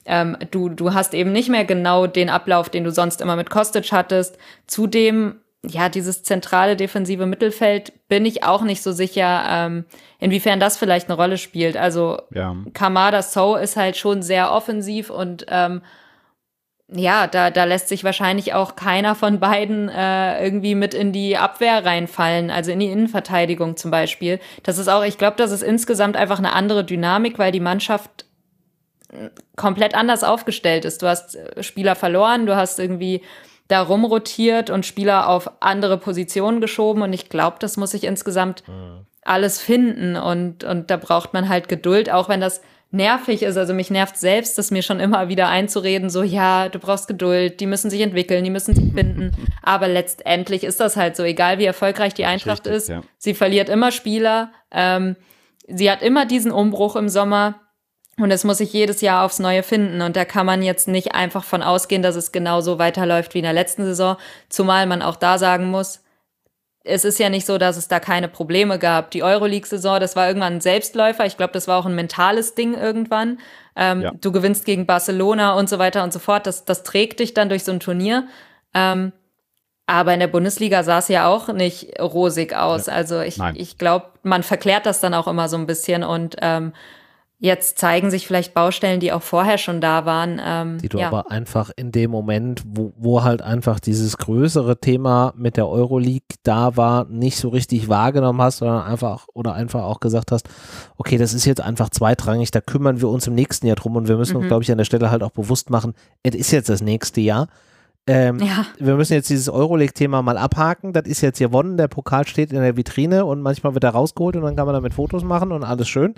ähm, 0.05 0.37
du, 0.51 0.68
du 0.68 0.95
hast 0.95 1.12
eben 1.12 1.33
nicht 1.33 1.49
mehr 1.49 1.64
genau 1.64 2.07
den 2.07 2.31
Ablauf, 2.31 2.70
den 2.70 2.85
du 2.85 2.91
sonst 2.91 3.20
immer 3.20 3.37
mit 3.37 3.51
Kostic 3.51 3.93
hattest. 3.93 4.39
Zudem 4.66 5.41
ja, 5.68 5.88
dieses 5.88 6.22
zentrale 6.22 6.76
defensive 6.76 7.26
Mittelfeld 7.26 7.92
bin 8.08 8.24
ich 8.24 8.44
auch 8.44 8.62
nicht 8.62 8.82
so 8.82 8.92
sicher, 8.92 9.44
ähm, 9.48 9.84
inwiefern 10.18 10.60
das 10.60 10.76
vielleicht 10.76 11.08
eine 11.08 11.16
Rolle 11.16 11.38
spielt. 11.38 11.76
Also 11.76 12.20
ja. 12.34 12.56
Kamada 12.72 13.22
So 13.22 13.56
ist 13.56 13.76
halt 13.76 13.96
schon 13.96 14.22
sehr 14.22 14.52
offensiv 14.52 15.10
und 15.10 15.46
ähm, 15.48 15.82
ja, 16.90 17.26
da, 17.26 17.50
da 17.50 17.64
lässt 17.64 17.88
sich 17.88 18.02
wahrscheinlich 18.02 18.54
auch 18.54 18.74
keiner 18.74 19.14
von 19.14 19.40
beiden 19.40 19.90
äh, 19.90 20.42
irgendwie 20.42 20.74
mit 20.74 20.94
in 20.94 21.12
die 21.12 21.36
Abwehr 21.36 21.84
reinfallen, 21.84 22.50
also 22.50 22.70
in 22.70 22.80
die 22.80 22.90
Innenverteidigung 22.90 23.76
zum 23.76 23.90
Beispiel. 23.90 24.40
Das 24.62 24.78
ist 24.78 24.88
auch, 24.88 25.04
ich 25.04 25.18
glaube, 25.18 25.36
das 25.36 25.50
ist 25.50 25.62
insgesamt 25.62 26.16
einfach 26.16 26.38
eine 26.38 26.54
andere 26.54 26.84
Dynamik, 26.84 27.38
weil 27.38 27.52
die 27.52 27.60
Mannschaft 27.60 28.24
äh, 29.12 29.28
komplett 29.54 29.94
anders 29.94 30.24
aufgestellt 30.24 30.86
ist. 30.86 31.02
Du 31.02 31.08
hast 31.08 31.36
äh, 31.36 31.62
Spieler 31.62 31.94
verloren, 31.94 32.46
du 32.46 32.56
hast 32.56 32.78
irgendwie 32.78 33.20
da 33.68 33.82
rumrotiert 33.82 34.70
und 34.70 34.86
Spieler 34.86 35.28
auf 35.28 35.50
andere 35.60 35.98
Positionen 35.98 36.60
geschoben. 36.60 37.02
Und 37.02 37.12
ich 37.12 37.28
glaube, 37.28 37.56
das 37.60 37.76
muss 37.76 37.90
sich 37.90 38.04
insgesamt 38.04 38.66
mhm. 38.66 39.06
alles 39.22 39.60
finden 39.60 40.16
und, 40.16 40.64
und 40.64 40.90
da 40.90 40.96
braucht 40.96 41.34
man 41.34 41.48
halt 41.48 41.68
Geduld, 41.68 42.10
auch 42.10 42.28
wenn 42.28 42.40
das 42.40 42.62
nervig 42.90 43.42
ist. 43.42 43.56
Also 43.56 43.74
mich 43.74 43.90
nervt 43.90 44.16
selbst, 44.16 44.56
das 44.56 44.70
mir 44.70 44.82
schon 44.82 45.00
immer 45.00 45.28
wieder 45.28 45.48
einzureden, 45.48 46.08
so 46.10 46.22
ja, 46.22 46.68
du 46.68 46.78
brauchst 46.78 47.08
Geduld, 47.08 47.60
die 47.60 47.66
müssen 47.66 47.90
sich 47.90 48.00
entwickeln, 48.00 48.44
die 48.44 48.50
müssen 48.50 48.74
sich 48.74 48.92
finden. 48.92 49.36
Aber 49.62 49.88
letztendlich 49.88 50.64
ist 50.64 50.80
das 50.80 50.96
halt 50.96 51.16
so, 51.16 51.22
egal 51.22 51.58
wie 51.58 51.66
erfolgreich 51.66 52.14
die 52.14 52.24
Eintracht 52.24 52.66
richtig, 52.66 52.72
ist, 52.72 52.88
ja. 52.88 53.02
sie 53.18 53.34
verliert 53.34 53.68
immer 53.68 53.92
Spieler, 53.92 54.52
ähm, 54.70 55.16
sie 55.66 55.90
hat 55.90 56.02
immer 56.02 56.24
diesen 56.24 56.50
Umbruch 56.50 56.96
im 56.96 57.08
Sommer. 57.08 57.60
Und 58.18 58.30
es 58.30 58.44
muss 58.44 58.58
sich 58.58 58.72
jedes 58.72 59.00
Jahr 59.00 59.24
aufs 59.24 59.38
Neue 59.38 59.62
finden. 59.62 60.02
Und 60.02 60.16
da 60.16 60.24
kann 60.24 60.44
man 60.44 60.62
jetzt 60.62 60.88
nicht 60.88 61.14
einfach 61.14 61.44
von 61.44 61.62
ausgehen, 61.62 62.02
dass 62.02 62.16
es 62.16 62.32
genauso 62.32 62.78
weiterläuft 62.78 63.34
wie 63.34 63.38
in 63.38 63.44
der 63.44 63.52
letzten 63.52 63.84
Saison. 63.84 64.16
Zumal 64.48 64.86
man 64.86 65.02
auch 65.02 65.16
da 65.16 65.38
sagen 65.38 65.70
muss, 65.70 66.02
es 66.84 67.04
ist 67.04 67.18
ja 67.18 67.28
nicht 67.28 67.46
so, 67.46 67.58
dass 67.58 67.76
es 67.76 67.88
da 67.88 68.00
keine 68.00 68.28
Probleme 68.28 68.78
gab. 68.78 69.10
Die 69.10 69.22
Euroleague-Saison, 69.22 70.00
das 70.00 70.16
war 70.16 70.26
irgendwann 70.26 70.54
ein 70.54 70.60
Selbstläufer. 70.60 71.26
Ich 71.26 71.36
glaube, 71.36 71.52
das 71.52 71.68
war 71.68 71.78
auch 71.78 71.86
ein 71.86 71.94
mentales 71.94 72.54
Ding 72.54 72.74
irgendwann. 72.74 73.38
Ähm, 73.76 74.00
ja. 74.02 74.12
Du 74.20 74.32
gewinnst 74.32 74.64
gegen 74.64 74.86
Barcelona 74.86 75.54
und 75.54 75.68
so 75.68 75.78
weiter 75.78 76.02
und 76.02 76.12
so 76.12 76.18
fort. 76.18 76.46
Das, 76.46 76.64
das 76.64 76.82
trägt 76.82 77.20
dich 77.20 77.34
dann 77.34 77.48
durch 77.48 77.64
so 77.64 77.72
ein 77.72 77.80
Turnier. 77.80 78.26
Ähm, 78.74 79.12
aber 79.86 80.12
in 80.12 80.20
der 80.20 80.28
Bundesliga 80.28 80.82
sah 80.82 80.98
es 80.98 81.08
ja 81.08 81.28
auch 81.28 81.48
nicht 81.48 82.00
rosig 82.00 82.54
aus. 82.54 82.86
Ja. 82.86 82.94
Also 82.94 83.20
ich, 83.20 83.38
ich 83.54 83.78
glaube, 83.78 84.06
man 84.22 84.42
verklärt 84.42 84.86
das 84.86 85.00
dann 85.00 85.14
auch 85.14 85.26
immer 85.26 85.48
so 85.48 85.56
ein 85.56 85.66
bisschen 85.66 86.04
und 86.04 86.36
ähm, 86.42 86.72
Jetzt 87.41 87.78
zeigen 87.78 88.11
sich 88.11 88.26
vielleicht 88.26 88.53
Baustellen, 88.53 88.99
die 88.99 89.12
auch 89.12 89.22
vorher 89.22 89.59
schon 89.59 89.80
da 89.80 90.05
waren. 90.05 90.41
Ähm, 90.45 90.78
die 90.78 90.89
du 90.89 90.99
ja. 90.99 91.07
aber 91.07 91.30
einfach 91.30 91.70
in 91.76 91.93
dem 91.93 92.11
Moment, 92.11 92.64
wo, 92.66 92.93
wo 92.97 93.22
halt 93.22 93.43
einfach 93.43 93.78
dieses 93.78 94.16
größere 94.18 94.80
Thema 94.80 95.32
mit 95.36 95.57
der 95.57 95.68
Euroleague 95.68 96.36
da 96.43 96.76
war, 96.76 97.05
nicht 97.05 97.36
so 97.36 97.51
richtig 97.51 97.89
wahrgenommen 97.89 98.43
hast, 98.43 98.59
sondern 98.59 98.82
einfach 98.82 99.28
oder 99.34 99.55
einfach 99.55 99.84
auch 99.84 100.01
gesagt 100.01 100.32
hast, 100.32 100.49
okay, 100.97 101.16
das 101.16 101.32
ist 101.32 101.45
jetzt 101.45 101.61
einfach 101.61 101.91
zweitrangig, 101.91 102.51
da 102.51 102.61
kümmern 102.61 103.01
wir 103.01 103.09
uns 103.09 103.28
im 103.28 103.36
nächsten 103.36 103.68
Jahr 103.68 103.76
drum 103.76 103.95
und 103.95 104.09
wir 104.09 104.16
müssen 104.16 104.32
mhm. 104.32 104.39
uns, 104.39 104.49
glaube 104.49 104.64
ich, 104.64 104.72
an 104.72 104.78
der 104.78 104.84
Stelle 104.84 105.12
halt 105.12 105.22
auch 105.22 105.30
bewusst 105.30 105.70
machen, 105.70 105.95
es 106.24 106.34
ist 106.34 106.51
jetzt 106.51 106.68
das 106.68 106.82
nächste 106.82 107.20
Jahr. 107.20 107.47
Ähm, 108.09 108.41
ja. 108.41 108.66
Wir 108.78 108.97
müssen 108.97 109.12
jetzt 109.12 109.30
dieses 109.30 109.49
Euroleague-Thema 109.49 110.22
mal 110.22 110.39
abhaken. 110.39 110.95
Das 110.95 111.07
ist 111.07 111.20
jetzt 111.20 111.39
gewonnen. 111.39 111.76
Der 111.76 111.89
Pokal 111.89 112.26
steht 112.26 112.53
in 112.53 112.62
der 112.62 112.76
Vitrine 112.76 113.26
und 113.26 113.43
manchmal 113.43 113.74
wird 113.74 113.84
er 113.84 113.91
rausgeholt 113.91 114.34
und 114.34 114.43
dann 114.43 114.57
kann 114.57 114.64
man 114.64 114.74
damit 114.74 114.95
Fotos 114.95 115.22
machen 115.22 115.53
und 115.53 115.62
alles 115.62 115.89
schön. 115.89 116.14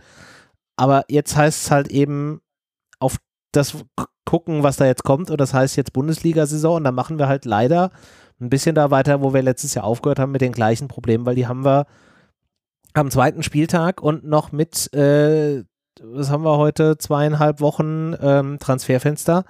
Aber 0.81 1.05
jetzt 1.09 1.37
heißt 1.37 1.65
es 1.65 1.71
halt 1.71 1.89
eben 1.89 2.41
auf 3.01 3.19
das 3.53 3.85
gucken, 4.25 4.63
was 4.63 4.79
da 4.79 4.87
jetzt 4.87 5.05
kommt. 5.05 5.31
Und 5.31 5.39
das 5.39 5.53
heißt 5.53 5.77
jetzt 5.77 5.93
Bundesliga-Saison. 5.93 6.77
Und 6.77 6.85
da 6.85 6.91
machen 6.91 7.19
wir 7.19 7.29
halt 7.29 7.45
leider 7.45 7.91
ein 8.41 8.49
bisschen 8.49 8.75
da 8.75 8.91
weiter, 8.91 9.21
wo 9.21 9.35
wir 9.35 9.43
letztes 9.43 9.75
Jahr 9.75 9.85
aufgehört 9.85 10.19
haben 10.19 10.33
mit 10.33 10.41
den 10.41 10.53
gleichen 10.53 10.89
Problemen, 10.89 11.27
weil 11.27 11.35
die 11.35 11.47
haben 11.47 11.67
wir 11.67 11.85
am 12.95 13.11
zweiten 13.11 13.43
Spieltag 13.43 14.01
und 14.01 14.25
noch 14.25 14.53
mit, 14.53 14.91
äh, 14.95 15.65
was 16.03 16.31
haben 16.31 16.45
wir 16.45 16.57
heute, 16.57 16.97
zweieinhalb 16.97 17.61
Wochen 17.61 18.15
ähm, 18.19 18.59
Transferfenster, 18.59 19.45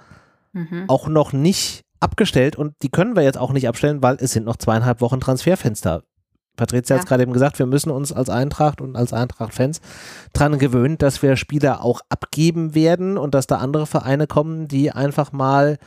mhm. 0.51 0.83
auch 0.89 1.07
noch 1.07 1.31
nicht 1.31 1.85
abgestellt. 2.01 2.57
Und 2.57 2.75
die 2.81 2.89
können 2.89 3.15
wir 3.15 3.23
jetzt 3.23 3.37
auch 3.37 3.53
nicht 3.53 3.69
abstellen, 3.69 4.03
weil 4.03 4.17
es 4.19 4.33
sind 4.33 4.43
noch 4.43 4.57
zweieinhalb 4.57 4.99
Wochen 4.99 5.21
Transferfenster. 5.21 6.03
Patricia 6.61 6.95
ja. 6.95 6.99
hat 6.99 7.05
es 7.05 7.09
gerade 7.09 7.23
eben 7.23 7.33
gesagt, 7.33 7.57
wir 7.57 7.65
müssen 7.65 7.89
uns 7.89 8.13
als 8.13 8.29
Eintracht 8.29 8.81
und 8.81 8.95
als 8.95 9.13
Eintracht-Fans 9.13 9.81
dran 10.31 10.59
gewöhnen, 10.59 10.99
dass 10.99 11.23
wir 11.23 11.35
Spieler 11.35 11.83
auch 11.83 12.01
abgeben 12.07 12.75
werden 12.75 13.17
und 13.17 13.33
dass 13.33 13.47
da 13.47 13.57
andere 13.57 13.87
Vereine 13.87 14.27
kommen, 14.27 14.67
die 14.67 14.91
einfach 14.91 15.31
mal 15.31 15.79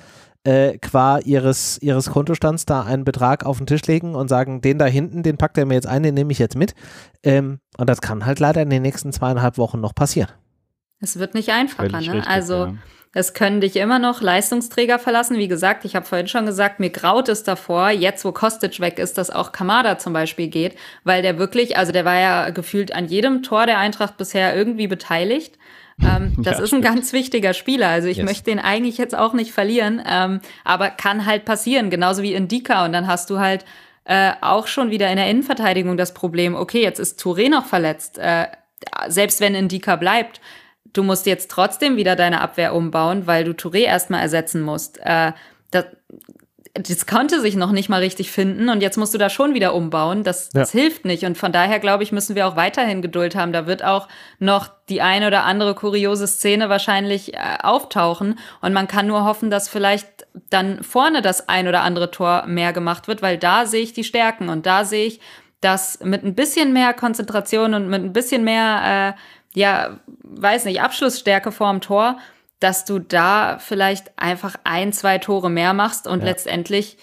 äh, 0.43 0.77
qua 0.79 1.19
ihres, 1.19 1.79
ihres 1.81 2.11
Kontostands 2.11 2.67
da 2.67 2.83
einen 2.83 3.05
Betrag 3.05 3.47
auf 3.47 3.59
den 3.59 3.69
Tisch 3.69 3.87
legen 3.87 4.17
und 4.17 4.27
sagen, 4.27 4.63
den 4.63 4.79
da 4.79 4.87
hinten, 4.87 5.23
den 5.23 5.37
packt 5.37 5.57
er 5.59 5.65
mir 5.65 5.75
jetzt 5.75 5.87
ein, 5.87 6.03
den 6.03 6.15
nehme 6.15 6.33
ich 6.33 6.41
jetzt 6.41 6.57
mit. 6.57 6.75
Ähm, 7.23 7.61
und 7.79 7.89
das 7.89 8.01
kann 8.01 8.27
halt 8.27 8.41
leider 8.41 8.61
in 8.61 8.71
den 8.71 8.83
nächsten 8.83 9.13
zweieinhalb 9.13 9.57
Wochen 9.57 9.81
noch 9.81 9.95
passieren. 9.95 10.31
Es 10.99 11.17
wird 11.21 11.35
nicht 11.35 11.51
einfacher, 11.51 11.89
ne? 11.89 11.99
Richtig, 11.99 12.27
also 12.27 12.67
ja. 12.67 12.75
Es 13.15 13.33
können 13.33 13.61
dich 13.61 13.77
immer 13.77 13.99
noch 13.99 14.21
Leistungsträger 14.21 14.99
verlassen. 14.99 15.39
Wie 15.39 15.49
gesagt, 15.49 15.85
ich 15.85 15.95
habe 15.95 16.05
vorhin 16.05 16.27
schon 16.27 16.47
gesagt, 16.47 16.81
mir 16.81 16.91
graut 16.91 17.29
es 17.29 17.45
davor, 17.45 17.91
jetzt 17.91 18.25
wo 18.25 18.33
Kostic 18.33 18.81
weg 18.81 18.99
ist, 18.99 19.17
dass 19.17 19.31
auch 19.31 19.53
Kamada 19.53 19.99
zum 19.99 20.13
Beispiel 20.13 20.49
geht, 20.49 20.77
weil 21.05 21.23
der 21.23 21.39
wirklich, 21.39 21.77
also 21.77 21.93
der 21.93 22.05
war 22.05 22.19
ja 22.19 22.51
gefühlt 22.51 22.93
an 22.93 23.07
jedem 23.07 23.43
Tor 23.43 23.67
der 23.67 23.79
Eintracht 23.79 24.17
bisher 24.17 24.55
irgendwie 24.57 24.89
beteiligt. 24.89 25.57
Ähm, 26.03 26.35
das 26.39 26.59
ja, 26.59 26.65
ist 26.65 26.75
ein 26.75 26.83
ganz 26.83 27.13
wichtiger 27.13 27.55
Spieler. 27.55 27.89
Also 27.89 28.09
ich 28.09 28.19
yes. 28.19 28.27
möchte 28.27 28.51
den 28.51 28.59
eigentlich 28.59 28.99
jetzt 28.99 29.17
auch 29.17 29.33
nicht 29.33 29.53
verlieren, 29.53 30.03
ähm, 30.07 30.41
aber 30.65 30.91
kann 30.91 31.25
halt 31.25 31.45
passieren, 31.45 31.91
genauso 31.91 32.23
wie 32.23 32.35
Indika. 32.35 32.85
Und 32.85 32.93
dann 32.93 33.07
hast 33.07 33.31
du 33.31 33.39
halt 33.39 33.65
äh, 34.05 34.33
auch 34.41 34.67
schon 34.67 34.91
wieder 34.91 35.09
in 35.09 35.17
der 35.17 35.31
Innenverteidigung 35.31 35.97
das 35.97 36.15
Problem, 36.15 36.55
okay, 36.55 36.83
jetzt 36.83 36.99
ist 36.99 37.21
Touré 37.21 37.49
noch 37.49 37.67
verletzt. 37.67 38.19
Äh, 38.19 38.47
selbst 39.09 39.41
wenn 39.41 39.55
Indika 39.55 39.97
bleibt, 39.97 40.41
du 40.95 41.03
musst 41.03 41.27
jetzt 41.27 41.51
trotzdem 41.51 41.97
wieder 41.97 42.17
deine 42.17 42.41
Abwehr 42.41 42.75
umbauen, 42.75 43.27
weil 43.27 43.45
du 43.45 43.51
Touré 43.51 43.81
erstmal 43.81 44.23
ersetzen 44.23 44.63
musst. 44.63 44.99
Äh, 45.03 45.33
das, 45.71 45.85
das 46.75 47.07
konnte 47.07 47.41
sich 47.41 47.55
noch 47.55 47.71
nicht 47.71 47.89
mal 47.89 48.01
richtig 48.01 48.33
finden 48.33 48.69
und 48.69 48.83
jetzt 48.83 48.97
musst 48.97 49.15
du 49.15 49.19
da 49.19 49.31
schon 49.31 49.55
wieder 49.55 49.75
umbauen. 49.75 50.25
Das, 50.25 50.51
ja. 50.53 50.61
das 50.61 50.73
hilft 50.73 51.05
nicht. 51.05 51.25
Und 51.25 51.39
von 51.39 51.53
daher, 51.53 51.79
glaube 51.79 52.03
ich, 52.03 52.11
müssen 52.11 52.35
wir 52.35 52.49
auch 52.49 52.57
weiterhin 52.57 53.03
Geduld 53.03 53.37
haben. 53.37 53.53
Da 53.53 53.67
wird 53.67 53.85
auch 53.85 54.09
noch 54.39 54.71
die 54.89 55.01
eine 55.01 55.29
oder 55.29 55.45
andere 55.45 55.75
kuriose 55.75 56.27
Szene 56.27 56.69
wahrscheinlich 56.69 57.35
äh, 57.35 57.39
auftauchen. 57.63 58.39
Und 58.61 58.73
man 58.73 58.89
kann 58.89 59.07
nur 59.07 59.25
hoffen, 59.25 59.51
dass 59.51 59.69
vielleicht 59.69 60.27
dann 60.51 60.83
vorne 60.83 61.23
das 61.23 61.49
ein 61.49 61.69
oder 61.69 61.83
andere 61.83 62.11
Tor 62.11 62.45
mehr 62.47 62.73
gemacht 62.73 63.07
wird, 63.07 63.23
weil 63.23 63.39
da 63.39 63.67
sehe 63.67 63.83
ich 63.83 63.93
die 63.93 64.05
Stärken 64.05 64.49
und 64.49 64.67
da 64.67 64.85
sehe 64.85 65.07
ich, 65.07 65.21
dass 65.61 66.01
mit 66.01 66.25
ein 66.25 66.35
bisschen 66.35 66.73
mehr 66.73 66.93
Konzentration 66.93 67.73
und 67.75 67.89
mit 67.89 68.03
ein 68.03 68.13
bisschen 68.13 68.45
mehr 68.45 69.15
äh, 69.17 69.21
ja, 69.55 70.01
weiß 70.23 70.65
nicht, 70.65 70.81
Abschlussstärke 70.81 71.53
vorm 71.53 71.81
Tor, 71.81 72.19
dass 72.61 72.85
du 72.85 72.99
da 72.99 73.59
vielleicht 73.59 74.19
einfach 74.19 74.57
ein, 74.65 74.93
zwei 74.93 75.19
Tore 75.19 75.51
mehr 75.51 75.75
machst 75.75 76.07
und 76.07 76.21
ja. 76.21 76.27
letztendlich 76.27 76.97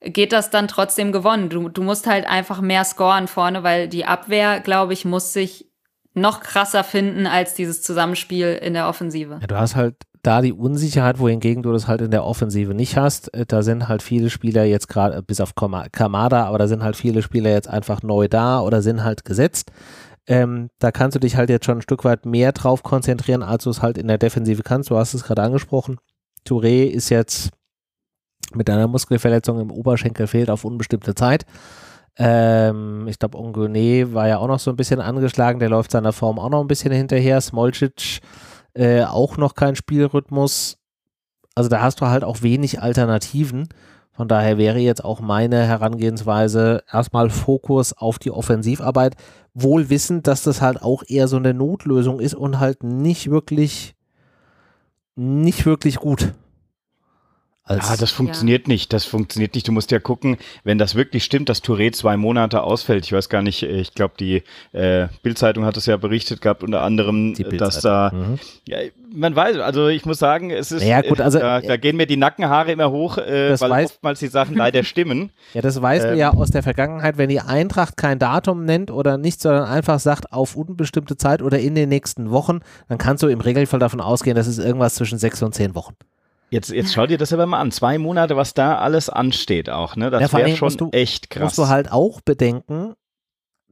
geht 0.00 0.32
das 0.32 0.50
dann 0.50 0.68
trotzdem 0.68 1.12
gewonnen. 1.12 1.48
Du, 1.48 1.68
du 1.68 1.82
musst 1.82 2.06
halt 2.06 2.26
einfach 2.26 2.60
mehr 2.60 2.84
scoren 2.84 3.26
vorne, 3.26 3.62
weil 3.62 3.88
die 3.88 4.04
Abwehr, 4.04 4.60
glaube 4.60 4.92
ich, 4.92 5.04
muss 5.04 5.32
sich 5.32 5.66
noch 6.14 6.40
krasser 6.40 6.84
finden 6.84 7.26
als 7.26 7.54
dieses 7.54 7.82
Zusammenspiel 7.82 8.58
in 8.62 8.74
der 8.74 8.88
Offensive. 8.88 9.38
Ja, 9.40 9.46
du 9.46 9.56
hast 9.56 9.76
halt 9.76 9.94
da 10.22 10.42
die 10.42 10.52
Unsicherheit, 10.52 11.18
wohingegen 11.18 11.62
du 11.62 11.72
das 11.72 11.86
halt 11.86 12.00
in 12.00 12.10
der 12.10 12.24
Offensive 12.24 12.74
nicht 12.74 12.96
hast. 12.96 13.32
Äh, 13.34 13.46
da 13.46 13.62
sind 13.62 13.88
halt 13.88 14.02
viele 14.02 14.30
Spieler 14.30 14.64
jetzt 14.64 14.88
gerade, 14.88 15.22
bis 15.22 15.40
auf 15.40 15.54
Kamada, 15.54 16.44
aber 16.44 16.58
da 16.58 16.66
sind 16.66 16.82
halt 16.82 16.96
viele 16.96 17.22
Spieler 17.22 17.50
jetzt 17.50 17.68
einfach 17.68 18.02
neu 18.02 18.28
da 18.28 18.60
oder 18.60 18.82
sind 18.82 19.04
halt 19.04 19.24
gesetzt. 19.24 19.70
Ähm, 20.28 20.68
da 20.78 20.92
kannst 20.92 21.14
du 21.14 21.20
dich 21.20 21.36
halt 21.36 21.48
jetzt 21.48 21.64
schon 21.64 21.78
ein 21.78 21.82
Stück 21.82 22.04
weit 22.04 22.26
mehr 22.26 22.52
drauf 22.52 22.82
konzentrieren, 22.82 23.42
als 23.42 23.64
du 23.64 23.70
es 23.70 23.80
halt 23.80 23.96
in 23.96 24.08
der 24.08 24.18
Defensive 24.18 24.62
kannst. 24.62 24.90
Du 24.90 24.96
hast 24.96 25.14
es 25.14 25.24
gerade 25.24 25.42
angesprochen. 25.42 25.96
Touré 26.46 26.84
ist 26.84 27.08
jetzt 27.08 27.50
mit 28.52 28.68
einer 28.68 28.86
Muskelverletzung 28.86 29.58
im 29.58 29.70
Oberschenkel 29.70 30.26
fehlt 30.26 30.50
auf 30.50 30.64
unbestimmte 30.64 31.14
Zeit. 31.14 31.46
Ähm, 32.16 33.06
ich 33.08 33.18
glaube, 33.18 33.38
Ongone 33.38 34.12
war 34.12 34.28
ja 34.28 34.38
auch 34.38 34.48
noch 34.48 34.58
so 34.58 34.70
ein 34.70 34.76
bisschen 34.76 35.00
angeschlagen. 35.00 35.60
Der 35.60 35.70
läuft 35.70 35.92
seiner 35.92 36.12
Form 36.12 36.38
auch 36.38 36.50
noch 36.50 36.60
ein 36.60 36.68
bisschen 36.68 36.92
hinterher. 36.92 37.40
Smolcic 37.40 38.20
äh, 38.74 39.04
auch 39.04 39.38
noch 39.38 39.54
kein 39.54 39.76
Spielrhythmus. 39.76 40.76
Also 41.54 41.70
da 41.70 41.80
hast 41.80 42.00
du 42.00 42.06
halt 42.06 42.22
auch 42.22 42.42
wenig 42.42 42.82
Alternativen. 42.82 43.68
Von 44.18 44.26
daher 44.26 44.58
wäre 44.58 44.80
jetzt 44.80 45.04
auch 45.04 45.20
meine 45.20 45.62
Herangehensweise 45.64 46.82
erstmal 46.92 47.30
Fokus 47.30 47.92
auf 47.92 48.18
die 48.18 48.32
Offensivarbeit, 48.32 49.14
wohl 49.54 49.90
wissend, 49.90 50.26
dass 50.26 50.42
das 50.42 50.60
halt 50.60 50.82
auch 50.82 51.04
eher 51.06 51.28
so 51.28 51.36
eine 51.36 51.54
Notlösung 51.54 52.18
ist 52.18 52.34
und 52.34 52.58
halt 52.58 52.82
nicht 52.82 53.30
wirklich, 53.30 53.94
nicht 55.14 55.66
wirklich 55.66 55.98
gut. 55.98 56.34
Als 57.68 57.90
ah, 57.90 57.96
das 57.98 58.10
funktioniert 58.10 58.66
ja. 58.66 58.72
nicht. 58.72 58.94
Das 58.94 59.04
funktioniert 59.04 59.54
nicht. 59.54 59.68
Du 59.68 59.72
musst 59.72 59.90
ja 59.90 59.98
gucken, 59.98 60.38
wenn 60.64 60.78
das 60.78 60.94
wirklich 60.94 61.22
stimmt, 61.22 61.50
dass 61.50 61.62
Touré 61.62 61.92
zwei 61.92 62.16
Monate 62.16 62.62
ausfällt. 62.62 63.04
Ich 63.04 63.12
weiß 63.12 63.28
gar 63.28 63.42
nicht, 63.42 63.62
ich 63.62 63.92
glaube, 63.92 64.14
die 64.18 64.42
äh, 64.72 65.08
Bildzeitung 65.22 65.66
hat 65.66 65.76
es 65.76 65.84
ja 65.84 65.98
berichtet 65.98 66.40
gehabt, 66.40 66.62
unter 66.62 66.80
anderem, 66.82 67.34
dass 67.58 67.82
da, 67.82 68.10
mhm. 68.14 68.38
ja, 68.66 68.78
man 69.12 69.36
weiß, 69.36 69.58
also 69.58 69.88
ich 69.88 70.06
muss 70.06 70.18
sagen, 70.18 70.50
es 70.50 70.72
ist, 70.72 70.82
ja, 70.82 71.02
gut, 71.02 71.20
also, 71.20 71.38
da, 71.38 71.60
da, 71.60 71.76
gehen 71.76 71.96
mir 71.96 72.06
die 72.06 72.16
Nackenhaare 72.16 72.72
immer 72.72 72.90
hoch, 72.90 73.18
äh, 73.18 73.60
weil 73.60 73.70
weiß, 73.70 73.90
oftmals 73.90 74.20
die 74.20 74.28
Sachen 74.28 74.56
leider 74.56 74.82
stimmen. 74.82 75.30
Ja, 75.54 75.62
das 75.62 75.80
weißt 75.80 76.04
ähm, 76.04 76.12
du 76.12 76.18
ja 76.18 76.34
aus 76.34 76.50
der 76.50 76.62
Vergangenheit, 76.62 77.16
wenn 77.16 77.30
die 77.30 77.40
Eintracht 77.40 77.96
kein 77.96 78.18
Datum 78.18 78.64
nennt 78.64 78.90
oder 78.90 79.16
nicht, 79.16 79.40
sondern 79.40 79.64
einfach 79.64 79.98
sagt, 79.98 80.32
auf 80.32 80.56
unbestimmte 80.56 81.16
Zeit 81.16 81.42
oder 81.42 81.58
in 81.58 81.74
den 81.74 81.88
nächsten 81.88 82.30
Wochen, 82.30 82.60
dann 82.88 82.98
kannst 82.98 83.22
du 83.22 83.28
im 83.28 83.40
Regelfall 83.40 83.80
davon 83.80 84.00
ausgehen, 84.00 84.36
dass 84.36 84.46
es 84.46 84.58
irgendwas 84.58 84.94
zwischen 84.94 85.18
sechs 85.18 85.42
und 85.42 85.54
zehn 85.54 85.74
Wochen. 85.74 85.94
Jetzt, 86.50 86.70
jetzt 86.70 86.94
schau 86.94 87.06
dir 87.06 87.18
das 87.18 87.32
aber 87.32 87.46
mal 87.46 87.60
an. 87.60 87.70
Zwei 87.70 87.98
Monate, 87.98 88.36
was 88.36 88.54
da 88.54 88.78
alles 88.78 89.10
ansteht 89.10 89.68
auch, 89.68 89.96
ne? 89.96 90.10
Das 90.10 90.32
ja, 90.32 90.38
wäre 90.38 90.56
schon 90.56 90.76
du, 90.76 90.88
echt 90.92 91.30
krass. 91.30 91.42
Musst 91.42 91.58
du 91.58 91.68
halt 91.68 91.92
auch 91.92 92.20
bedenken, 92.20 92.94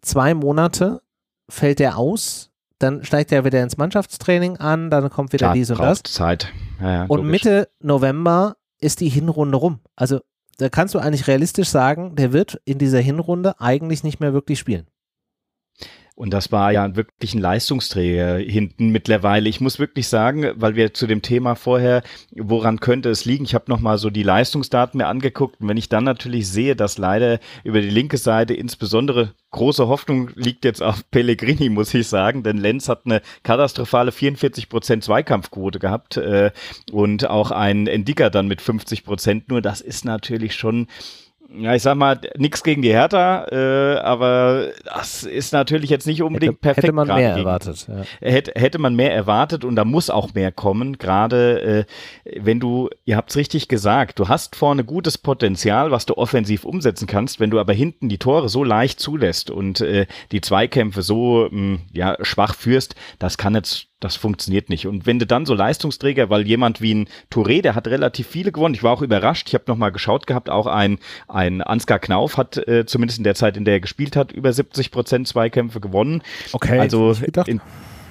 zwei 0.03 0.35
Monate 0.35 1.01
fällt 1.49 1.79
der 1.79 1.97
aus, 1.97 2.51
dann 2.79 3.05
steigt 3.05 3.33
er 3.33 3.45
wieder 3.45 3.63
ins 3.63 3.79
Mannschaftstraining 3.79 4.59
an, 4.59 4.91
dann 4.91 5.09
kommt 5.11 5.33
wieder 5.33 5.47
Klar, 5.47 5.55
dies 5.55 5.71
und 5.71 5.81
das. 5.81 6.03
Zeit. 6.03 6.53
Ja, 6.81 6.93
ja, 6.93 7.05
und 7.07 7.25
Mitte 7.25 7.69
November 7.81 8.57
ist 8.79 9.01
die 9.01 9.09
Hinrunde 9.09 9.57
rum. 9.57 9.81
Also 9.95 10.21
da 10.59 10.69
kannst 10.69 10.95
du 10.95 10.99
eigentlich 10.99 11.27
realistisch 11.27 11.69
sagen, 11.69 12.17
der 12.17 12.33
wird 12.33 12.61
in 12.65 12.79
dieser 12.79 13.01
Hinrunde 13.01 13.61
eigentlich 13.61 14.05
nicht 14.05 14.21
mehr 14.21 14.33
wirklich 14.33 14.59
spielen. 14.59 14.87
Und 16.17 16.31
das 16.31 16.51
war 16.51 16.73
ja 16.73 16.97
wirklich 16.97 17.35
ein 17.35 17.43
Leistungsträger 17.43 18.39
hinten 18.39 18.89
mittlerweile. 18.89 19.51
Ich 19.51 19.61
muss 19.61 19.79
wirklich 19.79 20.09
sagen, 20.09 20.51
weil 20.55 20.75
wir 20.75 20.95
zu 20.95 21.07
dem 21.07 21.21
Thema 21.21 21.57
vorher, 21.57 22.03
woran 22.35 22.81
könnte 22.81 23.11
es 23.11 23.27
liegen? 23.27 23.45
Ich 23.45 23.55
habe 23.55 23.67
nochmal 23.69 23.99
so 23.99 24.09
die 24.09 24.23
Leistungsdaten 24.23 24.97
mir 24.97 25.09
angeguckt. 25.09 25.61
Und 25.61 25.69
wenn 25.69 25.77
ich 25.77 25.91
dann 25.91 26.05
natürlich 26.05 26.49
sehe, 26.49 26.75
dass 26.75 26.97
leider 26.97 27.39
über 27.65 27.83
die 27.83 27.91
linke 27.91 28.17
Seite 28.17 28.55
insbesondere 28.55 29.35
große 29.51 29.89
Hoffnung 29.89 30.31
liegt 30.35 30.65
jetzt 30.65 30.83
auf 30.83 31.03
Pellegrini, 31.11 31.69
muss 31.69 31.93
ich 31.93 32.09
sagen, 32.09 32.43
denn 32.43 32.57
Lenz 32.57 32.89
hat 32.89 33.03
eine 33.05 33.21
katastrophale 33.43 34.11
44 34.11 34.71
Prozent 34.71 35.05
Zweikampfquote 35.05 35.79
gehabt 35.79 36.17
äh, 36.17 36.51
und 36.93 37.29
auch 37.29 37.51
ein 37.51 37.87
Endicker 37.87 38.31
dann 38.31 38.49
mit 38.49 38.63
50 38.63 39.05
Prozent 39.05 39.51
nur. 39.51 39.61
Das 39.61 39.83
ist 39.83 40.07
natürlich 40.07 40.55
schon 40.55 40.87
ja, 41.49 41.75
ich 41.75 41.83
sag 41.83 41.97
mal, 41.97 42.21
nichts 42.37 42.63
gegen 42.63 42.83
die 42.83 42.91
Hertha, 42.93 43.47
äh, 43.51 43.99
aber 43.99 44.71
das 44.85 45.23
ist 45.23 45.53
natürlich 45.53 45.91
jetzt 45.91 46.07
nicht 46.07 46.23
unbedingt 46.23 46.55
hätte, 46.55 46.61
perfekt. 46.61 46.85
Hätte 46.85 46.93
man 46.93 47.09
mehr 47.09 47.35
gegen. 47.35 47.39
erwartet. 47.39 47.87
Ja. 47.89 48.03
Hätte, 48.21 48.53
hätte 48.55 48.79
man 48.79 48.95
mehr 48.97 49.15
erwartet 49.15 49.65
und 49.65 49.77
da 49.77 49.85
muss 49.85 50.11
auch 50.11 50.35
mehr 50.35 50.51
kommen. 50.53 50.99
Gerade 50.99 51.87
äh, 52.25 52.41
wenn 52.41 52.61
du, 52.61 52.91
ihr 53.05 53.17
habt's 53.17 53.37
richtig 53.37 53.69
gesagt, 53.69 54.19
du 54.19 54.29
hast 54.29 54.57
vorne 54.57 54.85
gutes 54.85 55.19
Potenzial, 55.19 55.91
was 55.91 56.07
du 56.07 56.17
offensiv 56.17 56.65
umsetzen 56.65 57.07
kannst, 57.07 57.39
wenn 57.39 57.51
du 57.51 57.61
aber 57.61 57.73
hinten 57.73 58.09
die 58.09 58.19
Tore 58.19 58.49
so 58.49 58.65
leicht 58.65 58.99
zulässt 58.99 59.51
und 59.51 59.81
äh, 59.81 60.07
die 60.33 60.41
Zweikämpfe 60.41 61.03
so 61.03 61.49
mh, 61.51 61.79
ja, 61.93 62.17
schwach 62.23 62.55
führst, 62.55 62.97
das 63.19 63.39
kann 63.39 63.55
jetzt 63.55 63.87
das 64.01 64.17
funktioniert 64.17 64.69
nicht. 64.69 64.87
Und 64.87 65.07
wenn 65.07 65.19
du 65.19 65.27
dann 65.27 65.47
so 65.47 65.55
Leistungsträger, 65.55 66.29
weil 66.29 66.47
jemand 66.47 66.83
wie 66.83 66.95
ein 66.95 67.09
Touré, 67.31 67.63
der 67.63 67.75
hat 67.75 67.89
relativ 67.89 68.27
viele 68.27 68.53
gewonnen. 68.53 68.75
Ich 68.75 68.83
war 68.83 68.93
auch 68.93 69.03
überrascht. 69.03 69.49
Ich 69.49 69.55
habe 69.55 69.65
nochmal 69.69 69.91
geschaut 69.91 70.27
gehabt. 70.27 70.51
Auch 70.51 70.67
ein, 70.67 70.99
ein 71.29 71.63
Ansgar 71.63 71.99
Knauf 71.99 72.37
hat 72.37 72.57
äh, 72.69 72.85
zumindest 72.85 73.19
in 73.19 73.25
der 73.25 73.35
Zeit, 73.35 73.57
in 73.57 73.65
der 73.65 73.75
er 73.75 73.81
gespielt 73.81 74.15
hat, 74.15 74.33
über 74.33 74.53
70 74.53 74.91
Prozent 74.91 75.29
Zweikämpfe 75.29 75.81
gewonnen. 75.81 76.23
Okay. 76.53 76.79
Also 76.79 77.17
in, 77.47 77.63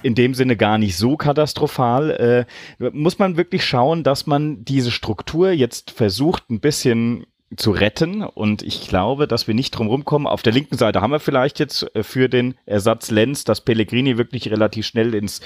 in 0.02 0.16
dem 0.16 0.34
Sinne 0.34 0.58
gar 0.58 0.80
nicht 0.80 0.98
so 0.98 1.18
katastrophal. 1.18 2.48
Äh, 2.80 2.90
muss 2.92 3.20
man 3.20 3.38
wirklich 3.38 3.64
schauen, 3.64 4.04
dass 4.04 4.26
man 4.26 4.66
diese 4.66 4.92
Struktur 4.92 5.52
jetzt 5.52 5.92
versucht, 5.92 6.50
ein 6.50 6.60
bisschen 6.60 7.28
zu 7.56 7.72
retten. 7.72 8.24
Und 8.24 8.64
ich 8.64 8.88
glaube, 8.88 9.28
dass 9.28 9.48
wir 9.48 9.54
nicht 9.54 9.72
drum 9.72 9.88
rumkommen. 9.88 10.28
Auf 10.28 10.42
der 10.42 10.54
linken 10.54 10.78
Seite 10.78 11.02
haben 11.02 11.12
wir 11.12 11.20
vielleicht 11.20 11.60
jetzt 11.60 11.96
äh, 11.96 12.04
für 12.04 12.30
den 12.30 12.56
Ersatz 12.66 13.12
Lenz, 13.12 13.44
dass 13.44 13.62
Pellegrini 13.62 14.18
wirklich 14.18 14.50
relativ 14.50 14.86
schnell 14.86 15.14
ins 15.14 15.42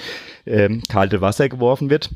ähm, 0.46 0.82
kalte 0.88 1.20
Wasser 1.20 1.48
geworfen 1.48 1.90
wird. 1.90 2.10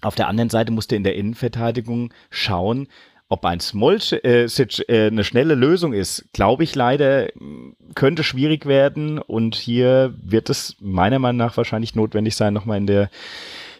Auf 0.00 0.14
der 0.14 0.28
anderen 0.28 0.50
Seite 0.50 0.72
musste 0.72 0.96
in 0.96 1.02
der 1.02 1.16
Innenverteidigung 1.16 2.12
schauen, 2.30 2.88
ob 3.28 3.44
ein 3.44 3.60
Smolcic 3.60 4.88
äh, 4.88 5.06
eine 5.08 5.24
schnelle 5.24 5.54
Lösung 5.54 5.92
ist, 5.92 6.26
glaube 6.32 6.64
ich 6.64 6.74
leider, 6.74 7.28
könnte 7.94 8.24
schwierig 8.24 8.64
werden. 8.66 9.18
Und 9.18 9.54
hier 9.54 10.14
wird 10.22 10.48
es 10.48 10.76
meiner 10.80 11.18
Meinung 11.18 11.36
nach 11.36 11.56
wahrscheinlich 11.56 11.94
notwendig 11.94 12.36
sein, 12.36 12.54
nochmal 12.54 12.78
in 12.78 12.86
der 12.86 13.10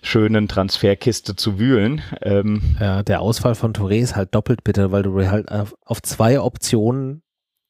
schönen 0.02 0.48
Transferkiste 0.48 1.36
zu 1.36 1.58
wühlen. 1.58 2.02
Ähm, 2.22 2.76
ja, 2.80 3.02
der 3.02 3.20
Ausfall 3.20 3.54
von 3.54 3.72
Touré 3.72 4.00
ist 4.00 4.16
halt 4.16 4.34
doppelt 4.34 4.64
bitter, 4.64 4.92
weil 4.92 5.02
du 5.02 5.28
halt 5.28 5.50
auf, 5.50 5.74
auf 5.84 6.02
zwei 6.02 6.40
Optionen 6.40 7.22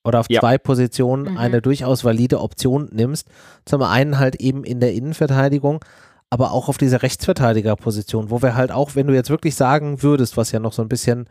oder 0.04 0.20
auf 0.20 0.26
ja. 0.28 0.40
zwei 0.40 0.58
Positionen 0.58 1.32
mhm. 1.32 1.38
eine 1.38 1.62
durchaus 1.62 2.04
valide 2.04 2.40
Option 2.40 2.88
nimmst. 2.92 3.28
Zum 3.64 3.82
einen 3.82 4.18
halt 4.18 4.36
eben 4.36 4.64
in 4.64 4.80
der 4.80 4.94
Innenverteidigung, 4.94 5.84
aber 6.30 6.52
auch 6.52 6.68
auf 6.68 6.78
dieser 6.78 7.02
Rechtsverteidigerposition, 7.02 8.30
wo 8.30 8.42
wir 8.42 8.54
halt 8.54 8.70
auch, 8.70 8.94
wenn 8.94 9.06
du 9.06 9.14
jetzt 9.14 9.30
wirklich 9.30 9.54
sagen 9.54 10.02
würdest, 10.02 10.36
was 10.36 10.52
ja 10.52 10.60
noch 10.60 10.72
so 10.72 10.82
ein 10.82 10.88
bisschen 10.88 11.28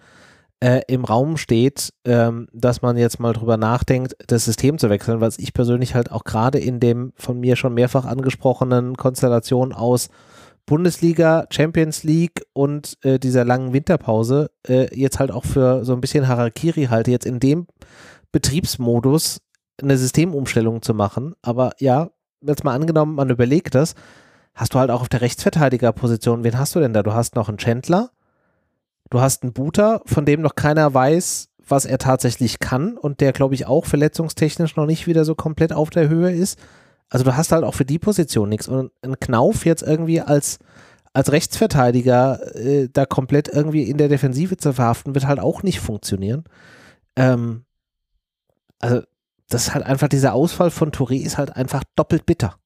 äh, 0.60 0.82
im 0.88 1.06
Raum 1.06 1.38
steht, 1.38 1.94
ähm, 2.06 2.48
dass 2.52 2.82
man 2.82 2.98
jetzt 2.98 3.20
mal 3.20 3.34
drüber 3.34 3.58
nachdenkt, 3.58 4.16
das 4.26 4.46
System 4.46 4.80
zu 4.80 4.90
wechseln, 4.90 5.22
was 5.22 5.38
ich 5.38 5.54
persönlich 5.54 5.94
halt 5.94 6.12
auch 6.12 6.24
gerade 6.24 6.58
in 6.58 6.80
dem 6.80 7.14
von 7.16 7.40
mir 7.40 7.56
schon 7.56 7.76
mehrfach 7.76 8.06
angesprochenen 8.06 8.98
Konstellation 8.98 9.72
aus 9.72 10.10
Bundesliga, 10.68 11.48
Champions 11.50 12.04
League 12.04 12.44
und 12.54 12.98
äh, 13.02 13.18
dieser 13.18 13.46
langen 13.46 13.74
Winterpause 13.74 14.52
äh, 14.68 14.94
jetzt 14.94 15.18
halt 15.18 15.32
auch 15.32 15.46
für 15.46 15.84
so 15.86 15.94
ein 15.94 16.02
bisschen 16.02 16.28
Harakiri 16.28 16.86
halte, 16.86 17.10
jetzt 17.10 17.26
in 17.26 17.40
dem 17.40 17.68
Betriebsmodus 18.34 19.40
eine 19.82 19.98
Systemumstellung 19.98 20.82
zu 20.82 20.94
machen. 20.94 21.36
Aber 21.42 21.72
ja, 21.80 22.10
jetzt 22.42 22.66
mal 22.66 22.76
angenommen, 22.76 23.16
man 23.16 23.30
überlegt 23.30 23.76
das, 23.76 23.96
hast 24.54 24.74
du 24.74 24.80
halt 24.80 24.92
auch 24.92 25.02
auf 25.02 25.10
der 25.10 25.22
Rechtsverteidigerposition, 25.22 26.44
wen 26.44 26.60
hast 26.60 26.76
du 26.76 26.80
denn 26.82 26.94
da? 26.94 27.02
Du 27.02 27.14
hast 27.14 27.36
noch 27.36 27.48
einen 27.48 27.58
Chandler, 27.58 28.12
du 29.10 29.22
hast 29.22 29.44
einen 29.44 29.54
Buter, 29.54 30.02
von 30.06 30.26
dem 30.26 30.42
noch 30.42 30.56
keiner 30.56 30.94
weiß, 30.94 31.48
was 31.66 31.86
er 31.86 31.98
tatsächlich 31.98 32.60
kann 32.60 32.98
und 32.98 33.22
der, 33.22 33.32
glaube 33.32 33.56
ich, 33.56 33.68
auch 33.68 33.86
verletzungstechnisch 33.86 34.76
noch 34.76 34.86
nicht 34.86 35.08
wieder 35.08 35.24
so 35.24 35.34
komplett 35.34 35.72
auf 35.72 35.90
der 35.90 36.10
Höhe 36.10 36.32
ist. 36.32 36.60
Also 37.10 37.24
du 37.26 37.36
hast 37.36 37.52
halt 37.52 37.64
auch 37.64 37.74
für 37.74 37.86
die 37.86 38.00
Position 38.00 38.50
nichts. 38.50 38.68
Und 38.68 38.92
ein 39.02 39.20
Knauf 39.20 39.66
jetzt 39.66 39.82
irgendwie 39.82 40.22
als, 40.22 40.60
als 41.14 41.32
Rechtsverteidiger 41.32 42.56
äh, 42.56 42.90
da 42.92 43.06
komplett 43.06 43.48
irgendwie 43.48 43.84
in 43.84 43.98
der 43.98 44.10
Defensive 44.10 44.58
zu 44.58 44.74
verhaften, 44.74 45.16
wird 45.16 45.28
halt 45.28 45.40
auch 45.40 45.64
nicht 45.64 45.80
funktionieren. 45.80 46.44
Ähm, 47.16 47.66
also 48.80 49.02
das 49.50 49.68
ist 49.68 49.74
halt 49.74 49.86
einfach, 49.86 50.10
dieser 50.10 50.34
Ausfall 50.34 50.72
von 50.72 50.92
Touré 50.92 51.22
ist 51.24 51.38
halt 51.38 51.56
einfach 51.56 51.84
doppelt 51.96 52.26
bitter. 52.26 52.58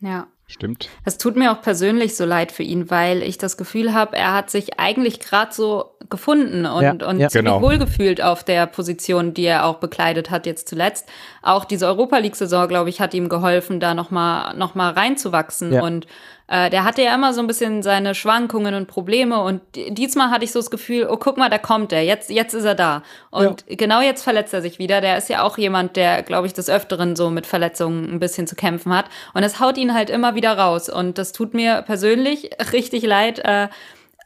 Ja. 0.00 0.28
Stimmt. 0.46 0.90
Es 1.04 1.16
tut 1.16 1.36
mir 1.36 1.52
auch 1.52 1.62
persönlich 1.62 2.16
so 2.16 2.26
leid 2.26 2.52
für 2.52 2.62
ihn, 2.62 2.90
weil 2.90 3.22
ich 3.22 3.38
das 3.38 3.56
Gefühl 3.56 3.94
habe, 3.94 4.16
er 4.16 4.34
hat 4.34 4.50
sich 4.50 4.78
eigentlich 4.78 5.18
gerade 5.18 5.54
so 5.54 5.96
gefunden 6.10 6.66
und, 6.66 6.82
ja, 6.82 6.90
und 6.92 7.18
ja. 7.18 7.28
ziemlich 7.28 7.54
genau. 7.54 7.62
wohlgefühlt 7.62 8.22
auf 8.22 8.44
der 8.44 8.66
Position, 8.66 9.32
die 9.32 9.44
er 9.44 9.64
auch 9.64 9.76
bekleidet 9.76 10.30
hat 10.30 10.44
jetzt 10.44 10.68
zuletzt. 10.68 11.08
Auch 11.42 11.64
diese 11.64 11.86
Europa 11.86 12.18
League-Saison, 12.18 12.68
glaube 12.68 12.90
ich, 12.90 13.00
hat 13.00 13.14
ihm 13.14 13.30
geholfen, 13.30 13.80
da 13.80 13.94
nochmal 13.94 14.54
noch 14.54 14.74
mal 14.74 14.92
reinzuwachsen. 14.92 15.72
Ja. 15.72 15.82
Und 15.82 16.06
äh, 16.46 16.68
der 16.68 16.84
hatte 16.84 17.02
ja 17.02 17.14
immer 17.14 17.32
so 17.32 17.40
ein 17.40 17.46
bisschen 17.46 17.82
seine 17.82 18.14
Schwankungen 18.14 18.74
und 18.74 18.86
Probleme 18.86 19.40
und 19.40 19.62
diesmal 19.74 20.30
hatte 20.30 20.44
ich 20.44 20.52
so 20.52 20.58
das 20.58 20.70
Gefühl, 20.70 21.08
oh 21.10 21.16
guck 21.16 21.38
mal, 21.38 21.48
da 21.48 21.56
kommt 21.56 21.90
er, 21.92 22.04
jetzt, 22.04 22.28
jetzt 22.28 22.52
ist 22.52 22.64
er 22.64 22.74
da. 22.74 23.02
Und 23.30 23.64
ja. 23.66 23.76
genau 23.76 24.02
jetzt 24.02 24.22
verletzt 24.22 24.52
er 24.52 24.60
sich 24.60 24.78
wieder. 24.78 25.00
Der 25.00 25.16
ist 25.16 25.30
ja 25.30 25.42
auch 25.42 25.56
jemand, 25.56 25.96
der, 25.96 26.22
glaube 26.22 26.46
ich, 26.46 26.52
des 26.52 26.68
Öfteren 26.68 27.16
so 27.16 27.30
mit 27.30 27.46
Verletzungen 27.46 28.12
ein 28.12 28.20
bisschen 28.20 28.46
zu 28.46 28.56
kämpfen 28.56 28.94
hat. 28.94 29.06
Und 29.32 29.42
es 29.42 29.58
haut 29.58 29.78
ihn 29.78 29.94
halt 29.94 30.10
immer 30.10 30.34
wieder 30.34 30.58
raus. 30.58 30.90
Und 30.90 31.16
das 31.16 31.32
tut 31.32 31.54
mir 31.54 31.80
persönlich 31.82 32.50
richtig 32.72 33.04
leid. 33.04 33.38
Äh, 33.38 33.68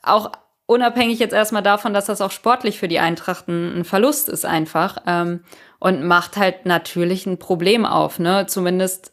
auch 0.03 0.33
unabhängig 0.67 1.21
jetzt 1.21 1.35
erstmal 1.35 1.63
davon, 1.63 1.95
dass 1.95 2.07
das 2.07 2.21
auch 2.21 2.33
sportlich 2.33 2.81
für 2.81 2.89
die 2.89 2.99
Eintracht 2.99 3.47
ein, 3.47 3.81
ein 3.81 3.85
Verlust 3.85 4.29
ist 4.29 4.45
einfach. 4.45 4.99
Ähm, 5.07 5.45
und 5.79 6.03
macht 6.03 6.37
halt 6.37 6.67
natürlich 6.67 7.27
ein 7.27 7.39
Problem 7.39 7.87
auf, 7.87 8.19
ne? 8.19 8.47
Zumindest, 8.49 9.13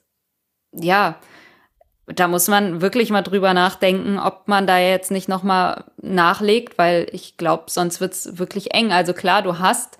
ja, 0.71 1.19
da 2.07 2.27
muss 2.27 2.47
man 2.47 2.81
wirklich 2.81 3.09
mal 3.09 3.23
drüber 3.23 3.53
nachdenken, 3.53 4.19
ob 4.19 4.47
man 4.47 4.67
da 4.67 4.77
jetzt 4.77 5.11
nicht 5.11 5.27
noch 5.27 5.43
mal 5.43 5.85
nachlegt, 6.01 6.77
weil 6.77 7.07
ich 7.11 7.37
glaube, 7.37 7.63
sonst 7.67 7.99
wird's 7.99 8.37
wirklich 8.37 8.73
eng. 8.73 8.91
Also 8.91 9.13
klar, 9.13 9.41
du 9.41 9.57
hast 9.59 9.97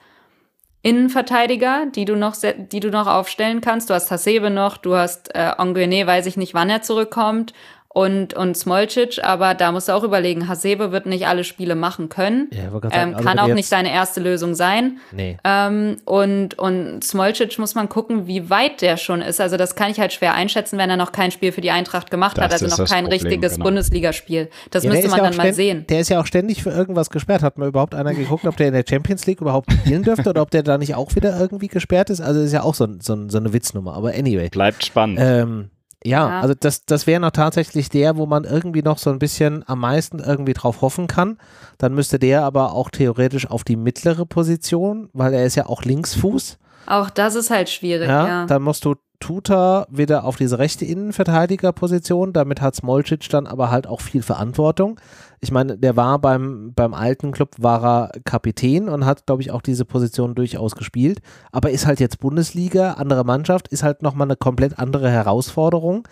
Innenverteidiger, 0.84 1.88
die 1.88 2.06
du 2.06 2.16
noch, 2.16 2.36
die 2.36 2.80
du 2.80 2.92
noch 2.92 3.08
aufstellen 3.08 3.60
kannst. 3.60 3.90
Du 3.90 3.96
hast 3.96 4.12
Hasebe 4.12 4.52
noch, 4.52 4.78
du 4.78 4.96
hast 4.96 5.34
äh, 5.34 5.54
Onguene, 5.58 6.06
weiß 6.06 6.28
ich 6.28 6.38
nicht, 6.38 6.54
wann 6.54 6.70
er 6.70 6.84
zurückkommt 6.84 7.54
und, 7.96 8.34
und 8.34 8.58
Smolcic, 8.58 9.24
aber 9.24 9.54
da 9.54 9.72
musst 9.72 9.88
du 9.88 9.94
auch 9.94 10.04
überlegen, 10.04 10.50
Hasebe 10.50 10.92
wird 10.92 11.06
nicht 11.06 11.28
alle 11.28 11.46
Spiele 11.46 11.76
machen 11.76 12.10
können. 12.10 12.50
Ja, 12.52 12.64
ähm, 12.66 13.14
sagen, 13.14 13.24
kann 13.24 13.40
auch 13.40 13.48
nicht 13.48 13.70
seine 13.70 13.90
erste 13.90 14.20
Lösung 14.20 14.54
sein. 14.54 14.98
Nee. 15.14 15.38
Ähm, 15.46 15.96
und, 16.04 16.60
und 16.60 17.06
Smolcic 17.06 17.58
muss 17.58 17.74
man 17.74 17.88
gucken, 17.88 18.28
wie 18.28 18.50
weit 18.50 18.82
der 18.82 18.98
schon 18.98 19.22
ist. 19.22 19.40
Also 19.40 19.56
das 19.56 19.76
kann 19.76 19.92
ich 19.92 20.00
halt 20.02 20.12
schwer 20.12 20.34
einschätzen, 20.34 20.78
wenn 20.78 20.90
er 20.90 20.98
noch 20.98 21.14
kein 21.14 21.32
Spiel 21.32 21.54
für 21.54 21.62
die 21.62 21.72
Eintracht 21.72 22.12
gemacht 22.12 22.38
das 22.38 22.44
hat, 22.44 22.52
also 22.52 22.68
noch 22.68 22.90
kein 22.90 23.06
Problem, 23.06 23.22
richtiges 23.22 23.54
genau. 23.54 23.64
Bundesligaspiel. 23.64 24.50
Das 24.72 24.84
Ja, 24.84 24.90
müsste 24.92 25.08
man 25.08 25.18
ja 25.20 25.24
dann 25.30 25.38
mal 25.38 25.54
sehen. 25.54 25.86
Der 25.88 26.02
ist 26.02 26.10
ja 26.10 26.20
auch 26.20 26.26
ständig 26.26 26.64
für 26.64 26.72
irgendwas 26.72 27.10
gesperrt. 27.10 27.44
Hat 27.44 27.58
mal 27.58 27.70
überhaupt 27.70 27.96
einer 27.96 28.14
geguckt, 28.14 28.46
ob 28.46 28.58
der 28.58 28.68
in 28.68 28.74
der 28.74 28.84
Champions 28.86 29.26
League 29.26 29.40
überhaupt 29.40 29.72
spielen 29.72 30.04
dürfte 30.04 30.32
oder 30.32 30.42
ob 30.42 30.52
der 30.52 30.64
da 30.64 30.78
nicht 30.78 30.96
auch 30.96 31.16
wieder 31.16 31.40
irgendwie 31.40 31.70
gesperrt 31.70 32.10
ist? 32.10 32.20
Also 32.20 32.42
ist 32.42 32.52
ja 32.52 32.64
auch 32.64 32.76
so, 32.76 32.84
ein- 32.84 33.00
so, 33.00 33.30
so 33.30 33.38
eine 33.38 33.54
Witznummer. 33.54 33.94
Aber 33.94 34.10
anyway. 34.10 34.50
Bleibt 34.50 34.84
spannend. 34.86 35.18
Ähm, 35.22 35.70
ja, 36.06 36.30
Ja. 36.30 36.40
also 36.42 36.54
das, 36.58 36.86
das 36.86 37.08
wäre 37.08 37.20
noch 37.20 37.32
tatsächlich 37.32 37.90
der, 37.90 38.16
wo 38.18 38.26
man 38.26 38.44
irgendwie 38.44 38.82
noch 38.82 38.98
so 38.98 39.10
ein 39.10 39.20
bisschen 39.20 39.64
am 39.68 39.80
meisten 39.80 40.20
irgendwie 40.20 40.54
drauf 40.54 40.82
hoffen 40.82 41.08
kann. 41.08 41.38
Dann 41.78 41.94
müsste 41.94 42.20
der 42.20 42.44
aber 42.44 42.74
auch 42.74 42.90
theoretisch 42.90 43.50
auf 43.50 43.64
die 43.64 43.76
mittlere 43.76 44.26
Position, 44.26 45.10
weil 45.14 45.34
er 45.34 45.46
ist 45.46 45.56
ja 45.56 45.66
auch 45.66 45.84
Linksfuß. 45.84 46.58
Auch 46.86 47.10
das 47.10 47.36
ist 47.36 47.50
halt 47.50 47.70
schwierig, 47.70 48.08
Ja, 48.08 48.28
ja. 48.28 48.46
Dann 48.46 48.62
musst 48.62 48.86
du 48.86 48.96
Tuta 49.20 49.88
wieder 49.90 50.24
auf 50.26 50.36
diese 50.36 50.60
rechte 50.60 50.86
Innenverteidigerposition. 50.86 52.34
Damit 52.34 52.62
hat 52.62 52.76
Smolcic 52.76 53.30
dann 53.30 53.48
aber 53.48 53.72
halt 53.72 53.88
auch 53.88 54.02
viel 54.02 54.22
Verantwortung. 54.22 55.00
Ich 55.40 55.52
meine, 55.52 55.78
der 55.78 55.96
war 55.96 56.20
beim, 56.20 56.74
beim 56.74 56.94
alten 56.94 57.32
Club, 57.32 57.56
war 57.58 57.84
er 57.84 58.12
Kapitän 58.26 58.90
und 58.90 59.06
hat, 59.06 59.26
glaube 59.26 59.42
ich, 59.42 59.52
auch 59.52 59.62
diese 59.62 59.86
Position 59.86 60.36
durchaus 60.36 60.76
gespielt. 60.76 61.22
Aber 61.52 61.72
ist 61.72 61.86
halt 61.86 62.00
jetzt 62.00 62.20
Bundesliga, 62.20 62.94
andere 62.94 63.24
Mannschaft, 63.24 63.68
ist 63.70 63.84
halt 63.84 64.02
nochmal 64.02 64.28
eine 64.28 64.36
komplett 64.36 64.80
andere 64.80 65.10
Herausforderung. 65.10 66.08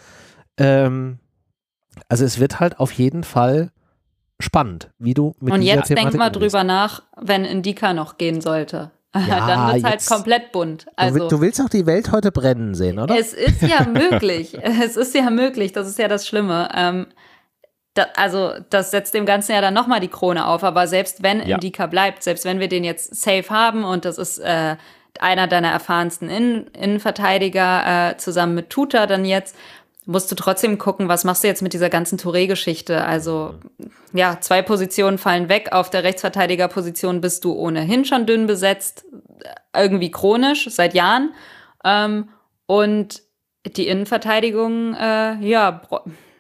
Ähm, 0.58 1.20
also 2.10 2.26
es 2.26 2.40
wird 2.40 2.60
halt 2.60 2.80
auf 2.80 2.92
jeden 2.92 3.24
Fall 3.24 3.72
spannend, 4.40 4.92
wie 4.98 5.14
du 5.14 5.36
mit 5.40 5.54
Und 5.54 5.62
jetzt 5.62 5.90
denk 5.90 6.14
mal 6.16 6.30
drüber 6.30 6.64
nach, 6.64 7.04
wenn 7.20 7.46
Indika 7.46 7.94
noch 7.94 8.18
gehen 8.18 8.42
sollte. 8.42 8.92
Ja, 9.28 9.48
dann 9.48 9.68
wird 9.68 9.78
es 9.78 9.84
halt 9.84 10.06
komplett 10.08 10.52
bunt. 10.52 10.86
Du, 10.86 10.92
Also 10.96 11.28
du 11.30 11.40
willst 11.42 11.62
auch 11.62 11.70
die 11.70 11.86
Welt 11.86 12.12
heute 12.12 12.32
brennen 12.32 12.74
sehen, 12.74 12.98
oder? 13.00 13.16
es 13.18 13.34
ist 13.34 13.62
ja 13.62 13.86
möglich. 13.88 14.58
Es 14.62 14.96
ist 14.98 15.14
ja 15.14 15.30
möglich. 15.30 15.72
Das 15.72 15.88
ist 15.88 16.00
ja 16.00 16.08
das 16.08 16.28
Schlimme. 16.28 16.70
Ähm, 16.76 17.08
da, 17.94 18.08
also 18.16 18.54
das 18.72 18.90
setzt 18.90 19.14
dem 19.14 19.26
Ganzen 19.28 19.52
ja 19.52 19.62
dann 19.62 19.76
nochmal 19.76 20.00
die 20.00 20.08
Krone 20.08 20.48
auf. 20.48 20.64
Aber 20.64 20.88
selbst 20.88 21.22
wenn 21.22 21.46
Ja. 21.48 21.56
Indika 21.56 21.86
bleibt, 21.86 22.24
selbst 22.24 22.44
wenn 22.46 22.60
wir 22.60 22.68
den 22.68 22.84
jetzt 22.84 23.16
safe 23.16 23.50
haben 23.52 23.84
und 23.84 24.06
das 24.06 24.18
ist 24.18 24.40
äh, 24.40 24.78
einer 25.20 25.46
deiner 25.46 25.70
erfahrensten 25.70 26.28
Innen 26.28 26.68
Innenverteidiger 26.70 28.12
äh, 28.14 28.18
zusammen 28.18 28.56
mit 28.56 28.72
Tuta 28.72 29.06
dann 29.06 29.26
jetzt, 29.26 29.56
musst 30.06 30.32
du 30.32 30.36
trotzdem 30.36 30.78
gucken, 30.78 31.08
was 31.08 31.24
machst 31.24 31.44
du 31.44 31.48
jetzt 31.48 31.62
mit 31.62 31.74
dieser 31.74 31.90
ganzen 31.90 32.18
Touré-Geschichte. 32.18 33.04
Also 33.04 33.56
ja, 34.14 34.40
zwei 34.42 34.62
Positionen 34.62 35.18
fallen 35.18 35.50
weg. 35.50 35.70
Auf 35.72 35.90
der 35.90 36.04
Rechtsverteidigerposition 36.04 37.22
bist 37.22 37.46
du 37.46 37.54
ohnehin 37.54 38.06
schon 38.06 38.26
dünn 38.26 38.46
besetzt, 38.46 39.06
irgendwie 39.76 40.12
chronisch 40.12 40.68
seit 40.70 40.94
Jahren. 40.94 41.34
Ähm, 41.84 42.30
und 42.66 43.22
die 43.66 43.88
Innenverteidigung, 43.88 44.94
äh, 44.96 45.36
ja, 45.40 45.82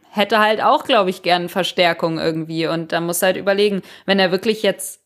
hätte 0.10 0.40
halt 0.40 0.62
auch, 0.62 0.84
glaube 0.84 1.10
ich, 1.10 1.24
gern 1.24 1.50
Verstärkung 1.50 2.20
irgendwie. 2.20 2.68
Und 2.68 2.92
da 2.92 3.02
musst 3.02 3.22
du 3.22 3.28
halt 3.28 3.38
überlegen, 3.38 3.82
wenn 4.06 4.20
er 4.20 4.32
wirklich 4.32 4.62
jetzt, 4.62 5.02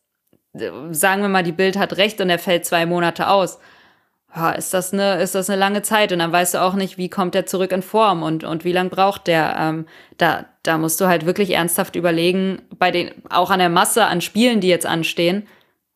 äh, 0.54 0.70
sagen 0.90 1.22
wir 1.22 1.28
mal, 1.28 1.44
die 1.44 1.52
Bild 1.52 1.78
hat 1.78 1.96
recht 1.96 2.20
und 2.20 2.28
er 2.28 2.38
fällt 2.38 2.66
zwei 2.66 2.86
Monate 2.86 3.28
aus. 3.28 3.58
Ist 4.56 4.74
das 4.74 4.92
eine, 4.92 5.20
ist 5.20 5.34
das 5.34 5.48
eine 5.48 5.58
lange 5.58 5.82
Zeit? 5.82 6.12
Und 6.12 6.18
dann 6.18 6.30
weißt 6.30 6.54
du 6.54 6.62
auch 6.62 6.74
nicht, 6.74 6.98
wie 6.98 7.08
kommt 7.08 7.34
er 7.34 7.46
zurück 7.46 7.72
in 7.72 7.82
Form 7.82 8.22
und, 8.22 8.44
und 8.44 8.64
wie 8.64 8.72
lang 8.72 8.90
braucht 8.90 9.26
der? 9.26 9.56
Ähm, 9.58 9.86
da, 10.18 10.44
da 10.62 10.76
musst 10.76 11.00
du 11.00 11.06
halt 11.06 11.24
wirklich 11.24 11.52
ernsthaft 11.52 11.96
überlegen, 11.96 12.60
bei 12.78 12.90
den, 12.90 13.10
auch 13.30 13.50
an 13.50 13.58
der 13.58 13.70
Masse 13.70 14.04
an 14.04 14.20
Spielen, 14.20 14.60
die 14.60 14.68
jetzt 14.68 14.86
anstehen, 14.86 15.46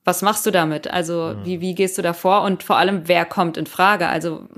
was 0.04 0.22
machst 0.22 0.46
du 0.46 0.50
damit? 0.50 0.90
Also, 0.90 1.36
wie, 1.44 1.60
wie 1.60 1.74
gehst 1.74 1.96
du 1.98 2.02
da 2.02 2.12
vor? 2.12 2.42
Und 2.42 2.62
vor 2.62 2.76
allem, 2.76 3.02
wer 3.06 3.24
kommt 3.24 3.56
in 3.56 3.66
Frage? 3.66 4.08
Also, 4.08 4.48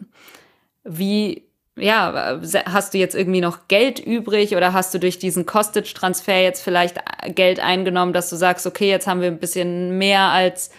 wie, 0.85 1.43
ja, 1.77 2.41
hast 2.67 2.95
du 2.95 2.99
jetzt 2.99 3.15
irgendwie 3.15 3.41
noch 3.41 3.69
Geld 3.69 3.99
übrig 3.99 4.57
oder 4.57 4.73
hast 4.73 4.95
du 4.95 4.99
durch 4.99 5.19
diesen 5.19 5.45
Kostic-Transfer 5.45 6.41
jetzt 6.41 6.63
vielleicht 6.63 7.01
Geld 7.35 7.61
eingenommen, 7.61 8.13
dass 8.13 8.31
du 8.31 8.37
sagst, 8.37 8.67
okay, 8.67 8.89
jetzt 8.89 9.07
haben 9.07 9.21
wir 9.21 9.29
ein 9.29 9.39
bisschen 9.41 9.99
mehr 9.99 10.23
als, 10.23 10.71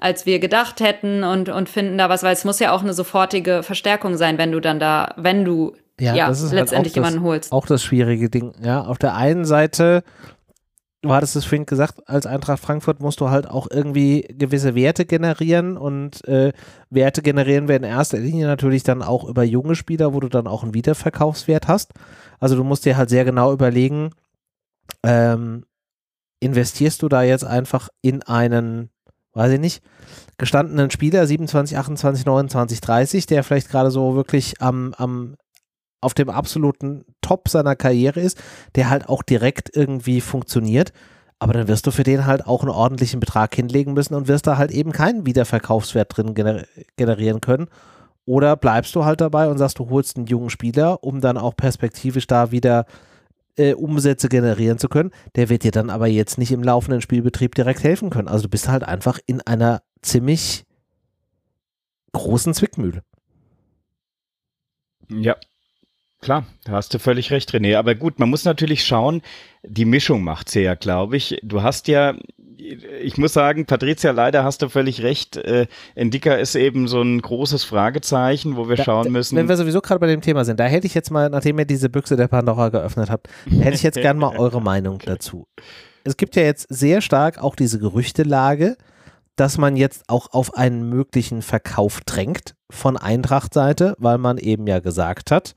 als 0.00 0.26
wir 0.26 0.38
gedacht 0.38 0.80
hätten 0.80 1.22
und, 1.24 1.50
und 1.50 1.68
finden 1.68 1.98
da 1.98 2.08
was, 2.08 2.22
weil 2.22 2.32
es 2.32 2.44
muss 2.44 2.58
ja 2.58 2.72
auch 2.72 2.82
eine 2.82 2.94
sofortige 2.94 3.62
Verstärkung 3.62 4.16
sein, 4.16 4.38
wenn 4.38 4.50
du 4.50 4.60
dann 4.60 4.80
da, 4.80 5.14
wenn 5.16 5.44
du 5.44 5.74
ja, 6.00 6.28
das 6.28 6.40
ist 6.40 6.50
halt 6.50 6.60
letztendlich 6.60 6.94
auch 6.94 7.02
das, 7.02 7.10
jemanden 7.10 7.28
holst. 7.28 7.52
Auch 7.52 7.66
das 7.66 7.84
schwierige 7.84 8.30
Ding. 8.30 8.52
Ja, 8.62 8.82
auf 8.82 8.96
der 8.96 9.14
einen 9.14 9.44
Seite, 9.44 10.02
du 11.02 11.12
hattest 11.12 11.36
es 11.36 11.44
vorhin 11.44 11.66
gesagt, 11.66 12.08
als 12.08 12.24
Eintracht 12.24 12.60
Frankfurt 12.60 13.00
musst 13.00 13.20
du 13.20 13.28
halt 13.28 13.46
auch 13.46 13.68
irgendwie 13.70 14.22
gewisse 14.30 14.74
Werte 14.74 15.04
generieren 15.04 15.76
und 15.76 16.26
äh, 16.26 16.52
Werte 16.88 17.20
generieren 17.20 17.68
wir 17.68 17.76
in 17.76 17.84
erster 17.84 18.18
Linie 18.18 18.46
natürlich 18.46 18.82
dann 18.82 19.02
auch 19.02 19.28
über 19.28 19.44
junge 19.44 19.76
Spieler, 19.76 20.14
wo 20.14 20.20
du 20.20 20.28
dann 20.28 20.46
auch 20.46 20.62
einen 20.62 20.72
Wiederverkaufswert 20.72 21.68
hast. 21.68 21.92
Also 22.38 22.56
du 22.56 22.64
musst 22.64 22.86
dir 22.86 22.96
halt 22.96 23.10
sehr 23.10 23.26
genau 23.26 23.52
überlegen, 23.52 24.12
ähm, 25.02 25.66
investierst 26.40 27.02
du 27.02 27.08
da 27.08 27.22
jetzt 27.22 27.44
einfach 27.44 27.90
in 28.00 28.22
einen, 28.22 28.88
weiß 29.34 29.52
ich 29.52 29.60
nicht, 29.60 29.82
gestandenen 30.38 30.90
Spieler, 30.90 31.26
27, 31.26 31.76
28, 31.76 32.26
29, 32.26 32.80
30, 32.80 33.26
der 33.26 33.44
vielleicht 33.44 33.68
gerade 33.68 33.90
so 33.90 34.14
wirklich 34.14 34.60
am, 34.60 34.94
am 34.96 35.36
auf 36.00 36.14
dem 36.14 36.30
absoluten 36.30 37.04
Top 37.20 37.48
seiner 37.48 37.76
Karriere 37.76 38.20
ist, 38.20 38.40
der 38.74 38.88
halt 38.88 39.08
auch 39.08 39.22
direkt 39.22 39.70
irgendwie 39.74 40.20
funktioniert. 40.22 40.92
Aber 41.38 41.52
dann 41.52 41.68
wirst 41.68 41.86
du 41.86 41.90
für 41.90 42.02
den 42.02 42.26
halt 42.26 42.46
auch 42.46 42.62
einen 42.62 42.70
ordentlichen 42.70 43.20
Betrag 43.20 43.54
hinlegen 43.54 43.92
müssen 43.92 44.14
und 44.14 44.28
wirst 44.28 44.46
da 44.46 44.56
halt 44.56 44.70
eben 44.70 44.92
keinen 44.92 45.26
Wiederverkaufswert 45.26 46.16
drin 46.16 46.34
gener 46.34 46.64
generieren 46.96 47.40
können. 47.40 47.68
Oder 48.26 48.56
bleibst 48.56 48.94
du 48.94 49.04
halt 49.04 49.20
dabei 49.20 49.48
und 49.48 49.58
sagst, 49.58 49.78
du 49.78 49.90
holst 49.90 50.16
einen 50.16 50.26
jungen 50.26 50.50
Spieler, 50.50 51.02
um 51.02 51.20
dann 51.20 51.36
auch 51.36 51.56
perspektivisch 51.56 52.26
da 52.26 52.50
wieder 52.50 52.80
äh, 52.80 53.09
Umsätze 53.76 54.28
generieren 54.28 54.78
zu 54.78 54.88
können. 54.88 55.10
Der 55.36 55.48
wird 55.48 55.64
dir 55.64 55.70
dann 55.70 55.90
aber 55.90 56.06
jetzt 56.06 56.38
nicht 56.38 56.52
im 56.52 56.62
laufenden 56.62 57.00
Spielbetrieb 57.00 57.54
direkt 57.54 57.82
helfen 57.82 58.10
können. 58.10 58.28
Also 58.28 58.44
du 58.44 58.48
bist 58.48 58.68
halt 58.68 58.84
einfach 58.84 59.18
in 59.26 59.40
einer 59.42 59.82
ziemlich 60.02 60.64
großen 62.12 62.54
Zwickmühle. 62.54 63.02
Ja, 65.08 65.36
klar, 66.20 66.46
da 66.64 66.72
hast 66.72 66.94
du 66.94 66.98
völlig 66.98 67.30
recht, 67.30 67.50
René. 67.52 67.76
Aber 67.76 67.94
gut, 67.94 68.18
man 68.18 68.30
muss 68.30 68.44
natürlich 68.44 68.84
schauen, 68.84 69.22
die 69.62 69.84
Mischung 69.84 70.22
macht's 70.22 70.54
ja, 70.54 70.74
glaube 70.74 71.16
ich. 71.16 71.38
Du 71.42 71.62
hast 71.62 71.88
ja, 71.88 72.14
ich 73.02 73.16
muss 73.18 73.32
sagen, 73.32 73.66
Patricia, 73.66 74.10
leider 74.12 74.44
hast 74.44 74.62
du 74.62 74.68
völlig 74.68 75.02
recht. 75.02 75.36
Äh, 75.36 75.66
Endika 75.94 76.34
ist 76.34 76.54
eben 76.54 76.88
so 76.88 77.00
ein 77.02 77.20
großes 77.20 77.64
Fragezeichen, 77.64 78.56
wo 78.56 78.68
wir 78.68 78.76
Da- 78.76 78.84
schauen 78.84 79.12
müssen. 79.12 79.36
Wenn 79.36 79.48
wir 79.48 79.56
sowieso 79.56 79.80
gerade 79.80 79.98
bei 80.00 80.06
dem 80.06 80.20
Thema 80.20 80.44
sind, 80.44 80.60
da 80.60 80.64
hätte 80.64 80.86
ich 80.86 80.94
jetzt 80.94 81.10
mal, 81.10 81.28
nachdem 81.30 81.58
ihr 81.58 81.64
diese 81.64 81.88
Büchse 81.88 82.16
der 82.16 82.28
Pandora 82.28 82.68
geöffnet 82.68 83.10
habt, 83.10 83.28
hätte 83.50 83.74
ich 83.74 83.82
jetzt 83.82 83.96
gerne 84.00 84.18
mal 84.20 84.36
eure 84.36 84.60
Meinung 84.62 84.98
dazu. 85.04 85.46
Es 86.04 86.16
gibt 86.16 86.36
ja 86.36 86.42
jetzt 86.42 86.66
sehr 86.70 87.00
stark 87.02 87.38
auch 87.42 87.54
diese 87.54 87.78
Gerüchtelage, 87.78 88.76
dass 89.36 89.58
man 89.58 89.76
jetzt 89.76 90.04
auch 90.08 90.32
auf 90.32 90.54
einen 90.56 90.88
möglichen 90.88 91.42
Verkauf 91.42 92.00
drängt 92.02 92.54
von 92.70 92.96
Eintracht-Seite, 92.96 93.94
weil 93.98 94.18
man 94.18 94.38
eben 94.38 94.66
ja 94.66 94.80
gesagt 94.80 95.30
hat, 95.30 95.54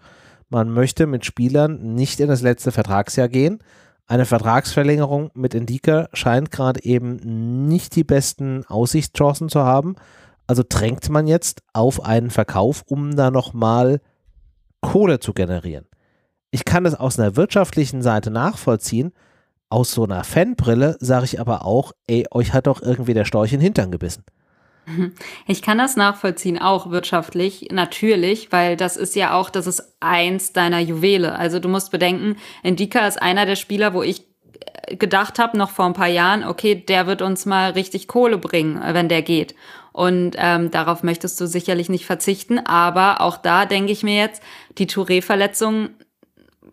man 0.50 0.70
möchte 0.70 1.08
mit 1.08 1.26
Spielern 1.26 1.96
nicht 1.96 2.20
in 2.20 2.28
das 2.28 2.42
letzte 2.42 2.72
Vertragsjahr 2.72 3.28
gehen. 3.28 3.60
Eine 4.08 4.26
Vertragsverlängerung 4.26 5.32
mit 5.34 5.54
Indika 5.54 6.10
scheint 6.14 6.52
gerade 6.52 6.84
eben 6.84 7.68
nicht 7.68 7.96
die 7.96 8.04
besten 8.04 8.66
Aussichtschancen 8.66 9.50
zu 9.50 9.62
haben. 9.62 9.96
Also 10.46 10.64
drängt 10.68 11.10
man 11.10 11.26
jetzt 11.26 11.62
auf 11.72 12.04
einen 12.04 12.30
Verkauf, 12.30 12.84
um 12.86 13.16
da 13.16 13.32
nochmal 13.32 14.02
Kohle 14.82 15.20
zu 15.20 15.34
generieren. 15.34 15.86
Ich 16.52 16.66
kann 16.66 16.84
das 16.84 16.96
aus 16.96 17.18
einer 17.18 17.36
wirtschaftlichen 17.36 18.02
Seite 18.02 18.30
nachvollziehen. 18.30 19.14
Aus 19.70 19.92
so 19.94 20.04
einer 20.04 20.24
Fanbrille 20.24 20.98
sage 21.00 21.26
ich 21.26 21.40
aber 21.40 21.66
auch, 21.66 21.94
ey, 22.06 22.28
euch 22.30 22.54
hat 22.54 22.68
doch 22.68 22.82
irgendwie 22.82 23.14
der 23.14 23.26
Storch 23.26 23.54
in 23.54 23.60
den 23.60 23.66
Hintern 23.66 23.90
gebissen. 23.90 24.24
Ich 25.48 25.62
kann 25.62 25.78
das 25.78 25.96
nachvollziehen, 25.96 26.60
auch 26.60 26.90
wirtschaftlich, 26.90 27.70
natürlich, 27.72 28.52
weil 28.52 28.76
das 28.78 28.98
ist 28.98 29.16
ja 29.16 29.34
auch, 29.34 29.50
das 29.50 29.68
ist 29.68 29.96
eins 30.00 30.54
deiner 30.54 30.80
Juwele. 30.80 31.36
Also 31.36 31.60
du 31.60 31.70
musst 31.70 31.92
bedenken, 31.92 32.38
Indika 32.64 33.08
ist 33.08 33.22
einer 33.22 33.46
der 33.46 33.56
Spieler, 33.56 33.94
wo 33.94 34.04
ich 34.04 34.26
äh, 34.88 34.96
gedacht 34.96 35.40
habe, 35.40 35.58
noch 35.58 35.70
vor 35.70 35.86
ein 35.86 35.94
paar 35.94 36.08
Jahren, 36.08 36.44
okay, 36.44 36.76
der 36.76 37.08
wird 37.08 37.22
uns 37.22 37.46
mal 37.46 37.72
richtig 37.72 38.08
Kohle 38.08 38.38
bringen, 38.38 38.82
äh, 38.82 38.94
wenn 38.94 39.10
der 39.10 39.22
geht. 39.22 39.56
Und 39.94 40.36
ähm, 40.40 40.72
darauf 40.72 41.04
möchtest 41.04 41.40
du 41.40 41.46
sicherlich 41.46 41.88
nicht 41.88 42.06
verzichten. 42.06 42.58
Aber 42.60 43.22
auch 43.22 43.38
da 43.38 43.66
denke 43.66 43.92
ich 43.92 44.02
mir 44.04 44.16
jetzt, 44.16 44.42
die 44.80 44.88
Touré-Verletzung 44.88 45.90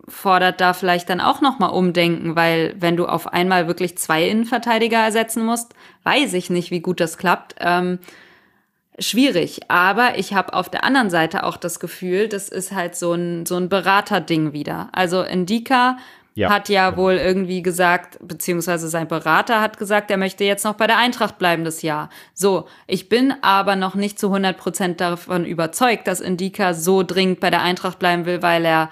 fordert 0.07 0.61
da 0.61 0.73
vielleicht 0.73 1.09
dann 1.09 1.21
auch 1.21 1.41
nochmal 1.41 1.71
umdenken, 1.71 2.35
weil 2.35 2.75
wenn 2.79 2.97
du 2.97 3.05
auf 3.05 3.31
einmal 3.31 3.67
wirklich 3.67 3.97
zwei 3.97 4.27
Innenverteidiger 4.27 4.97
ersetzen 4.97 5.45
musst, 5.45 5.73
weiß 6.03 6.33
ich 6.33 6.49
nicht, 6.49 6.71
wie 6.71 6.81
gut 6.81 6.99
das 6.99 7.17
klappt. 7.17 7.55
Ähm, 7.59 7.99
schwierig. 8.99 9.61
Aber 9.69 10.17
ich 10.17 10.33
habe 10.33 10.53
auf 10.53 10.69
der 10.69 10.83
anderen 10.83 11.09
Seite 11.09 11.43
auch 11.43 11.57
das 11.57 11.79
Gefühl, 11.79 12.27
das 12.27 12.49
ist 12.49 12.71
halt 12.71 12.95
so 12.95 13.13
ein, 13.13 13.45
so 13.45 13.55
ein 13.55 13.69
Beraterding 13.69 14.53
wieder. 14.53 14.89
Also 14.91 15.21
Indika 15.23 15.97
Ja. 16.35 16.49
hat 16.49 16.69
ja 16.69 16.95
wohl 16.97 17.13
irgendwie 17.13 17.61
gesagt, 17.61 18.17
beziehungsweise 18.21 18.87
sein 18.89 19.07
Berater 19.07 19.59
hat 19.61 19.77
gesagt, 19.77 20.11
er 20.11 20.17
möchte 20.17 20.43
jetzt 20.43 20.63
noch 20.63 20.75
bei 20.75 20.87
der 20.87 20.97
Eintracht 20.97 21.37
bleiben 21.37 21.63
das 21.65 21.81
Jahr. 21.81 22.09
So, 22.33 22.67
ich 22.87 23.09
bin 23.09 23.33
aber 23.41 23.75
noch 23.75 23.95
nicht 23.95 24.19
zu 24.19 24.27
100 24.27 24.57
Prozent 24.57 25.01
davon 25.01 25.45
überzeugt, 25.45 26.07
dass 26.07 26.21
Indika 26.21 26.73
so 26.73 27.03
dringend 27.03 27.39
bei 27.39 27.49
der 27.49 27.61
Eintracht 27.61 27.99
bleiben 27.99 28.25
will, 28.25 28.41
weil 28.41 28.65
er 28.65 28.89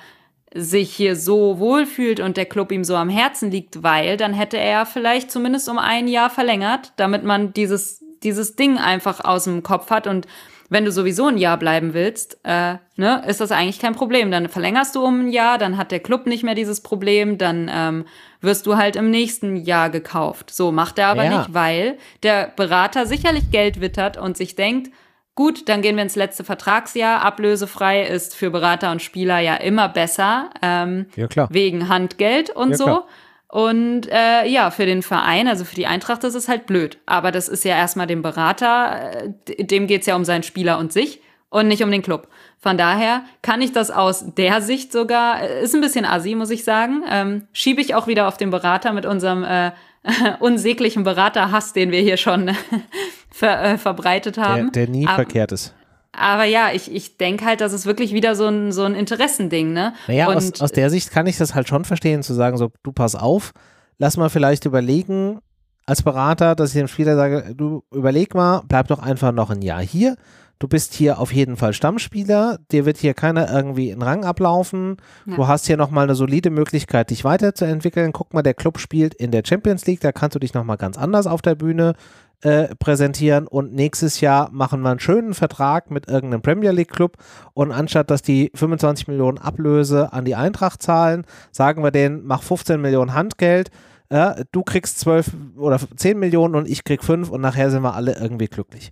sich 0.54 0.96
hier 0.96 1.16
so 1.16 1.60
wohlfühlt 1.60 2.20
und 2.20 2.38
der 2.38 2.46
Club 2.46 2.72
ihm 2.72 2.84
so 2.84 2.96
am 2.96 3.10
Herzen 3.10 3.52
liegt, 3.52 3.84
weil 3.84 4.18
dann 4.18 4.34
hätte 4.34 4.58
er 4.58 4.86
vielleicht 4.86 5.32
zumindest 5.32 5.70
um 5.70 5.78
ein 5.78 6.08
Jahr 6.08 6.30
verlängert, 6.30 6.94
damit 6.98 7.24
man 7.24 7.54
dieses, 7.54 8.04
dieses 8.24 8.56
Ding 8.56 8.78
einfach 8.78 9.24
aus 9.24 9.44
dem 9.44 9.64
Kopf 9.64 9.90
hat 9.92 10.08
und 10.08 10.28
wenn 10.72 10.86
du 10.86 10.92
sowieso 10.92 11.26
ein 11.28 11.38
Jahr 11.40 11.58
bleiben 11.58 11.96
willst, 11.96 12.40
äh, 12.44 12.76
ne, 12.96 13.24
ist 13.28 13.42
das 13.42 13.52
eigentlich 13.52 13.80
kein 13.80 13.96
Problem. 13.96 14.30
Dann 14.30 14.50
verlängerst 14.50 14.96
du 14.96 15.04
um 15.04 15.22
ein 15.22 15.32
Jahr, 15.32 15.58
dann 15.58 15.78
hat 15.78 15.92
der 15.92 16.00
Club 16.00 16.28
nicht 16.28 16.44
mehr 16.44 16.54
dieses 16.54 16.82
Problem, 16.82 17.40
dann 17.40 17.72
ähm, 17.74 18.06
wirst 18.42 18.68
du 18.68 18.78
halt 18.78 18.96
im 18.96 19.10
nächsten 19.10 19.56
Jahr 19.56 19.90
gekauft. 19.90 20.52
So 20.52 20.72
macht 20.72 21.00
er 21.00 21.08
aber 21.08 21.24
Ja. 21.24 21.40
nicht, 21.40 21.54
weil 21.56 21.98
der 22.22 22.54
Berater 22.56 23.08
sicherlich 23.08 23.50
Geld 23.50 23.82
wittert 23.82 24.18
und 24.18 24.38
sich 24.38 24.56
denkt, 24.56 24.92
gut, 25.40 25.70
dann 25.70 25.82
gehen 25.82 25.96
wir 25.96 26.04
ins 26.04 26.18
letzte 26.18 26.44
Vertragsjahr. 26.44 27.22
Ablösefrei 27.22 28.04
ist 28.04 28.36
für 28.36 28.50
Berater 28.52 28.92
und 28.92 29.02
Spieler 29.02 29.40
ja 29.40 29.56
immer 29.56 29.88
besser. 29.88 30.50
Ähm, 30.62 31.06
Ja, 31.16 31.28
klar. 31.28 31.48
wegen 31.50 31.88
Handgeld 31.88 32.50
und 32.50 32.72
Ja, 32.72 32.76
so. 32.78 32.84
klar. 32.84 33.08
Und 33.48 34.02
äh, 34.12 34.46
ja, 34.48 34.70
für 34.70 34.86
den 34.86 35.02
Verein, 35.02 35.48
also 35.48 35.64
für 35.64 35.76
die 35.76 35.88
Eintracht, 35.88 36.26
das 36.26 36.36
ist 36.36 36.50
halt 36.50 36.66
blöd. 36.68 36.98
Aber 37.06 37.32
das 37.32 37.48
ist 37.48 37.64
ja 37.64 37.76
erstmal 37.78 38.06
dem 38.06 38.22
Berater, 38.22 39.32
äh, 39.48 39.64
dem 39.64 39.88
geht's 39.88 40.06
ja 40.08 40.16
um 40.18 40.26
seinen 40.26 40.44
Spieler 40.44 40.78
und 40.78 40.92
sich 40.92 41.22
und 41.50 41.68
nicht 41.70 41.82
um 41.82 41.90
den 41.90 42.02
Club. 42.04 42.28
Von 42.60 42.78
daher 42.78 43.24
kann 43.42 43.62
ich 43.62 43.72
das 43.72 43.90
aus 43.92 44.36
der 44.36 44.62
Sicht 44.62 44.92
sogar, 44.92 45.42
äh, 45.42 45.64
ist 45.64 45.74
ein 45.74 45.80
bisschen 45.82 46.04
assi, 46.06 46.36
muss 46.36 46.50
ich 46.52 46.66
sagen, 46.66 47.02
ähm, 47.10 47.48
schiebe 47.54 47.80
ich 47.82 47.96
auch 47.96 48.08
wieder 48.08 48.28
auf 48.28 48.36
den 48.36 48.50
Berater 48.52 48.92
mit 48.92 49.06
unserem 49.06 49.44
äh, 49.46 49.72
unsäglichen 50.40 51.04
Beraterhass, 51.04 51.74
den 51.74 51.92
wir 51.92 52.02
hier 52.02 52.18
schon 52.18 52.52
ver, 53.32 53.64
äh, 53.64 53.78
verbreitet 53.78 54.38
haben. 54.38 54.72
Der, 54.72 54.86
der 54.86 54.94
nie 54.94 55.06
aber, 55.06 55.16
verkehrt 55.16 55.52
ist. 55.52 55.74
Aber 56.12 56.44
ja, 56.44 56.72
ich, 56.74 56.94
ich 56.94 57.18
denke 57.18 57.46
halt, 57.46 57.62
das 57.62 57.74
ist 57.74 57.86
wirklich 57.86 58.14
wieder 58.14 58.36
so 58.36 58.48
ein, 58.48 58.72
so 58.72 58.84
ein 58.84 58.96
Interessending, 58.96 59.74
ne? 59.74 59.94
Naja, 60.08 60.28
aus, 60.28 60.60
aus 60.60 60.72
der 60.72 60.90
Sicht 60.90 61.12
kann 61.12 61.28
ich 61.28 61.38
das 61.38 61.54
halt 61.56 61.68
schon 61.68 61.86
verstehen, 61.86 62.24
zu 62.24 62.34
sagen, 62.34 62.58
so, 62.58 62.72
du 62.84 62.92
pass 62.92 63.16
auf, 63.16 63.52
lass 63.98 64.18
mal 64.18 64.30
vielleicht 64.30 64.66
überlegen, 64.66 65.40
als 65.86 66.04
Berater, 66.04 66.56
dass 66.56 66.70
ich 66.70 66.78
dem 66.80 66.88
Spieler 66.88 67.16
sage, 67.16 67.56
du 67.56 67.84
überleg 67.92 68.36
mal, 68.36 68.64
bleib 68.68 68.88
doch 68.88 69.00
einfach 69.00 69.32
noch 69.32 69.50
ein 69.50 69.62
Jahr 69.62 69.82
hier. 69.82 70.16
Du 70.60 70.68
bist 70.68 70.94
hier 70.94 71.20
auf 71.20 71.32
jeden 71.32 71.56
Fall 71.56 71.72
Stammspieler, 71.72 72.60
dir 72.72 72.86
wird 72.86 72.98
hier 72.98 73.14
keiner 73.14 73.50
irgendwie 73.50 73.92
in 73.92 74.02
Rang 74.02 74.26
ablaufen. 74.26 74.98
Ja. 75.26 75.36
Du 75.38 75.48
hast 75.48 75.66
hier 75.68 75.78
nochmal 75.78 76.04
eine 76.04 76.16
solide 76.16 76.50
Möglichkeit, 76.50 77.12
dich 77.12 77.24
weiterzuentwickeln. 77.24 78.12
Guck 78.12 78.34
mal, 78.34 78.42
der 78.42 78.54
Club 78.54 78.78
spielt 78.78 79.14
in 79.14 79.32
der 79.32 79.44
Champions 79.46 79.86
League, 79.86 80.02
da 80.02 80.12
kannst 80.12 80.36
du 80.36 80.40
dich 80.40 80.54
nochmal 80.54 80.76
ganz 80.76 80.98
anders 80.98 81.28
auf 81.28 81.42
der 81.42 81.56
Bühne 81.56 81.94
äh, 82.42 82.76
präsentieren 82.76 83.48
und 83.48 83.74
nächstes 83.74 84.22
Jahr 84.22 84.50
machen 84.52 84.82
wir 84.82 84.92
einen 84.92 85.00
schönen 85.00 85.34
Vertrag 85.34 85.92
mit 85.92 86.08
irgendeinem 86.08 86.42
Premier 86.42 86.72
League 86.72 86.92
Club 86.92 87.18
und 87.54 87.72
anstatt 87.72 88.10
dass 88.10 88.22
die 88.22 88.52
25 88.54 89.08
Millionen 89.08 89.38
Ablöse 89.38 90.14
an 90.14 90.26
die 90.26 90.36
Eintracht 90.36 90.82
zahlen, 90.82 91.26
sagen 91.52 91.84
wir 91.84 91.92
denen, 91.92 92.26
mach 92.26 92.44
15 92.44 92.80
Millionen 92.80 93.14
Handgeld, 93.14 93.72
ja, 94.12 94.36
du 94.52 94.64
kriegst 94.64 95.00
12 95.00 95.32
oder 95.58 95.80
10 95.96 96.18
Millionen 96.18 96.56
und 96.56 96.68
ich 96.68 96.84
krieg 96.84 97.04
5 97.04 97.30
und 97.30 97.42
nachher 97.42 97.72
sind 97.72 97.82
wir 97.82 97.94
alle 97.94 98.18
irgendwie 98.18 98.48
glücklich. 98.48 98.92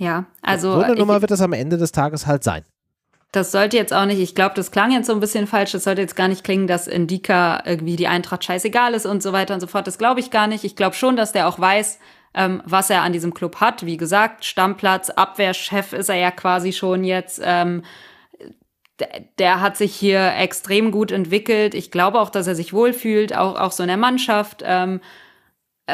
Ja, 0.00 0.24
also. 0.40 0.72
So 0.72 0.80
eine 0.80 0.94
Nummer 0.94 1.20
wird 1.20 1.30
es 1.30 1.42
am 1.42 1.52
Ende 1.52 1.76
des 1.76 1.92
Tages 1.92 2.26
halt 2.26 2.42
sein. 2.42 2.64
Das 3.32 3.52
sollte 3.52 3.76
jetzt 3.76 3.92
auch 3.92 4.06
nicht, 4.06 4.18
ich 4.18 4.34
glaube, 4.34 4.54
das 4.56 4.72
klang 4.72 4.90
jetzt 4.92 5.06
so 5.06 5.12
ein 5.12 5.20
bisschen 5.20 5.46
falsch. 5.46 5.72
Das 5.72 5.84
sollte 5.84 6.00
jetzt 6.00 6.16
gar 6.16 6.26
nicht 6.26 6.42
klingen, 6.42 6.66
dass 6.66 6.88
Indika 6.88 7.62
irgendwie 7.66 7.96
die 7.96 8.08
Eintracht 8.08 8.42
scheißegal 8.42 8.94
ist 8.94 9.04
und 9.04 9.22
so 9.22 9.34
weiter 9.34 9.52
und 9.52 9.60
so 9.60 9.66
fort. 9.66 9.86
Das 9.86 9.98
glaube 9.98 10.18
ich 10.18 10.30
gar 10.30 10.46
nicht. 10.46 10.64
Ich 10.64 10.74
glaube 10.74 10.96
schon, 10.96 11.16
dass 11.16 11.32
der 11.32 11.46
auch 11.46 11.60
weiß, 11.60 11.98
ähm, 12.32 12.62
was 12.64 12.88
er 12.88 13.02
an 13.02 13.12
diesem 13.12 13.34
Club 13.34 13.56
hat. 13.60 13.84
Wie 13.84 13.98
gesagt, 13.98 14.46
Stammplatz, 14.46 15.10
Abwehrchef 15.10 15.92
ist 15.92 16.08
er 16.08 16.16
ja 16.16 16.30
quasi 16.30 16.72
schon 16.72 17.04
jetzt. 17.04 17.40
Ähm, 17.44 17.82
der 19.38 19.60
hat 19.60 19.76
sich 19.76 19.94
hier 19.94 20.34
extrem 20.34 20.92
gut 20.92 21.12
entwickelt. 21.12 21.74
Ich 21.74 21.90
glaube 21.90 22.20
auch, 22.20 22.30
dass 22.30 22.46
er 22.46 22.54
sich 22.54 22.72
wohlfühlt, 22.72 23.36
auch, 23.36 23.54
auch 23.60 23.72
so 23.72 23.82
in 23.82 23.88
der 23.88 23.98
Mannschaft. 23.98 24.62
Ähm, 24.64 24.96
äh, 24.96 25.00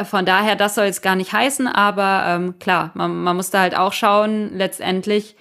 von 0.04 0.26
daher, 0.26 0.56
das 0.56 0.74
soll 0.74 0.86
es 0.86 1.02
gar 1.02 1.16
nicht 1.16 1.32
heißen, 1.32 1.66
aber 1.66 2.24
ähm, 2.26 2.58
klar, 2.58 2.90
man, 2.94 3.22
man 3.22 3.36
muss 3.36 3.50
da 3.50 3.60
halt 3.60 3.76
auch 3.76 3.92
schauen, 3.92 4.50
letztendlich, 4.54 5.36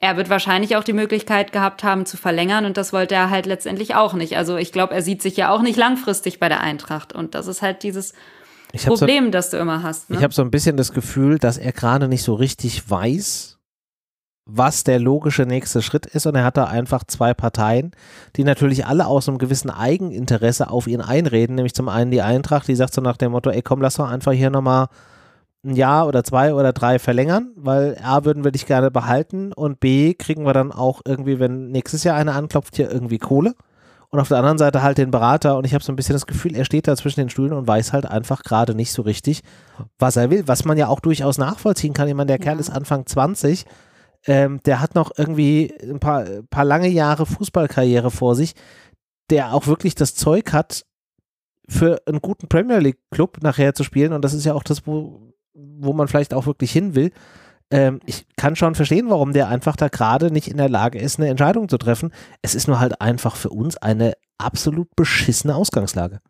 er 0.00 0.16
wird 0.16 0.30
wahrscheinlich 0.30 0.76
auch 0.76 0.84
die 0.84 0.92
Möglichkeit 0.92 1.52
gehabt 1.52 1.84
haben 1.84 2.06
zu 2.06 2.16
verlängern 2.16 2.64
und 2.64 2.76
das 2.76 2.92
wollte 2.92 3.14
er 3.14 3.30
halt 3.30 3.46
letztendlich 3.46 3.94
auch 3.94 4.14
nicht. 4.14 4.36
Also 4.36 4.56
ich 4.56 4.72
glaube, 4.72 4.94
er 4.94 5.02
sieht 5.02 5.22
sich 5.22 5.36
ja 5.36 5.50
auch 5.50 5.62
nicht 5.62 5.76
langfristig 5.76 6.40
bei 6.40 6.48
der 6.48 6.60
Eintracht 6.60 7.12
und 7.12 7.34
das 7.34 7.46
ist 7.46 7.62
halt 7.62 7.82
dieses 7.82 8.14
Problem, 8.84 9.26
so, 9.26 9.30
das 9.30 9.50
du 9.50 9.58
immer 9.58 9.82
hast. 9.82 10.10
Ne? 10.10 10.16
Ich 10.16 10.22
habe 10.22 10.34
so 10.34 10.42
ein 10.42 10.50
bisschen 10.50 10.76
das 10.76 10.92
Gefühl, 10.92 11.38
dass 11.38 11.58
er 11.58 11.72
gerade 11.72 12.08
nicht 12.08 12.22
so 12.22 12.34
richtig 12.34 12.88
weiß, 12.88 13.59
was 14.52 14.84
der 14.84 14.98
logische 14.98 15.42
nächste 15.42 15.82
Schritt 15.82 16.06
ist. 16.06 16.26
Und 16.26 16.34
er 16.34 16.44
hat 16.44 16.56
da 16.56 16.64
einfach 16.64 17.04
zwei 17.04 17.34
Parteien, 17.34 17.92
die 18.36 18.44
natürlich 18.44 18.86
alle 18.86 19.06
aus 19.06 19.28
einem 19.28 19.38
gewissen 19.38 19.70
Eigeninteresse 19.70 20.70
auf 20.70 20.86
ihn 20.86 21.00
einreden. 21.00 21.56
Nämlich 21.56 21.74
zum 21.74 21.88
einen 21.88 22.10
die 22.10 22.22
Eintracht, 22.22 22.68
die 22.68 22.74
sagt 22.74 22.94
so 22.94 23.00
nach 23.00 23.16
dem 23.16 23.32
Motto, 23.32 23.50
ey 23.50 23.62
komm, 23.62 23.80
lass 23.80 23.94
doch 23.94 24.08
einfach 24.08 24.32
hier 24.32 24.50
nochmal 24.50 24.88
ein 25.64 25.76
Jahr 25.76 26.06
oder 26.06 26.24
zwei 26.24 26.54
oder 26.54 26.72
drei 26.72 26.98
verlängern, 26.98 27.50
weil 27.56 27.98
A 28.02 28.24
würden 28.24 28.44
wir 28.44 28.50
dich 28.50 28.66
gerne 28.66 28.90
behalten 28.90 29.52
und 29.52 29.78
B 29.78 30.14
kriegen 30.14 30.46
wir 30.46 30.54
dann 30.54 30.72
auch 30.72 31.02
irgendwie, 31.04 31.38
wenn 31.38 31.70
nächstes 31.70 32.02
Jahr 32.04 32.16
einer 32.16 32.34
anklopft, 32.34 32.76
hier 32.76 32.90
irgendwie 32.90 33.18
Kohle. 33.18 33.54
Und 34.12 34.18
auf 34.18 34.28
der 34.28 34.38
anderen 34.38 34.58
Seite 34.58 34.82
halt 34.82 34.98
den 34.98 35.12
Berater 35.12 35.56
und 35.56 35.64
ich 35.64 35.72
habe 35.72 35.84
so 35.84 35.92
ein 35.92 35.96
bisschen 35.96 36.14
das 36.14 36.26
Gefühl, 36.26 36.56
er 36.56 36.64
steht 36.64 36.88
da 36.88 36.96
zwischen 36.96 37.20
den 37.20 37.30
Stühlen 37.30 37.52
und 37.52 37.68
weiß 37.68 37.92
halt 37.92 38.06
einfach 38.06 38.42
gerade 38.42 38.74
nicht 38.74 38.92
so 38.92 39.02
richtig, 39.02 39.42
was 40.00 40.16
er 40.16 40.30
will, 40.30 40.48
was 40.48 40.64
man 40.64 40.76
ja 40.76 40.88
auch 40.88 40.98
durchaus 40.98 41.38
nachvollziehen 41.38 41.94
kann. 41.94 42.08
Ich 42.08 42.14
meine, 42.14 42.26
der 42.26 42.38
ja. 42.38 42.42
Kerl 42.42 42.58
ist 42.58 42.70
Anfang 42.70 43.06
20, 43.06 43.66
ähm, 44.26 44.60
der 44.64 44.80
hat 44.80 44.94
noch 44.94 45.12
irgendwie 45.16 45.72
ein 45.82 46.00
paar, 46.00 46.24
paar 46.50 46.64
lange 46.64 46.88
Jahre 46.88 47.26
Fußballkarriere 47.26 48.10
vor 48.10 48.34
sich, 48.34 48.54
der 49.30 49.54
auch 49.54 49.66
wirklich 49.66 49.94
das 49.94 50.14
Zeug 50.14 50.52
hat, 50.52 50.84
für 51.68 52.02
einen 52.06 52.20
guten 52.20 52.48
Premier 52.48 52.78
League 52.78 52.98
Club 53.10 53.38
nachher 53.42 53.74
zu 53.74 53.84
spielen. 53.84 54.12
Und 54.12 54.24
das 54.24 54.34
ist 54.34 54.44
ja 54.44 54.54
auch 54.54 54.64
das, 54.64 54.86
wo, 54.86 55.32
wo 55.54 55.92
man 55.92 56.08
vielleicht 56.08 56.34
auch 56.34 56.46
wirklich 56.46 56.72
hin 56.72 56.94
will. 56.94 57.12
Ähm, 57.70 58.00
ich 58.04 58.26
kann 58.36 58.56
schon 58.56 58.74
verstehen, 58.74 59.08
warum 59.08 59.32
der 59.32 59.48
einfach 59.48 59.76
da 59.76 59.88
gerade 59.88 60.32
nicht 60.32 60.48
in 60.48 60.56
der 60.56 60.68
Lage 60.68 60.98
ist, 60.98 61.18
eine 61.18 61.28
Entscheidung 61.28 61.68
zu 61.68 61.78
treffen. 61.78 62.12
Es 62.42 62.54
ist 62.56 62.66
nur 62.66 62.80
halt 62.80 63.00
einfach 63.00 63.36
für 63.36 63.50
uns 63.50 63.76
eine 63.76 64.14
absolut 64.38 64.88
beschissene 64.96 65.54
Ausgangslage. 65.54 66.20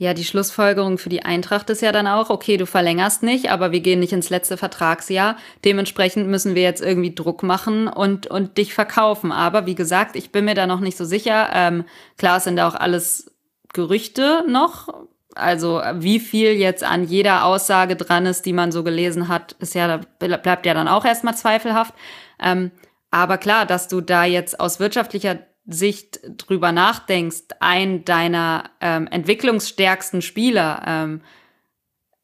Ja, 0.00 0.14
die 0.14 0.24
Schlussfolgerung 0.24 0.96
für 0.96 1.08
die 1.08 1.24
Eintracht 1.24 1.68
ist 1.70 1.82
ja 1.82 1.90
dann 1.90 2.06
auch, 2.06 2.30
okay, 2.30 2.56
du 2.56 2.66
verlängerst 2.66 3.24
nicht, 3.24 3.50
aber 3.50 3.72
wir 3.72 3.80
gehen 3.80 3.98
nicht 3.98 4.12
ins 4.12 4.30
letzte 4.30 4.56
Vertragsjahr. 4.56 5.36
Dementsprechend 5.64 6.28
müssen 6.28 6.54
wir 6.54 6.62
jetzt 6.62 6.80
irgendwie 6.80 7.12
Druck 7.12 7.42
machen 7.42 7.88
und, 7.88 8.28
und 8.28 8.58
dich 8.58 8.74
verkaufen. 8.74 9.32
Aber 9.32 9.66
wie 9.66 9.74
gesagt, 9.74 10.14
ich 10.14 10.30
bin 10.30 10.44
mir 10.44 10.54
da 10.54 10.68
noch 10.68 10.78
nicht 10.78 10.96
so 10.96 11.04
sicher. 11.04 11.50
Ähm, 11.52 11.84
klar 12.16 12.38
sind 12.38 12.56
da 12.56 12.68
auch 12.68 12.76
alles 12.76 13.32
Gerüchte 13.72 14.44
noch. 14.46 14.88
Also 15.34 15.82
wie 15.94 16.20
viel 16.20 16.52
jetzt 16.52 16.84
an 16.84 17.02
jeder 17.02 17.44
Aussage 17.44 17.96
dran 17.96 18.24
ist, 18.24 18.46
die 18.46 18.52
man 18.52 18.70
so 18.70 18.84
gelesen 18.84 19.26
hat, 19.26 19.56
ist 19.58 19.74
ja, 19.74 20.00
bleibt 20.20 20.64
ja 20.64 20.74
dann 20.74 20.86
auch 20.86 21.04
erstmal 21.04 21.36
zweifelhaft. 21.36 21.92
Ähm, 22.40 22.70
aber 23.10 23.36
klar, 23.36 23.66
dass 23.66 23.88
du 23.88 24.00
da 24.00 24.24
jetzt 24.24 24.60
aus 24.60 24.78
wirtschaftlicher 24.78 25.38
Sicht 25.68 26.20
drüber 26.24 26.72
nachdenkst, 26.72 27.44
ein 27.60 28.04
deiner 28.04 28.70
ähm, 28.80 29.06
entwicklungsstärksten 29.06 30.22
Spieler 30.22 30.82
ähm, 30.86 31.20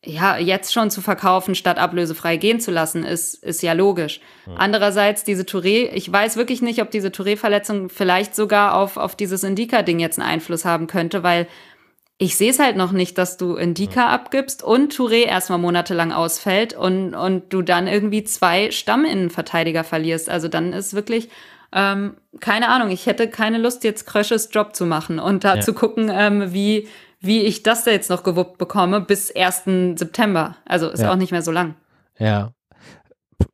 ja 0.02 0.38
jetzt 0.38 0.72
schon 0.72 0.90
zu 0.90 1.02
verkaufen, 1.02 1.54
statt 1.54 1.78
ablösefrei 1.78 2.38
gehen 2.38 2.58
zu 2.58 2.70
lassen, 2.70 3.04
ist, 3.04 3.34
ist 3.34 3.62
ja 3.62 3.74
logisch. 3.74 4.20
Ja. 4.46 4.54
Andererseits, 4.56 5.24
diese 5.24 5.42
Touré, 5.42 5.90
ich 5.92 6.10
weiß 6.10 6.36
wirklich 6.36 6.62
nicht, 6.62 6.80
ob 6.80 6.90
diese 6.90 7.08
Touré-Verletzung 7.08 7.90
vielleicht 7.90 8.34
sogar 8.34 8.74
auf, 8.74 8.96
auf 8.96 9.14
dieses 9.14 9.44
Indika-Ding 9.44 9.98
jetzt 9.98 10.18
einen 10.18 10.28
Einfluss 10.28 10.64
haben 10.64 10.86
könnte, 10.86 11.22
weil 11.22 11.46
ich 12.16 12.36
sehe 12.36 12.50
es 12.50 12.60
halt 12.60 12.76
noch 12.76 12.92
nicht, 12.92 13.18
dass 13.18 13.36
du 13.36 13.56
Indika 13.56 14.02
ja. 14.02 14.08
abgibst 14.08 14.62
und 14.62 14.94
Touré 14.94 15.24
erstmal 15.24 15.58
monatelang 15.58 16.12
ausfällt 16.12 16.72
und, 16.72 17.14
und 17.14 17.52
du 17.52 17.60
dann 17.60 17.88
irgendwie 17.88 18.24
zwei 18.24 18.70
Stamminnenverteidiger 18.70 19.84
verlierst. 19.84 20.30
Also 20.30 20.48
dann 20.48 20.72
ist 20.72 20.94
wirklich 20.94 21.28
ähm, 21.74 22.16
keine 22.40 22.68
Ahnung, 22.68 22.90
ich 22.90 23.06
hätte 23.06 23.28
keine 23.28 23.58
Lust, 23.58 23.82
jetzt 23.82 24.06
Krösches 24.06 24.48
Job 24.52 24.76
zu 24.76 24.86
machen 24.86 25.18
und 25.18 25.42
da 25.42 25.56
ja. 25.56 25.60
zu 25.60 25.74
gucken, 25.74 26.08
ähm, 26.12 26.52
wie, 26.52 26.88
wie 27.20 27.42
ich 27.42 27.64
das 27.64 27.82
da 27.82 27.90
jetzt 27.90 28.10
noch 28.10 28.22
gewuppt 28.22 28.58
bekomme 28.58 29.00
bis 29.00 29.34
1. 29.34 29.98
September. 29.98 30.56
Also 30.64 30.88
ist 30.88 31.00
ja. 31.00 31.10
auch 31.10 31.16
nicht 31.16 31.32
mehr 31.32 31.42
so 31.42 31.50
lang. 31.50 31.74
Ja. 32.18 32.52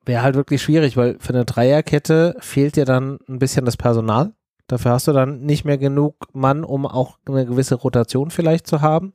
Wäre 0.05 0.23
halt 0.23 0.35
wirklich 0.35 0.61
schwierig, 0.61 0.99
weil 0.99 1.17
für 1.19 1.33
eine 1.33 1.47
Dreierkette 1.47 2.37
fehlt 2.41 2.77
dir 2.77 2.85
dann 2.85 3.19
ein 3.27 3.39
bisschen 3.39 3.65
das 3.65 3.79
Personal. 3.79 4.33
Dafür 4.67 4.93
hast 4.93 5.09
du 5.09 5.13
dann 5.13 5.41
nicht 5.41 5.65
mehr 5.65 5.79
genug 5.79 6.17
Mann, 6.33 6.63
um 6.63 6.87
auch 6.87 7.19
eine 7.27 7.47
gewisse 7.47 7.75
Rotation 7.75 8.31
vielleicht 8.31 8.67
zu 8.67 8.83
haben. 8.83 9.13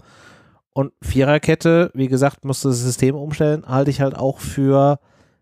Und 0.74 0.92
Viererkette, 1.02 1.92
wie 1.94 2.08
gesagt, 2.08 2.44
musst 2.44 2.66
du 2.66 2.70
das 2.70 2.82
System 2.82 3.16
umstellen, 3.16 3.66
halte 3.68 3.92
ich 3.92 4.02
halt 4.02 4.16
auch 4.16 4.40
für 4.40 5.00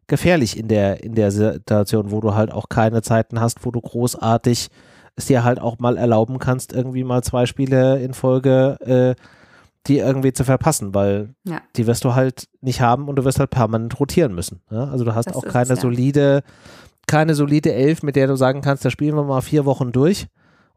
gefährlich 0.08 0.58
in 0.58 0.68
der, 0.68 1.04
in 1.04 1.16
der 1.16 1.32
Situation, 1.32 2.12
wo 2.12 2.22
du 2.22 2.34
halt 2.34 2.52
auch 2.52 2.70
keine 2.70 3.02
Zeiten 3.02 3.40
hast, 3.40 3.66
wo 3.66 3.72
du 3.72 3.82
großartig 3.82 4.70
es 5.16 5.26
dir 5.28 5.44
halt 5.44 5.60
auch 5.60 5.78
mal 5.78 5.98
erlauben 5.98 6.40
kannst, 6.40 6.74
irgendwie 6.74 7.04
mal 7.04 7.24
zwei 7.24 7.46
Spiele 7.46 8.02
in 8.02 8.14
Folge 8.14 9.16
äh, 9.18 9.22
die 9.88 9.98
irgendwie 9.98 10.32
zu 10.32 10.44
verpassen, 10.46 10.94
weil 10.94 11.36
ja. 11.44 11.62
die 11.76 11.88
wirst 11.88 12.06
du 12.06 12.16
halt 12.16 12.48
nicht 12.62 12.82
haben 12.82 13.10
und 13.10 13.18
du 13.18 13.26
wirst 13.26 13.40
halt 13.40 13.50
permanent 13.50 14.00
rotieren 14.00 14.34
müssen. 14.34 14.62
Ja? 14.72 14.86
Also 14.86 15.04
du 15.04 15.14
hast 15.14 15.26
das 15.26 15.36
auch 15.36 15.44
keine 15.44 15.74
es, 15.74 15.80
ja. 15.80 15.82
solide, 15.82 16.44
keine 17.06 17.36
solide 17.36 17.74
Elf, 17.74 18.02
mit 18.02 18.16
der 18.16 18.28
du 18.28 18.36
sagen 18.36 18.62
kannst, 18.62 18.86
da 18.86 18.90
spielen 18.90 19.16
wir 19.16 19.24
mal 19.24 19.42
vier 19.42 19.66
Wochen 19.66 19.92
durch 19.92 20.28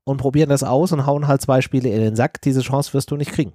und 0.04 0.16
probieren 0.16 0.48
das 0.48 0.64
aus 0.64 0.92
und 0.92 1.06
hauen 1.06 1.28
halt 1.28 1.40
zwei 1.40 1.60
Spiele 1.60 1.88
in 1.88 2.00
den 2.00 2.16
Sack. 2.16 2.40
Diese 2.42 2.62
Chance 2.62 2.94
wirst 2.94 3.10
du 3.10 3.16
nicht 3.16 3.32
kriegen. 3.32 3.52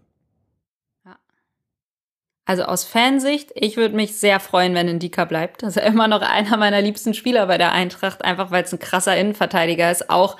Also 2.45 2.63
aus 2.63 2.83
Fansicht, 2.83 3.51
ich 3.55 3.77
würde 3.77 3.95
mich 3.95 4.15
sehr 4.15 4.39
freuen, 4.39 4.73
wenn 4.73 4.87
Indika 4.87 5.25
bleibt. 5.25 5.61
Das 5.61 5.75
ist 5.75 5.75
ja 5.75 5.87
immer 5.87 6.07
noch 6.07 6.21
einer 6.21 6.57
meiner 6.57 6.81
liebsten 6.81 7.13
Spieler 7.13 7.45
bei 7.45 7.57
der 7.57 7.71
Eintracht, 7.71 8.25
einfach 8.25 8.51
weil 8.51 8.63
es 8.63 8.73
ein 8.73 8.79
krasser 8.79 9.15
Innenverteidiger 9.15 9.91
ist. 9.91 10.09
Auch 10.09 10.37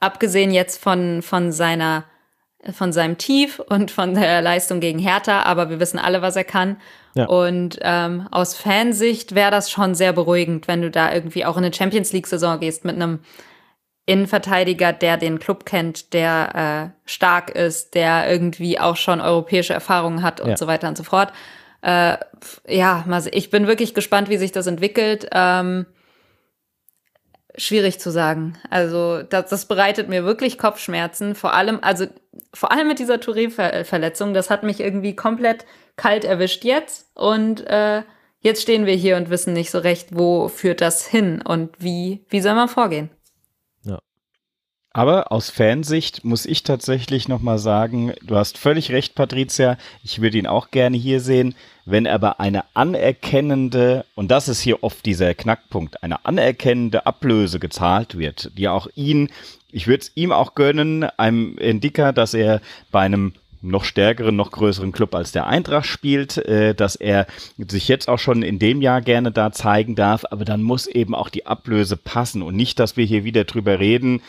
abgesehen 0.00 0.50
jetzt 0.50 0.82
von, 0.82 1.22
von 1.22 1.52
seiner, 1.52 2.04
von 2.72 2.92
seinem 2.92 3.18
Tief 3.18 3.60
und 3.60 3.90
von 3.90 4.14
der 4.14 4.40
Leistung 4.42 4.80
gegen 4.80 4.98
Hertha, 4.98 5.42
aber 5.42 5.68
wir 5.70 5.80
wissen 5.80 5.98
alle, 5.98 6.22
was 6.22 6.36
er 6.36 6.44
kann. 6.44 6.78
Ja. 7.14 7.26
Und 7.26 7.78
ähm, 7.82 8.26
aus 8.30 8.56
Fansicht 8.56 9.34
wäre 9.34 9.50
das 9.50 9.70
schon 9.70 9.94
sehr 9.94 10.12
beruhigend, 10.12 10.66
wenn 10.66 10.82
du 10.82 10.90
da 10.90 11.12
irgendwie 11.12 11.44
auch 11.44 11.56
in 11.56 11.64
eine 11.64 11.74
Champions 11.74 12.12
League-Saison 12.12 12.58
gehst 12.58 12.84
mit 12.84 12.96
einem 12.96 13.20
Innenverteidiger, 14.06 14.92
der 14.92 15.16
den 15.16 15.38
Club 15.38 15.64
kennt, 15.64 16.12
der 16.12 16.92
äh, 16.94 17.08
stark 17.08 17.50
ist, 17.50 17.94
der 17.94 18.30
irgendwie 18.30 18.78
auch 18.78 18.96
schon 18.96 19.20
europäische 19.20 19.72
Erfahrungen 19.72 20.22
hat 20.22 20.40
und 20.40 20.50
ja. 20.50 20.56
so 20.56 20.66
weiter 20.66 20.88
und 20.88 20.96
so 20.96 21.04
fort. 21.04 21.32
Äh, 21.80 22.16
ja, 22.68 23.04
ich 23.32 23.50
bin 23.50 23.66
wirklich 23.66 23.94
gespannt, 23.94 24.28
wie 24.28 24.36
sich 24.36 24.52
das 24.52 24.66
entwickelt. 24.66 25.28
Ähm, 25.32 25.86
schwierig 27.56 28.00
zu 28.00 28.10
sagen. 28.10 28.58
Also 28.70 29.22
das, 29.22 29.48
das 29.50 29.66
bereitet 29.66 30.08
mir 30.08 30.24
wirklich 30.24 30.58
Kopfschmerzen. 30.58 31.34
Vor 31.34 31.54
allem, 31.54 31.78
also 31.82 32.06
vor 32.52 32.72
allem 32.72 32.88
mit 32.88 32.98
dieser 32.98 33.16
Touré-Verletzung, 33.16 34.34
das 34.34 34.50
hat 34.50 34.64
mich 34.64 34.80
irgendwie 34.80 35.14
komplett 35.14 35.64
kalt 35.96 36.24
erwischt 36.24 36.64
jetzt. 36.64 37.06
Und 37.14 37.66
äh, 37.66 38.02
jetzt 38.40 38.62
stehen 38.62 38.86
wir 38.86 38.94
hier 38.94 39.16
und 39.16 39.30
wissen 39.30 39.52
nicht 39.52 39.70
so 39.70 39.78
recht, 39.78 40.08
wo 40.10 40.48
führt 40.48 40.80
das 40.80 41.06
hin 41.06 41.42
und 41.42 41.70
wie, 41.78 42.24
wie 42.28 42.40
soll 42.40 42.54
man 42.54 42.68
vorgehen? 42.68 43.10
Aber 44.96 45.32
aus 45.32 45.50
Fansicht 45.50 46.24
muss 46.24 46.46
ich 46.46 46.62
tatsächlich 46.62 47.26
nochmal 47.26 47.58
sagen, 47.58 48.12
du 48.22 48.36
hast 48.36 48.58
völlig 48.58 48.92
recht, 48.92 49.16
Patricia. 49.16 49.76
Ich 50.04 50.22
würde 50.22 50.38
ihn 50.38 50.46
auch 50.46 50.70
gerne 50.70 50.96
hier 50.96 51.20
sehen. 51.20 51.56
Wenn 51.84 52.06
aber 52.06 52.38
eine 52.38 52.62
anerkennende, 52.74 54.04
und 54.14 54.30
das 54.30 54.46
ist 54.48 54.60
hier 54.60 54.84
oft 54.84 55.04
dieser 55.04 55.34
Knackpunkt, 55.34 56.04
eine 56.04 56.24
anerkennende 56.24 57.06
Ablöse 57.06 57.58
gezahlt 57.58 58.16
wird, 58.16 58.52
die 58.56 58.68
auch 58.68 58.86
ihn, 58.94 59.30
ich 59.72 59.88
würde 59.88 60.02
es 60.02 60.12
ihm 60.14 60.30
auch 60.30 60.54
gönnen, 60.54 61.02
einem 61.02 61.58
Indiker, 61.58 62.12
dass 62.12 62.32
er 62.32 62.60
bei 62.92 63.00
einem 63.00 63.32
noch 63.62 63.82
stärkeren, 63.82 64.36
noch 64.36 64.52
größeren 64.52 64.92
Club 64.92 65.12
als 65.16 65.32
der 65.32 65.48
Eintracht 65.48 65.86
spielt, 65.86 66.38
äh, 66.38 66.72
dass 66.72 66.94
er 66.94 67.26
sich 67.58 67.88
jetzt 67.88 68.08
auch 68.08 68.20
schon 68.20 68.42
in 68.44 68.60
dem 68.60 68.80
Jahr 68.80 69.00
gerne 69.00 69.32
da 69.32 69.50
zeigen 69.50 69.96
darf, 69.96 70.24
aber 70.30 70.44
dann 70.44 70.62
muss 70.62 70.86
eben 70.86 71.16
auch 71.16 71.30
die 71.30 71.46
Ablöse 71.46 71.96
passen 71.96 72.42
und 72.42 72.54
nicht, 72.54 72.78
dass 72.78 72.96
wir 72.96 73.04
hier 73.04 73.24
wieder 73.24 73.42
drüber 73.42 73.80
reden, 73.80 74.22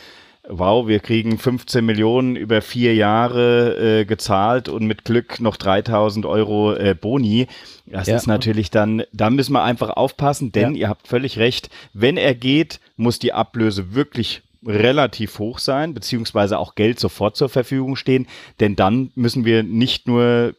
wow, 0.49 0.87
wir 0.87 0.99
kriegen 0.99 1.37
15 1.37 1.85
Millionen 1.85 2.35
über 2.35 2.61
vier 2.61 2.95
Jahre 2.95 3.99
äh, 4.01 4.05
gezahlt 4.05 4.69
und 4.69 4.85
mit 4.85 5.05
Glück 5.05 5.39
noch 5.39 5.57
3000 5.57 6.25
Euro 6.25 6.73
äh, 6.73 6.95
Boni. 6.99 7.47
Das 7.85 8.07
ja. 8.07 8.15
ist 8.15 8.27
natürlich 8.27 8.71
dann, 8.71 9.03
da 9.13 9.29
müssen 9.29 9.53
wir 9.53 9.63
einfach 9.63 9.89
aufpassen, 9.89 10.51
denn 10.51 10.75
ja. 10.75 10.81
ihr 10.81 10.89
habt 10.89 11.07
völlig 11.07 11.37
recht, 11.39 11.69
wenn 11.93 12.17
er 12.17 12.35
geht, 12.35 12.79
muss 12.97 13.19
die 13.19 13.33
Ablöse 13.33 13.93
wirklich 13.93 14.43
relativ 14.65 15.37
hoch 15.39 15.59
sein, 15.59 15.93
beziehungsweise 15.93 16.57
auch 16.57 16.75
Geld 16.75 16.99
sofort 16.99 17.35
zur 17.35 17.49
Verfügung 17.49 17.95
stehen, 17.95 18.27
denn 18.59 18.75
dann 18.75 19.11
müssen 19.15 19.45
wir 19.45 19.63
nicht 19.63 20.07
nur 20.07 20.55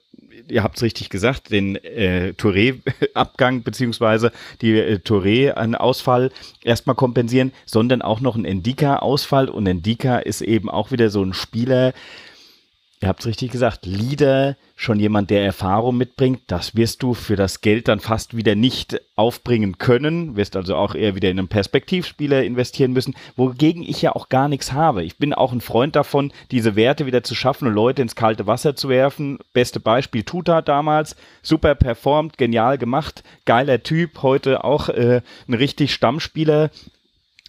ihr 0.49 0.63
habt 0.63 0.77
es 0.77 0.83
richtig 0.83 1.11
gesagt, 1.11 1.51
den 1.51 1.77
äh, 1.77 2.33
Touré-Abgang 2.35 3.63
beziehungsweise 3.63 4.33
die 4.61 4.79
äh, 4.79 4.99
Touré-Ausfall 4.99 6.31
erstmal 6.63 6.97
kompensieren, 6.97 7.53
sondern 7.65 8.03
auch 8.03 8.21
noch 8.21 8.37
einen 8.37 8.45
Endika-Ausfall. 8.45 9.49
Und 9.49 9.67
Endika 9.67 10.19
ist 10.19 10.41
eben 10.41 10.71
auch 10.71 10.91
wieder 10.91 11.11
so 11.11 11.23
ein 11.23 11.33
Spieler, 11.33 11.93
ihr 13.01 13.09
habt 13.09 13.21
es 13.21 13.27
richtig 13.27 13.51
gesagt, 13.51 13.85
Leader, 13.87 14.57
schon 14.75 15.01
jemand, 15.01 15.31
der 15.31 15.45
Erfahrung 15.45 15.97
mitbringt. 15.97 16.43
Das 16.47 16.77
wirst 16.77 17.03
du 17.03 17.15
für 17.15 17.37
das 17.37 17.61
Geld 17.61 17.89
dann 17.89 18.01
fast 18.01 18.37
wieder 18.37 18.55
nicht 18.55 19.01
aufbringen 19.17 19.79
können. 19.79 20.37
Wirst 20.37 20.57
also 20.57 20.77
auch 20.77 20.95
eher 20.95 21.15
wieder 21.15 21.31
in 21.31 21.39
einen 21.39 21.49
Perspektivspieler 21.49 22.45
investieren 22.45 22.93
müssen, 22.93 23.15
wogegen 23.37 23.83
ich 23.83 24.03
ja 24.03 24.15
auch 24.15 24.29
gar 24.29 24.49
nichts 24.49 24.73
habe. 24.73 25.03
Ich 25.03 25.17
bin 25.17 25.33
auch 25.33 25.53
ein 25.53 25.61
Freund 25.61 25.97
davon, 25.97 26.33
diese 26.51 26.77
Werte 26.77 27.07
wieder 27.07 27.23
zu 27.23 27.35
schaffen 27.35 27.69
und 27.69 27.75
Leute 27.75 28.03
ins 28.03 28.17
kalte 28.17 28.47
Wasser 28.47 28.77
zu 28.77 28.89
werfen. 28.89 29.39
Beste 29.53 29.81
Beispiel 29.81 30.23
Tuta 30.23 30.63
damals. 30.63 31.17
Super 31.43 31.75
performt, 31.75 32.39
genial 32.39 32.79
gemacht, 32.79 33.23
geiler 33.45 33.83
Typ, 33.83 34.23
heute 34.23 34.65
auch 34.65 34.89
äh, 34.89 35.23
ein 35.49 35.55
richtig 35.55 35.93
Stammspieler 35.93 36.71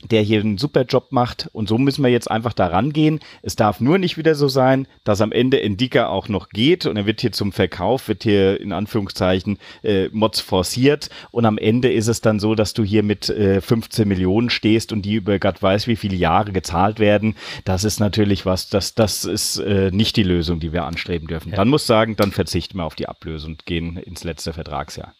der 0.04 0.22
hier 0.22 0.42
einen 0.42 0.58
super 0.58 0.84
Job 0.84 1.08
macht. 1.12 1.50
Und 1.54 1.68
so 1.68 1.78
müssen 1.78 2.04
wir 2.04 2.12
jetzt 2.12 2.30
einfach 2.30 2.54
da 2.54 2.68
rangehen. 2.68 3.20
Es 3.42 3.56
darf 3.56 3.80
nur 3.80 3.98
nicht 3.98 4.18
wieder 4.18 4.36
so 4.36 4.48
sein, 4.48 4.88
dass 5.04 5.22
am 5.22 5.32
Ende 5.32 5.62
Endika 5.62 6.08
auch 6.08 6.30
noch 6.30 6.50
geht 6.50 6.86
und 6.86 6.98
er 6.98 7.06
wird 7.06 7.22
hier 7.22 7.32
zum 7.32 7.52
Verkauf, 7.52 8.08
wird 8.08 8.24
hier 8.24 8.62
in 8.62 8.72
Anführungszeichen 8.72 9.58
äh, 9.84 10.10
Mods 10.12 10.40
forciert. 10.40 11.10
Und 11.32 11.46
am 11.46 11.58
Ende 11.58 11.92
ist 11.92 12.08
es 12.08 12.22
dann 12.22 12.40
so, 12.40 12.54
dass 12.54 12.74
du 12.74 12.84
hier 12.84 13.02
mit 13.04 13.30
äh, 13.30 13.60
15 13.60 14.08
Millionen 14.08 14.50
stehst 14.50 14.94
und 14.94 15.02
die 15.02 15.16
über 15.16 15.40
Gott 15.40 15.62
weiß 15.62 15.88
wie 15.88 15.96
viele 15.96 16.16
Jahre 16.16 16.52
gezahlt 16.52 17.00
werden. 17.00 17.36
Das 17.66 17.84
ist 17.84 18.00
natürlich 18.00 18.46
was, 18.46 18.70
das, 18.70 18.94
das 18.94 19.26
ist 19.26 19.58
äh, 19.58 19.90
nicht 19.92 20.16
die 20.16 20.24
Lösung, 20.24 20.60
die 20.60 20.74
wir 20.74 20.86
anstreben 20.86 21.28
dürfen. 21.28 21.50
Ja. 21.50 21.56
Dann 21.56 21.70
muss 21.70 21.88
sagen, 21.88 22.16
dann 22.16 22.32
verzichten 22.32 22.78
wir 22.78 22.86
auf 22.86 22.96
die 22.96 23.10
Ablösung 23.10 23.48
und 23.48 23.66
gehen 23.66 23.98
ins 23.98 24.24
letzte 24.24 24.54
Vertragsjahr. 24.54 25.14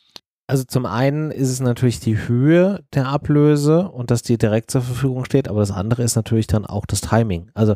Also 0.48 0.64
zum 0.64 0.86
einen 0.86 1.30
ist 1.30 1.50
es 1.50 1.60
natürlich 1.60 2.00
die 2.00 2.18
Höhe 2.18 2.84
der 2.94 3.08
Ablöse 3.08 3.90
und 3.90 4.12
dass 4.12 4.22
die 4.22 4.38
direkt 4.38 4.72
zur 4.72 4.82
Verfügung 4.82 5.26
steht, 5.26 5.50
aber 5.50 5.60
das 5.60 5.72
andere 5.72 6.04
ist 6.04 6.16
natürlich 6.16 6.48
dann 6.48 6.66
auch 6.66 6.86
das 6.86 7.02
Timing. 7.02 7.52
Also 7.54 7.76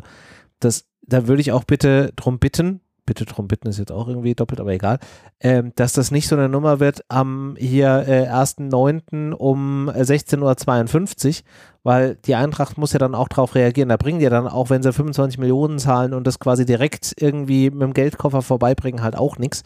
das, 0.58 0.86
da 1.02 1.28
würde 1.28 1.42
ich 1.42 1.52
auch 1.52 1.64
bitte 1.64 2.12
drum 2.16 2.38
bitten, 2.38 2.80
bitte 3.04 3.26
drum 3.26 3.46
bitten 3.46 3.68
ist 3.68 3.78
jetzt 3.78 3.92
auch 3.92 4.08
irgendwie 4.08 4.34
doppelt, 4.34 4.58
aber 4.58 4.72
egal, 4.72 5.00
ähm, 5.40 5.72
dass 5.74 5.92
das 5.92 6.10
nicht 6.10 6.28
so 6.28 6.36
eine 6.36 6.48
Nummer 6.48 6.80
wird 6.80 7.04
am 7.08 7.56
hier 7.58 8.04
äh, 8.08 8.28
1.9. 8.28 9.32
um 9.32 9.90
16.52 9.90 11.40
Uhr, 11.40 11.44
weil 11.82 12.14
die 12.24 12.36
Eintracht 12.36 12.78
muss 12.78 12.94
ja 12.94 12.98
dann 12.98 13.14
auch 13.14 13.28
darauf 13.28 13.54
reagieren. 13.54 13.90
Da 13.90 13.98
bringen 13.98 14.20
die 14.20 14.28
dann 14.30 14.48
auch, 14.48 14.70
wenn 14.70 14.82
sie 14.82 14.94
25 14.94 15.38
Millionen 15.38 15.78
zahlen 15.78 16.14
und 16.14 16.26
das 16.26 16.38
quasi 16.38 16.64
direkt 16.64 17.14
irgendwie 17.20 17.70
mit 17.70 17.82
dem 17.82 17.92
Geldkoffer 17.92 18.40
vorbeibringen, 18.40 19.02
halt 19.02 19.16
auch 19.16 19.36
nichts. 19.36 19.62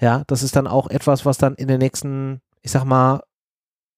Ja, 0.00 0.22
das 0.26 0.42
ist 0.42 0.56
dann 0.56 0.66
auch 0.66 0.88
etwas, 0.88 1.26
was 1.26 1.38
dann 1.38 1.54
in 1.54 1.68
den 1.68 1.78
nächsten, 1.78 2.40
ich 2.62 2.70
sag 2.70 2.84
mal, 2.84 3.22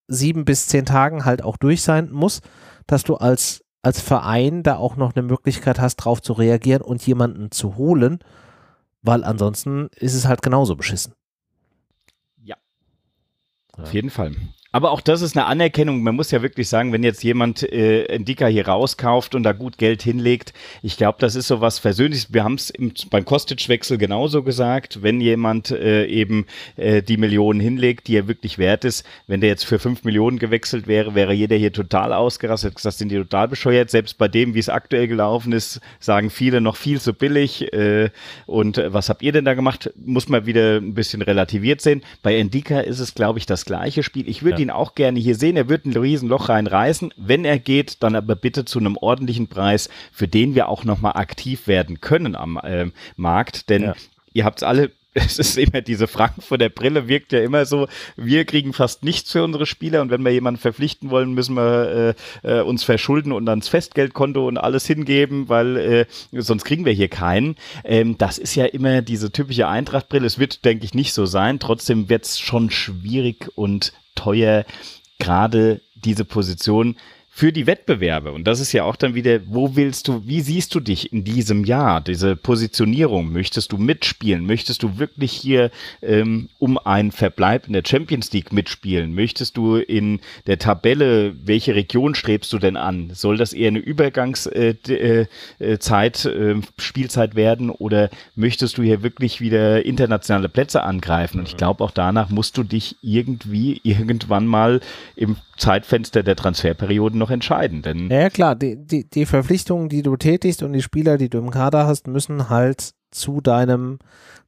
sieben 0.09 0.45
bis 0.45 0.67
zehn 0.67 0.87
Tagen 0.87 1.25
halt 1.25 1.43
auch 1.43 1.57
durch 1.57 1.83
sein 1.83 2.11
muss, 2.11 2.41
dass 2.87 3.05
du 3.05 3.17
als, 3.17 3.65
als 3.83 4.01
Verein 4.01 4.63
da 4.63 4.77
auch 4.77 4.97
noch 4.97 5.15
eine 5.15 5.23
Möglichkeit 5.23 5.79
hast, 5.79 5.97
drauf 5.97 6.21
zu 6.21 6.33
reagieren 6.33 6.83
und 6.83 7.07
jemanden 7.07 7.51
zu 7.51 7.77
holen, 7.77 8.19
weil 9.03 9.25
ansonsten 9.25 9.89
ist 9.97 10.15
es 10.15 10.27
halt 10.27 10.43
genauso 10.43 10.75
beschissen. 10.75 11.15
Ja. 12.43 12.57
Auf 13.77 13.93
jeden 13.95 14.11
Fall. 14.11 14.35
Aber 14.73 14.93
auch 14.93 15.01
das 15.01 15.21
ist 15.21 15.37
eine 15.37 15.47
Anerkennung. 15.47 16.03
Man 16.03 16.15
muss 16.15 16.31
ja 16.31 16.43
wirklich 16.43 16.69
sagen, 16.69 16.93
wenn 16.93 17.03
jetzt 17.03 17.25
jemand 17.25 17.65
äh, 17.73 18.07
ein 18.15 18.25
Dicker 18.25 18.47
hier 18.47 18.69
rauskauft 18.69 19.35
und 19.35 19.43
da 19.43 19.51
gut 19.51 19.79
Geld 19.79 20.01
hinlegt, 20.01 20.53
ich 20.81 20.97
glaube, 20.97 21.19
das 21.19 21.35
ist 21.35 21.49
so 21.49 21.61
was 21.61 21.81
Versöhnliches. 21.81 22.33
Wir 22.33 22.45
haben 22.45 22.55
es 22.55 22.73
beim 23.11 23.25
Kostic-Wechsel 23.25 23.99
genauso 23.99 24.45
gesagt. 24.45 25.03
Wenn 25.03 25.21
jemand 25.21 25.73
äh, 25.73 26.07
eben 26.07 26.47
äh, 26.77 27.03
die 27.03 27.17
Millionen 27.17 27.59
hinlegt, 27.59 28.07
die 28.07 28.17
er 28.17 28.29
wirklich 28.29 28.59
wert 28.59 28.85
ist, 28.85 29.05
wenn 29.27 29.41
der 29.41 29.51
jetzt 29.51 29.65
für 29.65 29.81
fünf 29.81 30.05
Millionen 30.05 30.39
gewechselt 30.39 30.87
wäre, 30.87 31.17
wäre 31.17 31.33
jeder 31.33 31.57
hier 31.57 31.73
total 31.73 32.13
ausgerastet. 32.13 32.77
Das 32.85 32.97
sind 32.97 33.09
die 33.09 33.17
total 33.17 33.49
bescheuert. 33.49 33.91
Selbst 33.91 34.19
bei 34.19 34.29
dem, 34.29 34.55
wie 34.55 34.61
es 34.61 34.69
aktuell 34.69 35.09
gelaufen 35.09 35.53
ist, 35.53 35.81
sagen 35.99 36.31
viele 36.31 36.61
noch 36.61 36.77
viel 36.77 37.01
zu 37.01 37.13
billig. 37.13 37.73
Äh, 37.73 38.11
und 38.47 38.79
äh, 38.79 38.93
was 38.93 39.09
habt 39.09 39.23
ihr 39.23 39.33
denn 39.33 39.45
da 39.45 39.55
gemacht? 39.55 39.93
Muss 39.97 40.29
man 40.29 40.47
wieder 40.47 40.77
ein 40.77 40.95
bisschen 40.95 41.23
relativiert 41.23 41.81
sehen. 41.81 42.03
Bei 42.23 42.37
Endika 42.37 42.79
ist 42.79 43.01
es, 43.01 43.15
glaube 43.15 43.41
ich, 43.41 43.47
das 43.47 43.65
gleiche 43.65 44.05
Spiel. 44.05 44.29
Ich 44.29 44.45
würde 44.45 44.60
ihn 44.61 44.71
auch 44.71 44.95
gerne 44.95 45.19
hier 45.19 45.35
sehen. 45.35 45.57
Er 45.57 45.69
wird 45.69 45.85
ein 45.87 45.97
Riesenloch 45.97 46.49
reinreißen. 46.49 47.13
Wenn 47.17 47.45
er 47.45 47.59
geht, 47.59 48.03
dann 48.03 48.15
aber 48.15 48.37
bitte 48.37 48.65
zu 48.65 48.79
einem 48.79 48.97
ordentlichen 48.97 49.49
Preis, 49.49 49.89
für 50.13 50.29
den 50.29 50.55
wir 50.55 50.69
auch 50.69 50.85
nochmal 50.85 51.13
aktiv 51.15 51.67
werden 51.67 52.01
können 52.01 52.37
am 52.37 52.59
äh, 52.59 52.87
Markt. 53.17 53.69
Denn 53.69 53.83
ja. 53.83 53.95
ihr 54.33 54.45
habt 54.45 54.59
es 54.59 54.63
alle 54.63 54.91
es 55.15 55.39
ist 55.39 55.59
immer 55.59 55.81
diese 55.81 56.07
Frankfurter 56.07 56.69
Brille 56.69 57.09
wirkt 57.09 57.33
ja 57.33 57.41
immer 57.41 57.67
so, 57.67 57.89
wir 58.17 58.45
kriegen 58.45 58.73
fast 58.73 59.03
nichts 59.03 59.33
für 59.33 59.43
unsere 59.43 59.67
Spieler 59.67 60.03
und 60.03 60.11
wenn 60.11 60.25
wir 60.25 60.31
jemanden 60.31 60.61
verpflichten 60.61 61.11
wollen, 61.11 61.33
müssen 61.35 61.57
wir 61.57 62.15
äh, 62.45 62.59
äh, 62.59 62.63
uns 62.63 62.85
verschulden 62.85 63.33
und 63.33 63.49
ans 63.49 63.69
Festgeldkonto 63.69 64.47
und 64.47 64.59
alles 64.59 64.87
hingeben, 64.87 65.49
weil 65.49 65.77
äh, 65.77 66.07
sonst 66.33 66.65
kriegen 66.65 66.85
wir 66.85 66.93
hier 66.93 67.09
keinen. 67.09 67.57
Ähm, 67.85 68.19
das 68.19 68.39
ist 68.39 68.55
ja 68.55 68.67
immer 68.67 69.03
diese 69.03 69.33
typische 69.33 69.67
Eintrachtbrille. 69.67 70.27
Es 70.27 70.39
wird, 70.39 70.65
denke 70.65 70.85
ich, 70.85 70.95
nicht 70.95 71.13
so 71.13 71.27
sein. 71.27 71.59
Trotzdem 71.59 72.09
wird 72.09 72.25
es 72.25 72.39
schon 72.39 72.71
schwierig 72.71 73.51
und 73.57 73.93
teuer, 74.21 74.65
gerade 75.19 75.81
diese 75.95 76.25
Position 76.25 76.97
für 77.33 77.53
die 77.53 77.69
Wettbewerbe. 77.69 78.33
Und 78.33 78.45
das 78.45 78.59
ist 78.59 78.73
ja 78.73 78.83
auch 78.83 78.97
dann 78.97 79.15
wieder, 79.15 79.41
wo 79.47 79.77
willst 79.77 80.09
du, 80.09 80.27
wie 80.27 80.41
siehst 80.41 80.75
du 80.75 80.81
dich 80.81 81.13
in 81.13 81.23
diesem 81.23 81.65
Jahr, 81.65 82.01
diese 82.01 82.35
Positionierung? 82.35 83.33
Möchtest 83.33 83.71
du 83.71 83.79
mitspielen? 83.79 84.45
Möchtest 84.45 84.83
du 84.83 84.99
wirklich 84.99 85.33
hier 85.33 85.71
ähm, 86.03 86.49
um 86.59 86.77
einen 86.77 87.13
Verbleib 87.13 87.69
in 87.69 87.73
der 87.73 87.85
Champions 87.87 88.33
League 88.33 88.53
mitspielen? 88.53 89.15
Möchtest 89.15 89.57
du 89.57 89.77
in 89.77 90.21
der 90.49 90.59
Tabelle, 90.59 91.35
welche 91.47 91.77
Region 91.77 92.17
strebst 92.17 92.53
du 92.53 92.59
denn 92.59 92.77
an? 92.77 93.13
Soll 93.15 93.37
das 93.37 93.53
eher 93.53 93.69
eine 93.69 93.79
Übergangszeit, 93.79 94.89
äh, 94.89 95.27
äh, 95.61 95.79
äh, 95.79 96.61
Spielzeit 96.79 97.37
werden 97.37 97.71
oder 97.71 98.11
möchtest 98.35 98.77
du 98.77 98.83
hier 98.83 99.05
wirklich 99.05 99.41
wieder 99.41 99.87
internationale 99.87 100.49
Plätze 100.49 100.83
angreifen? 100.83 101.39
Und 101.39 101.49
ich 101.49 101.57
glaube, 101.57 101.85
auch 101.85 101.93
danach 101.93 102.29
musst 102.29 102.57
du 102.57 102.65
dich 102.65 102.97
irgendwie 103.03 103.81
irgendwann 103.85 104.47
mal 104.47 104.81
im 105.15 105.37
Zeitfenster 105.57 106.23
der 106.23 106.37
Transferperioden 106.37 107.20
noch 107.21 107.31
entscheiden. 107.31 107.83
Denn 107.83 108.11
ja, 108.11 108.29
klar, 108.31 108.57
die, 108.57 108.77
die, 108.77 109.09
die 109.09 109.27
Verpflichtungen, 109.27 109.89
die 109.89 110.03
du 110.03 110.17
tätigst 110.17 110.63
und 110.65 110.73
die 110.73 110.83
Spieler, 110.83 111.17
die 111.17 111.29
du 111.29 111.39
im 111.39 111.51
Kader 111.51 111.87
hast, 111.87 112.09
müssen 112.09 112.51
halt 112.51 112.95
zu 113.13 113.41
deinem, 113.41 113.99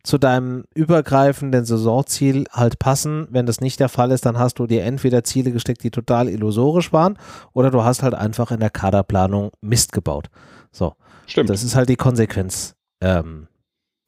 zu 0.03 0.19
deinem 0.19 0.65
übergreifenden 0.75 1.65
Saisonziel 1.65 2.47
halt 2.51 2.79
passen. 2.79 3.29
Wenn 3.31 3.47
das 3.47 3.61
nicht 3.61 3.79
der 3.79 3.89
Fall 3.89 4.11
ist, 4.11 4.27
dann 4.27 4.39
hast 4.39 4.59
du 4.59 4.67
dir 4.67 4.83
entweder 4.83 5.23
Ziele 5.25 5.53
gesteckt, 5.53 5.85
die 5.85 5.91
total 5.91 6.29
illusorisch 6.29 6.93
waren, 6.93 7.19
oder 7.53 7.71
du 7.71 7.85
hast 7.85 8.03
halt 8.03 8.15
einfach 8.15 8.51
in 8.51 8.61
der 8.61 8.71
Kaderplanung 8.71 9.53
Mist 9.61 9.93
gebaut. 9.93 10.29
So. 10.73 10.95
Stimmt. 11.27 11.51
Das 11.51 11.63
ist 11.63 11.77
halt 11.77 11.89
die 11.89 11.97
Konsequenz. 11.97 12.75
Ähm, 13.01 13.47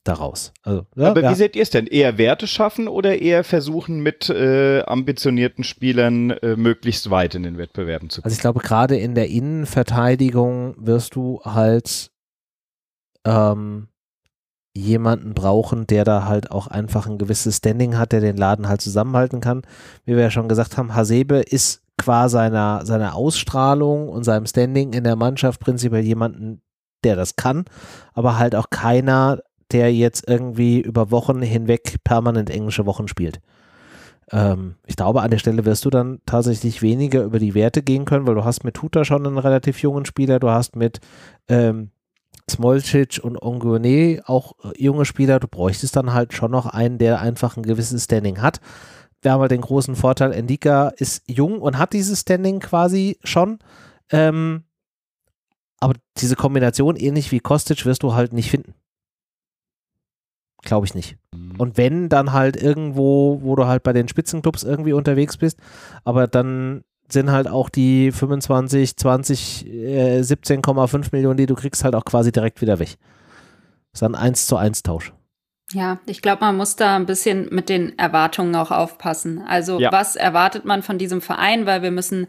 daraus. 0.05 0.53
Also, 0.63 0.87
ja, 0.95 1.11
Aber 1.11 1.23
ja. 1.23 1.31
wie 1.31 1.35
seht 1.35 1.57
ihr 1.57 1.63
es 1.63 1.71
denn? 1.71 1.87
Eher 1.87 2.19
Werte 2.19 2.47
schaffen 2.47 2.89
oder 2.89 3.19
eher 3.19 3.43
versuchen, 3.43 4.01
mit 4.01 4.29
äh, 4.31 4.83
ambitionierten 4.83 5.65
Spielern 5.65 6.31
äh, 6.31 6.57
möglichst 6.57 7.11
weit 7.11 7.35
in 7.35 7.43
den 7.43 7.59
Wettbewerben 7.59 8.11
zu 8.11 8.21
kommen? 8.21 8.27
Also 8.27 8.35
ich 8.35 8.41
glaube, 8.41 8.61
gerade 8.61 8.97
in 8.97 9.15
der 9.15 9.29
Innenverteidigung 9.29 10.75
wirst 10.79 11.17
du 11.17 11.41
halt 11.45 12.11
ähm, 13.27 13.89
jemanden 14.77 15.35
brauchen, 15.35 15.87
der 15.87 16.05
da 16.05 16.27
halt 16.27 16.51
auch 16.51 16.67
einfach 16.67 17.07
ein 17.07 17.19
gewisses 17.19 17.59
Standing 17.59 17.97
hat, 17.97 18.13
der 18.13 18.21
den 18.21 18.37
Laden 18.37 18.69
halt 18.69 18.81
zusammenhalten 18.81 19.41
kann. 19.41 19.63
Wie 20.05 20.17
wir 20.17 20.23
ja 20.23 20.31
schon 20.31 20.49
gesagt 20.49 20.77
haben, 20.77 20.95
Hasebe 20.95 21.39
ist 21.39 21.83
qua 21.97 22.29
seiner, 22.29 22.85
seiner 22.85 23.15
Ausstrahlung 23.15 24.09
und 24.09 24.25
seinem 24.25 24.47
Standing 24.47 24.93
in 24.93 25.05
der 25.05 25.17
Mannschaft 25.17 25.61
prinzipiell 25.61 26.03
jemanden, 26.03 26.61
der 27.05 27.17
das 27.17 27.37
kann, 27.37 27.67
aber 28.15 28.39
halt 28.39 28.55
auch 28.57 28.71
keiner, 28.71 29.41
der 29.75 29.93
jetzt 29.93 30.27
irgendwie 30.29 30.81
über 30.81 31.11
Wochen 31.11 31.43
hinweg 31.43 31.97
permanent 32.05 32.49
englische 32.49 32.87
Wochen 32.87 33.09
spielt. 33.09 33.41
Ähm, 34.31 34.77
ich 34.87 34.97
glaube, 34.97 35.21
an 35.21 35.31
der 35.31 35.39
Stelle 35.39 35.65
wirst 35.65 35.85
du 35.85 35.91
dann 35.91 36.21
tatsächlich 36.27 36.81
weniger 36.81 37.25
über 37.25 37.39
die 37.39 37.55
Werte 37.55 37.83
gehen 37.83 38.05
können, 38.05 38.27
weil 38.27 38.37
du 38.37 38.45
hast 38.45 38.65
mit 38.65 38.75
Tuta 38.75 39.05
schon 39.05 39.27
einen 39.27 39.37
relativ 39.37 39.83
jungen 39.83 40.07
Spieler, 40.07 40.39
du 40.39 40.49
hast 40.49 40.77
mit 40.77 41.01
ähm, 41.49 41.91
Smolcic 42.49 43.21
und 43.23 43.37
Ongone 43.43 44.23
auch 44.27 44.53
äh, 44.65 44.81
junge 44.83 45.05
Spieler, 45.05 45.41
du 45.41 45.49
bräuchtest 45.49 45.97
dann 45.97 46.15
halt 46.15 46.33
schon 46.33 46.53
noch 46.53 46.67
einen, 46.67 46.99
der 46.99 47.21
einfach 47.21 47.57
ein 47.57 47.65
gewisses 47.65 48.05
Standing 48.05 48.41
hat. 48.41 48.61
Wir 49.23 49.33
haben 49.33 49.41
halt 49.41 49.51
den 49.51 49.61
großen 49.61 49.97
Vorteil, 49.97 50.33
Endika 50.33 50.89
ist 50.97 51.23
jung 51.27 51.61
und 51.61 51.79
hat 51.79 51.93
dieses 51.93 52.21
Standing 52.21 52.61
quasi 52.61 53.19
schon. 53.25 53.59
Ähm, 54.11 54.65
aber 55.81 55.95
diese 56.19 56.37
Kombination, 56.37 56.97
ähnlich 56.97 57.33
wie 57.33 57.41
Kostic, 57.41 57.85
wirst 57.85 58.05
du 58.05 58.15
halt 58.15 58.33
nicht 58.33 58.51
finden. 58.51 58.75
Glaube 60.65 60.86
ich 60.86 60.95
nicht. 60.95 61.16
Mhm. 61.35 61.55
Und 61.59 61.77
wenn, 61.77 62.09
dann 62.09 62.32
halt 62.32 62.61
irgendwo, 62.61 63.41
wo 63.43 63.57
du 63.57 63.66
halt 63.66 63.82
bei 63.82 63.93
den 63.93 64.09
Spitzenclubs 64.09 64.62
irgendwie 64.62 64.93
unterwegs 64.93 65.36
bist, 65.36 65.59
aber 66.05 66.27
dann 66.27 66.85
sind 67.09 67.31
halt 67.31 67.49
auch 67.49 67.69
die 67.69 68.12
25, 68.12 68.97
20, 68.97 69.66
äh, 69.66 70.20
17,5 70.20 71.09
Millionen, 71.12 71.36
die 71.36 71.47
du 71.47 71.55
kriegst, 71.55 71.85
halt 71.85 71.95
auch 71.95 72.05
quasi 72.05 72.32
direkt 72.32 72.61
wieder 72.61 72.78
weg. 72.78 72.97
Das 73.93 74.03
ist 74.03 74.03
ein 74.03 74.15
1 74.15 74.47
zu 74.47 74.57
1 74.57 74.82
Tausch. 74.82 75.12
Ja, 75.73 75.99
ich 76.07 76.23
glaube, 76.23 76.45
man 76.45 76.57
muss 76.57 76.77
da 76.77 76.97
ein 76.97 77.07
bisschen 77.07 77.49
mit 77.51 77.69
den 77.69 77.99
Erwartungen 77.99 78.55
auch 78.55 78.70
aufpassen. 78.70 79.43
Also, 79.47 79.81
ja. 79.81 79.91
was 79.93 80.16
erwartet 80.16 80.65
man 80.65 80.82
von 80.82 80.99
diesem 80.99 81.20
Verein? 81.20 81.66
Weil 81.66 81.82
wir 81.82 81.91
müssen 81.91 82.27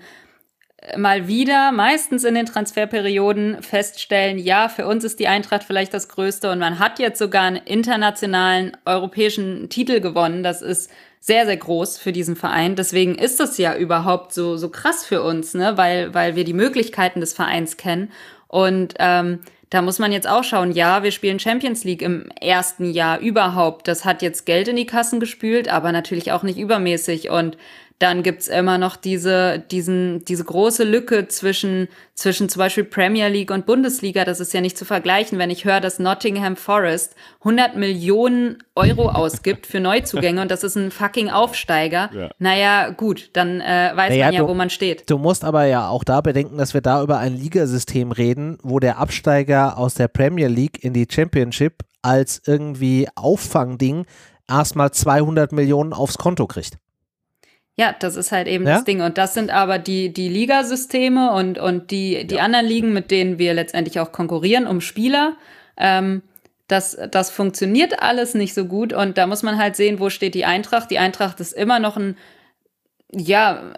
mal 0.97 1.27
wieder, 1.27 1.71
meistens 1.71 2.23
in 2.23 2.35
den 2.35 2.45
Transferperioden, 2.45 3.61
feststellen, 3.61 4.37
ja, 4.37 4.69
für 4.69 4.85
uns 4.85 5.03
ist 5.03 5.19
die 5.19 5.27
Eintracht 5.27 5.63
vielleicht 5.63 5.93
das 5.93 6.09
Größte 6.09 6.51
und 6.51 6.59
man 6.59 6.79
hat 6.79 6.99
jetzt 6.99 7.19
sogar 7.19 7.43
einen 7.43 7.57
internationalen 7.57 8.77
europäischen 8.85 9.69
Titel 9.69 9.99
gewonnen. 9.99 10.43
Das 10.43 10.61
ist 10.61 10.91
sehr, 11.19 11.45
sehr 11.45 11.57
groß 11.57 11.97
für 11.97 12.11
diesen 12.11 12.35
Verein. 12.35 12.75
Deswegen 12.75 13.15
ist 13.15 13.39
das 13.39 13.57
ja 13.57 13.75
überhaupt 13.75 14.33
so, 14.33 14.57
so 14.57 14.69
krass 14.69 15.05
für 15.05 15.23
uns, 15.23 15.55
ne? 15.55 15.75
weil, 15.75 16.13
weil 16.13 16.35
wir 16.35 16.43
die 16.43 16.53
Möglichkeiten 16.53 17.19
des 17.19 17.33
Vereins 17.33 17.77
kennen. 17.77 18.11
Und 18.47 18.93
ähm, 18.99 19.39
da 19.71 19.81
muss 19.81 19.97
man 19.97 20.11
jetzt 20.11 20.27
auch 20.27 20.43
schauen, 20.43 20.71
ja, 20.71 21.01
wir 21.01 21.11
spielen 21.11 21.39
Champions 21.39 21.83
League 21.83 22.03
im 22.03 22.29
ersten 22.39 22.91
Jahr 22.91 23.19
überhaupt. 23.19 23.87
Das 23.87 24.05
hat 24.05 24.21
jetzt 24.21 24.45
Geld 24.45 24.67
in 24.67 24.75
die 24.75 24.85
Kassen 24.85 25.19
gespült, 25.19 25.67
aber 25.67 25.91
natürlich 25.91 26.31
auch 26.31 26.43
nicht 26.43 26.59
übermäßig. 26.59 27.31
Und 27.31 27.57
dann 27.99 28.23
gibt's 28.23 28.49
immer 28.49 28.77
noch 28.77 28.97
diese, 28.97 29.59
diesen, 29.71 30.25
diese 30.25 30.43
große 30.43 30.83
Lücke 30.83 31.29
zwischen, 31.29 31.87
zwischen 32.13 32.49
zum 32.49 32.59
Beispiel 32.59 32.83
Premier 32.83 33.29
League 33.29 33.51
und 33.51 33.65
Bundesliga. 33.65 34.25
Das 34.25 34.41
ist 34.41 34.53
ja 34.53 34.59
nicht 34.59 34.77
zu 34.77 34.83
vergleichen, 34.83 35.39
wenn 35.39 35.49
ich 35.49 35.63
höre, 35.63 35.79
dass 35.79 35.97
Nottingham 35.97 36.57
Forest 36.57 37.15
100 37.39 37.77
Millionen 37.77 38.57
Euro 38.75 39.09
ausgibt 39.09 39.65
für 39.65 39.79
Neuzugänge 39.79 40.41
und 40.41 40.51
das 40.51 40.65
ist 40.65 40.75
ein 40.75 40.91
fucking 40.91 41.29
Aufsteiger. 41.29 42.09
Ja. 42.13 42.29
Naja, 42.37 42.89
gut, 42.89 43.29
dann 43.31 43.61
äh, 43.61 43.91
weiß 43.95 44.09
naja, 44.09 44.25
man 44.25 44.33
ja, 44.33 44.41
du, 44.41 44.47
wo 44.49 44.53
man 44.53 44.69
steht. 44.69 45.09
Du 45.09 45.17
musst 45.17 45.45
aber 45.45 45.63
ja 45.63 45.87
auch 45.87 46.03
da 46.03 46.19
bedenken, 46.19 46.57
dass 46.57 46.73
wir 46.73 46.81
da 46.81 47.01
über 47.01 47.19
ein 47.19 47.33
Ligasystem 47.33 48.11
reden, 48.11 48.57
wo 48.61 48.79
der 48.79 48.97
Absteiger 48.97 49.77
aus 49.77 49.93
der 49.93 50.09
Premier 50.09 50.47
League 50.47 50.83
in 50.83 50.91
die 50.91 51.07
Championship 51.09 51.83
als 52.01 52.41
irgendwie 52.45 53.07
Auffangding 53.15 54.05
erstmal 54.49 54.91
200 54.91 55.53
Millionen 55.53 55.93
aufs 55.93 56.17
Konto 56.17 56.45
kriegt. 56.45 56.77
Ja, 57.77 57.93
das 57.97 58.15
ist 58.15 58.31
halt 58.31 58.47
eben 58.47 58.65
ja? 58.65 58.75
das 58.75 58.85
Ding. 58.85 59.01
Und 59.01 59.17
das 59.17 59.33
sind 59.33 59.51
aber 59.51 59.79
die, 59.79 60.13
die 60.13 60.29
Ligasysteme 60.29 61.31
und, 61.31 61.57
und 61.57 61.91
die, 61.91 62.25
die 62.25 62.35
ja. 62.35 62.43
anderen 62.43 62.65
Ligen, 62.65 62.93
mit 62.93 63.11
denen 63.11 63.37
wir 63.37 63.53
letztendlich 63.53 63.99
auch 63.99 64.11
konkurrieren 64.11 64.65
um 64.65 64.79
Spieler. 64.79 65.35
Ähm, 65.77 66.21
das, 66.67 66.97
das 67.11 67.29
funktioniert 67.29 68.01
alles 68.01 68.33
nicht 68.33 68.53
so 68.53 68.65
gut. 68.65 68.93
Und 68.93 69.17
da 69.17 69.27
muss 69.27 69.43
man 69.43 69.57
halt 69.57 69.75
sehen, 69.75 69.99
wo 69.99 70.09
steht 70.09 70.35
die 70.35 70.45
Eintracht. 70.45 70.89
Die 70.89 70.99
Eintracht 70.99 71.39
ist 71.41 71.51
immer 71.51 71.79
noch 71.79 71.97
ein, 71.97 72.17
ja, 73.11 73.73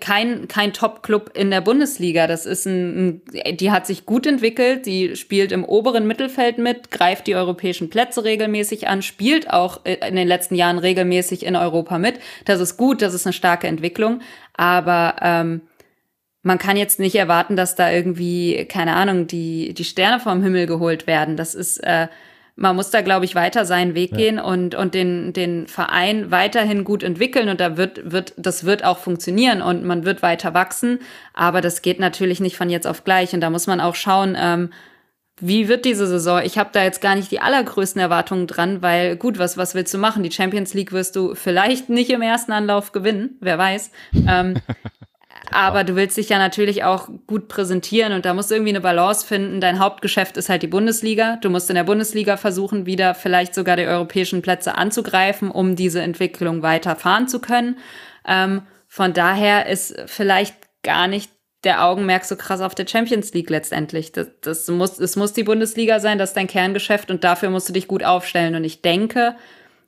kein, 0.00 0.46
kein 0.46 0.72
Top-Club 0.72 1.30
in 1.34 1.50
der 1.50 1.62
Bundesliga. 1.62 2.26
Das 2.26 2.44
ist 2.44 2.66
ein, 2.66 3.22
die 3.52 3.70
hat 3.70 3.86
sich 3.86 4.04
gut 4.04 4.26
entwickelt, 4.26 4.84
die 4.84 5.16
spielt 5.16 5.52
im 5.52 5.64
oberen 5.64 6.06
Mittelfeld 6.06 6.58
mit, 6.58 6.90
greift 6.90 7.26
die 7.26 7.34
europäischen 7.34 7.88
Plätze 7.88 8.24
regelmäßig 8.24 8.88
an, 8.88 9.00
spielt 9.00 9.50
auch 9.50 9.84
in 9.84 10.16
den 10.16 10.28
letzten 10.28 10.54
Jahren 10.54 10.78
regelmäßig 10.78 11.46
in 11.46 11.56
Europa 11.56 11.98
mit. 11.98 12.20
Das 12.44 12.60
ist 12.60 12.76
gut, 12.76 13.00
das 13.00 13.14
ist 13.14 13.26
eine 13.26 13.32
starke 13.32 13.66
Entwicklung. 13.66 14.20
Aber 14.52 15.16
ähm, 15.22 15.62
man 16.42 16.58
kann 16.58 16.76
jetzt 16.76 17.00
nicht 17.00 17.14
erwarten, 17.14 17.56
dass 17.56 17.74
da 17.74 17.90
irgendwie, 17.90 18.66
keine 18.66 18.94
Ahnung, 18.94 19.26
die, 19.26 19.72
die 19.72 19.84
Sterne 19.84 20.20
vom 20.20 20.42
Himmel 20.42 20.66
geholt 20.66 21.06
werden. 21.06 21.38
Das 21.38 21.54
ist 21.54 21.78
äh, 21.78 22.08
man 22.56 22.76
muss 22.76 22.90
da, 22.90 23.00
glaube 23.00 23.24
ich, 23.24 23.34
weiter 23.34 23.64
seinen 23.64 23.94
Weg 23.94 24.12
ja. 24.12 24.16
gehen 24.16 24.38
und, 24.38 24.74
und 24.74 24.94
den, 24.94 25.32
den 25.32 25.66
Verein 25.66 26.30
weiterhin 26.30 26.84
gut 26.84 27.02
entwickeln. 27.02 27.48
Und 27.48 27.60
da 27.60 27.76
wird, 27.76 28.12
wird, 28.12 28.32
das 28.36 28.64
wird 28.64 28.84
auch 28.84 28.98
funktionieren 28.98 29.60
und 29.60 29.84
man 29.84 30.04
wird 30.04 30.22
weiter 30.22 30.54
wachsen. 30.54 31.00
Aber 31.32 31.60
das 31.60 31.82
geht 31.82 31.98
natürlich 31.98 32.40
nicht 32.40 32.56
von 32.56 32.70
jetzt 32.70 32.86
auf 32.86 33.02
gleich. 33.02 33.34
Und 33.34 33.40
da 33.40 33.50
muss 33.50 33.66
man 33.66 33.80
auch 33.80 33.96
schauen, 33.96 34.36
ähm, 34.38 34.70
wie 35.40 35.66
wird 35.66 35.84
diese 35.84 36.06
Saison? 36.06 36.42
Ich 36.44 36.56
habe 36.56 36.70
da 36.72 36.84
jetzt 36.84 37.00
gar 37.00 37.16
nicht 37.16 37.32
die 37.32 37.40
allergrößten 37.40 38.00
Erwartungen 38.00 38.46
dran, 38.46 38.82
weil 38.82 39.16
gut, 39.16 39.38
was, 39.38 39.56
was 39.56 39.74
willst 39.74 39.92
du 39.92 39.98
machen? 39.98 40.22
Die 40.22 40.30
Champions 40.30 40.74
League 40.74 40.92
wirst 40.92 41.16
du 41.16 41.34
vielleicht 41.34 41.88
nicht 41.88 42.10
im 42.10 42.22
ersten 42.22 42.52
Anlauf 42.52 42.92
gewinnen, 42.92 43.36
wer 43.40 43.58
weiß. 43.58 43.90
Ähm, 44.28 44.54
aber 45.52 45.84
du 45.84 45.96
willst 45.96 46.16
dich 46.16 46.28
ja 46.28 46.38
natürlich 46.38 46.84
auch 46.84 47.08
gut 47.26 47.48
präsentieren 47.48 48.12
und 48.12 48.24
da 48.24 48.34
musst 48.34 48.50
du 48.50 48.54
irgendwie 48.54 48.72
eine 48.72 48.80
Balance 48.80 49.26
finden. 49.26 49.60
Dein 49.60 49.78
Hauptgeschäft 49.78 50.36
ist 50.36 50.48
halt 50.48 50.62
die 50.62 50.68
Bundesliga. 50.68 51.36
Du 51.36 51.50
musst 51.50 51.68
in 51.70 51.76
der 51.76 51.84
Bundesliga 51.84 52.36
versuchen, 52.36 52.86
wieder 52.86 53.14
vielleicht 53.14 53.54
sogar 53.54 53.76
die 53.76 53.86
europäischen 53.86 54.42
Plätze 54.42 54.76
anzugreifen, 54.76 55.50
um 55.50 55.76
diese 55.76 56.00
Entwicklung 56.00 56.62
weiterfahren 56.62 57.28
zu 57.28 57.40
können. 57.40 57.78
Ähm, 58.26 58.62
von 58.88 59.12
daher 59.12 59.66
ist 59.66 59.96
vielleicht 60.06 60.54
gar 60.82 61.08
nicht 61.08 61.30
der 61.64 61.84
Augenmerk 61.84 62.24
so 62.24 62.36
krass 62.36 62.60
auf 62.60 62.74
der 62.74 62.86
Champions 62.86 63.32
League 63.32 63.50
letztendlich. 63.50 64.12
Das, 64.12 64.28
das 64.40 64.68
muss, 64.68 64.98
es 64.98 65.16
muss 65.16 65.32
die 65.32 65.44
Bundesliga 65.44 65.98
sein, 65.98 66.18
das 66.18 66.30
ist 66.30 66.36
dein 66.36 66.46
Kerngeschäft 66.46 67.10
und 67.10 67.24
dafür 67.24 67.50
musst 67.50 67.68
du 67.68 67.72
dich 67.72 67.88
gut 67.88 68.04
aufstellen. 68.04 68.54
Und 68.54 68.64
ich 68.64 68.82
denke, 68.82 69.34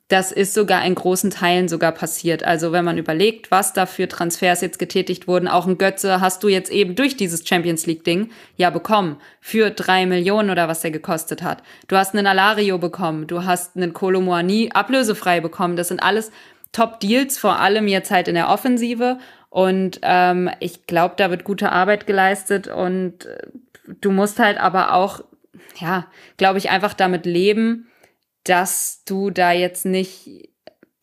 das 0.07 0.31
ist 0.31 0.53
sogar 0.53 0.85
in 0.85 0.95
großen 0.95 1.31
Teilen 1.31 1.67
sogar 1.67 1.91
passiert. 1.91 2.43
Also 2.43 2.71
wenn 2.71 2.85
man 2.85 2.97
überlegt, 2.97 3.51
was 3.51 3.73
da 3.73 3.85
für 3.85 4.07
Transfers 4.07 4.61
jetzt 4.61 4.79
getätigt 4.79 5.27
wurden, 5.27 5.49
auch 5.49 5.67
ein 5.67 5.77
Götze 5.77 6.21
hast 6.21 6.43
du 6.43 6.47
jetzt 6.47 6.71
eben 6.71 6.95
durch 6.95 7.17
dieses 7.17 7.45
Champions 7.45 7.85
League 7.85 8.05
Ding 8.05 8.29
ja 8.55 8.69
bekommen. 8.69 9.17
Für 9.41 9.69
drei 9.69 10.05
Millionen 10.05 10.49
oder 10.49 10.69
was 10.69 10.79
der 10.79 10.91
gekostet 10.91 11.43
hat. 11.43 11.61
Du 11.89 11.97
hast 11.97 12.15
einen 12.15 12.25
Alario 12.25 12.77
bekommen. 12.77 13.27
Du 13.27 13.43
hast 13.43 13.75
einen 13.75 13.91
Kolomoani 13.91 14.69
ablösefrei 14.73 15.41
bekommen. 15.41 15.75
Das 15.75 15.89
sind 15.89 16.01
alles 16.01 16.31
Top 16.71 17.01
Deals, 17.01 17.37
vor 17.37 17.59
allem 17.59 17.87
jetzt 17.87 18.11
halt 18.11 18.29
in 18.29 18.35
der 18.35 18.49
Offensive. 18.49 19.17
Und 19.49 19.99
ähm, 20.03 20.49
ich 20.61 20.87
glaube, 20.87 21.15
da 21.17 21.29
wird 21.29 21.43
gute 21.43 21.71
Arbeit 21.71 22.07
geleistet 22.07 22.67
und 22.67 23.25
äh, 23.25 23.47
du 23.99 24.11
musst 24.11 24.39
halt 24.39 24.57
aber 24.57 24.93
auch, 24.93 25.21
ja, 25.79 26.05
glaube 26.37 26.59
ich, 26.59 26.69
einfach 26.69 26.93
damit 26.93 27.25
leben, 27.25 27.87
dass 28.47 29.03
du 29.05 29.29
da 29.29 29.51
jetzt 29.51 29.85
nicht 29.85 30.49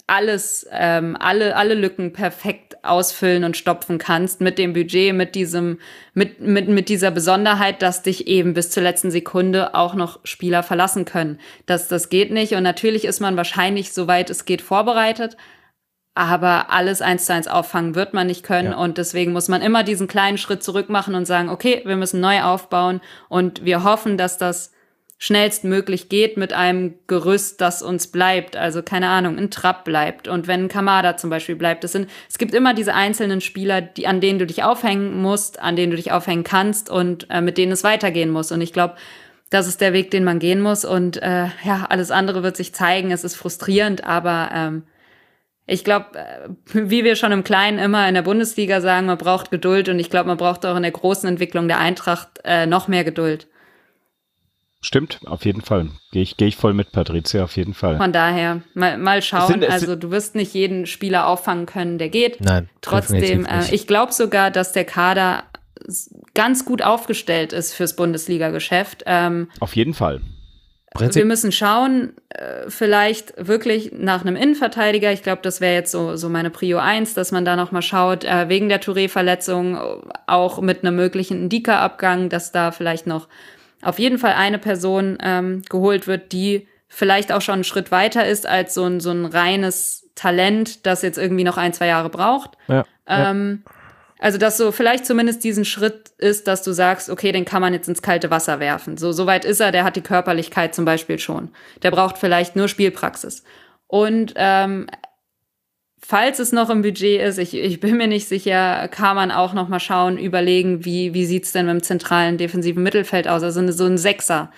alles, 0.07 0.67
ähm, 0.71 1.17
alle, 1.19 1.57
alle 1.57 1.75
Lücken 1.75 2.13
perfekt 2.13 2.85
ausfüllen 2.85 3.45
und 3.45 3.57
stopfen 3.57 3.99
kannst 3.99 4.43
mit 4.43 4.59
dem 4.59 4.75
Budget, 4.75 5.15
mit 5.15 5.35
diesem, 5.35 5.79
mit, 6.13 6.41
mit, 6.41 6.69
mit 6.69 6.91
dieser 6.91 7.11
Besonderheit, 7.11 7.81
dass 7.81 8.03
dich 8.03 8.27
eben 8.27 8.53
bis 8.53 8.71
zur 8.71 8.83
letzten 8.83 9.11
Sekunde 9.11 9.75
auch 9.75 9.95
noch 9.95 10.21
Spieler 10.25 10.63
verlassen 10.63 11.07
können. 11.07 11.41
Das, 11.65 11.89
das 11.89 12.11
geht 12.11 12.31
nicht. 12.31 12.53
Und 12.53 12.63
natürlich 12.63 13.07
ist 13.07 13.21
man 13.21 13.37
wahrscheinlich, 13.37 13.93
soweit 13.93 14.29
es 14.29 14.45
geht, 14.45 14.61
vorbereitet. 14.61 15.39
Aber 16.17 16.71
alles 16.71 17.03
eins 17.03 17.25
zu 17.25 17.33
eins 17.33 17.49
auffangen 17.49 17.95
wird 17.95 18.13
man 18.15 18.27
nicht 18.27 18.45
können. 18.45 18.73
Ja. 18.73 18.77
Und 18.77 18.99
deswegen 18.99 19.33
muss 19.33 19.49
man 19.49 19.63
immer 19.63 19.83
diesen 19.83 20.07
kleinen 20.07 20.39
Schritt 20.39 20.63
zurück 20.63 20.91
machen 20.91 21.15
und 21.15 21.25
sagen, 21.25 21.49
okay, 21.49 21.83
wir 21.87 21.97
müssen 21.97 22.21
neu 22.21 22.43
aufbauen. 22.43 23.01
Und 23.29 23.65
wir 23.65 23.83
hoffen, 23.85 24.19
dass 24.19 24.37
das 24.37 24.74
schnellstmöglich 25.19 26.09
geht 26.09 26.37
mit 26.37 26.53
einem 26.53 26.95
Gerüst, 27.07 27.61
das 27.61 27.83
uns 27.83 28.09
bleibt. 28.09 28.57
Also 28.57 28.83
keine 28.83 29.09
Ahnung, 29.09 29.39
ein 29.39 29.51
Trapp 29.51 29.85
bleibt 29.85 30.29
und 30.29 30.47
wenn 30.47 30.65
ein 30.65 30.69
Kamada 30.69 31.17
zum 31.17 31.31
Beispiel 31.31 31.57
bleibt. 31.57 31.85
Das 31.85 31.93
sind, 31.93 32.11
es 32.29 32.39
gibt 32.39 32.55
immer 32.55 32.75
diese 32.75 32.95
einzelnen 32.95 33.41
Spieler, 33.41 33.81
die, 33.81 34.07
an 34.07 34.21
denen 34.21 34.39
du 34.39 34.47
dich 34.47 34.63
aufhängen 34.65 35.21
musst, 35.21 35.61
an 35.61 35.77
denen 35.77 35.91
du 35.91 35.97
dich 35.97 36.13
aufhängen 36.13 36.45
kannst 36.45 36.91
und 36.91 37.29
äh, 37.31 37.41
mit 37.41 37.59
denen 37.59 37.73
es 37.73 37.85
weitergehen 37.85 38.31
muss. 38.31 38.53
Und 38.53 38.61
ich 38.61 38.73
glaube, 38.73 38.97
das 39.51 39.69
ist 39.69 39.81
der 39.81 39.93
Weg, 39.93 40.11
den 40.11 40.25
man 40.25 40.41
gehen 40.41 40.61
muss. 40.61 40.85
Und 40.85 41.23
äh, 41.23 41.47
ja, 41.65 41.87
alles 41.89 42.11
andere 42.11 42.43
wird 42.43 42.57
sich 42.57 42.75
zeigen. 42.75 43.11
Es 43.11 43.25
ist 43.25 43.37
frustrierend, 43.37 44.05
aber 44.05 44.51
ähm, 44.53 44.83
ich 45.67 45.85
glaube, 45.85 46.19
äh, 46.19 46.49
wie 46.73 47.05
wir 47.05 47.17
schon 47.17 47.33
im 47.33 47.45
Kleinen 47.45 47.79
immer 47.79 48.09
in 48.09 48.15
der 48.15 48.23
Bundesliga 48.23 48.81
sagen, 48.81 49.07
man 49.07 49.19
braucht 49.19 49.51
Geduld 49.51 49.89
und 49.89 49.99
ich 49.99 50.11
glaube, 50.11 50.27
man 50.27 50.37
braucht 50.37 50.67
auch 50.67 50.77
in 50.77 50.83
der 50.83 50.93
großen 50.93 51.29
Entwicklung 51.29 51.69
der 51.69 51.79
Eintracht 51.79 52.41
äh, 52.45 52.67
noch 52.67 52.89
mehr 52.89 53.05
Geduld. 53.05 53.47
Stimmt, 54.85 55.21
auf 55.25 55.47
jeden 55.47 55.63
Fall. 55.63 55.89
Gehe 56.13 56.21
ich, 56.21 56.37
geh 56.37 56.45
ich 56.45 56.57
voll 56.57 56.75
mit, 56.75 56.93
Patricia, 56.93 57.43
auf 57.43 57.57
jeden 57.57 57.73
Fall. 57.73 57.97
Von 57.97 58.13
daher, 58.13 58.61
mal, 58.75 58.99
mal 58.99 59.23
schauen. 59.23 59.49
Sind, 59.49 59.65
also 59.65 59.97
du 59.97 60.11
wirst 60.11 60.35
nicht 60.35 60.53
jeden 60.53 60.85
Spieler 60.85 61.27
auffangen 61.27 61.65
können, 61.65 61.97
der 61.97 62.11
geht. 62.11 62.43
Nein. 62.43 62.69
Trotzdem, 62.83 63.47
äh, 63.47 63.65
ich 63.71 63.87
glaube 63.87 64.13
sogar, 64.13 64.51
dass 64.51 64.73
der 64.73 64.85
Kader 64.85 65.45
ganz 66.35 66.67
gut 66.67 66.83
aufgestellt 66.83 67.55
ist 67.55 67.73
fürs 67.73 67.97
Bundesliga-Geschäft. 67.97 69.05
Ähm, 69.07 69.49
auf 69.59 69.75
jeden 69.75 69.95
Fall. 69.95 70.21
Prinzip 70.93 71.23
wir 71.23 71.27
müssen 71.27 71.51
schauen, 71.51 72.13
äh, 72.29 72.69
vielleicht 72.69 73.35
wirklich 73.39 73.91
nach 73.93 74.21
einem 74.21 74.37
Innenverteidiger. 74.37 75.13
Ich 75.13 75.23
glaube, 75.23 75.41
das 75.43 75.63
wäre 75.63 75.75
jetzt 75.75 75.91
so, 75.91 76.15
so 76.17 76.29
meine 76.29 76.51
Prio 76.51 76.77
1, 76.77 77.15
dass 77.15 77.33
man 77.33 77.47
da 77.47 77.57
noch 77.57 77.73
mal 77.73 77.83
schaut, 77.83 78.25
äh, 78.25 78.51
wegen 78.51 78.69
der 78.69 78.81
Touré-Verletzung, 78.81 79.77
auch 80.27 80.61
mit 80.61 80.85
einem 80.85 80.95
möglichen 80.95 81.47
Ndika-Abgang, 81.47 82.29
dass 82.29 82.53
da 82.53 82.71
vielleicht 82.71 83.09
noch 83.09 83.29
auf 83.85 83.99
jeden 83.99 84.19
Fall 84.19 84.33
eine 84.33 84.59
Person 84.59 85.19
ähm, 85.23 85.63
geholt 85.69 86.07
wird, 86.07 86.33
die 86.33 86.67
vielleicht 86.89 87.33
auch 87.33 87.41
schon 87.41 87.55
einen 87.55 87.65
Schritt 87.65 87.91
weiter 87.91 88.27
ist 88.27 88.47
als 88.47 88.75
so 88.75 88.85
ein, 88.85 89.01
so 89.01 89.11
ein 89.11 89.27
reines 89.27 90.11
Talent, 90.15 90.87
das 90.87 91.03
jetzt 91.03 91.19
irgendwie 91.19 91.45
noch 91.45 91.57
ein, 91.57 91.73
zwei 91.73 91.87
Jahre 91.87 92.09
braucht. 92.09 92.53
Ja, 92.69 92.85
ähm, 93.07 93.63
ja. 93.65 93.73
Also, 94.21 94.39
dass 94.39 94.57
so 94.57 94.73
vielleicht 94.73 95.05
zumindest 95.05 95.45
diesen 95.45 95.65
Schritt 95.65 96.13
ist, 96.19 96.47
dass 96.47 96.63
du 96.63 96.73
sagst, 96.73 97.11
okay, 97.11 97.33
den 97.33 97.45
kann 97.45 97.61
man 97.61 97.75
jetzt 97.75 97.89
ins 97.89 98.01
kalte 98.01 98.31
Wasser 98.31 98.59
werfen. 98.59 98.97
So, 98.97 99.13
so 99.13 99.27
weit 99.27 99.45
ist 99.45 99.61
er, 99.61 99.71
der 99.71 99.85
hat 99.85 99.97
die 99.97 100.03
Körperlichkeit 100.03 100.75
zum 100.75 100.85
Beispiel 100.85 101.19
schon. 101.19 101.51
Der 101.83 101.91
braucht 101.91 102.17
vielleicht 102.17 102.57
nur 102.57 102.69
Spielpraxis. 102.69 103.43
Und 103.87 104.33
ähm, 104.37 104.87
falls 106.07 106.39
es 106.39 106.53
noch 106.53 106.69
im 106.71 106.83
Budget 106.83 107.21
ist, 107.23 107.39
ich, 107.39 107.55
ich 107.55 107.81
bin 107.81 107.97
mir 107.97 108.07
nicht 108.07 108.29
sicher, 108.29 108.89
kann 108.89 109.17
man 109.17 109.31
auch 109.31 109.55
noch 109.55 109.69
mal 109.69 109.81
schauen, 109.81 110.19
überlegen, 110.19 110.85
wie, 110.85 111.15
wie 111.15 111.25
sieht's 111.25 111.53
denn 111.53 111.67
mit 111.67 111.75
dem 111.75 111.83
zentralen 111.83 112.37
defensiven 112.37 112.83
Mittelfeld 112.83 113.27
aus? 113.27 113.43
Also 113.43 113.73
so 113.73 113.87
ein 113.87 113.99
Sechser. 113.99 114.53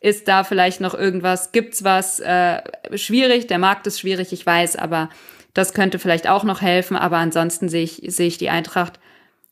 Ist 0.00 0.28
da 0.28 0.44
vielleicht 0.44 0.80
noch 0.80 0.94
irgendwas? 0.94 1.50
Gibt's 1.50 1.82
was? 1.82 2.20
Äh, 2.20 2.62
schwierig, 2.94 3.46
der 3.48 3.58
Markt 3.58 3.86
ist 3.86 4.00
schwierig, 4.00 4.32
ich 4.32 4.46
weiß, 4.46 4.76
aber 4.76 5.08
das 5.52 5.74
könnte 5.74 5.98
vielleicht 5.98 6.28
auch 6.28 6.44
noch 6.44 6.60
helfen. 6.60 6.96
Aber 6.96 7.16
ansonsten 7.16 7.68
sehe 7.68 7.82
ich, 7.82 8.02
sehe 8.06 8.28
ich 8.28 8.38
die 8.38 8.50
Eintracht 8.50 9.00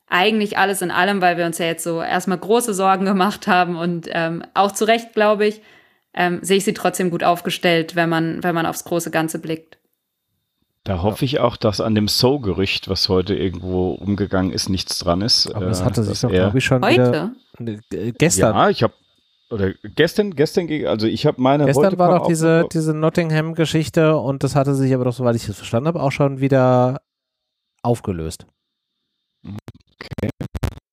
eigentlich 0.09 0.59
alles 0.59 0.83
in 0.83 0.91
allem, 0.91 1.23
weil 1.23 1.39
wir 1.39 1.47
uns 1.47 1.59
ja 1.59 1.67
jetzt 1.67 1.85
so 1.85 2.03
erstmal 2.03 2.39
große 2.39 2.75
Sorgen 2.75 3.07
gemacht 3.07 3.47
haben 3.47 3.77
und 3.77 4.09
ähm, 4.13 4.45
auch 4.53 4.73
zu 4.73 4.85
Recht, 4.85 5.15
glaube 5.15 5.47
ich, 5.47 5.63
ähm, 6.13 6.41
sehe 6.43 6.59
ich 6.59 6.65
sie 6.65 6.75
trotzdem 6.75 7.11
gut 7.11 7.25
aufgestellt, 7.25 7.97
wenn 7.97 8.11
man, 8.11 8.45
wenn 8.45 8.55
man 8.55 8.67
aufs 8.67 8.85
große 8.85 9.11
Ganze 9.11 9.39
blickt. 9.39 9.79
Da 10.85 11.03
hoffe 11.03 11.25
ich 11.25 11.39
auch, 11.39 11.57
dass 11.57 11.81
an 11.81 11.95
dem 11.95 12.09
So-Gerücht, 12.09 12.89
was 12.89 13.09
heute 13.09 13.37
irgendwo 13.37 13.93
umgegangen 13.93 14.53
ist, 14.53 14.69
nichts 14.69 14.99
dran 14.99 15.21
ist. 15.21 15.47
Aber 15.55 15.67
das 15.67 15.81
äh, 15.81 15.85
hatte 15.85 16.03
sich 16.03 16.21
doch, 16.21 16.31
glaube 16.31 16.59
ich, 16.59 16.65
schon 16.65 16.85
heute? 16.85 17.33
Wieder, 17.59 17.79
äh, 17.93 18.13
gestern. 18.13 18.57
Ja, 18.57 18.69
ich 18.69 18.83
habe 18.83 18.95
oder 19.51 19.75
gestern, 19.85 20.35
gestern, 20.35 20.69
also 20.87 21.07
ich 21.07 21.27
habe 21.27 21.41
meine. 21.41 21.67
Gestern 21.67 21.99
war 21.99 22.19
doch 22.19 22.27
diese, 22.27 22.67
diese 22.73 22.95
Nottingham-Geschichte 22.95 24.17
und 24.17 24.43
das 24.43 24.57
hatte 24.57 24.75
sich 24.75 24.95
aber 24.95 25.05
doch, 25.05 25.13
soweit 25.13 25.37
ich 25.37 25.47
es 25.47 25.57
verstanden 25.57 25.89
habe, 25.89 26.03
auch 26.03 26.11
schon 26.11 26.41
wieder 26.41 27.03
aufgelöst. 27.83 28.47
Okay. 29.45 30.31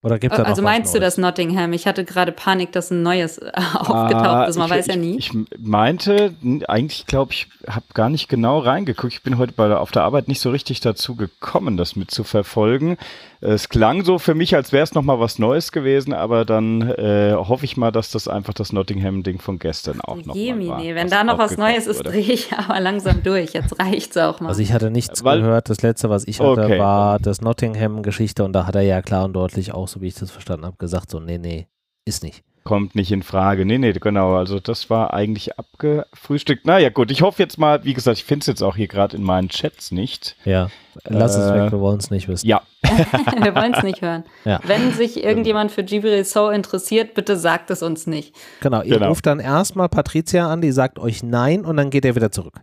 Oder 0.10 0.19
gibt 0.19 0.38
da 0.38 0.44
Also 0.44 0.61
meinst 0.61 0.95
du 0.95 0.99
das 0.99 1.18
Nottingham? 1.18 1.72
Ich 1.73 1.86
hatte 1.86 2.03
gerade 2.03 2.31
Panik, 2.31 2.72
dass 2.72 2.90
ein 2.90 3.03
neues 3.03 3.38
äh, 3.38 3.52
aufgetaucht 3.76 4.49
ist. 4.49 4.57
Man 4.57 4.65
ich, 4.65 4.72
weiß 4.73 4.88
ja 4.88 4.95
nie. 4.95 5.18
Ich, 5.18 5.31
ich 5.34 5.45
meinte, 5.60 6.34
eigentlich 6.68 7.06
glaube 7.06 7.34
ich, 7.34 7.48
habe 7.68 7.86
gar 7.94 8.10
nicht 8.10 8.27
genau 8.27 8.60
reingeguckt. 8.60 9.14
Ich 9.14 9.23
bin 9.23 9.38
heute 9.38 9.53
bei, 9.53 9.76
auf 9.76 9.91
der 9.91 10.03
Arbeit 10.03 10.27
nicht 10.27 10.40
so 10.41 10.49
richtig 10.49 10.80
dazu 10.80 11.15
gekommen, 11.15 11.77
das 11.77 11.95
mit 11.95 12.10
zu 12.10 12.23
verfolgen. 12.23 12.98
Es 13.41 13.70
klang 13.70 14.03
so 14.03 14.20
für 14.20 14.36
mich, 14.36 14.53
als 14.56 14.74
wäre 14.74 14.84
es 14.84 14.94
nochmal 14.94 15.20
was 15.20 15.40
Neues 15.40 15.72
gewesen, 15.72 16.14
aber 16.14 16.44
dann 16.44 16.82
äh, 16.82 17.34
hoffe 17.36 17.64
ich 17.64 17.78
mal, 17.78 17.91
dass 17.91 18.11
das 18.11 18.28
einfach 18.28 18.53
das 18.53 18.74
Nottingham-Ding 18.74 19.40
von 19.40 19.60
gestern 19.60 20.02
auch 20.02 20.18
noch 20.18 20.36
mal 20.36 20.68
war. 20.68 20.80
Nee, 20.80 20.94
wenn 20.94 21.10
da 21.10 21.24
noch 21.24 21.38
was 21.38 21.57
Neues 21.57 21.88
ist, 21.88 22.03
drehe 22.03 22.34
ich 22.34 22.52
aber 22.52 22.80
langsam 22.82 23.24
durch. 23.24 23.53
Jetzt 23.53 23.80
reicht 23.80 24.11
es 24.11 24.18
auch 24.18 24.41
mal. 24.41 24.49
Also 24.49 24.61
ich 24.61 24.74
hatte 24.74 24.91
nichts 24.91 25.24
Weil, 25.24 25.40
gehört. 25.40 25.70
Das 25.70 25.82
letzte, 25.82 26.10
was 26.10 26.28
ich 26.28 26.41
hatte, 26.41 26.66
okay. 26.66 26.80
war 26.80 27.20
das 27.20 27.40
Nottingham-Geschichte 27.40 28.44
und 28.44 28.52
da 28.52 28.66
hat 28.66 28.76
er 28.76 28.82
ja 28.82 29.02
klar 29.02 29.24
und 29.24 29.34
deutlich 29.34 29.74
auch, 29.74 29.88
so 29.88 30.02
wie 30.02 30.07
ich 30.07 30.16
das 30.16 30.32
verstanden 30.32 30.66
habe, 30.66 30.76
gesagt, 30.78 31.10
so 31.10 31.22
nee, 31.22 31.38
nee, 31.38 31.68
ist 32.06 32.24
nicht 32.24 32.44
kommt 32.70 32.94
nicht 32.94 33.12
in 33.12 33.24
Frage. 33.24 33.66
Nee, 33.66 33.80
nee, 33.80 33.94
genau. 33.94 34.36
Also 34.36 34.60
das 34.60 34.91
war 34.91 35.12
eigentlich 35.12 35.58
abgefrühstückt. 35.58 36.68
Naja, 36.68 36.90
gut. 36.90 37.10
Ich 37.10 37.24
hoffe 37.24 37.41
jetzt 37.41 37.58
mal, 37.58 37.84
wie 37.84 37.96
gesagt, 37.96 38.20
ich 38.20 38.24
finde 38.24 38.44
es 38.44 38.46
jetzt 38.46 38.62
auch 38.62 38.76
hier 38.76 38.88
gerade 38.88 39.18
in 39.18 39.24
meinen 39.24 39.50
Chats 39.50 39.90
nicht. 39.90 40.36
Ja, 40.46 40.70
lass 41.06 41.36
äh, 41.36 41.40
es 41.40 41.52
weg, 41.52 41.72
wir 41.72 41.80
wollen 41.80 41.98
es 41.98 42.12
nicht 42.12 42.28
wissen. 42.28 42.46
Ja. 42.46 42.62
wir 42.84 43.56
wollen 43.56 43.74
es 43.74 43.82
nicht 43.82 44.04
hören. 44.04 44.24
Ja. 44.46 44.60
Wenn 44.66 44.91
sich 44.91 45.24
irgendjemand 45.24 45.72
für 45.72 45.84
Gibril 45.84 46.24
So 46.26 46.50
interessiert, 46.50 47.16
bitte 47.16 47.38
sagt 47.38 47.72
es 47.72 47.82
uns 47.82 48.06
nicht. 48.06 48.36
Genau, 48.62 48.84
ihr 48.84 48.98
genau. 48.98 49.08
ruft 49.08 49.26
dann 49.26 49.40
erstmal 49.40 49.90
Patricia 49.90 50.48
an, 50.48 50.62
die 50.62 50.72
sagt 50.72 51.00
euch 51.00 51.24
nein 51.24 51.66
und 51.66 51.76
dann 51.76 51.90
geht 51.90 52.06
er 52.06 52.16
wieder 52.16 52.32
zurück. 52.32 52.62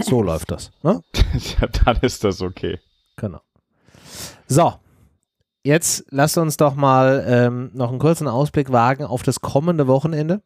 So 0.00 0.22
läuft 0.22 0.50
das. 0.50 0.70
Ne? 0.82 1.02
ja, 1.60 1.68
dann 1.84 1.98
ist 2.00 2.24
das 2.24 2.40
okay. 2.40 2.78
Genau. 3.16 3.42
So, 4.46 4.72
Jetzt 5.66 6.04
lasst 6.10 6.38
uns 6.38 6.56
doch 6.56 6.76
mal 6.76 7.24
ähm, 7.26 7.70
noch 7.74 7.90
einen 7.90 7.98
kurzen 7.98 8.28
Ausblick 8.28 8.70
wagen 8.70 9.02
auf 9.02 9.24
das 9.24 9.40
kommende 9.40 9.88
Wochenende. 9.88 10.40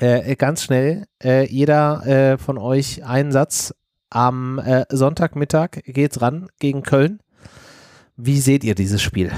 Äh, 0.00 0.32
äh, 0.32 0.34
ganz 0.34 0.64
schnell, 0.64 1.04
äh, 1.22 1.46
jeder 1.46 2.04
äh, 2.04 2.36
von 2.36 2.58
euch 2.58 3.04
einen 3.04 3.30
Satz. 3.30 3.72
Am 4.10 4.58
äh, 4.58 4.86
Sonntagmittag 4.90 5.82
geht's 5.84 6.20
ran 6.20 6.48
gegen 6.58 6.82
Köln. 6.82 7.20
Wie 8.16 8.40
seht 8.40 8.64
ihr 8.64 8.74
dieses 8.74 9.00
Spiel? 9.02 9.30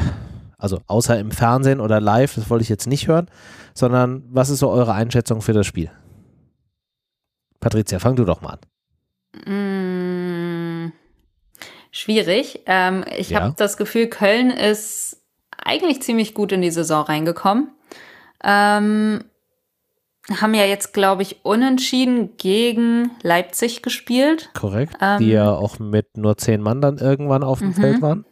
Also 0.56 0.81
außer 0.86 1.18
im 1.18 1.31
Fernsehen 1.31 1.81
oder 1.81 2.01
live, 2.01 2.35
das 2.35 2.48
wollte 2.48 2.62
ich 2.62 2.70
jetzt 2.70 2.86
nicht 2.86 3.06
hören, 3.06 3.27
sondern 3.74 4.24
was 4.31 4.48
ist 4.48 4.60
so 4.60 4.70
eure 4.70 4.94
Einschätzung 4.94 5.43
für 5.43 5.52
das 5.52 5.66
Spiel? 5.66 5.90
Patricia, 7.60 7.98
fang 7.98 8.16
du 8.16 8.24
doch 8.24 8.40
mal 8.40 8.59
an. 9.44 9.52
Mm 9.52 10.05
schwierig. 11.97 12.60
Ähm, 12.66 13.05
ich 13.16 13.31
ja. 13.31 13.40
habe 13.40 13.55
das 13.56 13.77
Gefühl, 13.77 14.09
Köln 14.09 14.51
ist 14.51 15.23
eigentlich 15.56 16.02
ziemlich 16.02 16.35
gut 16.35 16.52
in 16.52 16.60
die 16.60 16.70
Saison 16.70 17.05
reingekommen. 17.05 17.70
Ähm, 18.44 19.24
haben 20.40 20.55
ja 20.55 20.64
jetzt, 20.64 20.93
glaube 20.93 21.23
ich, 21.23 21.44
unentschieden 21.44 22.36
gegen 22.36 23.12
Leipzig 23.23 23.82
gespielt. 23.82 24.51
Korrekt. 24.55 24.94
Ähm, 25.01 25.18
die 25.20 25.31
ja 25.31 25.51
auch 25.51 25.78
mit 25.78 26.16
nur 26.16 26.36
zehn 26.36 26.60
Mann 26.60 26.81
dann 26.81 26.98
irgendwann 26.98 27.43
auf 27.43 27.60
dem 27.60 27.68
mhm. 27.68 27.74
Feld 27.74 28.02
waren. 28.02 28.27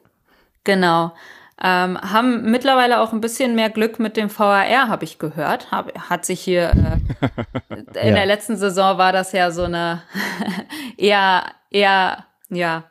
Genau. 0.65 1.15
Ähm, 1.62 1.99
haben 1.99 2.51
mittlerweile 2.51 3.01
auch 3.01 3.12
ein 3.12 3.20
bisschen 3.20 3.55
mehr 3.55 3.70
Glück 3.70 4.01
mit 4.01 4.16
dem 4.16 4.28
VAR, 4.28 4.89
habe 4.89 5.05
ich 5.05 5.19
gehört. 5.19 5.70
Hab, 5.70 5.97
hat 6.11 6.27
sich 6.27 6.41
hier 6.41 6.70
äh, 6.70 7.74
in 8.03 8.09
ja. 8.09 8.15
der 8.15 8.27
letzten 8.27 8.57
Saison 8.57 8.99
war 8.99 9.12
das 9.12 9.32
ja 9.32 9.53
so 9.53 9.62
eine 9.62 10.03
eher, 10.99 11.45
eher, 11.70 12.27
ja, 12.51 12.85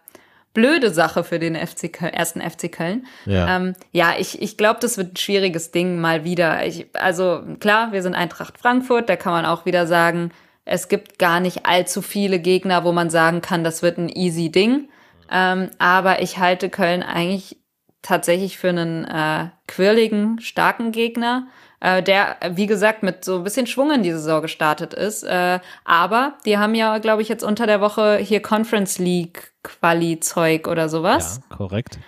blöde 0.54 0.92
Sache 0.92 1.24
für 1.24 1.40
den 1.40 1.56
FC 1.56 1.92
Köln, 1.92 2.14
ersten 2.14 2.42
FC 2.42 2.72
Köln. 2.72 3.06
Ja, 3.26 3.56
ähm, 3.56 3.74
ja 3.92 4.14
ich, 4.18 4.42
ich 4.42 4.58
glaube, 4.58 4.80
das 4.80 4.98
wird 4.98 5.14
ein 5.14 5.18
schwieriges 5.18 5.72
Ding 5.72 6.00
mal 6.00 6.24
wieder. 6.24 6.66
Ich, 6.66 6.88
also 6.94 7.44
klar, 7.60 7.92
wir 7.92 8.02
sind 8.02 8.16
Eintracht 8.16 8.58
Frankfurt, 8.58 9.10
da 9.10 9.16
kann 9.16 9.34
man 9.34 9.46
auch 9.46 9.66
wieder 9.66 9.88
sagen, 9.88 10.32
es 10.66 10.88
gibt 10.88 11.20
gar 11.20 11.40
nicht 11.40 11.66
allzu 11.66 12.02
viele 12.02 12.40
Gegner, 12.40 12.84
wo 12.84 12.92
man 12.92 13.10
sagen 13.10 13.42
kann, 13.42 13.64
das 13.64 13.82
wird 13.82 13.98
ein 13.98 14.10
easy 14.10 14.52
Ding. 14.52 14.90
Ähm, 15.30 15.72
aber 15.80 16.22
ich 16.22 16.38
halte 16.38 16.70
Köln 16.70 17.04
eigentlich 17.04 17.58
tatsächlich 18.02 18.58
für 18.58 18.70
einen 18.70 19.06
äh, 19.06 19.48
quirligen, 19.68 20.40
starken 20.40 20.92
Gegner 20.92 21.48
äh, 21.84 22.01
der, 22.01 22.38
wie 22.51 22.65
gesagt, 22.65 23.03
mit 23.03 23.26
so 23.26 23.38
ein 23.38 23.43
bisschen 23.43 23.68
Schwung 23.68 23.91
in 23.91 24.03
die 24.03 24.11
Saison 24.14 24.41
gestartet 24.41 24.93
ist. 24.93 25.23
Äh, 25.23 25.60
aber 25.84 26.35
die 26.45 26.57
haben 26.57 26.76
ja, 26.76 26.97
glaube 26.99 27.22
ich, 27.22 27.27
jetzt 27.27 27.43
unter 27.43 27.68
der 27.68 27.81
Woche 27.81 28.18
hier 28.18 28.41
Conference 28.41 28.99
League 28.99 29.51
Quali-Zeug 29.64 30.68
oder 30.69 30.88
sowas. 30.88 31.41
Ja, 31.49 31.57
korrekt. 31.57 31.99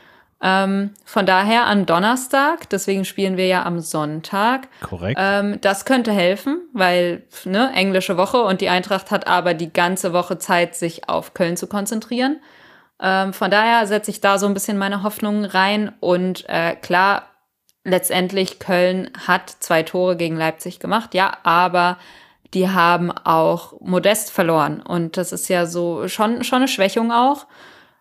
Ähm, 0.41 0.91
von 1.03 1.25
daher 1.25 1.65
an 1.65 1.85
Donnerstag, 1.85 2.69
deswegen 2.69 3.03
spielen 3.03 3.35
wir 3.35 3.47
ja 3.47 3.63
am 3.63 3.81
Sonntag. 3.81 4.69
Korrekt. 4.81 5.19
Ähm, 5.21 5.59
das 5.59 5.83
könnte 5.83 6.13
helfen, 6.13 6.61
weil 6.71 7.23
ne, 7.43 7.71
englische 7.73 8.15
Woche 8.15 8.43
und 8.43 8.61
die 8.61 8.69
Eintracht 8.69 9.11
hat 9.11 9.27
aber 9.27 9.53
die 9.53 9.73
ganze 9.73 10.13
Woche 10.13 10.37
Zeit, 10.37 10.75
sich 10.75 11.09
auf 11.09 11.33
Köln 11.33 11.57
zu 11.57 11.67
konzentrieren. 11.67 12.39
Ähm, 13.01 13.33
von 13.33 13.51
daher 13.51 13.85
setze 13.87 14.11
ich 14.11 14.21
da 14.21 14.37
so 14.37 14.45
ein 14.45 14.53
bisschen 14.53 14.77
meine 14.77 15.03
Hoffnungen 15.03 15.43
rein 15.43 15.91
und 15.99 16.47
äh, 16.47 16.75
klar, 16.75 17.23
letztendlich 17.85 18.59
Köln 18.59 19.09
hat 19.25 19.55
zwei 19.59 19.83
Tore 19.83 20.17
gegen 20.17 20.35
Leipzig 20.35 20.79
gemacht, 20.79 21.13
ja, 21.13 21.37
aber 21.43 21.97
die 22.53 22.69
haben 22.69 23.11
auch 23.11 23.79
modest 23.79 24.31
verloren. 24.31 24.81
Und 24.81 25.17
das 25.17 25.31
ist 25.31 25.47
ja 25.47 25.65
so 25.65 26.07
schon, 26.07 26.43
schon 26.43 26.57
eine 26.57 26.67
Schwächung 26.67 27.11
auch. 27.11 27.47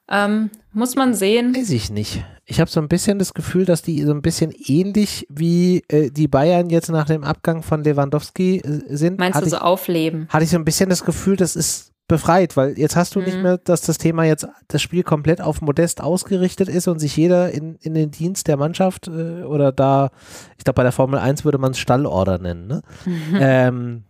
Ähm, 0.08 0.50
muss 0.72 0.96
man 0.96 1.14
sehen. 1.14 1.56
Weiß 1.56 1.70
ich 1.70 1.90
nicht. 1.90 2.24
Ich 2.46 2.60
habe 2.60 2.70
so 2.70 2.78
ein 2.78 2.88
bisschen 2.88 3.18
das 3.18 3.32
Gefühl, 3.32 3.64
dass 3.64 3.80
die 3.80 4.02
so 4.02 4.12
ein 4.12 4.20
bisschen 4.20 4.52
ähnlich 4.66 5.26
wie 5.30 5.82
äh, 5.88 6.10
die 6.10 6.28
Bayern 6.28 6.68
jetzt 6.68 6.90
nach 6.90 7.06
dem 7.06 7.24
Abgang 7.24 7.62
von 7.62 7.82
Lewandowski 7.82 8.58
äh, 8.58 8.94
sind. 8.94 9.18
Meinst 9.18 9.36
hatte 9.36 9.46
du 9.46 9.50
so 9.50 9.56
ich, 9.56 9.62
aufleben? 9.62 10.28
Hatte 10.28 10.44
ich 10.44 10.50
so 10.50 10.58
ein 10.58 10.64
bisschen 10.64 10.90
das 10.90 11.04
Gefühl, 11.04 11.36
das 11.36 11.56
ist 11.56 11.93
befreit, 12.06 12.56
weil 12.56 12.78
jetzt 12.78 12.96
hast 12.96 13.14
du 13.14 13.20
mhm. 13.20 13.24
nicht 13.24 13.42
mehr, 13.42 13.58
dass 13.58 13.80
das 13.82 13.98
Thema 13.98 14.24
jetzt 14.24 14.46
das 14.68 14.82
Spiel 14.82 15.02
komplett 15.02 15.40
auf 15.40 15.62
Modest 15.62 16.02
ausgerichtet 16.02 16.68
ist 16.68 16.86
und 16.86 16.98
sich 16.98 17.16
jeder 17.16 17.50
in, 17.52 17.76
in 17.76 17.94
den 17.94 18.10
Dienst 18.10 18.46
der 18.46 18.56
Mannschaft 18.56 19.08
äh, 19.08 19.42
oder 19.42 19.72
da, 19.72 20.10
ich 20.58 20.64
glaube 20.64 20.76
bei 20.76 20.82
der 20.82 20.92
Formel 20.92 21.18
1 21.18 21.44
würde 21.44 21.58
man 21.58 21.72
es 21.72 21.78
Stallorder 21.78 22.38
nennen, 22.38 22.66
ne? 22.66 22.82
Mhm. 23.06 23.38
Ähm, 23.40 24.04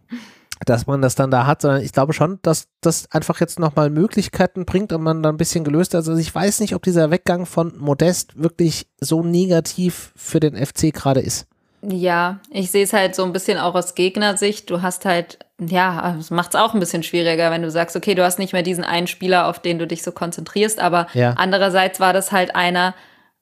dass 0.64 0.86
man 0.86 1.02
das 1.02 1.14
dann 1.14 1.30
da 1.30 1.46
hat, 1.46 1.62
sondern 1.62 1.82
ich 1.82 1.92
glaube 1.92 2.12
schon, 2.12 2.38
dass 2.42 2.68
das 2.80 3.10
einfach 3.10 3.40
jetzt 3.40 3.58
nochmal 3.58 3.90
Möglichkeiten 3.90 4.64
bringt 4.64 4.92
und 4.92 5.02
man 5.02 5.22
da 5.22 5.28
ein 5.28 5.36
bisschen 5.36 5.64
gelöst. 5.64 5.94
Also 5.94 6.16
ich 6.16 6.34
weiß 6.34 6.60
nicht, 6.60 6.74
ob 6.74 6.82
dieser 6.82 7.10
Weggang 7.10 7.44
von 7.44 7.76
Modest 7.76 8.40
wirklich 8.40 8.88
so 9.00 9.22
negativ 9.22 10.12
für 10.16 10.40
den 10.40 10.56
FC 10.56 10.92
gerade 10.92 11.20
ist. 11.20 11.46
Ja, 11.86 12.40
ich 12.50 12.70
sehe 12.70 12.84
es 12.84 12.92
halt 12.92 13.14
so 13.14 13.24
ein 13.24 13.32
bisschen 13.32 13.58
auch 13.58 13.74
aus 13.74 13.94
Gegnersicht. 13.94 14.70
Du 14.70 14.80
hast 14.80 15.04
halt, 15.04 15.38
ja, 15.60 16.16
es 16.18 16.30
macht 16.30 16.50
es 16.50 16.60
auch 16.60 16.72
ein 16.72 16.80
bisschen 16.80 17.02
schwieriger, 17.02 17.50
wenn 17.50 17.62
du 17.62 17.70
sagst, 17.70 17.96
okay, 17.96 18.14
du 18.14 18.24
hast 18.24 18.38
nicht 18.38 18.52
mehr 18.52 18.62
diesen 18.62 18.84
einen 18.84 19.06
Spieler, 19.06 19.48
auf 19.48 19.58
den 19.58 19.78
du 19.78 19.86
dich 19.86 20.02
so 20.02 20.12
konzentrierst, 20.12 20.80
aber 20.80 21.08
ja. 21.12 21.34
andererseits 21.36 22.00
war 22.00 22.12
das 22.12 22.32
halt 22.32 22.54
einer, 22.54 22.94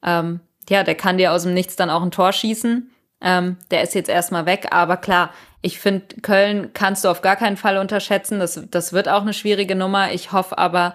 ähm, 0.03 0.41
ja, 0.69 0.83
der 0.83 0.95
kann 0.95 1.19
dir 1.19 1.33
aus 1.33 1.45
dem 1.45 1.55
Nichts 1.55 1.77
dann 1.77 1.91
auch 1.91 2.03
ein 2.03 2.11
Tor 2.11 2.33
schießen. 2.33 2.91
Ähm, 3.21 3.57
der 3.71 3.83
ist 3.83 3.95
jetzt 3.95 4.09
erstmal 4.09 4.47
weg, 4.47 4.69
aber 4.71 4.97
klar, 4.97 5.31
ich 5.61 5.79
finde, 5.79 6.17
Köln 6.23 6.71
kannst 6.75 7.05
du 7.05 7.09
auf 7.09 7.23
gar 7.23 7.37
keinen 7.37 7.57
Fall 7.57 7.79
unterschätzen. 7.79 8.41
Das, 8.41 8.61
das 8.71 8.93
wird 8.93 9.09
auch 9.09 9.23
eine 9.23 9.33
schwierige 9.33 9.77
Nummer. 9.77 10.13
Ich 10.13 10.33
hoffe 10.33 10.59
aber, 10.59 10.95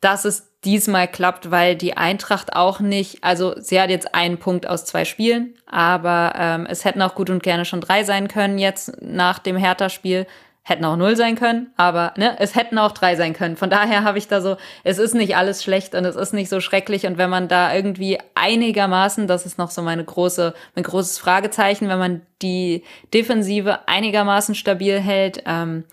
dass 0.00 0.26
es 0.26 0.51
diesmal 0.64 1.08
klappt, 1.08 1.50
weil 1.50 1.76
die 1.76 1.96
Eintracht 1.96 2.54
auch 2.54 2.80
nicht, 2.80 3.24
also 3.24 3.54
sie 3.58 3.80
hat 3.80 3.90
jetzt 3.90 4.14
einen 4.14 4.38
Punkt 4.38 4.68
aus 4.68 4.84
zwei 4.84 5.04
Spielen, 5.04 5.54
aber 5.66 6.34
ähm, 6.36 6.66
es 6.68 6.84
hätten 6.84 7.02
auch 7.02 7.14
gut 7.14 7.30
und 7.30 7.42
gerne 7.42 7.64
schon 7.64 7.80
drei 7.80 8.04
sein 8.04 8.28
können 8.28 8.58
jetzt 8.58 9.02
nach 9.02 9.38
dem 9.38 9.56
Hertha-Spiel 9.56 10.26
hätten 10.64 10.84
auch 10.84 10.96
null 10.96 11.16
sein 11.16 11.34
können, 11.34 11.72
aber 11.76 12.14
ne, 12.16 12.36
es 12.38 12.54
hätten 12.54 12.78
auch 12.78 12.92
drei 12.92 13.16
sein 13.16 13.32
können. 13.32 13.56
Von 13.56 13.68
daher 13.68 14.04
habe 14.04 14.18
ich 14.18 14.28
da 14.28 14.40
so, 14.40 14.56
es 14.84 14.98
ist 14.98 15.14
nicht 15.14 15.36
alles 15.36 15.62
schlecht 15.62 15.94
und 15.94 16.04
es 16.04 16.14
ist 16.14 16.32
nicht 16.32 16.48
so 16.48 16.60
schrecklich. 16.60 17.04
Und 17.04 17.18
wenn 17.18 17.30
man 17.30 17.48
da 17.48 17.74
irgendwie 17.74 18.18
einigermaßen, 18.36 19.26
das 19.26 19.44
ist 19.44 19.58
noch 19.58 19.70
so 19.70 19.82
meine 19.82 20.04
große, 20.04 20.54
mein 20.76 20.84
großes 20.84 21.18
Fragezeichen, 21.18 21.88
wenn 21.88 21.98
man 21.98 22.22
die 22.42 22.84
Defensive 23.12 23.88
einigermaßen 23.88 24.54
stabil 24.54 25.00
hält, 25.00 25.42
ähm, 25.46 25.84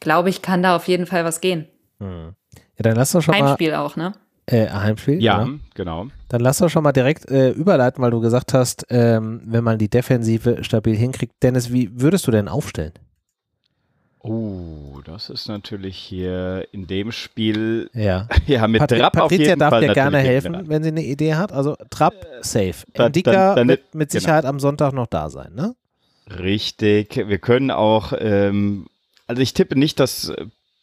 glaube 0.00 0.30
ich, 0.30 0.40
kann 0.40 0.62
da 0.62 0.76
auf 0.76 0.88
jeden 0.88 1.04
Fall 1.04 1.26
was 1.26 1.42
gehen. 1.42 1.68
Hm. 1.98 2.34
Ja, 2.80 2.84
dann 2.84 2.96
lass 2.96 3.12
doch 3.12 3.20
schon 3.20 3.34
Heimspiel 3.34 3.72
mal, 3.72 3.76
auch, 3.76 3.96
ne? 3.96 4.14
Äh, 4.46 4.70
Heimspiel? 4.70 5.22
Ja, 5.22 5.44
genau. 5.44 5.58
genau. 5.74 6.06
Dann 6.30 6.40
lass 6.40 6.58
doch 6.58 6.70
schon 6.70 6.82
mal 6.82 6.92
direkt 6.92 7.30
äh, 7.30 7.50
überleiten, 7.50 8.02
weil 8.02 8.10
du 8.10 8.20
gesagt 8.20 8.54
hast, 8.54 8.86
ähm, 8.88 9.42
wenn 9.44 9.62
man 9.62 9.76
die 9.76 9.90
Defensive 9.90 10.64
stabil 10.64 10.96
hinkriegt. 10.96 11.34
Dennis, 11.42 11.70
wie 11.70 11.90
würdest 12.00 12.26
du 12.26 12.30
denn 12.30 12.48
aufstellen? 12.48 12.94
Oh, 14.20 15.00
das 15.04 15.28
ist 15.28 15.46
natürlich 15.48 15.98
hier 15.98 16.66
in 16.72 16.86
dem 16.86 17.12
Spiel. 17.12 17.90
Ja, 17.92 18.28
ja 18.46 18.66
mit 18.66 18.80
Patri 18.80 18.98
Trapp 18.98 19.12
Patricia 19.12 19.42
auf 19.42 19.46
jeden 19.46 19.58
darf 19.58 19.70
Fall 19.70 19.80
dir 19.82 19.92
gerne 19.92 20.18
helfen, 20.18 20.68
wenn 20.70 20.82
sie 20.82 20.88
eine 20.88 21.04
Idee 21.04 21.34
hat. 21.34 21.52
Also 21.52 21.76
Trapp, 21.90 22.14
äh, 22.14 22.42
safe. 22.42 22.86
Dann, 22.94 23.12
dann, 23.12 23.68
wird 23.68 23.94
mit 23.94 24.08
genau. 24.08 24.20
Sicherheit 24.20 24.46
am 24.46 24.58
Sonntag 24.58 24.94
noch 24.94 25.06
da 25.06 25.28
sein, 25.28 25.52
ne? 25.54 25.74
Richtig. 26.30 27.14
Wir 27.14 27.38
können 27.38 27.70
auch, 27.70 28.14
ähm, 28.18 28.86
also 29.26 29.42
ich 29.42 29.52
tippe 29.52 29.78
nicht, 29.78 30.00
dass 30.00 30.32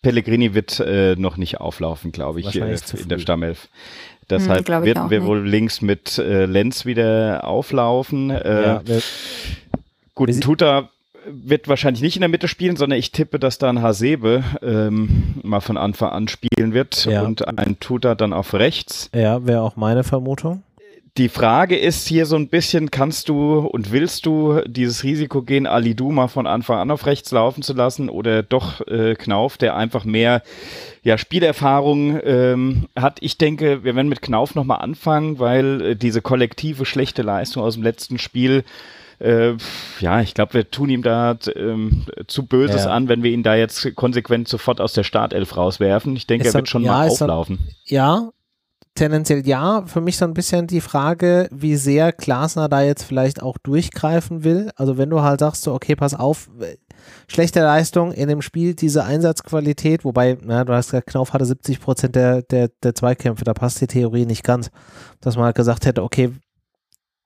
Pellegrini 0.08 0.54
wird 0.54 0.80
äh, 0.80 1.18
noch 1.18 1.36
nicht 1.36 1.60
auflaufen, 1.60 2.14
glaube 2.14 2.40
ich, 2.40 2.56
äh, 2.56 2.78
in 2.98 3.10
der 3.10 3.20
Stammelf. 3.20 3.68
Deshalb 4.30 4.70
hm, 4.70 4.86
werden 4.86 5.10
wir 5.10 5.20
nicht. 5.20 5.28
wohl 5.28 5.46
links 5.46 5.82
mit 5.82 6.18
äh, 6.18 6.46
Lenz 6.46 6.86
wieder 6.86 7.44
auflaufen. 7.44 8.30
Äh, 8.30 8.64
ja, 8.64 8.82
wir, 8.86 9.02
gut, 10.16 10.42
Tuta 10.42 10.88
wird 11.30 11.68
wahrscheinlich 11.68 12.02
nicht 12.02 12.16
in 12.16 12.22
der 12.22 12.30
Mitte 12.30 12.48
spielen, 12.48 12.78
sondern 12.78 12.98
ich 12.98 13.12
tippe, 13.12 13.38
dass 13.38 13.58
dann 13.58 13.82
Hasebe 13.82 14.46
ähm, 14.62 15.36
mal 15.44 15.60
von 15.60 15.76
Anfang 15.76 16.12
an 16.12 16.30
spielen 16.30 16.74
wird 16.74 17.04
ja. 17.04 17.24
und 17.24 17.46
ein 17.46 17.82
Tuta 17.82 18.16
dann 18.16 18.32
auf 18.32 18.54
rechts. 18.54 19.10
Ja, 19.14 19.46
wäre 19.46 19.62
auch 19.62 19.76
meine 19.76 20.06
Vermutung. 20.06 20.64
Die 21.18 21.30
Frage 21.30 21.76
ist 21.76 22.08
hier 22.08 22.28
so 22.28 22.36
ein 22.36 22.48
bisschen, 22.48 22.92
kannst 22.92 23.28
du 23.28 23.60
und 23.60 23.92
willst 23.92 24.28
du 24.28 24.62
dieses 24.68 25.04
Risiko 25.04 25.42
gehen, 25.42 25.66
Ali 25.66 25.96
mal 26.00 26.28
von 26.28 26.46
Anfang 26.46 26.78
an 26.78 26.92
auf 26.92 27.08
rechts 27.08 27.32
laufen 27.32 27.64
zu 27.64 27.74
lassen 27.74 28.10
oder 28.10 28.44
doch 28.44 28.86
äh, 28.88 29.16
Knauf, 29.16 29.58
der 29.58 29.76
einfach 29.76 30.06
mehr 30.06 30.44
ja, 31.02 31.18
Spielerfahrung 31.18 32.20
ähm, 32.24 32.88
hat? 32.96 33.18
Ich 33.22 33.40
denke, 33.40 33.84
wir 33.84 33.96
werden 33.96 34.10
mit 34.10 34.22
Knauf 34.22 34.54
nochmal 34.54 34.82
anfangen, 34.82 35.40
weil 35.40 35.82
äh, 35.82 35.96
diese 35.96 36.22
kollektive 36.22 36.86
schlechte 36.86 37.24
Leistung 37.24 37.64
aus 37.64 37.74
dem 37.74 37.84
letzten 37.84 38.20
Spiel 38.20 38.64
äh, 39.20 39.56
ja, 40.00 40.22
ich 40.22 40.36
glaube, 40.36 40.54
wir 40.54 40.70
tun 40.70 40.90
ihm 40.90 41.02
da 41.02 41.36
ähm, 41.56 42.06
zu 42.28 42.46
Böses 42.46 42.86
ja. 42.86 42.92
an, 42.92 43.10
wenn 43.10 43.24
wir 43.24 43.32
ihn 43.32 43.42
da 43.42 43.56
jetzt 43.56 43.96
konsequent 43.96 44.48
sofort 44.48 44.80
aus 44.80 44.94
der 44.94 45.02
Startelf 45.02 45.58
rauswerfen. 45.58 46.16
Ich 46.16 46.28
denke, 46.28 46.48
er 46.48 46.54
wird 46.54 46.70
schon 46.70 46.84
ja, 46.84 46.92
mal 46.92 47.10
auflaufen. 47.10 47.58
Dann, 47.58 47.76
ja, 47.86 48.30
tendenziell 48.98 49.48
ja. 49.48 49.84
Für 49.86 50.02
mich 50.02 50.18
so 50.18 50.26
ein 50.26 50.34
bisschen 50.34 50.68
die 50.68 50.82
Frage, 50.82 51.48
wie 51.52 51.76
sehr 51.76 52.12
Glasner 52.12 52.68
da 52.68 52.82
jetzt 52.82 53.04
vielleicht 53.04 53.42
auch 53.42 53.58
durchgreifen 53.58 54.44
will. 54.44 54.72
Also 54.76 54.98
wenn 54.98 55.10
du 55.10 55.22
halt 55.22 55.40
sagst, 55.40 55.64
so, 55.64 55.74
okay, 55.74 55.96
pass 55.96 56.14
auf, 56.14 56.50
schlechte 57.28 57.62
Leistung 57.62 58.12
in 58.12 58.28
dem 58.28 58.42
Spiel, 58.42 58.76
diese 58.76 59.04
Einsatzqualität, 59.06 60.04
wobei, 60.04 60.38
na, 60.42 60.64
du 60.66 60.74
hast 60.74 60.88
gesagt, 60.88 61.08
Knauf 61.08 61.34
hatte 61.34 61.46
70 61.46 61.80
Prozent 61.80 62.16
der, 62.16 62.42
der, 62.42 62.70
der 62.84 62.96
Zweikämpfe, 62.96 63.44
da 63.44 63.54
passt 63.54 63.80
die 63.80 63.88
Theorie 63.88 64.26
nicht 64.26 64.44
ganz, 64.44 64.70
dass 65.22 65.36
man 65.36 65.46
halt 65.46 65.56
gesagt 65.56 65.86
hätte, 65.86 66.04
okay, 66.04 66.34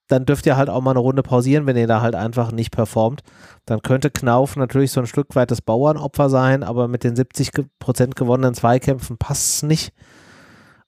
dann 0.07 0.25
dürft 0.25 0.45
ihr 0.45 0.57
halt 0.57 0.69
auch 0.69 0.81
mal 0.81 0.91
eine 0.91 0.99
Runde 0.99 1.23
pausieren, 1.23 1.65
wenn 1.65 1.77
ihr 1.77 1.87
da 1.87 2.01
halt 2.01 2.15
einfach 2.15 2.51
nicht 2.51 2.71
performt. 2.71 3.21
Dann 3.65 3.81
könnte 3.81 4.11
Knauf 4.11 4.57
natürlich 4.57 4.91
so 4.91 4.99
ein 4.99 5.07
Stück 5.07 5.35
weit 5.35 5.51
das 5.51 5.61
Bauernopfer 5.61 6.29
sein, 6.29 6.63
aber 6.63 6.89
mit 6.89 7.05
den 7.05 7.15
70 7.15 7.51
Prozent 7.79 8.17
gewonnenen 8.17 8.53
Zweikämpfen 8.53 9.17
passt 9.17 9.55
es 9.55 9.63
nicht. 9.63 9.93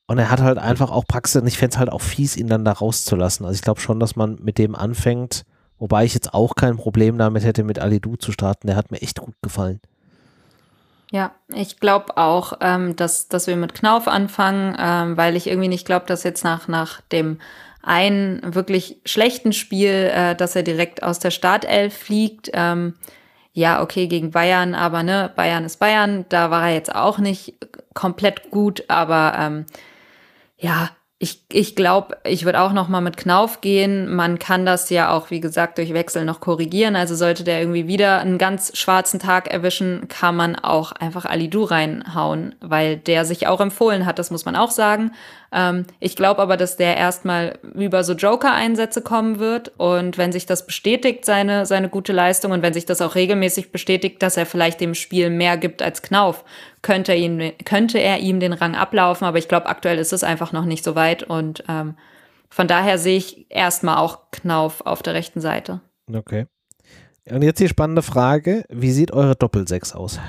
Und 0.06 0.18
er 0.18 0.30
hat 0.30 0.42
halt 0.42 0.58
einfach 0.58 0.92
auch 0.92 1.06
Praxis 1.08 1.42
und 1.42 1.48
ich 1.48 1.58
fände 1.58 1.74
es 1.74 1.80
halt 1.80 1.92
auch 1.92 2.02
fies, 2.02 2.36
ihn 2.36 2.48
dann 2.48 2.66
da 2.66 2.74
rauszulassen. 2.74 3.46
Also 3.46 3.56
ich 3.56 3.62
glaube 3.62 3.80
schon, 3.80 4.00
dass 4.00 4.16
man 4.16 4.38
mit 4.42 4.58
dem 4.58 4.76
anfängt, 4.76 5.44
wobei 5.80 6.04
ich 6.04 6.14
jetzt 6.14 6.34
auch 6.34 6.56
kein 6.56 6.76
Problem 6.76 7.18
damit 7.18 7.44
hätte, 7.46 7.64
mit 7.64 7.80
Alidu 7.80 8.18
zu 8.18 8.32
starten. 8.32 8.68
Der 8.68 8.76
hat 8.76 8.92
mir 8.92 9.02
echt 9.02 9.20
gut 9.20 9.36
gefallen. 9.42 9.80
Ja, 11.12 11.32
ich 11.54 11.80
glaube 11.80 12.18
auch, 12.18 12.54
ähm, 12.60 12.96
dass, 12.96 13.28
dass 13.28 13.48
wir 13.48 13.56
mit 13.56 13.76
Knauf 13.76 14.08
anfangen, 14.08 14.76
ähm, 14.80 15.16
weil 15.16 15.36
ich 15.36 15.48
irgendwie 15.48 15.68
nicht 15.68 15.86
glaube, 15.86 16.08
dass 16.08 16.24
jetzt 16.24 16.44
nach, 16.44 16.68
nach 16.68 17.02
dem 17.02 17.40
einen 17.84 18.56
wirklich 18.56 19.00
schlechten 19.06 19.54
Spiel, 19.54 20.10
äh, 20.14 20.36
dass 20.36 20.56
er 20.56 20.64
direkt 20.64 21.04
aus 21.04 21.20
der 21.20 21.32
Startelf 21.32 21.96
fliegt. 21.96 22.50
Ähm, 22.54 22.96
ja, 23.52 23.84
okay, 23.84 24.08
gegen 24.08 24.32
Bayern, 24.32 24.74
aber 24.74 25.04
ne, 25.04 25.32
Bayern 25.36 25.66
ist 25.66 25.78
Bayern, 25.78 26.26
da 26.30 26.50
war 26.50 26.70
er 26.70 26.74
jetzt 26.74 26.96
auch 26.96 27.20
nicht 27.20 27.54
komplett 27.94 28.50
gut, 28.50 28.86
aber 28.88 29.36
ähm, 29.38 29.66
ja, 30.64 30.90
ich, 31.20 31.46
ich 31.54 31.78
glaube, 31.78 32.18
ich 32.26 32.44
würde 32.44 32.60
auch 32.60 32.74
noch 32.74 32.90
mal 32.90 33.00
mit 33.00 33.16
Knauf 33.16 33.62
gehen. 33.62 34.14
Man 34.14 34.40
kann 34.40 34.66
das 34.66 34.90
ja 34.90 35.10
auch, 35.12 35.30
wie 35.30 35.40
gesagt, 35.40 35.78
durch 35.78 35.94
Wechsel 35.94 36.26
noch 36.26 36.42
korrigieren. 36.42 36.98
Also 36.98 37.16
sollte 37.16 37.46
der 37.46 37.62
irgendwie 37.62 37.88
wieder 37.88 38.20
einen 38.20 38.38
ganz 38.38 38.78
schwarzen 38.78 39.20
Tag 39.22 39.48
erwischen, 39.48 40.10
kann 40.10 40.36
man 40.36 40.58
auch 40.58 40.92
einfach 40.92 41.24
Alidu 41.24 41.64
reinhauen, 41.64 42.56
weil 42.60 42.98
der 42.98 43.24
sich 43.24 43.48
auch 43.48 43.62
empfohlen 43.62 44.06
hat, 44.06 44.20
das 44.20 44.32
muss 44.32 44.44
man 44.44 44.58
auch 44.58 44.72
sagen. 44.72 45.12
Ähm, 45.54 45.86
ich 46.02 46.18
glaube 46.18 46.42
aber, 46.42 46.58
dass 46.58 46.76
der 46.76 46.98
erstmal 46.98 47.58
über 47.74 48.04
so 48.04 48.14
Joker-Einsätze 48.14 49.02
kommen 49.02 49.40
wird. 49.40 49.72
Und 49.78 50.18
wenn 50.18 50.34
sich 50.34 50.46
das 50.46 50.66
bestätigt, 50.66 51.24
seine, 51.24 51.66
seine 51.66 51.88
gute 51.88 52.12
Leistung, 52.12 52.52
und 52.52 52.64
wenn 52.64 52.74
sich 52.74 52.86
das 52.86 53.02
auch 53.02 53.16
regelmäßig 53.16 53.72
bestätigt, 53.72 54.22
dass 54.22 54.36
er 54.36 54.46
vielleicht 54.46 54.82
dem 54.82 54.94
Spiel 54.94 55.30
mehr 55.30 55.56
gibt 55.56 55.82
als 55.82 56.02
Knauf, 56.02 56.44
könnte, 56.84 57.16
ihn, 57.16 57.54
könnte 57.66 57.98
er 57.98 58.20
ihm 58.20 58.40
den 58.40 58.54
Rang 58.54 58.76
ablaufen. 58.76 59.26
Aber 59.26 59.40
ich 59.40 59.48
glaube, 59.48 59.66
aktuell 59.66 59.98
ist 59.98 60.14
es 60.14 60.24
einfach 60.24 60.52
noch 60.52 60.66
nicht 60.66 60.84
so 60.84 60.94
weit. 60.94 61.24
Und 61.24 61.64
ähm, 61.68 61.96
von 62.50 62.68
daher 62.68 63.00
sehe 63.00 63.18
ich 63.18 63.50
erstmal 63.50 63.98
auch 63.98 64.30
Knauf 64.30 64.86
auf 64.86 65.02
der 65.02 65.16
rechten 65.16 65.42
Seite. 65.42 65.82
Okay. 66.14 66.46
Und 67.30 67.42
jetzt 67.42 67.60
die 67.60 67.70
spannende 67.70 68.04
Frage: 68.04 68.66
Wie 68.70 68.92
sieht 68.92 69.12
eure 69.12 69.36
Doppelsechs 69.36 69.94
aus? 69.94 70.20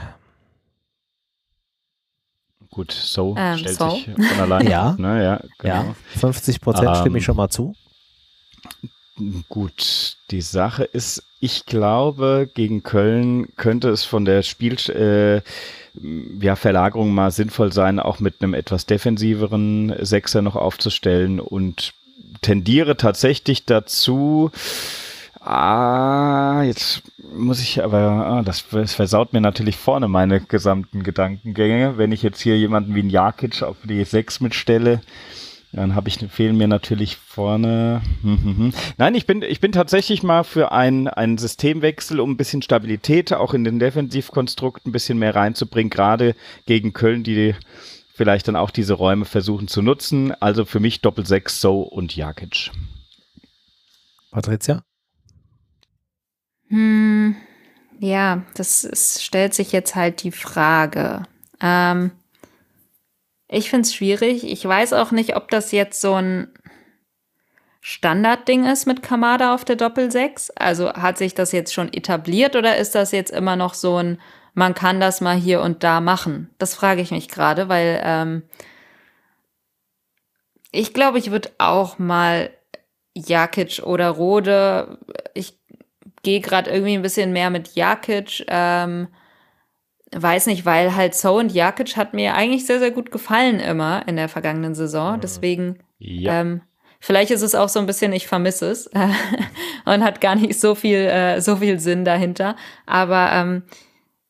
Gut, 2.70 2.92
so 2.92 3.36
ähm, 3.36 3.58
stellt 3.58 3.78
so. 3.78 3.90
sich 3.90 4.04
von 4.04 4.40
alleine. 4.40 4.70
ja. 4.70 4.96
Ne, 4.98 5.22
ja, 5.22 5.40
genau. 5.58 5.74
ja, 5.74 5.94
50 6.16 6.60
Prozent 6.60 6.88
ähm, 6.88 6.94
stimme 6.96 7.18
ich 7.18 7.24
schon 7.24 7.36
mal 7.36 7.48
zu. 7.48 7.74
Gut, 9.48 10.16
die 10.32 10.40
Sache 10.40 10.82
ist, 10.82 11.22
ich 11.38 11.66
glaube, 11.66 12.50
gegen 12.52 12.82
Köln 12.82 13.54
könnte 13.54 13.90
es 13.90 14.04
von 14.04 14.24
der 14.24 14.42
Spiel, 14.42 14.74
äh, 14.90 15.40
ja, 16.40 16.56
Verlagerung 16.56 17.14
mal 17.14 17.30
sinnvoll 17.30 17.72
sein, 17.72 18.00
auch 18.00 18.20
mit 18.20 18.42
einem 18.42 18.54
etwas 18.54 18.86
defensiveren 18.86 19.94
Sechser 20.00 20.42
noch 20.42 20.56
aufzustellen 20.56 21.40
und 21.40 21.94
tendiere 22.42 22.96
tatsächlich 22.96 23.64
dazu, 23.64 24.50
Ah, 25.46 26.62
jetzt 26.64 27.02
muss 27.34 27.60
ich 27.60 27.84
aber, 27.84 27.98
ah, 27.98 28.42
das, 28.42 28.64
das, 28.70 28.94
versaut 28.94 29.34
mir 29.34 29.42
natürlich 29.42 29.76
vorne 29.76 30.08
meine 30.08 30.40
gesamten 30.40 31.02
Gedankengänge. 31.02 31.98
Wenn 31.98 32.12
ich 32.12 32.22
jetzt 32.22 32.40
hier 32.40 32.56
jemanden 32.56 32.94
wie 32.94 33.02
ein 33.02 33.10
Jakic 33.10 33.62
auf 33.62 33.76
die 33.84 34.02
6 34.02 34.40
mitstelle, 34.40 35.02
Dann 35.74 35.96
habe 35.96 36.08
ich 36.08 36.18
fehlen 36.30 36.56
mir 36.56 36.68
natürlich 36.68 37.16
vorne. 37.16 38.00
Hm, 38.22 38.42
hm, 38.42 38.56
hm. 38.56 38.72
Nein, 38.96 39.14
ich 39.16 39.26
bin 39.26 39.42
ich 39.42 39.60
bin 39.60 39.72
tatsächlich 39.72 40.22
mal 40.22 40.44
für 40.44 40.70
einen 40.70 41.08
einen 41.08 41.36
Systemwechsel, 41.36 42.20
um 42.20 42.32
ein 42.32 42.36
bisschen 42.36 42.62
Stabilität 42.62 43.32
auch 43.32 43.54
in 43.54 43.64
den 43.64 43.80
Defensivkonstrukt 43.80 44.86
ein 44.86 44.92
bisschen 44.92 45.18
mehr 45.18 45.34
reinzubringen, 45.34 45.90
gerade 45.90 46.36
gegen 46.66 46.92
Köln, 46.92 47.24
die 47.24 47.56
vielleicht 48.14 48.46
dann 48.46 48.54
auch 48.54 48.70
diese 48.70 48.94
Räume 48.94 49.24
versuchen 49.24 49.66
zu 49.66 49.82
nutzen. 49.82 50.32
Also 50.40 50.64
für 50.64 50.78
mich 50.78 51.00
Doppel 51.00 51.26
6 51.26 51.60
So 51.60 51.80
und 51.82 52.14
Jakic. 52.14 52.70
Patricia? 54.30 54.84
Hm, 56.68 57.34
ja, 57.98 58.44
das 58.54 58.84
ist, 58.84 59.22
stellt 59.24 59.54
sich 59.54 59.72
jetzt 59.72 59.96
halt 59.96 60.22
die 60.22 60.32
Frage. 60.32 61.24
Ähm, 61.60 62.12
ich 63.54 63.70
finde 63.70 63.86
es 63.86 63.94
schwierig. 63.94 64.44
Ich 64.44 64.64
weiß 64.64 64.92
auch 64.92 65.10
nicht, 65.10 65.36
ob 65.36 65.50
das 65.50 65.72
jetzt 65.72 66.00
so 66.00 66.14
ein 66.14 66.48
Standardding 67.80 68.64
ist 68.64 68.86
mit 68.86 69.02
Kamada 69.02 69.54
auf 69.54 69.64
der 69.64 69.76
Doppel 69.76 70.10
6. 70.10 70.50
Also 70.52 70.92
hat 70.92 71.18
sich 71.18 71.34
das 71.34 71.52
jetzt 71.52 71.74
schon 71.74 71.92
etabliert 71.92 72.56
oder 72.56 72.76
ist 72.76 72.94
das 72.94 73.12
jetzt 73.12 73.30
immer 73.30 73.56
noch 73.56 73.74
so 73.74 73.98
ein, 73.98 74.20
man 74.54 74.74
kann 74.74 75.00
das 75.00 75.20
mal 75.20 75.36
hier 75.36 75.60
und 75.60 75.84
da 75.84 76.00
machen? 76.00 76.50
Das 76.58 76.74
frage 76.74 77.02
ich 77.02 77.10
mich 77.10 77.28
gerade, 77.28 77.68
weil 77.68 78.00
ähm, 78.02 78.42
ich 80.70 80.94
glaube, 80.94 81.18
ich 81.18 81.30
würde 81.30 81.50
auch 81.58 81.98
mal 81.98 82.50
Jakic 83.14 83.82
oder 83.84 84.08
Rode. 84.08 84.98
Ich 85.34 85.58
gehe 86.22 86.40
gerade 86.40 86.70
irgendwie 86.70 86.94
ein 86.94 87.02
bisschen 87.02 87.32
mehr 87.32 87.50
mit 87.50 87.74
Jakic. 87.74 88.44
Ähm, 88.48 89.08
weiß 90.16 90.46
nicht, 90.46 90.64
weil 90.64 90.94
halt 90.94 91.14
So 91.14 91.38
und 91.38 91.52
Jakic 91.52 91.96
hat 91.96 92.14
mir 92.14 92.34
eigentlich 92.34 92.66
sehr, 92.66 92.78
sehr 92.78 92.90
gut 92.90 93.10
gefallen 93.10 93.60
immer 93.60 94.06
in 94.06 94.16
der 94.16 94.28
vergangenen 94.28 94.74
Saison. 94.74 95.16
Mhm. 95.16 95.20
Deswegen, 95.20 95.78
ja. 95.98 96.40
ähm, 96.40 96.62
vielleicht 97.00 97.30
ist 97.30 97.42
es 97.42 97.54
auch 97.54 97.68
so 97.68 97.80
ein 97.80 97.86
bisschen, 97.86 98.12
ich 98.12 98.26
vermisse 98.26 98.70
es 98.70 98.90
und 99.84 100.04
hat 100.04 100.20
gar 100.20 100.36
nicht 100.36 100.60
so 100.60 100.74
viel, 100.74 100.98
äh, 100.98 101.40
so 101.40 101.56
viel 101.56 101.78
Sinn 101.78 102.04
dahinter. 102.04 102.56
Aber 102.86 103.30
ähm, 103.32 103.62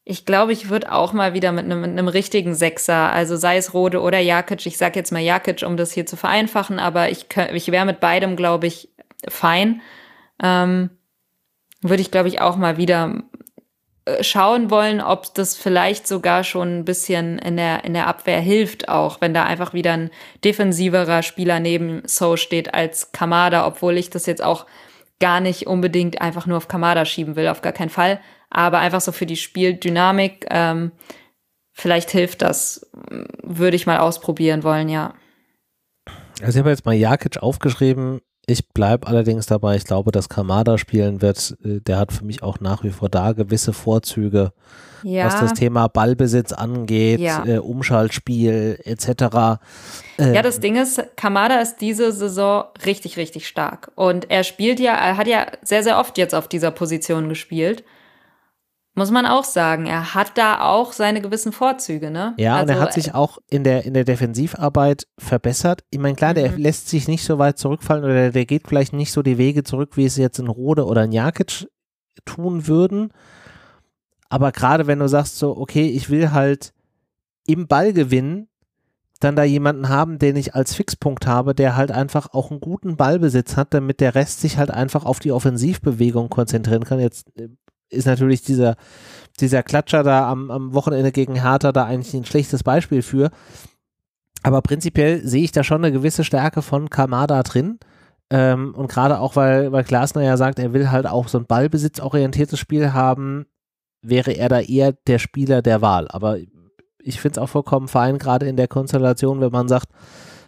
ich 0.05 0.27
glaube, 0.27 0.53
ich 0.53 0.69
würde 0.69 0.93
auch 0.93 1.13
mal 1.13 1.33
wieder 1.33 1.53
mit 1.53 1.65
einem, 1.65 1.81
mit 1.81 1.91
einem 1.91 2.09
richtigen 2.09 2.55
Sechser, 2.55 3.13
also 3.13 3.37
sei 3.37 3.57
es 3.57 3.73
Rode 3.73 4.01
oder 4.01 4.19
Jakic, 4.19 4.67
ich 4.67 4.77
sag 4.77 4.97
jetzt 4.97 5.13
mal 5.13 5.23
Jakic, 5.23 5.63
um 5.67 5.77
das 5.77 5.93
hier 5.93 6.05
zu 6.05 6.17
vereinfachen, 6.17 6.79
aber 6.79 7.09
ich, 7.09 7.27
ich 7.53 7.73
wäre 7.73 7.87
mit 7.87 8.01
beidem, 8.01 8.37
glaube 8.37 8.67
ich, 8.67 8.91
fein. 9.29 9.81
Ähm, 10.43 10.91
würde 11.81 12.03
ich, 12.03 12.11
glaube 12.11 12.29
ich, 12.29 12.41
auch 12.41 12.57
mal 12.57 12.77
wieder 12.77 13.23
schauen 14.21 14.71
wollen, 14.71 15.01
ob 15.01 15.35
das 15.35 15.57
vielleicht 15.57 16.07
sogar 16.07 16.45
schon 16.45 16.81
ein 16.81 16.85
bisschen 16.85 17.39
in 17.39 17.57
der, 17.57 17.85
in 17.85 17.95
der 17.95 18.07
Abwehr 18.07 18.41
hilft, 18.41 18.89
auch 18.89 19.21
wenn 19.21 19.33
da 19.33 19.45
einfach 19.45 19.73
wieder 19.73 19.95
ein 19.95 20.11
defensiverer 20.45 21.23
Spieler 21.23 21.59
neben 21.59 22.03
So 22.07 22.37
steht 22.37 22.75
als 22.75 23.13
Kamada, 23.13 23.67
obwohl 23.67 23.97
ich 23.97 24.11
das 24.11 24.27
jetzt 24.27 24.43
auch 24.43 24.67
gar 25.21 25.41
nicht 25.41 25.67
unbedingt 25.67 26.21
einfach 26.21 26.45
nur 26.45 26.59
auf 26.59 26.69
Kamada 26.69 27.07
schieben 27.07 27.35
will, 27.35 27.49
auf 27.49 27.63
gar 27.63 27.73
keinen 27.73 27.89
Fall. 27.89 28.21
Aber 28.51 28.79
einfach 28.79 29.01
so 29.01 29.11
für 29.11 29.27
die 29.27 29.37
Spieldynamik, 29.37 30.47
ähm, 30.51 30.93
vielleicht 31.73 32.11
hilft 32.11 32.43
das, 32.43 32.91
würde 33.43 33.77
ich 33.77 33.87
mal 33.87 33.99
ausprobieren 33.99 34.65
wollen, 34.65 34.91
ja. 34.91 35.15
Also 36.43 36.59
ich 36.59 36.59
habe 36.59 36.71
jetzt 36.71 36.85
mal 36.85 36.95
Jakic 36.95 37.39
aufgeschrieben, 37.39 38.21
ich 38.47 38.69
bleibe 38.69 39.07
allerdings 39.07 39.47
dabei, 39.47 39.77
ich 39.77 39.85
glaube, 39.85 40.13
dass 40.13 40.29
Kamada 40.29 40.79
spielen 40.79 41.23
wird. 41.23 41.57
Äh, 41.65 41.81
der 41.81 41.99
hat 41.99 42.13
für 42.13 42.25
mich 42.25 42.43
auch 42.43 42.61
nach 42.61 42.85
wie 42.85 42.91
vor 42.91 43.09
da 43.09 43.33
gewisse 43.33 43.73
Vorzüge, 43.73 44.53
ja. 45.03 45.27
was 45.27 45.41
das 45.41 45.53
Thema 45.55 45.89
Ballbesitz 45.89 46.53
angeht, 46.53 47.21
ja. 47.21 47.45
äh, 47.47 47.59
Umschaltspiel 47.59 48.79
etc. 48.85 49.61
Ähm, 50.19 50.35
ja, 50.35 50.43
das 50.43 50.61
Ding 50.61 50.77
ist, 50.77 51.03
Kamada 51.17 51.61
ist 51.61 51.77
diese 51.77 52.13
Saison 52.13 52.65
richtig, 52.85 53.17
richtig 53.17 53.49
stark. 53.49 53.91
Und 53.95 54.31
er 54.31 54.45
spielt 54.45 54.81
ja, 54.81 54.95
er 54.95 55.17
hat 55.17 55.27
ja 55.27 55.47
sehr, 55.63 55.83
sehr 55.83 55.99
oft 55.99 56.19
jetzt 56.19 56.35
auf 56.35 56.49
dieser 56.49 56.71
Position 56.71 57.29
gespielt. 57.29 57.85
Muss 58.97 59.11
man 59.11 59.27
auch 59.27 59.43
sagen, 59.43 59.87
er 59.87 60.15
hat 60.15 60.39
da 60.39 60.61
auch 60.61 60.93
seine 60.93 61.21
gewissen 61.21 61.51
Vorzüge, 61.51 62.13
ne? 62.13 62.35
Ja, 62.37 62.55
also, 62.55 62.63
und 62.63 62.69
er 62.71 62.81
hat 62.81 62.89
also, 62.89 63.01
sich 63.01 63.15
auch 63.15 63.39
in 63.51 63.65
der, 63.65 63.85
in 63.85 63.93
der 63.93 64.05
Defensivarbeit 64.05 65.09
verbessert. 65.19 65.83
Ich 65.91 65.99
meine, 65.99 66.15
klar, 66.15 66.33
der 66.33 66.53
mhm. 66.53 66.59
lässt 66.59 66.89
sich 66.89 67.09
nicht 67.09 67.25
so 67.25 67.39
weit 67.39 67.59
zurückfallen 67.59 68.05
oder 68.05 68.31
der 68.31 68.47
geht 68.47 68.69
vielleicht 68.69 68.93
nicht 68.93 69.11
so 69.11 69.23
die 69.23 69.37
Wege 69.37 69.65
zurück, 69.65 69.97
wie 69.97 70.05
es 70.05 70.17
jetzt 70.17 70.39
ein 70.39 70.47
Rode 70.47 70.87
oder 70.87 71.03
ein 71.03 71.13
Jakic 71.13 71.67
tun 72.25 72.69
würden. 72.69 73.13
Aber 74.29 74.53
gerade 74.53 74.87
wenn 74.87 75.01
du 75.01 75.09
sagst 75.09 75.39
so, 75.39 75.57
okay, 75.57 75.89
ich 75.89 76.09
will 76.09 76.31
halt 76.31 76.73
im 77.47 77.67
Ball 77.67 77.93
gewinnen, 77.93 78.49
dann 79.21 79.37
da 79.37 79.43
jemanden 79.43 79.89
haben, 79.89 80.19
den 80.19 80.37
ich 80.37 80.55
als 80.55 80.75
Fixpunkt 80.75 81.27
habe, 81.27 81.55
der 81.55 81.77
halt 81.77 81.91
einfach 81.91 82.33
auch 82.33 82.51
einen 82.51 82.61
guten 82.61 82.97
Ballbesitz 82.97 83.57
hat, 83.57 83.75
damit 83.75 84.01
der 84.01 84.15
Rest 84.15 84.41
sich 84.41 84.59
halt 84.59 84.71
einfach 84.71 85.05
auf 85.05 85.19
die 85.19 85.33
Offensivbewegung 85.33 86.29
konzentrieren 86.29 86.85
kann. 86.85 87.01
Jetzt 87.01 87.37
äh, 87.37 87.49
ist 87.91 88.07
natürlich 88.07 88.43
dieser, 88.43 88.77
dieser 89.41 89.63
Klatscher 89.63 90.03
da 90.03 90.31
am, 90.31 90.51
am 90.51 90.75
Wochenende 90.75 91.13
gegen 91.13 91.35
Hertha 91.35 91.73
da 91.73 91.85
eigentlich 91.85 92.15
ein 92.15 92.25
schlechtes 92.25 92.63
Beispiel 92.63 93.03
für. 93.03 93.31
Aber 94.43 94.61
prinzipiell 94.61 95.27
sehe 95.27 95.45
ich 95.45 95.53
da 95.53 95.65
schon 95.65 95.85
eine 95.85 95.93
gewisse 95.93 96.25
Stärke 96.25 96.63
von 96.63 96.91
Kamada 96.91 97.43
drin. 97.43 97.79
Ähm, 98.31 98.75
und 98.75 98.91
gerade 98.91 99.19
auch, 99.19 99.37
weil, 99.37 99.73
weil 99.73 99.85
Glasner 99.85 100.23
ja 100.23 100.37
sagt, 100.37 100.59
er 100.59 100.73
will 100.73 100.91
halt 100.91 101.07
auch 101.07 101.29
so 101.29 101.39
ein 101.39 101.47
ballbesitzorientiertes 101.47 102.59
Spiel 102.59 102.93
haben, 102.93 103.47
wäre 104.03 104.33
er 104.33 104.49
da 104.49 104.61
eher 104.61 104.93
der 105.07 105.19
Spieler 105.19 105.63
der 105.63 105.81
Wahl. 105.81 106.09
Aber 106.09 106.39
ich 106.99 107.21
finde 107.21 107.39
es 107.39 107.43
auch 107.43 107.49
vollkommen 107.49 107.89
fein, 107.89 108.19
gerade 108.19 108.47
in 108.47 108.57
der 108.57 108.69
Konstellation, 108.69 109.41
wenn 109.41 109.53
man 109.53 109.69
sagt, 109.69 109.89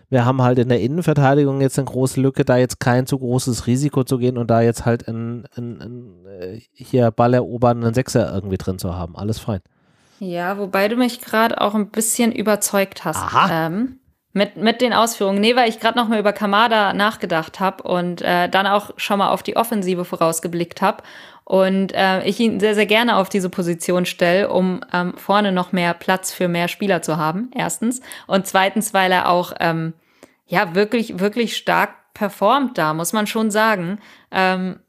wir 0.08 0.24
haben 0.24 0.42
halt 0.42 0.58
in 0.58 0.68
der 0.68 0.80
Innenverteidigung 0.80 1.60
jetzt 1.60 1.78
eine 1.78 1.86
große 1.86 2.20
Lücke, 2.20 2.44
da 2.44 2.56
jetzt 2.56 2.78
kein 2.80 3.06
zu 3.06 3.18
großes 3.18 3.66
Risiko 3.66 4.04
zu 4.04 4.18
gehen 4.18 4.38
und 4.38 4.48
da 4.48 4.60
jetzt 4.60 4.84
halt 4.84 5.08
ein, 5.08 5.46
ein, 5.56 5.80
ein 5.80 6.26
äh, 6.26 6.60
hier 6.72 7.10
Ball 7.10 7.34
erobern, 7.34 7.82
einen 7.82 7.94
Sechser 7.94 8.32
irgendwie 8.32 8.58
drin 8.58 8.78
zu 8.78 8.94
haben. 8.94 9.16
Alles 9.16 9.38
fein. 9.38 9.60
Ja, 10.18 10.58
wobei 10.58 10.88
du 10.88 10.96
mich 10.96 11.20
gerade 11.20 11.60
auch 11.60 11.74
ein 11.74 11.90
bisschen 11.90 12.32
überzeugt 12.32 13.04
hast. 13.04 13.20
Ähm, 13.50 13.98
mit, 14.36 14.58
mit 14.58 14.82
den 14.82 14.92
Ausführungen. 14.92 15.40
Nee, 15.40 15.56
weil 15.56 15.70
ich 15.70 15.80
gerade 15.80 15.96
noch 15.96 16.08
mal 16.08 16.20
über 16.20 16.34
Kamada 16.34 16.92
nachgedacht 16.92 17.58
habe 17.58 17.82
und 17.84 18.20
äh, 18.20 18.50
dann 18.50 18.66
auch 18.66 18.90
schon 18.98 19.18
mal 19.18 19.30
auf 19.30 19.42
die 19.42 19.56
Offensive 19.56 20.04
vorausgeblickt 20.04 20.82
habe. 20.82 21.02
Und 21.44 21.94
äh, 21.94 22.22
ich 22.24 22.38
ihn 22.38 22.60
sehr, 22.60 22.74
sehr 22.74 22.84
gerne 22.84 23.16
auf 23.16 23.30
diese 23.30 23.48
Position 23.48 24.04
stelle, 24.04 24.50
um 24.50 24.82
ähm, 24.92 25.14
vorne 25.16 25.52
noch 25.52 25.72
mehr 25.72 25.94
Platz 25.94 26.32
für 26.32 26.48
mehr 26.48 26.68
Spieler 26.68 27.00
zu 27.00 27.16
haben, 27.16 27.50
erstens. 27.54 28.02
Und 28.26 28.46
zweitens, 28.46 28.92
weil 28.92 29.10
er 29.10 29.30
auch 29.30 29.54
ähm, 29.58 29.94
ja 30.44 30.74
wirklich, 30.74 31.18
wirklich 31.18 31.56
stark 31.56 31.94
performt 32.12 32.76
da, 32.76 32.92
muss 32.92 33.14
man 33.14 33.26
schon 33.26 33.50
sagen. 33.50 34.00
Ähm, 34.30 34.80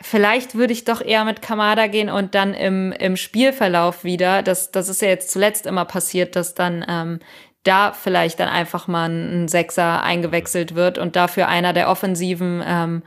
vielleicht 0.00 0.54
würde 0.54 0.72
ich 0.72 0.84
doch 0.84 1.00
eher 1.00 1.24
mit 1.24 1.42
Kamada 1.42 1.86
gehen 1.86 2.10
und 2.10 2.34
dann 2.34 2.54
im, 2.54 2.92
im 2.92 3.16
Spielverlauf 3.16 4.04
wieder, 4.04 4.42
das, 4.42 4.70
das 4.70 4.88
ist 4.88 5.00
ja 5.02 5.08
jetzt 5.08 5.30
zuletzt 5.30 5.66
immer 5.66 5.84
passiert, 5.84 6.36
dass 6.36 6.54
dann 6.54 6.84
ähm, 6.88 7.20
da 7.68 7.92
vielleicht 7.92 8.40
dann 8.40 8.48
einfach 8.48 8.88
mal 8.88 9.10
ein 9.10 9.48
Sechser 9.48 10.02
eingewechselt 10.02 10.74
wird 10.74 10.98
und 10.98 11.16
dafür 11.16 11.48
einer 11.48 11.72
der 11.72 11.88
Offensiven 11.88 12.62
ähm, 12.66 13.02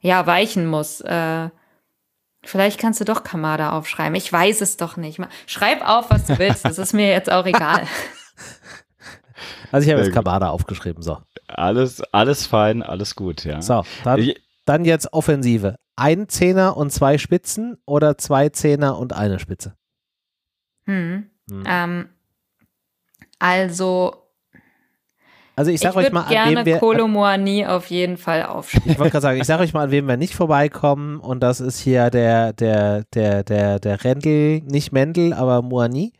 ja 0.00 0.26
weichen 0.26 0.66
muss. 0.66 1.00
Äh, 1.02 1.50
Vielleicht 2.46 2.78
kannst 2.78 3.00
du 3.00 3.04
doch 3.04 3.24
Kamada 3.24 3.72
aufschreiben. 3.72 4.14
Ich 4.14 4.32
weiß 4.32 4.60
es 4.60 4.76
doch 4.76 4.96
nicht. 4.96 5.20
Schreib 5.46 5.86
auf, 5.86 6.10
was 6.10 6.26
du 6.26 6.38
willst. 6.38 6.64
Das 6.64 6.78
ist 6.78 6.92
mir 6.92 7.08
jetzt 7.08 7.30
auch 7.30 7.46
egal. 7.46 7.86
Also 9.72 9.86
ich 9.86 9.92
habe 9.92 10.02
jetzt 10.02 10.14
Kamada 10.14 10.48
aufgeschrieben. 10.48 11.02
So. 11.02 11.18
Alles, 11.48 12.00
alles 12.12 12.46
fein, 12.46 12.82
alles 12.82 13.16
gut, 13.16 13.44
ja. 13.44 13.60
So, 13.60 13.82
dann, 14.04 14.32
dann 14.64 14.84
jetzt 14.84 15.12
Offensive. 15.12 15.76
Ein 15.96 16.28
Zehner 16.28 16.76
und 16.76 16.90
zwei 16.90 17.18
Spitzen 17.18 17.76
oder 17.84 18.16
zwei 18.16 18.48
Zehner 18.48 18.96
und 18.96 19.12
eine 19.12 19.38
Spitze? 19.38 19.76
Hm. 20.86 21.30
hm. 21.50 21.64
Ähm, 21.66 22.08
also 23.38 24.26
also 25.58 25.70
ich 25.70 25.80
sage 25.80 25.96
euch 25.96 26.12
mal, 26.12 26.24
an 26.24 26.54
wem 26.54 26.66
wir 26.66 26.78
Kolomoani 26.78 27.64
auf 27.64 27.86
jeden 27.86 28.18
Fall 28.18 28.44
aufspielen. 28.44 28.90
Ich 28.90 28.98
wollte 28.98 29.12
gerade 29.12 29.22
sagen, 29.22 29.40
ich 29.40 29.46
sage 29.46 29.62
euch 29.62 29.72
mal, 29.72 29.84
an 29.84 29.90
wem 29.90 30.06
wir 30.06 30.18
nicht 30.18 30.34
vorbeikommen 30.34 31.18
und 31.18 31.40
das 31.40 31.60
ist 31.60 31.80
hier 31.80 32.10
der 32.10 32.52
der 32.52 33.04
der 33.14 33.42
der 33.42 33.80
der 33.80 34.04
Rendel, 34.04 34.60
nicht 34.60 34.92
Mendel, 34.92 35.32
aber 35.32 35.62
Moani. 35.62 36.12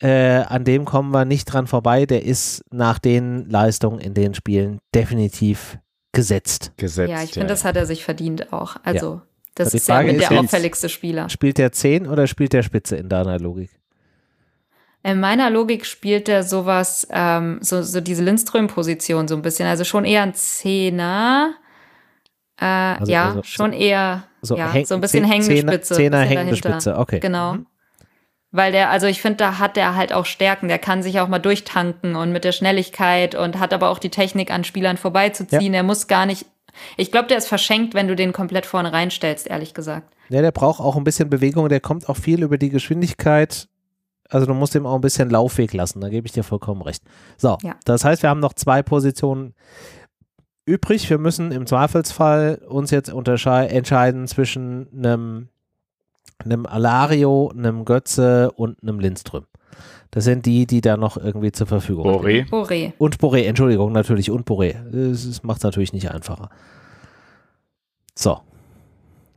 Äh, 0.00 0.44
an 0.48 0.64
dem 0.64 0.84
kommen 0.84 1.12
wir 1.12 1.24
nicht 1.24 1.46
dran 1.46 1.66
vorbei. 1.66 2.06
Der 2.06 2.24
ist 2.24 2.64
nach 2.70 3.00
den 3.00 3.48
Leistungen 3.48 4.00
in 4.00 4.14
den 4.14 4.34
Spielen 4.34 4.78
definitiv 4.94 5.78
gesetzt. 6.12 6.72
Gesetzt. 6.76 7.10
Ja, 7.10 7.22
ich 7.22 7.32
finde, 7.32 7.46
ja. 7.46 7.48
das 7.48 7.64
hat 7.64 7.76
er 7.76 7.86
sich 7.86 8.04
verdient 8.04 8.52
auch. 8.52 8.76
Also 8.84 9.14
ja. 9.14 9.22
das 9.56 9.66
also 9.66 9.76
ist 9.76 9.88
ja 9.88 10.02
mit 10.02 10.20
der 10.20 10.38
auffälligste 10.38 10.88
Spieler. 10.88 11.28
Spielt 11.28 11.58
der 11.58 11.72
10 11.72 12.06
oder 12.06 12.26
spielt 12.28 12.52
der 12.52 12.62
Spitze 12.62 12.96
in 12.96 13.08
deiner 13.08 13.38
Logik? 13.38 13.70
In 15.04 15.18
meiner 15.18 15.50
Logik 15.50 15.84
spielt 15.84 16.28
er 16.28 16.44
sowas, 16.44 17.08
ähm, 17.10 17.58
so, 17.60 17.82
so 17.82 18.00
diese 18.00 18.22
Lindström-Position 18.22 19.26
so 19.26 19.34
ein 19.34 19.42
bisschen. 19.42 19.66
Also 19.66 19.84
schon 19.84 20.04
eher 20.04 20.22
ein 20.22 20.34
Zehner. 20.34 21.54
Äh, 22.60 22.64
also, 22.64 23.10
ja, 23.10 23.28
also, 23.30 23.42
schon 23.42 23.72
eher 23.72 24.24
so, 24.42 24.56
ja, 24.56 24.72
so 24.84 24.94
ein 24.94 25.00
bisschen 25.00 25.24
hängende 25.24 25.56
Spitze. 25.56 25.94
Zehner, 25.94 26.20
hängende 26.20 26.56
Spitze, 26.56 26.96
okay. 26.98 27.18
Genau. 27.18 27.54
Mhm. 27.54 27.66
Weil 28.52 28.70
der, 28.70 28.90
also 28.90 29.06
ich 29.06 29.22
finde, 29.22 29.38
da 29.38 29.58
hat 29.58 29.76
der 29.76 29.96
halt 29.96 30.12
auch 30.12 30.26
Stärken. 30.26 30.68
Der 30.68 30.78
kann 30.78 31.02
sich 31.02 31.18
auch 31.20 31.28
mal 31.28 31.38
durchtanken 31.38 32.14
und 32.16 32.32
mit 32.32 32.44
der 32.44 32.52
Schnelligkeit 32.52 33.34
und 33.34 33.58
hat 33.58 33.72
aber 33.72 33.88
auch 33.88 33.98
die 33.98 34.10
Technik, 34.10 34.50
an 34.50 34.62
Spielern 34.62 34.98
vorbeizuziehen. 34.98 35.72
Ja. 35.72 35.80
Er 35.80 35.82
muss 35.82 36.06
gar 36.06 36.26
nicht. 36.26 36.46
Ich 36.96 37.10
glaube, 37.10 37.28
der 37.28 37.38
ist 37.38 37.48
verschenkt, 37.48 37.94
wenn 37.94 38.08
du 38.08 38.14
den 38.14 38.32
komplett 38.32 38.66
vorne 38.66 38.92
reinstellst, 38.92 39.46
ehrlich 39.46 39.74
gesagt. 39.74 40.14
Ja, 40.28 40.42
der 40.42 40.52
braucht 40.52 40.80
auch 40.80 40.96
ein 40.96 41.04
bisschen 41.04 41.30
Bewegung. 41.30 41.68
Der 41.70 41.80
kommt 41.80 42.08
auch 42.08 42.16
viel 42.16 42.42
über 42.42 42.58
die 42.58 42.68
Geschwindigkeit. 42.68 43.68
Also 44.32 44.46
du 44.46 44.54
musst 44.54 44.74
ihm 44.74 44.86
auch 44.86 44.94
ein 44.94 45.02
bisschen 45.02 45.28
Laufweg 45.28 45.74
lassen. 45.74 46.00
Da 46.00 46.08
gebe 46.08 46.26
ich 46.26 46.32
dir 46.32 46.42
vollkommen 46.42 46.80
recht. 46.80 47.04
So, 47.36 47.58
ja. 47.62 47.76
das 47.84 48.04
heißt, 48.04 48.22
wir 48.22 48.30
haben 48.30 48.40
noch 48.40 48.54
zwei 48.54 48.82
Positionen 48.82 49.54
übrig. 50.64 51.08
Wir 51.10 51.18
müssen 51.18 51.52
im 51.52 51.66
Zweifelsfall 51.66 52.62
uns 52.66 52.90
jetzt 52.90 53.10
entscheiden 53.10 54.26
zwischen 54.26 54.88
einem 54.96 55.48
einem 56.38 56.66
Alario, 56.66 57.52
einem 57.56 57.84
Götze 57.84 58.50
und 58.52 58.82
einem 58.82 58.98
Lindström. 58.98 59.44
Das 60.10 60.24
sind 60.24 60.44
die, 60.44 60.66
die 60.66 60.80
da 60.80 60.96
noch 60.96 61.16
irgendwie 61.16 61.52
zur 61.52 61.66
Verfügung 61.66 62.06
Boré. 62.06 62.48
Boré. 62.48 62.92
Und 62.98 63.18
Boré, 63.18 63.44
Entschuldigung, 63.44 63.92
natürlich. 63.92 64.30
Und 64.30 64.46
Boré. 64.46 64.74
Das 64.90 65.42
macht 65.42 65.58
es 65.58 65.64
natürlich 65.64 65.92
nicht 65.92 66.10
einfacher. 66.10 66.50
So. 68.14 68.40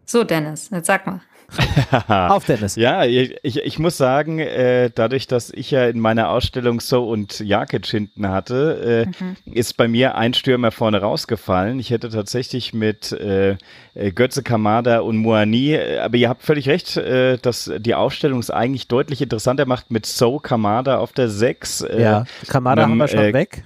So, 0.06 0.24
Dennis, 0.24 0.70
jetzt 0.72 0.88
sag 0.88 1.06
mal. 1.06 1.22
Auf 2.07 2.45
Dennis. 2.45 2.76
Ja, 2.76 3.06
ich, 3.06 3.36
ich 3.44 3.80
muss 3.80 3.98
sagen, 3.98 4.40
äh, 4.40 4.90
dadurch, 4.94 5.27
dass 5.27 5.52
ich 5.52 5.72
ja 5.72 5.86
in 5.86 5.99
meiner 5.99 6.30
Ausstellung 6.30 6.80
So 6.80 7.07
und 7.07 7.40
Jakic 7.40 7.86
hinten 7.86 8.30
hatte, 8.30 9.06
äh, 9.19 9.23
mhm. 9.23 9.53
ist 9.53 9.77
bei 9.77 9.88
mir 9.88 10.15
ein 10.15 10.34
Stürmer 10.34 10.72
vorne 10.72 11.02
rausgefallen. 11.02 11.80
Ich 11.80 11.91
hätte 11.91 12.10
tatsächlich 12.10 12.73
mit 12.73 13.11
äh, 13.11 13.57
äh 13.94 14.11
Götze 14.11 14.44
Kamada 14.44 14.99
und 14.99 15.18
Moani, 15.18 15.73
äh, 15.73 15.99
aber 15.99 16.18
ihr 16.18 16.30
habt 16.30 16.44
völlig 16.44 16.68
recht, 16.68 16.98
äh, 16.98 17.38
dass 17.38 17.72
die 17.77 17.95
Ausstellung 17.95 18.40
es 18.40 18.49
eigentlich 18.49 18.88
deutlich 18.88 19.22
interessanter 19.22 19.65
macht 19.65 19.91
mit 19.91 20.06
So 20.06 20.40
Kamada 20.40 20.98
auf 20.98 21.14
der 21.14 21.30
6. 21.30 21.86
ja, 21.98 22.26
Kamada 22.48 22.84
haben 22.84 22.98
wir 22.98 23.07
schon 23.07 23.34
weg. 23.34 23.64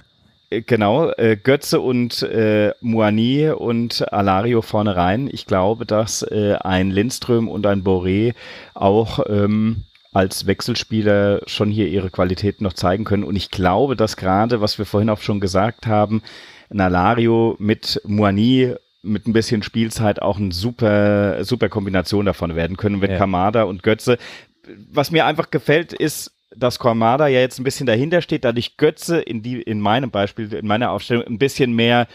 Genau, 0.50 1.10
äh, 1.12 1.36
Götze 1.36 1.80
und 1.80 2.22
äh, 2.22 2.72
Moani 2.80 3.50
und 3.50 4.12
Alario 4.12 4.62
vorne 4.62 4.96
rein. 4.96 5.28
Ich 5.32 5.46
glaube, 5.46 5.86
dass 5.86 6.22
äh, 6.22 6.56
ein 6.60 6.90
Lindström 6.90 7.48
und 7.48 7.66
ein 7.66 7.84
Boré 7.84 8.34
auch 8.74 9.20
ähm, 9.28 9.84
als 10.12 10.46
Wechselspieler 10.46 11.42
schon 11.46 11.70
hier 11.70 11.86
ihre 11.86 12.10
Qualitäten 12.10 12.64
noch 12.64 12.72
zeigen 12.72 13.04
können. 13.04 13.22
Und 13.22 13.36
ich 13.36 13.52
glaube, 13.52 13.94
dass 13.94 14.16
gerade, 14.16 14.60
was 14.60 14.76
wir 14.76 14.86
vorhin 14.86 15.10
auch 15.10 15.20
schon 15.20 15.38
gesagt 15.38 15.86
haben, 15.86 16.20
ein 16.68 16.80
Alario 16.80 17.54
mit 17.60 18.00
Moani 18.04 18.74
mit 19.02 19.28
ein 19.28 19.32
bisschen 19.32 19.62
Spielzeit 19.62 20.20
auch 20.20 20.38
eine 20.38 20.52
super, 20.52 21.44
super 21.44 21.68
Kombination 21.68 22.26
davon 22.26 22.56
werden 22.56 22.76
können 22.76 22.98
mit 22.98 23.12
ja. 23.12 23.18
Kamada 23.18 23.62
und 23.62 23.84
Götze. 23.84 24.18
Was 24.92 25.10
mir 25.12 25.26
einfach 25.26 25.50
gefällt, 25.50 25.92
ist, 25.92 26.32
dass 26.54 26.78
Kormada 26.78 27.28
ja 27.28 27.40
jetzt 27.40 27.58
ein 27.58 27.64
bisschen 27.64 27.86
dahinter 27.86 28.22
steht, 28.22 28.44
dadurch 28.44 28.76
Götze 28.76 29.20
in 29.20 29.42
die, 29.42 29.62
in 29.62 29.80
meinem 29.80 30.10
Beispiel, 30.10 30.52
in 30.52 30.66
meiner 30.66 30.90
Aufstellung 30.90 31.24
ein 31.24 31.38
bisschen 31.38 31.72
mehr 31.72 32.08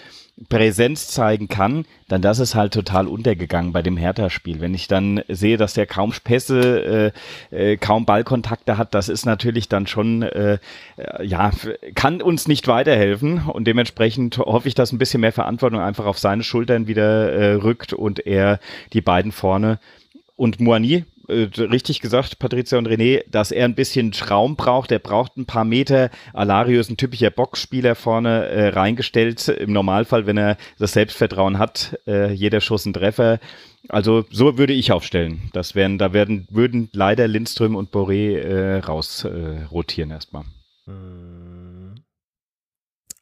Präsenz 0.50 1.08
zeigen 1.08 1.48
kann, 1.48 1.86
dann 2.10 2.22
das 2.22 2.40
ist 2.40 2.56
halt 2.56 2.74
total 2.74 3.08
untergegangen 3.08 3.72
bei 3.72 3.82
dem 3.82 3.96
Hertha-Spiel. 3.96 4.60
Wenn 4.60 4.74
ich 4.74 4.90
dann 4.90 5.24
sehe, 5.30 5.56
dass 5.56 5.74
der 5.74 5.86
kaum 5.86 6.14
Pässe, 6.24 7.14
äh, 7.52 7.72
äh, 7.72 7.78
kaum 7.78 8.06
Ballkontakte 8.06 8.78
hat, 8.78 8.94
das 8.94 9.08
ist 9.08 9.26
natürlich 9.26 9.70
dann 9.70 9.88
schon, 9.88 10.24
äh, 10.24 10.60
ja, 11.24 11.52
kann 11.96 12.22
uns 12.22 12.50
nicht 12.50 12.68
weiterhelfen 12.68 13.44
und 13.48 13.66
dementsprechend 13.66 14.38
hoffe 14.38 14.68
ich, 14.68 14.76
dass 14.76 14.92
ein 14.92 14.98
bisschen 14.98 15.22
mehr 15.22 15.32
Verantwortung 15.32 15.80
einfach 15.80 16.06
auf 16.06 16.20
seine 16.20 16.44
Schultern 16.44 16.88
wieder 16.88 17.32
äh, 17.32 17.54
rückt 17.54 17.94
und 17.94 18.26
er 18.28 18.60
die 18.92 19.02
beiden 19.02 19.32
vorne 19.32 19.80
und 20.36 20.60
Moani 20.60 21.06
äh, 21.28 21.50
richtig 21.60 22.02
gesagt, 22.02 22.40
Patricia 22.40 22.78
und 22.78 22.88
René, 22.88 23.24
dass 23.30 23.52
er 23.52 23.66
ein 23.66 23.76
bisschen 23.76 24.12
Raum 24.30 24.56
braucht. 24.56 24.92
Er 24.92 25.00
braucht 25.00 25.38
ein 25.38 25.46
paar 25.46 25.66
Meter. 25.66 26.10
Alario 26.34 26.80
ist 26.80 26.90
ein 26.90 26.98
typischer 26.98 27.30
Boxspieler 27.30 27.96
vorne 27.96 28.46
äh, 28.48 28.68
reingestellt. 28.70 29.48
Im 29.48 29.74
Normalfall, 29.74 30.26
wenn 30.26 30.38
er 30.38 30.58
das 30.80 30.94
Selbstvertrauen 30.94 31.60
hat, 31.60 32.00
äh, 32.08 32.32
jeder 32.32 32.62
Schuss 32.62 32.86
ein 32.86 32.94
Treffer. 32.94 33.40
Also 33.90 34.26
so 34.32 34.58
würde 34.58 34.74
ich 34.74 34.92
aufstellen. 34.92 35.50
Das 35.54 35.76
wären, 35.76 35.98
da 35.98 36.14
werden, 36.14 36.48
würden 36.50 36.90
leider 36.92 37.28
Lindström 37.28 37.76
und 37.76 37.92
Boré 37.92 38.38
äh, 38.38 38.80
raus 38.80 39.26
äh, 39.26 39.66
erstmal. 40.10 40.44
Hm. 40.86 41.45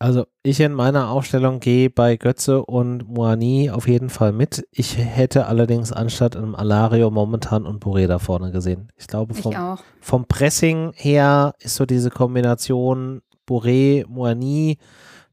Also 0.03 0.25
ich 0.43 0.59
in 0.59 0.73
meiner 0.73 1.11
Aufstellung 1.11 1.61
gehe 1.61 1.89
bei 1.89 2.17
Götze 2.17 2.65
und 2.65 3.07
Moani 3.07 3.69
auf 3.69 3.87
jeden 3.87 4.09
Fall 4.09 4.33
mit. 4.33 4.67
Ich 4.69 4.97
hätte 4.97 5.45
allerdings 5.45 5.93
anstatt 5.93 6.35
einem 6.35 6.55
Alario 6.55 7.09
momentan 7.09 7.65
und 7.65 7.81
Boré 7.81 8.07
da 8.07 8.19
vorne 8.19 8.51
gesehen. 8.51 8.91
Ich 8.97 9.07
glaube 9.07 9.33
vom, 9.33 9.53
ich 9.53 9.57
vom 10.01 10.25
Pressing 10.25 10.91
her 10.93 11.53
ist 11.59 11.75
so 11.75 11.85
diese 11.85 12.09
Kombination 12.09 13.21
Boré, 13.47 14.05
Moani, 14.05 14.77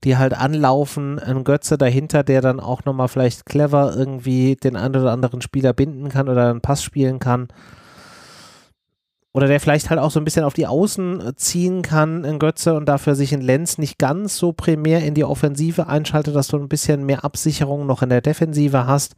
die 0.05 0.17
halt 0.17 0.35
anlaufen, 0.35 1.19
ein 1.19 1.43
Götze 1.43 1.77
dahinter, 1.77 2.23
der 2.23 2.41
dann 2.41 2.61
auch 2.61 2.85
nochmal 2.85 3.09
vielleicht 3.09 3.47
clever 3.47 3.93
irgendwie 3.97 4.55
den 4.55 4.77
einen 4.77 4.95
oder 4.95 5.11
anderen 5.11 5.41
Spieler 5.41 5.73
binden 5.73 6.11
kann 6.11 6.29
oder 6.29 6.49
einen 6.49 6.61
Pass 6.61 6.85
spielen 6.85 7.19
kann 7.19 7.49
oder 9.33 9.47
der 9.47 9.61
vielleicht 9.61 9.91
halt 9.91 10.01
auch 10.01 10.11
so 10.11 10.21
ein 10.21 10.25
bisschen 10.25 10.45
auf 10.45 10.55
die 10.55 10.67
Außen 10.67 11.21
äh, 11.21 11.35
ziehen 11.37 11.83
kann, 11.83 12.25
in 12.25 12.39
Götze, 12.39 12.75
und 12.75 12.87
dafür 12.87 13.15
sich 13.15 13.33
in 13.33 13.41
Lenz 13.41 13.79
nicht 13.79 13.99
ganz 13.99 14.37
so 14.37 14.53
primär 14.53 15.05
in 15.05 15.15
die 15.15 15.25
Offensive 15.25 15.87
einschaltet, 15.87 16.35
dass 16.35 16.49
du 16.49 16.59
ein 16.59 16.69
bisschen 16.69 17.05
mehr 17.05 17.25
Absicherung 17.25 17.87
noch 17.87 18.03
in 18.03 18.09
der 18.09 18.21
Defensive 18.21 18.87
hast. 18.87 19.15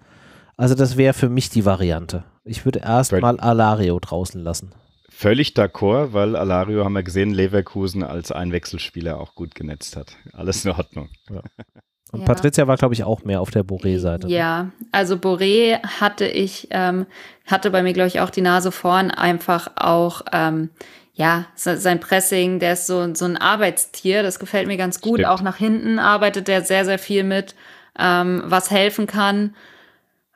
Also 0.57 0.75
das 0.75 0.97
wäre 0.97 1.15
für 1.15 1.29
mich 1.29 1.49
die 1.49 1.65
Variante. 1.65 2.25
Ich 2.45 2.65
würde 2.65 2.81
erstmal 2.81 3.41
Alario 3.41 3.99
draußen 3.99 4.43
lassen. 4.43 4.73
Völlig 5.09 5.51
d'accord, 5.51 6.13
weil 6.13 6.37
Alario 6.37 6.85
haben 6.85 6.95
wir 6.95 7.03
gesehen, 7.03 7.31
Leverkusen 7.31 8.03
als 8.03 8.33
Einwechselspieler 8.33 9.21
auch 9.21 9.35
gut 9.35 9.55
genetzt 9.55 9.97
hat. 9.97 10.17
Alles 10.33 10.65
in 10.65 10.73
Ordnung. 10.73 11.09
Ja. 11.31 11.43
Und 12.13 12.21
ja. 12.21 12.27
Patricia 12.27 12.67
war, 12.69 12.77
glaube 12.77 12.95
ich, 12.95 13.05
auch 13.05 13.25
mehr 13.25 13.41
auf 13.41 13.51
der 13.51 13.65
Boré-Seite. 13.65 14.27
Ne? 14.27 14.35
Ja, 14.35 14.71
also 14.93 15.17
Boré 15.17 15.83
hatte 16.01 16.27
ich, 16.27 16.69
ähm, 16.71 17.07
hatte 17.47 17.71
bei 17.71 17.83
mir, 17.83 17.95
glaube 17.95 18.09
ich, 18.09 18.21
auch 18.21 18.31
die 18.31 18.43
Nase 18.43 18.71
vorn, 18.71 19.11
einfach 19.11 19.71
auch, 19.77 20.23
ähm, 20.31 20.69
ja, 21.15 21.47
sein 21.55 22.01
Pressing, 22.01 22.59
der 22.59 22.75
ist 22.75 22.87
so, 22.87 23.15
so 23.15 23.25
ein 23.25 23.37
Arbeitstier, 23.37 24.23
das 24.23 24.39
gefällt 24.39 24.67
mir 24.67 24.77
ganz 24.77 25.01
gut. 25.01 25.21
Stimmt. 25.21 25.29
Auch 25.29 25.43
nach 25.43 25.57
hinten 25.57 25.99
arbeitet 25.99 26.49
er 26.49 26.63
sehr, 26.63 26.85
sehr 26.85 26.99
viel 26.99 27.25
mit, 27.25 27.55
ähm, 27.99 28.43
was 28.45 28.71
helfen 28.71 29.07
kann. 29.07 29.55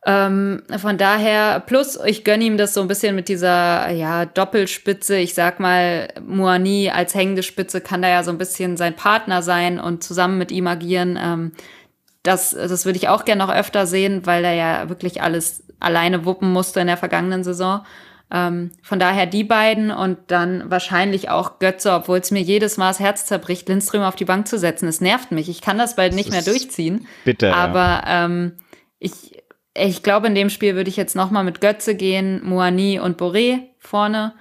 Ähm, 0.05 0.63
von 0.79 0.99
daher, 0.99 1.61
plus 1.61 1.99
ich 2.05 2.23
gönne 2.23 2.45
ihm 2.45 2.57
das 2.57 2.75
so 2.75 2.81
ein 2.81 2.89
bisschen 2.89 3.17
mit 3.17 3.29
dieser 3.29 3.91
ja, 3.91 4.25
Doppelspitze. 4.25 5.17
Ich 5.17 5.35
sag 5.35 5.59
mal, 5.59 6.09
Moani 6.25 6.91
als 6.91 7.15
hängende 7.15 7.43
Spitze 7.43 7.81
kann 7.81 8.03
da 8.03 8.09
ja 8.09 8.23
so 8.23 8.31
ein 8.31 8.39
bisschen 8.39 8.77
sein 8.77 8.95
Partner 8.95 9.43
sein 9.43 9.81
und 9.81 10.05
zusammen 10.05 10.39
mit 10.39 10.53
ihm 10.53 10.67
agieren. 10.67 11.19
Ähm, 11.21 11.53
das, 12.23 12.51
das 12.51 12.85
würde 12.85 12.99
ich 12.99 13.09
auch 13.09 13.25
gerne 13.25 13.45
noch 13.45 13.53
öfter 13.53 13.87
sehen, 13.87 14.27
weil 14.27 14.45
er 14.45 14.55
ja 14.55 14.89
wirklich 14.89 15.23
alles 15.23 15.65
alleine 15.81 16.25
wuppen 16.25 16.53
musste 16.53 16.81
in 16.81 16.87
der 16.87 16.97
vergangenen 16.97 17.45
Saison. 17.45 17.85
Ähm, 18.31 18.73
von 18.83 18.99
daher 18.99 19.27
die 19.27 19.45
beiden 19.45 19.93
und 19.93 20.19
dann 20.29 20.69
wahrscheinlich 20.69 21.31
auch 21.31 21.61
Götze, 21.61 21.93
obwohl 21.93 22.19
es 22.19 22.33
mir 22.33 22.43
jedes 22.43 22.77
Mal 22.77 22.89
das 22.89 22.99
Herz 22.99 23.27
zerbricht, 23.27 23.69
Lindström 23.69 24.03
auf 24.03 24.17
die 24.17 24.25
Bank 24.25 24.49
zu 24.49 24.59
setzen. 24.59 24.89
Es 24.89 25.01
nervt 25.01 25.31
mich. 25.31 25.49
Ich 25.49 25.61
kann 25.61 25.79
das 25.79 25.95
bald 25.95 26.15
nicht 26.15 26.31
mehr 26.31 26.43
durchziehen. 26.43 27.07
Bitte. 27.25 27.55
Aber 27.55 28.03
ähm, 28.07 28.57
ich, 28.99 29.43
ich 29.79 30.03
glaube, 30.03 30.27
in 30.27 30.35
dem 30.35 30.51
Spiel 30.51 30.75
würde 30.75 30.91
ich 30.91 30.97
jetzt 30.97 31.17
nochmal 31.17 31.45
mit 31.45 31.61
Götze 31.61 31.95
gehen, 31.95 32.41
Moani 32.45 33.01
und 33.01 33.21
Boré 33.21 33.61
vorne 33.79 34.35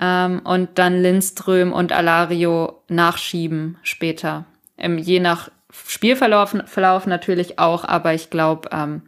ähm, 0.00 0.40
und 0.44 0.78
dann 0.78 1.00
Lindström 1.00 1.72
und 1.72 1.92
Alario 1.92 2.82
nachschieben 2.88 3.78
später. 3.82 4.44
Ähm, 4.76 4.98
je 4.98 5.20
nach 5.20 5.50
Spielverlauf 5.70 6.56
Verlauf 6.64 7.06
natürlich 7.06 7.58
auch, 7.58 7.84
aber 7.84 8.14
ich 8.14 8.30
glaube, 8.30 8.70
ähm, 8.72 9.02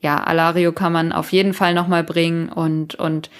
ja, 0.00 0.22
Alario 0.22 0.72
kann 0.72 0.92
man 0.92 1.12
auf 1.12 1.32
jeden 1.32 1.54
Fall 1.54 1.74
nochmal 1.74 2.04
bringen 2.04 2.50
und, 2.50 2.94
und 2.94 3.30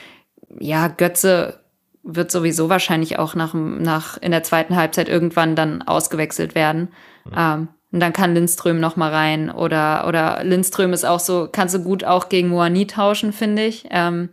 ja, 0.59 0.89
Götze 0.89 1.61
wird 2.03 2.31
sowieso 2.31 2.69
wahrscheinlich 2.69 3.19
auch 3.19 3.35
nach, 3.35 3.55
nach 3.55 4.19
in 4.19 4.31
der 4.31 4.43
zweiten 4.43 4.77
Halbzeit 4.77 5.09
irgendwann 5.09 5.57
dann 5.57 5.83
ausgewechselt 5.83 6.55
werden. 6.55 6.89
Mhm. 7.25 7.33
Ähm, 7.37 7.69
und 7.95 8.01
dann 8.01 8.13
kann 8.13 8.35
Lindström 8.35 8.81
noch 8.81 8.97
mal 8.97 9.13
rein 9.13 9.51
oder 9.53 10.09
oder 10.09 10.43
Lindström 10.43 10.93
ist 10.93 11.05
auch 11.05 11.21
so, 11.21 11.49
kannst 11.51 11.77
du 11.77 11.79
gut 11.79 12.03
auch 12.03 12.29
gegen 12.29 12.49
Moani 12.49 12.89
tauschen, 12.89 13.33
finde 13.33 13.65
ich. 13.65 13.87
Ähm, 13.89 14.31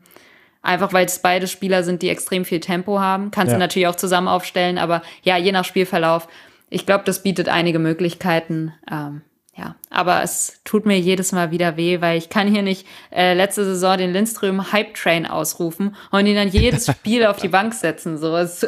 einfach 0.64 0.94
weil 0.94 1.06
es 1.06 1.20
beide 1.20 1.46
Spieler 1.46 1.84
sind, 1.84 2.02
die 2.02 2.10
extrem 2.10 2.44
viel 2.44 2.60
Tempo 2.60 3.00
haben. 3.00 3.30
Kannst 3.30 3.52
ja. 3.52 3.58
du 3.58 3.60
natürlich 3.60 3.88
auch 3.88 3.96
zusammen 3.96 4.28
aufstellen, 4.28 4.80
aber 4.80 5.04
ja, 5.22 5.38
je 5.38 5.52
nach 5.52 5.64
Spielverlauf. 5.64 6.28
Ich 6.72 6.88
glaube, 6.88 7.04
das 7.06 7.22
bietet 7.22 7.50
einige 7.50 7.78
Möglichkeiten. 7.78 8.74
Ähm, 8.92 9.22
ja, 9.56 9.76
aber 9.92 10.24
es 10.24 10.60
tut 10.66 10.88
mir 10.88 11.00
jedes 11.00 11.32
Mal 11.32 11.52
wieder 11.52 11.78
weh, 11.78 12.02
weil 12.02 12.18
ich 12.18 12.30
kann 12.30 12.48
hier 12.48 12.64
nicht 12.64 12.88
äh, 13.12 13.36
letzte 13.36 13.64
Saison 13.64 13.96
den 13.96 14.12
Lindström 14.12 14.72
Hype 14.72 14.96
Train 14.96 15.28
ausrufen 15.28 15.96
und 16.10 16.26
ihn 16.26 16.36
dann 16.36 16.48
jedes 16.48 16.88
Spiel 16.92 17.28
auf 17.28 17.38
die 17.38 17.50
Bank 17.50 17.76
setzen. 17.76 18.18
So 18.18 18.32
was, 18.32 18.66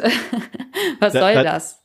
was 1.00 1.12
soll 1.14 1.42
das? 1.42 1.80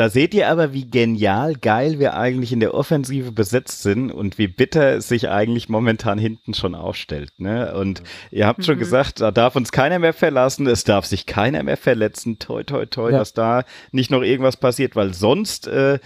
Da 0.00 0.08
seht 0.08 0.32
ihr 0.32 0.48
aber, 0.48 0.72
wie 0.72 0.86
genial 0.86 1.56
geil 1.56 1.98
wir 1.98 2.16
eigentlich 2.16 2.52
in 2.52 2.60
der 2.60 2.72
Offensive 2.72 3.32
besetzt 3.32 3.82
sind 3.82 4.10
und 4.10 4.38
wie 4.38 4.48
bitter 4.48 4.96
es 4.96 5.08
sich 5.08 5.28
eigentlich 5.28 5.68
momentan 5.68 6.16
hinten 6.18 6.54
schon 6.54 6.74
aufstellt. 6.74 7.32
Ne? 7.36 7.74
Und 7.74 8.02
ihr 8.30 8.46
habt 8.46 8.64
schon 8.64 8.76
mhm. 8.76 8.78
gesagt, 8.78 9.20
da 9.20 9.30
darf 9.30 9.56
uns 9.56 9.72
keiner 9.72 9.98
mehr 9.98 10.14
verlassen, 10.14 10.66
es 10.66 10.84
darf 10.84 11.04
sich 11.04 11.26
keiner 11.26 11.62
mehr 11.62 11.76
verletzen. 11.76 12.38
Toi, 12.38 12.62
toi, 12.62 12.86
toi, 12.86 13.10
ja. 13.10 13.18
dass 13.18 13.34
da 13.34 13.64
nicht 13.92 14.10
noch 14.10 14.22
irgendwas 14.22 14.56
passiert, 14.56 14.96
weil 14.96 15.12
sonst 15.12 15.66
äh, 15.66 15.98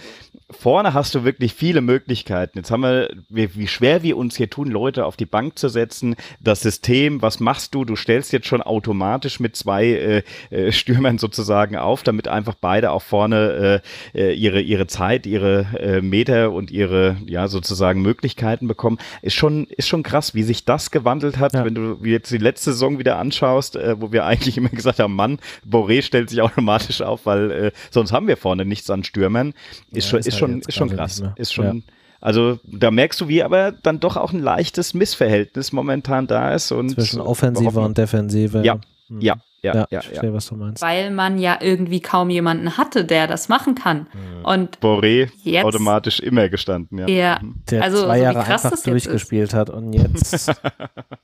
vorne 0.51 0.93
hast 0.93 1.15
du 1.15 1.23
wirklich 1.23 1.53
viele 1.53 1.81
Möglichkeiten. 1.81 2.59
Jetzt 2.59 2.69
haben 2.69 2.81
wir, 2.81 3.09
wie, 3.29 3.67
schwer 3.67 4.03
wir 4.03 4.15
uns 4.15 4.35
hier 4.35 4.49
tun, 4.49 4.69
Leute 4.69 5.05
auf 5.05 5.17
die 5.17 5.25
Bank 5.25 5.57
zu 5.57 5.69
setzen. 5.69 6.15
Das 6.39 6.61
System, 6.61 7.21
was 7.21 7.39
machst 7.39 7.73
du? 7.73 7.83
Du 7.83 7.95
stellst 7.95 8.31
jetzt 8.31 8.45
schon 8.47 8.61
automatisch 8.61 9.39
mit 9.39 9.55
zwei 9.55 9.85
äh, 9.85 10.23
äh, 10.51 10.71
Stürmern 10.71 11.17
sozusagen 11.17 11.75
auf, 11.77 12.03
damit 12.03 12.27
einfach 12.27 12.53
beide 12.61 12.91
auch 12.91 13.01
vorne 13.01 13.81
äh, 14.13 14.19
äh, 14.19 14.33
ihre, 14.33 14.61
ihre 14.61 14.85
Zeit, 14.85 15.25
ihre 15.25 15.65
äh, 15.79 16.01
Meter 16.01 16.51
und 16.51 16.69
ihre, 16.69 17.17
ja, 17.25 17.47
sozusagen 17.47 18.03
Möglichkeiten 18.03 18.67
bekommen. 18.67 18.99
Ist 19.23 19.35
schon, 19.35 19.65
ist 19.65 19.87
schon 19.87 20.03
krass, 20.03 20.35
wie 20.35 20.43
sich 20.43 20.63
das 20.63 20.91
gewandelt 20.91 21.39
hat, 21.39 21.53
ja. 21.53 21.65
wenn 21.65 21.73
du 21.73 21.97
jetzt 22.03 22.31
die 22.31 22.37
letzte 22.37 22.71
Saison 22.71 22.99
wieder 22.99 23.17
anschaust, 23.17 23.77
äh, 23.77 23.99
wo 23.99 24.11
wir 24.11 24.25
eigentlich 24.25 24.57
immer 24.57 24.69
gesagt 24.69 24.99
haben, 24.99 25.15
Mann, 25.15 25.39
Boré 25.67 26.03
stellt 26.03 26.29
sich 26.29 26.41
automatisch 26.41 27.01
auf, 27.01 27.25
weil 27.25 27.51
äh, 27.51 27.71
sonst 27.89 28.11
haben 28.11 28.27
wir 28.27 28.37
vorne 28.37 28.63
nichts 28.63 28.91
an 28.91 29.03
Stürmern. 29.03 29.53
Ist 29.91 30.05
ja, 30.05 30.09
schon, 30.11 30.19
ist 30.19 30.34
ist 30.35 30.39
schon, 30.39 30.61
ist 30.61 30.75
schon 30.75 30.89
krass. 30.89 31.23
Ist 31.35 31.53
schon, 31.53 31.65
ja. 31.65 31.93
also 32.21 32.59
da 32.65 32.91
merkst 32.91 33.21
du, 33.21 33.27
wie 33.27 33.43
aber 33.43 33.71
dann 33.71 33.99
doch 33.99 34.17
auch 34.17 34.33
ein 34.33 34.39
leichtes 34.39 34.93
Missverhältnis 34.93 35.71
momentan 35.71 36.27
da 36.27 36.53
ist. 36.53 36.71
Und 36.71 36.91
Zwischen 36.91 37.21
Offensive 37.21 37.79
und 37.79 37.97
Defensive. 37.97 38.61
Ja, 38.63 38.79
mhm. 39.09 39.21
ja. 39.21 39.35
Ja, 39.61 39.73
ja, 39.73 39.87
ja, 39.89 40.01
verstehe, 40.01 40.31
was 40.31 40.45
du 40.45 40.55
meinst. 40.57 40.83
Weil 40.83 41.09
man 41.09 41.39
ja 41.39 41.57
irgendwie 41.59 41.99
kaum 41.99 42.29
jemanden 42.29 42.77
hatte, 42.77 43.03
der 43.03 43.25
das 43.25 43.49
machen 43.49 43.73
kann. 43.73 44.05
Mhm. 44.13 44.45
Und 44.45 44.77
Boré 44.77 45.31
jetzt, 45.41 45.65
automatisch 45.65 46.19
immer 46.19 46.49
gestanden, 46.49 46.99
ja. 46.99 47.07
ja 47.07 47.39
mhm. 47.41 47.63
Der 47.71 47.81
also, 47.81 48.03
zwei 48.03 48.19
Jahre 48.19 48.45
so 48.45 48.51
einfach 48.51 48.83
durchgespielt 48.83 49.55
hat 49.55 49.71
und 49.71 49.93
jetzt 49.93 50.51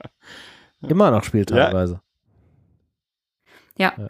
immer 0.82 1.12
noch 1.12 1.24
spielt 1.24 1.50
teilweise. 1.50 2.02
ja. 3.78 3.94
ja. 3.96 4.08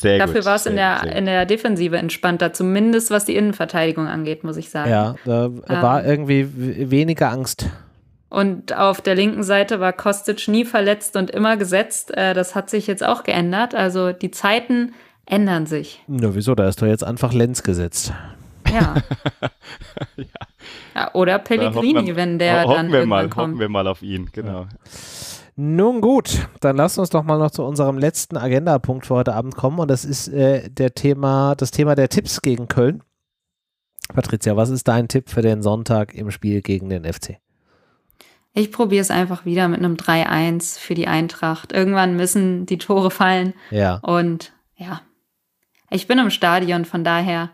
Sehr 0.00 0.18
Dafür 0.18 0.46
war 0.46 0.54
es 0.56 0.64
in 0.64 0.76
der, 0.76 1.14
in 1.14 1.26
der 1.26 1.44
Defensive 1.44 1.98
entspannter, 1.98 2.54
zumindest 2.54 3.10
was 3.10 3.26
die 3.26 3.36
Innenverteidigung 3.36 4.06
angeht, 4.06 4.44
muss 4.44 4.56
ich 4.56 4.70
sagen. 4.70 4.90
Ja, 4.90 5.14
da 5.26 5.44
ähm, 5.44 5.62
war 5.68 6.06
irgendwie 6.06 6.48
weniger 6.90 7.30
Angst. 7.30 7.66
Und 8.30 8.74
auf 8.74 9.02
der 9.02 9.14
linken 9.14 9.42
Seite 9.42 9.78
war 9.78 9.92
Kostic 9.92 10.48
nie 10.48 10.64
verletzt 10.64 11.16
und 11.16 11.30
immer 11.30 11.58
gesetzt. 11.58 12.16
Äh, 12.16 12.32
das 12.32 12.54
hat 12.54 12.70
sich 12.70 12.86
jetzt 12.86 13.04
auch 13.04 13.24
geändert. 13.24 13.74
Also 13.74 14.12
die 14.12 14.30
Zeiten 14.30 14.94
ändern 15.26 15.66
sich. 15.66 16.02
Na, 16.06 16.34
wieso? 16.34 16.54
Da 16.54 16.66
ist 16.66 16.80
doch 16.80 16.86
jetzt 16.86 17.04
einfach 17.04 17.34
Lenz 17.34 17.62
gesetzt. 17.62 18.14
Ja. 18.72 18.94
ja. 20.16 20.24
ja. 20.94 21.14
Oder 21.14 21.40
Pellegrini, 21.40 22.06
wir, 22.06 22.16
wenn 22.16 22.38
der 22.38 22.66
dann 22.66 22.90
wir 22.90 23.04
mal, 23.04 23.28
kommt. 23.28 23.48
Hoffen 23.48 23.60
wir 23.60 23.68
mal 23.68 23.86
auf 23.86 24.00
ihn, 24.00 24.30
genau. 24.32 24.62
Ja. 24.62 24.68
Nun 25.62 26.00
gut, 26.00 26.48
dann 26.60 26.78
lasst 26.78 26.98
uns 26.98 27.10
doch 27.10 27.22
mal 27.22 27.38
noch 27.38 27.50
zu 27.50 27.62
unserem 27.62 27.98
letzten 27.98 28.38
Agendapunkt 28.38 29.04
für 29.04 29.16
heute 29.16 29.34
Abend 29.34 29.56
kommen 29.56 29.78
und 29.78 29.90
das 29.90 30.06
ist 30.06 30.28
äh, 30.28 30.70
der 30.70 30.94
Thema, 30.94 31.54
das 31.54 31.70
Thema 31.70 31.94
der 31.94 32.08
Tipps 32.08 32.40
gegen 32.40 32.66
Köln. 32.66 33.02
Patricia, 34.08 34.56
was 34.56 34.70
ist 34.70 34.88
dein 34.88 35.06
Tipp 35.06 35.28
für 35.28 35.42
den 35.42 35.60
Sonntag 35.60 36.14
im 36.14 36.30
Spiel 36.30 36.62
gegen 36.62 36.88
den 36.88 37.04
FC? 37.04 37.36
Ich 38.54 38.72
probiere 38.72 39.02
es 39.02 39.10
einfach 39.10 39.44
wieder 39.44 39.68
mit 39.68 39.80
einem 39.80 39.96
3-1 39.96 40.78
für 40.78 40.94
die 40.94 41.08
Eintracht. 41.08 41.72
Irgendwann 41.72 42.16
müssen 42.16 42.64
die 42.64 42.78
Tore 42.78 43.10
fallen. 43.10 43.52
Ja. 43.70 43.96
Und 43.96 44.54
ja, 44.76 45.02
ich 45.90 46.06
bin 46.06 46.18
im 46.18 46.30
Stadion, 46.30 46.86
von 46.86 47.04
daher. 47.04 47.50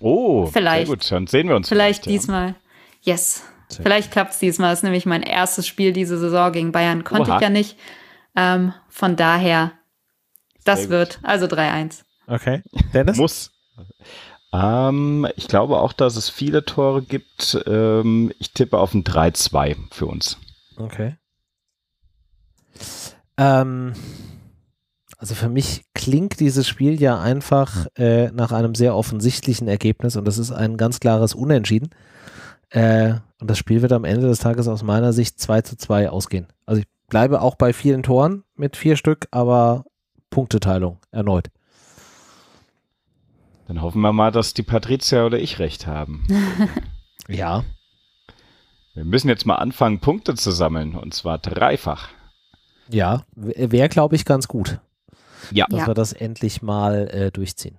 Oh, 0.00 0.46
vielleicht. 0.46 0.86
Sehr 0.86 0.96
gut, 0.96 1.12
dann 1.12 1.26
sehen 1.26 1.48
wir 1.48 1.56
uns. 1.56 1.68
Vielleicht, 1.68 2.04
vielleicht 2.04 2.22
diesmal. 2.22 2.54
Ja. 3.02 3.12
Yes. 3.12 3.42
Vielleicht 3.76 4.10
klappt 4.10 4.32
es 4.32 4.38
diesmal. 4.38 4.70
Das 4.70 4.80
ist 4.80 4.82
nämlich 4.84 5.06
mein 5.06 5.22
erstes 5.22 5.66
Spiel 5.66 5.92
diese 5.92 6.18
Saison 6.18 6.52
gegen 6.52 6.72
Bayern. 6.72 7.04
Konnte 7.04 7.30
Oha. 7.30 7.36
ich 7.36 7.42
ja 7.42 7.50
nicht. 7.50 7.78
Ähm, 8.36 8.72
von 8.88 9.16
daher, 9.16 9.72
das 10.64 10.88
wird 10.88 11.18
also 11.22 11.46
3-1. 11.46 12.02
Okay. 12.26 12.62
Dennis? 12.92 13.16
Muss. 13.16 13.50
Ähm, 14.52 15.26
ich 15.36 15.48
glaube 15.48 15.78
auch, 15.78 15.92
dass 15.92 16.16
es 16.16 16.30
viele 16.30 16.64
Tore 16.64 17.02
gibt. 17.02 17.62
Ähm, 17.66 18.32
ich 18.38 18.52
tippe 18.52 18.78
auf 18.78 18.94
ein 18.94 19.04
3-2 19.04 19.76
für 19.92 20.06
uns. 20.06 20.38
Okay. 20.76 21.16
Ähm, 23.36 23.92
also 25.18 25.34
für 25.34 25.48
mich 25.48 25.84
klingt 25.94 26.40
dieses 26.40 26.68
Spiel 26.68 27.00
ja 27.00 27.20
einfach 27.20 27.86
äh, 27.96 28.30
nach 28.30 28.52
einem 28.52 28.74
sehr 28.74 28.94
offensichtlichen 28.94 29.68
Ergebnis 29.68 30.16
und 30.16 30.24
das 30.24 30.38
ist 30.38 30.52
ein 30.52 30.76
ganz 30.76 31.00
klares 31.00 31.34
Unentschieden. 31.34 31.90
Äh, 32.70 33.14
und 33.40 33.48
das 33.48 33.58
Spiel 33.58 33.82
wird 33.82 33.92
am 33.92 34.04
Ende 34.04 34.26
des 34.26 34.40
Tages 34.40 34.68
aus 34.68 34.82
meiner 34.82 35.12
Sicht 35.12 35.38
2 35.38 35.62
zu 35.62 35.76
2 35.76 36.10
ausgehen. 36.10 36.46
Also 36.66 36.80
ich 36.80 36.88
bleibe 37.08 37.40
auch 37.40 37.54
bei 37.54 37.72
vielen 37.72 38.02
Toren 38.02 38.44
mit 38.56 38.76
vier 38.76 38.96
Stück, 38.96 39.28
aber 39.30 39.84
Punkteteilung 40.30 40.98
erneut. 41.10 41.50
Dann 43.66 43.82
hoffen 43.82 44.00
wir 44.00 44.12
mal, 44.12 44.32
dass 44.32 44.54
die 44.54 44.62
Patricia 44.62 45.26
oder 45.26 45.38
ich 45.38 45.58
recht 45.58 45.86
haben. 45.86 46.26
ja. 47.28 47.64
Wir 48.94 49.04
müssen 49.04 49.28
jetzt 49.28 49.46
mal 49.46 49.56
anfangen, 49.56 50.00
Punkte 50.00 50.34
zu 50.34 50.50
sammeln 50.50 50.96
und 50.96 51.14
zwar 51.14 51.38
dreifach. 51.38 52.08
Ja, 52.90 53.24
wäre, 53.34 53.88
glaube 53.88 54.16
ich, 54.16 54.24
ganz 54.24 54.48
gut. 54.48 54.80
Ja. 55.52 55.66
Dass 55.68 55.80
ja. 55.80 55.86
wir 55.86 55.94
das 55.94 56.12
endlich 56.12 56.62
mal 56.62 57.08
äh, 57.08 57.30
durchziehen. 57.30 57.76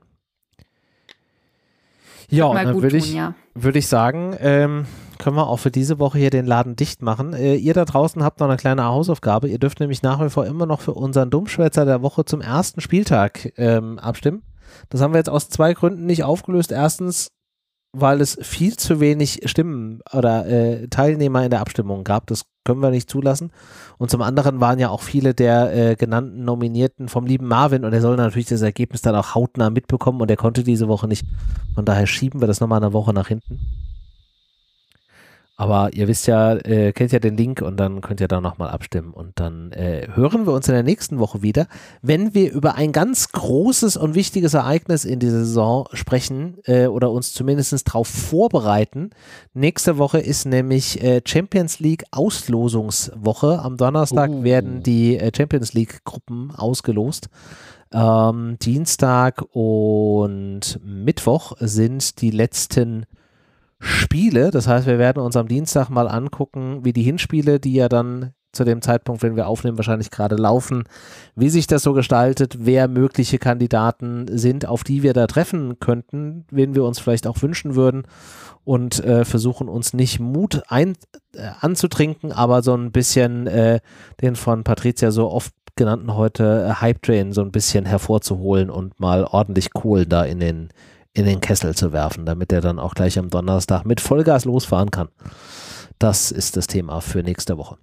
Ja, 2.30 2.54
dann 2.54 2.82
würde 2.82 2.98
ich, 2.98 3.14
ja. 3.14 3.34
würd 3.56 3.76
ich 3.76 3.88
sagen, 3.88 4.36
ähm, 4.40 4.86
können 5.20 5.36
wir 5.36 5.48
auch 5.48 5.58
für 5.58 5.70
diese 5.70 6.00
Woche 6.00 6.18
hier 6.18 6.30
den 6.32 6.46
Laden 6.46 6.76
dicht 6.76 7.02
machen. 7.02 7.34
Äh, 7.34 7.56
ihr 7.56 7.74
da 7.74 7.86
draußen 7.86 8.24
habt 8.24 8.40
noch 8.40 8.48
eine 8.48 8.58
kleine 8.58 8.86
Hausaufgabe. 8.86 9.50
Ihr 9.50 9.60
dürft 9.60 9.80
nämlich 9.80 10.02
nach 10.02 10.24
wie 10.24 10.30
vor 10.30 10.48
immer 10.48 10.66
noch 10.66 10.82
für 10.82 10.94
unseren 10.94 11.30
Dummschwätzer 11.30 11.86
der 11.86 12.02
Woche 12.02 12.26
zum 12.26 12.42
ersten 12.42 12.82
Spieltag 12.82 13.54
ähm, 13.58 14.00
abstimmen. 14.00 14.44
Das 14.90 15.02
haben 15.02 15.14
wir 15.14 15.20
jetzt 15.20 15.30
aus 15.30 15.50
zwei 15.50 15.74
Gründen 15.74 16.06
nicht 16.06 16.24
aufgelöst. 16.24 16.72
Erstens, 16.72 17.28
weil 17.92 18.22
es 18.22 18.38
viel 18.42 18.78
zu 18.78 19.00
wenig 19.02 19.42
Stimmen 19.46 20.00
oder 20.14 20.48
äh, 20.48 20.88
Teilnehmer 20.88 21.44
in 21.44 21.50
der 21.50 21.60
Abstimmung 21.60 22.06
gab. 22.06 22.28
Das 22.28 22.44
können 22.64 22.82
wir 22.82 22.92
nicht 22.92 23.10
zulassen. 23.10 23.52
Und 23.98 24.10
zum 24.10 24.22
anderen 24.22 24.62
waren 24.62 24.80
ja 24.80 24.90
auch 24.90 25.02
viele 25.02 25.34
der 25.34 25.76
äh, 25.76 25.96
genannten 25.96 26.46
Nominierten 26.46 27.10
vom 27.10 27.26
lieben 27.26 27.48
Marvin 27.48 27.84
und 27.84 27.92
er 27.92 28.02
soll 28.02 28.16
natürlich 28.16 28.48
das 28.48 28.62
Ergebnis 28.62 29.02
dann 29.02 29.16
auch 29.16 29.36
hautnah 29.36 29.70
mitbekommen 29.70 30.22
und 30.22 30.30
er 30.30 30.38
konnte 30.38 30.64
diese 30.64 30.88
Woche 30.88 31.08
nicht. 31.08 31.26
Von 31.76 31.84
daher 31.84 32.08
schieben 32.08 32.42
wir 32.42 32.48
das 32.48 32.62
nochmal 32.62 32.82
eine 32.82 32.94
Woche 32.94 33.12
nach 33.12 33.28
hinten. 33.28 33.60
Aber 35.60 35.94
ihr 35.94 36.08
wisst 36.08 36.26
ja, 36.26 36.54
äh, 36.54 36.94
kennt 36.94 37.12
ja 37.12 37.20
den 37.20 37.36
Link 37.36 37.62
und 37.62 37.76
dann 37.76 38.00
könnt 38.00 38.22
ihr 38.22 38.30
da 38.30 38.40
nochmal 38.40 38.70
abstimmen. 38.70 39.12
Und 39.12 39.42
dann 39.42 39.74
äh, 39.74 40.08
hören 40.14 40.48
wir 40.48 40.54
uns 40.54 40.70
in 40.70 40.74
der 40.74 40.84
nächsten 40.84 41.20
Woche 41.20 41.42
wieder, 41.42 41.68
wenn 42.02 42.34
wir 42.34 42.54
über 42.54 42.76
ein 42.76 42.94
ganz 42.94 43.34
großes 43.34 43.98
und 43.98 44.16
wichtiges 44.16 44.54
Ereignis 44.54 45.04
in 45.04 45.20
dieser 45.20 45.40
Saison 45.40 45.86
sprechen 45.92 46.60
äh, 46.64 46.88
oder 46.88 47.12
uns 47.12 47.34
zumindest 47.34 47.90
darauf 47.90 48.08
vorbereiten. 48.08 49.10
Nächste 49.54 49.98
Woche 49.98 50.20
ist 50.20 50.46
nämlich 50.46 51.04
äh, 51.04 51.20
Champions 51.26 51.82
League 51.82 52.06
Auslosungswoche. 52.12 53.60
Am 53.60 53.76
Donnerstag 53.76 54.30
uh. 54.30 54.44
werden 54.44 54.82
die 54.82 55.18
äh, 55.18 55.30
Champions 55.36 55.74
League 55.74 56.06
Gruppen 56.06 56.56
ausgelost. 56.56 57.28
Ähm, 57.92 58.56
Dienstag 58.62 59.44
und 59.52 60.80
Mittwoch 60.86 61.58
sind 61.60 62.22
die 62.22 62.32
letzten 62.32 63.06
Spiele. 63.80 64.52
Das 64.52 64.68
heißt, 64.68 64.88
wir 64.88 65.00
werden 65.00 65.24
uns 65.24 65.36
am 65.36 65.48
Dienstag 65.48 65.90
mal 65.90 66.08
angucken, 66.08 66.84
wie 66.84 66.94
die 66.94 67.04
Hinspiele, 67.04 67.60
die 67.60 67.74
ja 67.74 67.90
dann 67.90 68.34
zu 68.52 68.64
dem 68.64 68.82
Zeitpunkt, 68.82 69.22
wenn 69.22 69.36
wir 69.36 69.48
aufnehmen, 69.48 69.78
wahrscheinlich 69.78 70.10
gerade 70.10 70.36
laufen, 70.36 70.86
wie 71.36 71.50
sich 71.50 71.68
das 71.68 71.84
so 71.84 71.94
gestaltet, 71.94 72.56
wer 72.60 72.88
mögliche 72.88 73.38
Kandidaten 73.38 74.26
sind, 74.28 74.68
auf 74.68 74.84
die 74.84 75.04
wir 75.04 75.14
da 75.14 75.28
treffen 75.28 75.80
könnten, 75.80 76.46
wen 76.50 76.74
wir 76.74 76.84
uns 76.84 77.00
vielleicht 77.00 77.28
auch 77.28 77.42
wünschen 77.42 77.76
würden 77.76 78.04
und 78.64 79.04
äh, 79.04 79.24
versuchen 79.24 79.70
uns 79.70 79.94
nicht 79.94 80.20
Mut 80.20 80.64
ein, 80.68 80.96
äh, 81.36 81.50
anzutrinken, 81.60 82.32
aber 82.32 82.64
so 82.64 82.76
ein 82.76 82.92
bisschen 82.92 83.46
äh, 83.46 83.82
den 84.22 84.36
von 84.36 84.64
Patricia 84.64 85.12
so 85.12 85.30
oft 85.30 85.54
genannten 85.76 86.16
heute 86.16 86.68
äh, 86.70 86.74
Hype 86.82 87.04
Train 87.04 87.34
so 87.34 87.42
ein 87.42 87.52
bisschen 87.52 87.86
hervorzuholen 87.86 88.70
und 88.72 89.00
mal 89.00 89.26
ordentlich 89.26 89.72
Kohlen 89.74 90.10
da 90.10 90.24
in 90.24 90.40
den 90.40 90.70
in 91.14 91.26
den 91.26 91.42
Kessel 91.42 91.76
zu 91.76 91.92
werfen, 91.92 92.26
damit 92.26 92.52
er 92.52 92.62
dann 92.62 92.80
auch 92.80 92.94
gleich 92.94 93.18
am 93.18 93.30
Donnerstag 93.30 93.86
mit 93.86 94.02
Vollgas 94.02 94.46
losfahren 94.46 94.92
kann. 94.92 95.10
Das 95.98 96.32
ist 96.32 96.56
das 96.56 96.68
Thema 96.68 97.02
für 97.02 97.24
nächste 97.24 97.58
Woche. 97.58 97.78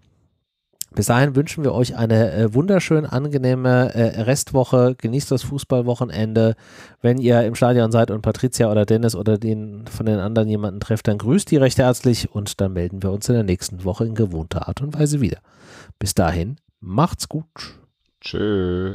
Bis 0.96 1.06
dahin 1.06 1.36
wünschen 1.36 1.62
wir 1.62 1.74
euch 1.74 1.94
eine 1.96 2.32
äh, 2.32 2.54
wunderschön 2.54 3.04
angenehme 3.04 3.94
äh, 3.94 4.22
Restwoche. 4.22 4.94
Genießt 4.96 5.30
das 5.30 5.42
Fußballwochenende. 5.42 6.54
Wenn 7.02 7.18
ihr 7.18 7.42
im 7.42 7.54
Stadion 7.54 7.92
seid 7.92 8.10
und 8.10 8.22
Patricia 8.22 8.70
oder 8.70 8.86
Dennis 8.86 9.14
oder 9.14 9.36
den 9.36 9.86
von 9.88 10.06
den 10.06 10.18
anderen 10.18 10.48
jemanden 10.48 10.80
trefft, 10.80 11.06
dann 11.06 11.18
grüßt 11.18 11.50
die 11.50 11.58
recht 11.58 11.76
herzlich 11.76 12.34
und 12.34 12.62
dann 12.62 12.72
melden 12.72 13.02
wir 13.02 13.12
uns 13.12 13.28
in 13.28 13.34
der 13.34 13.44
nächsten 13.44 13.84
Woche 13.84 14.06
in 14.06 14.14
gewohnter 14.14 14.68
Art 14.68 14.80
und 14.80 14.98
Weise 14.98 15.20
wieder. 15.20 15.40
Bis 15.98 16.14
dahin, 16.14 16.56
macht's 16.80 17.28
gut. 17.28 17.44
Tschö. 18.22 18.94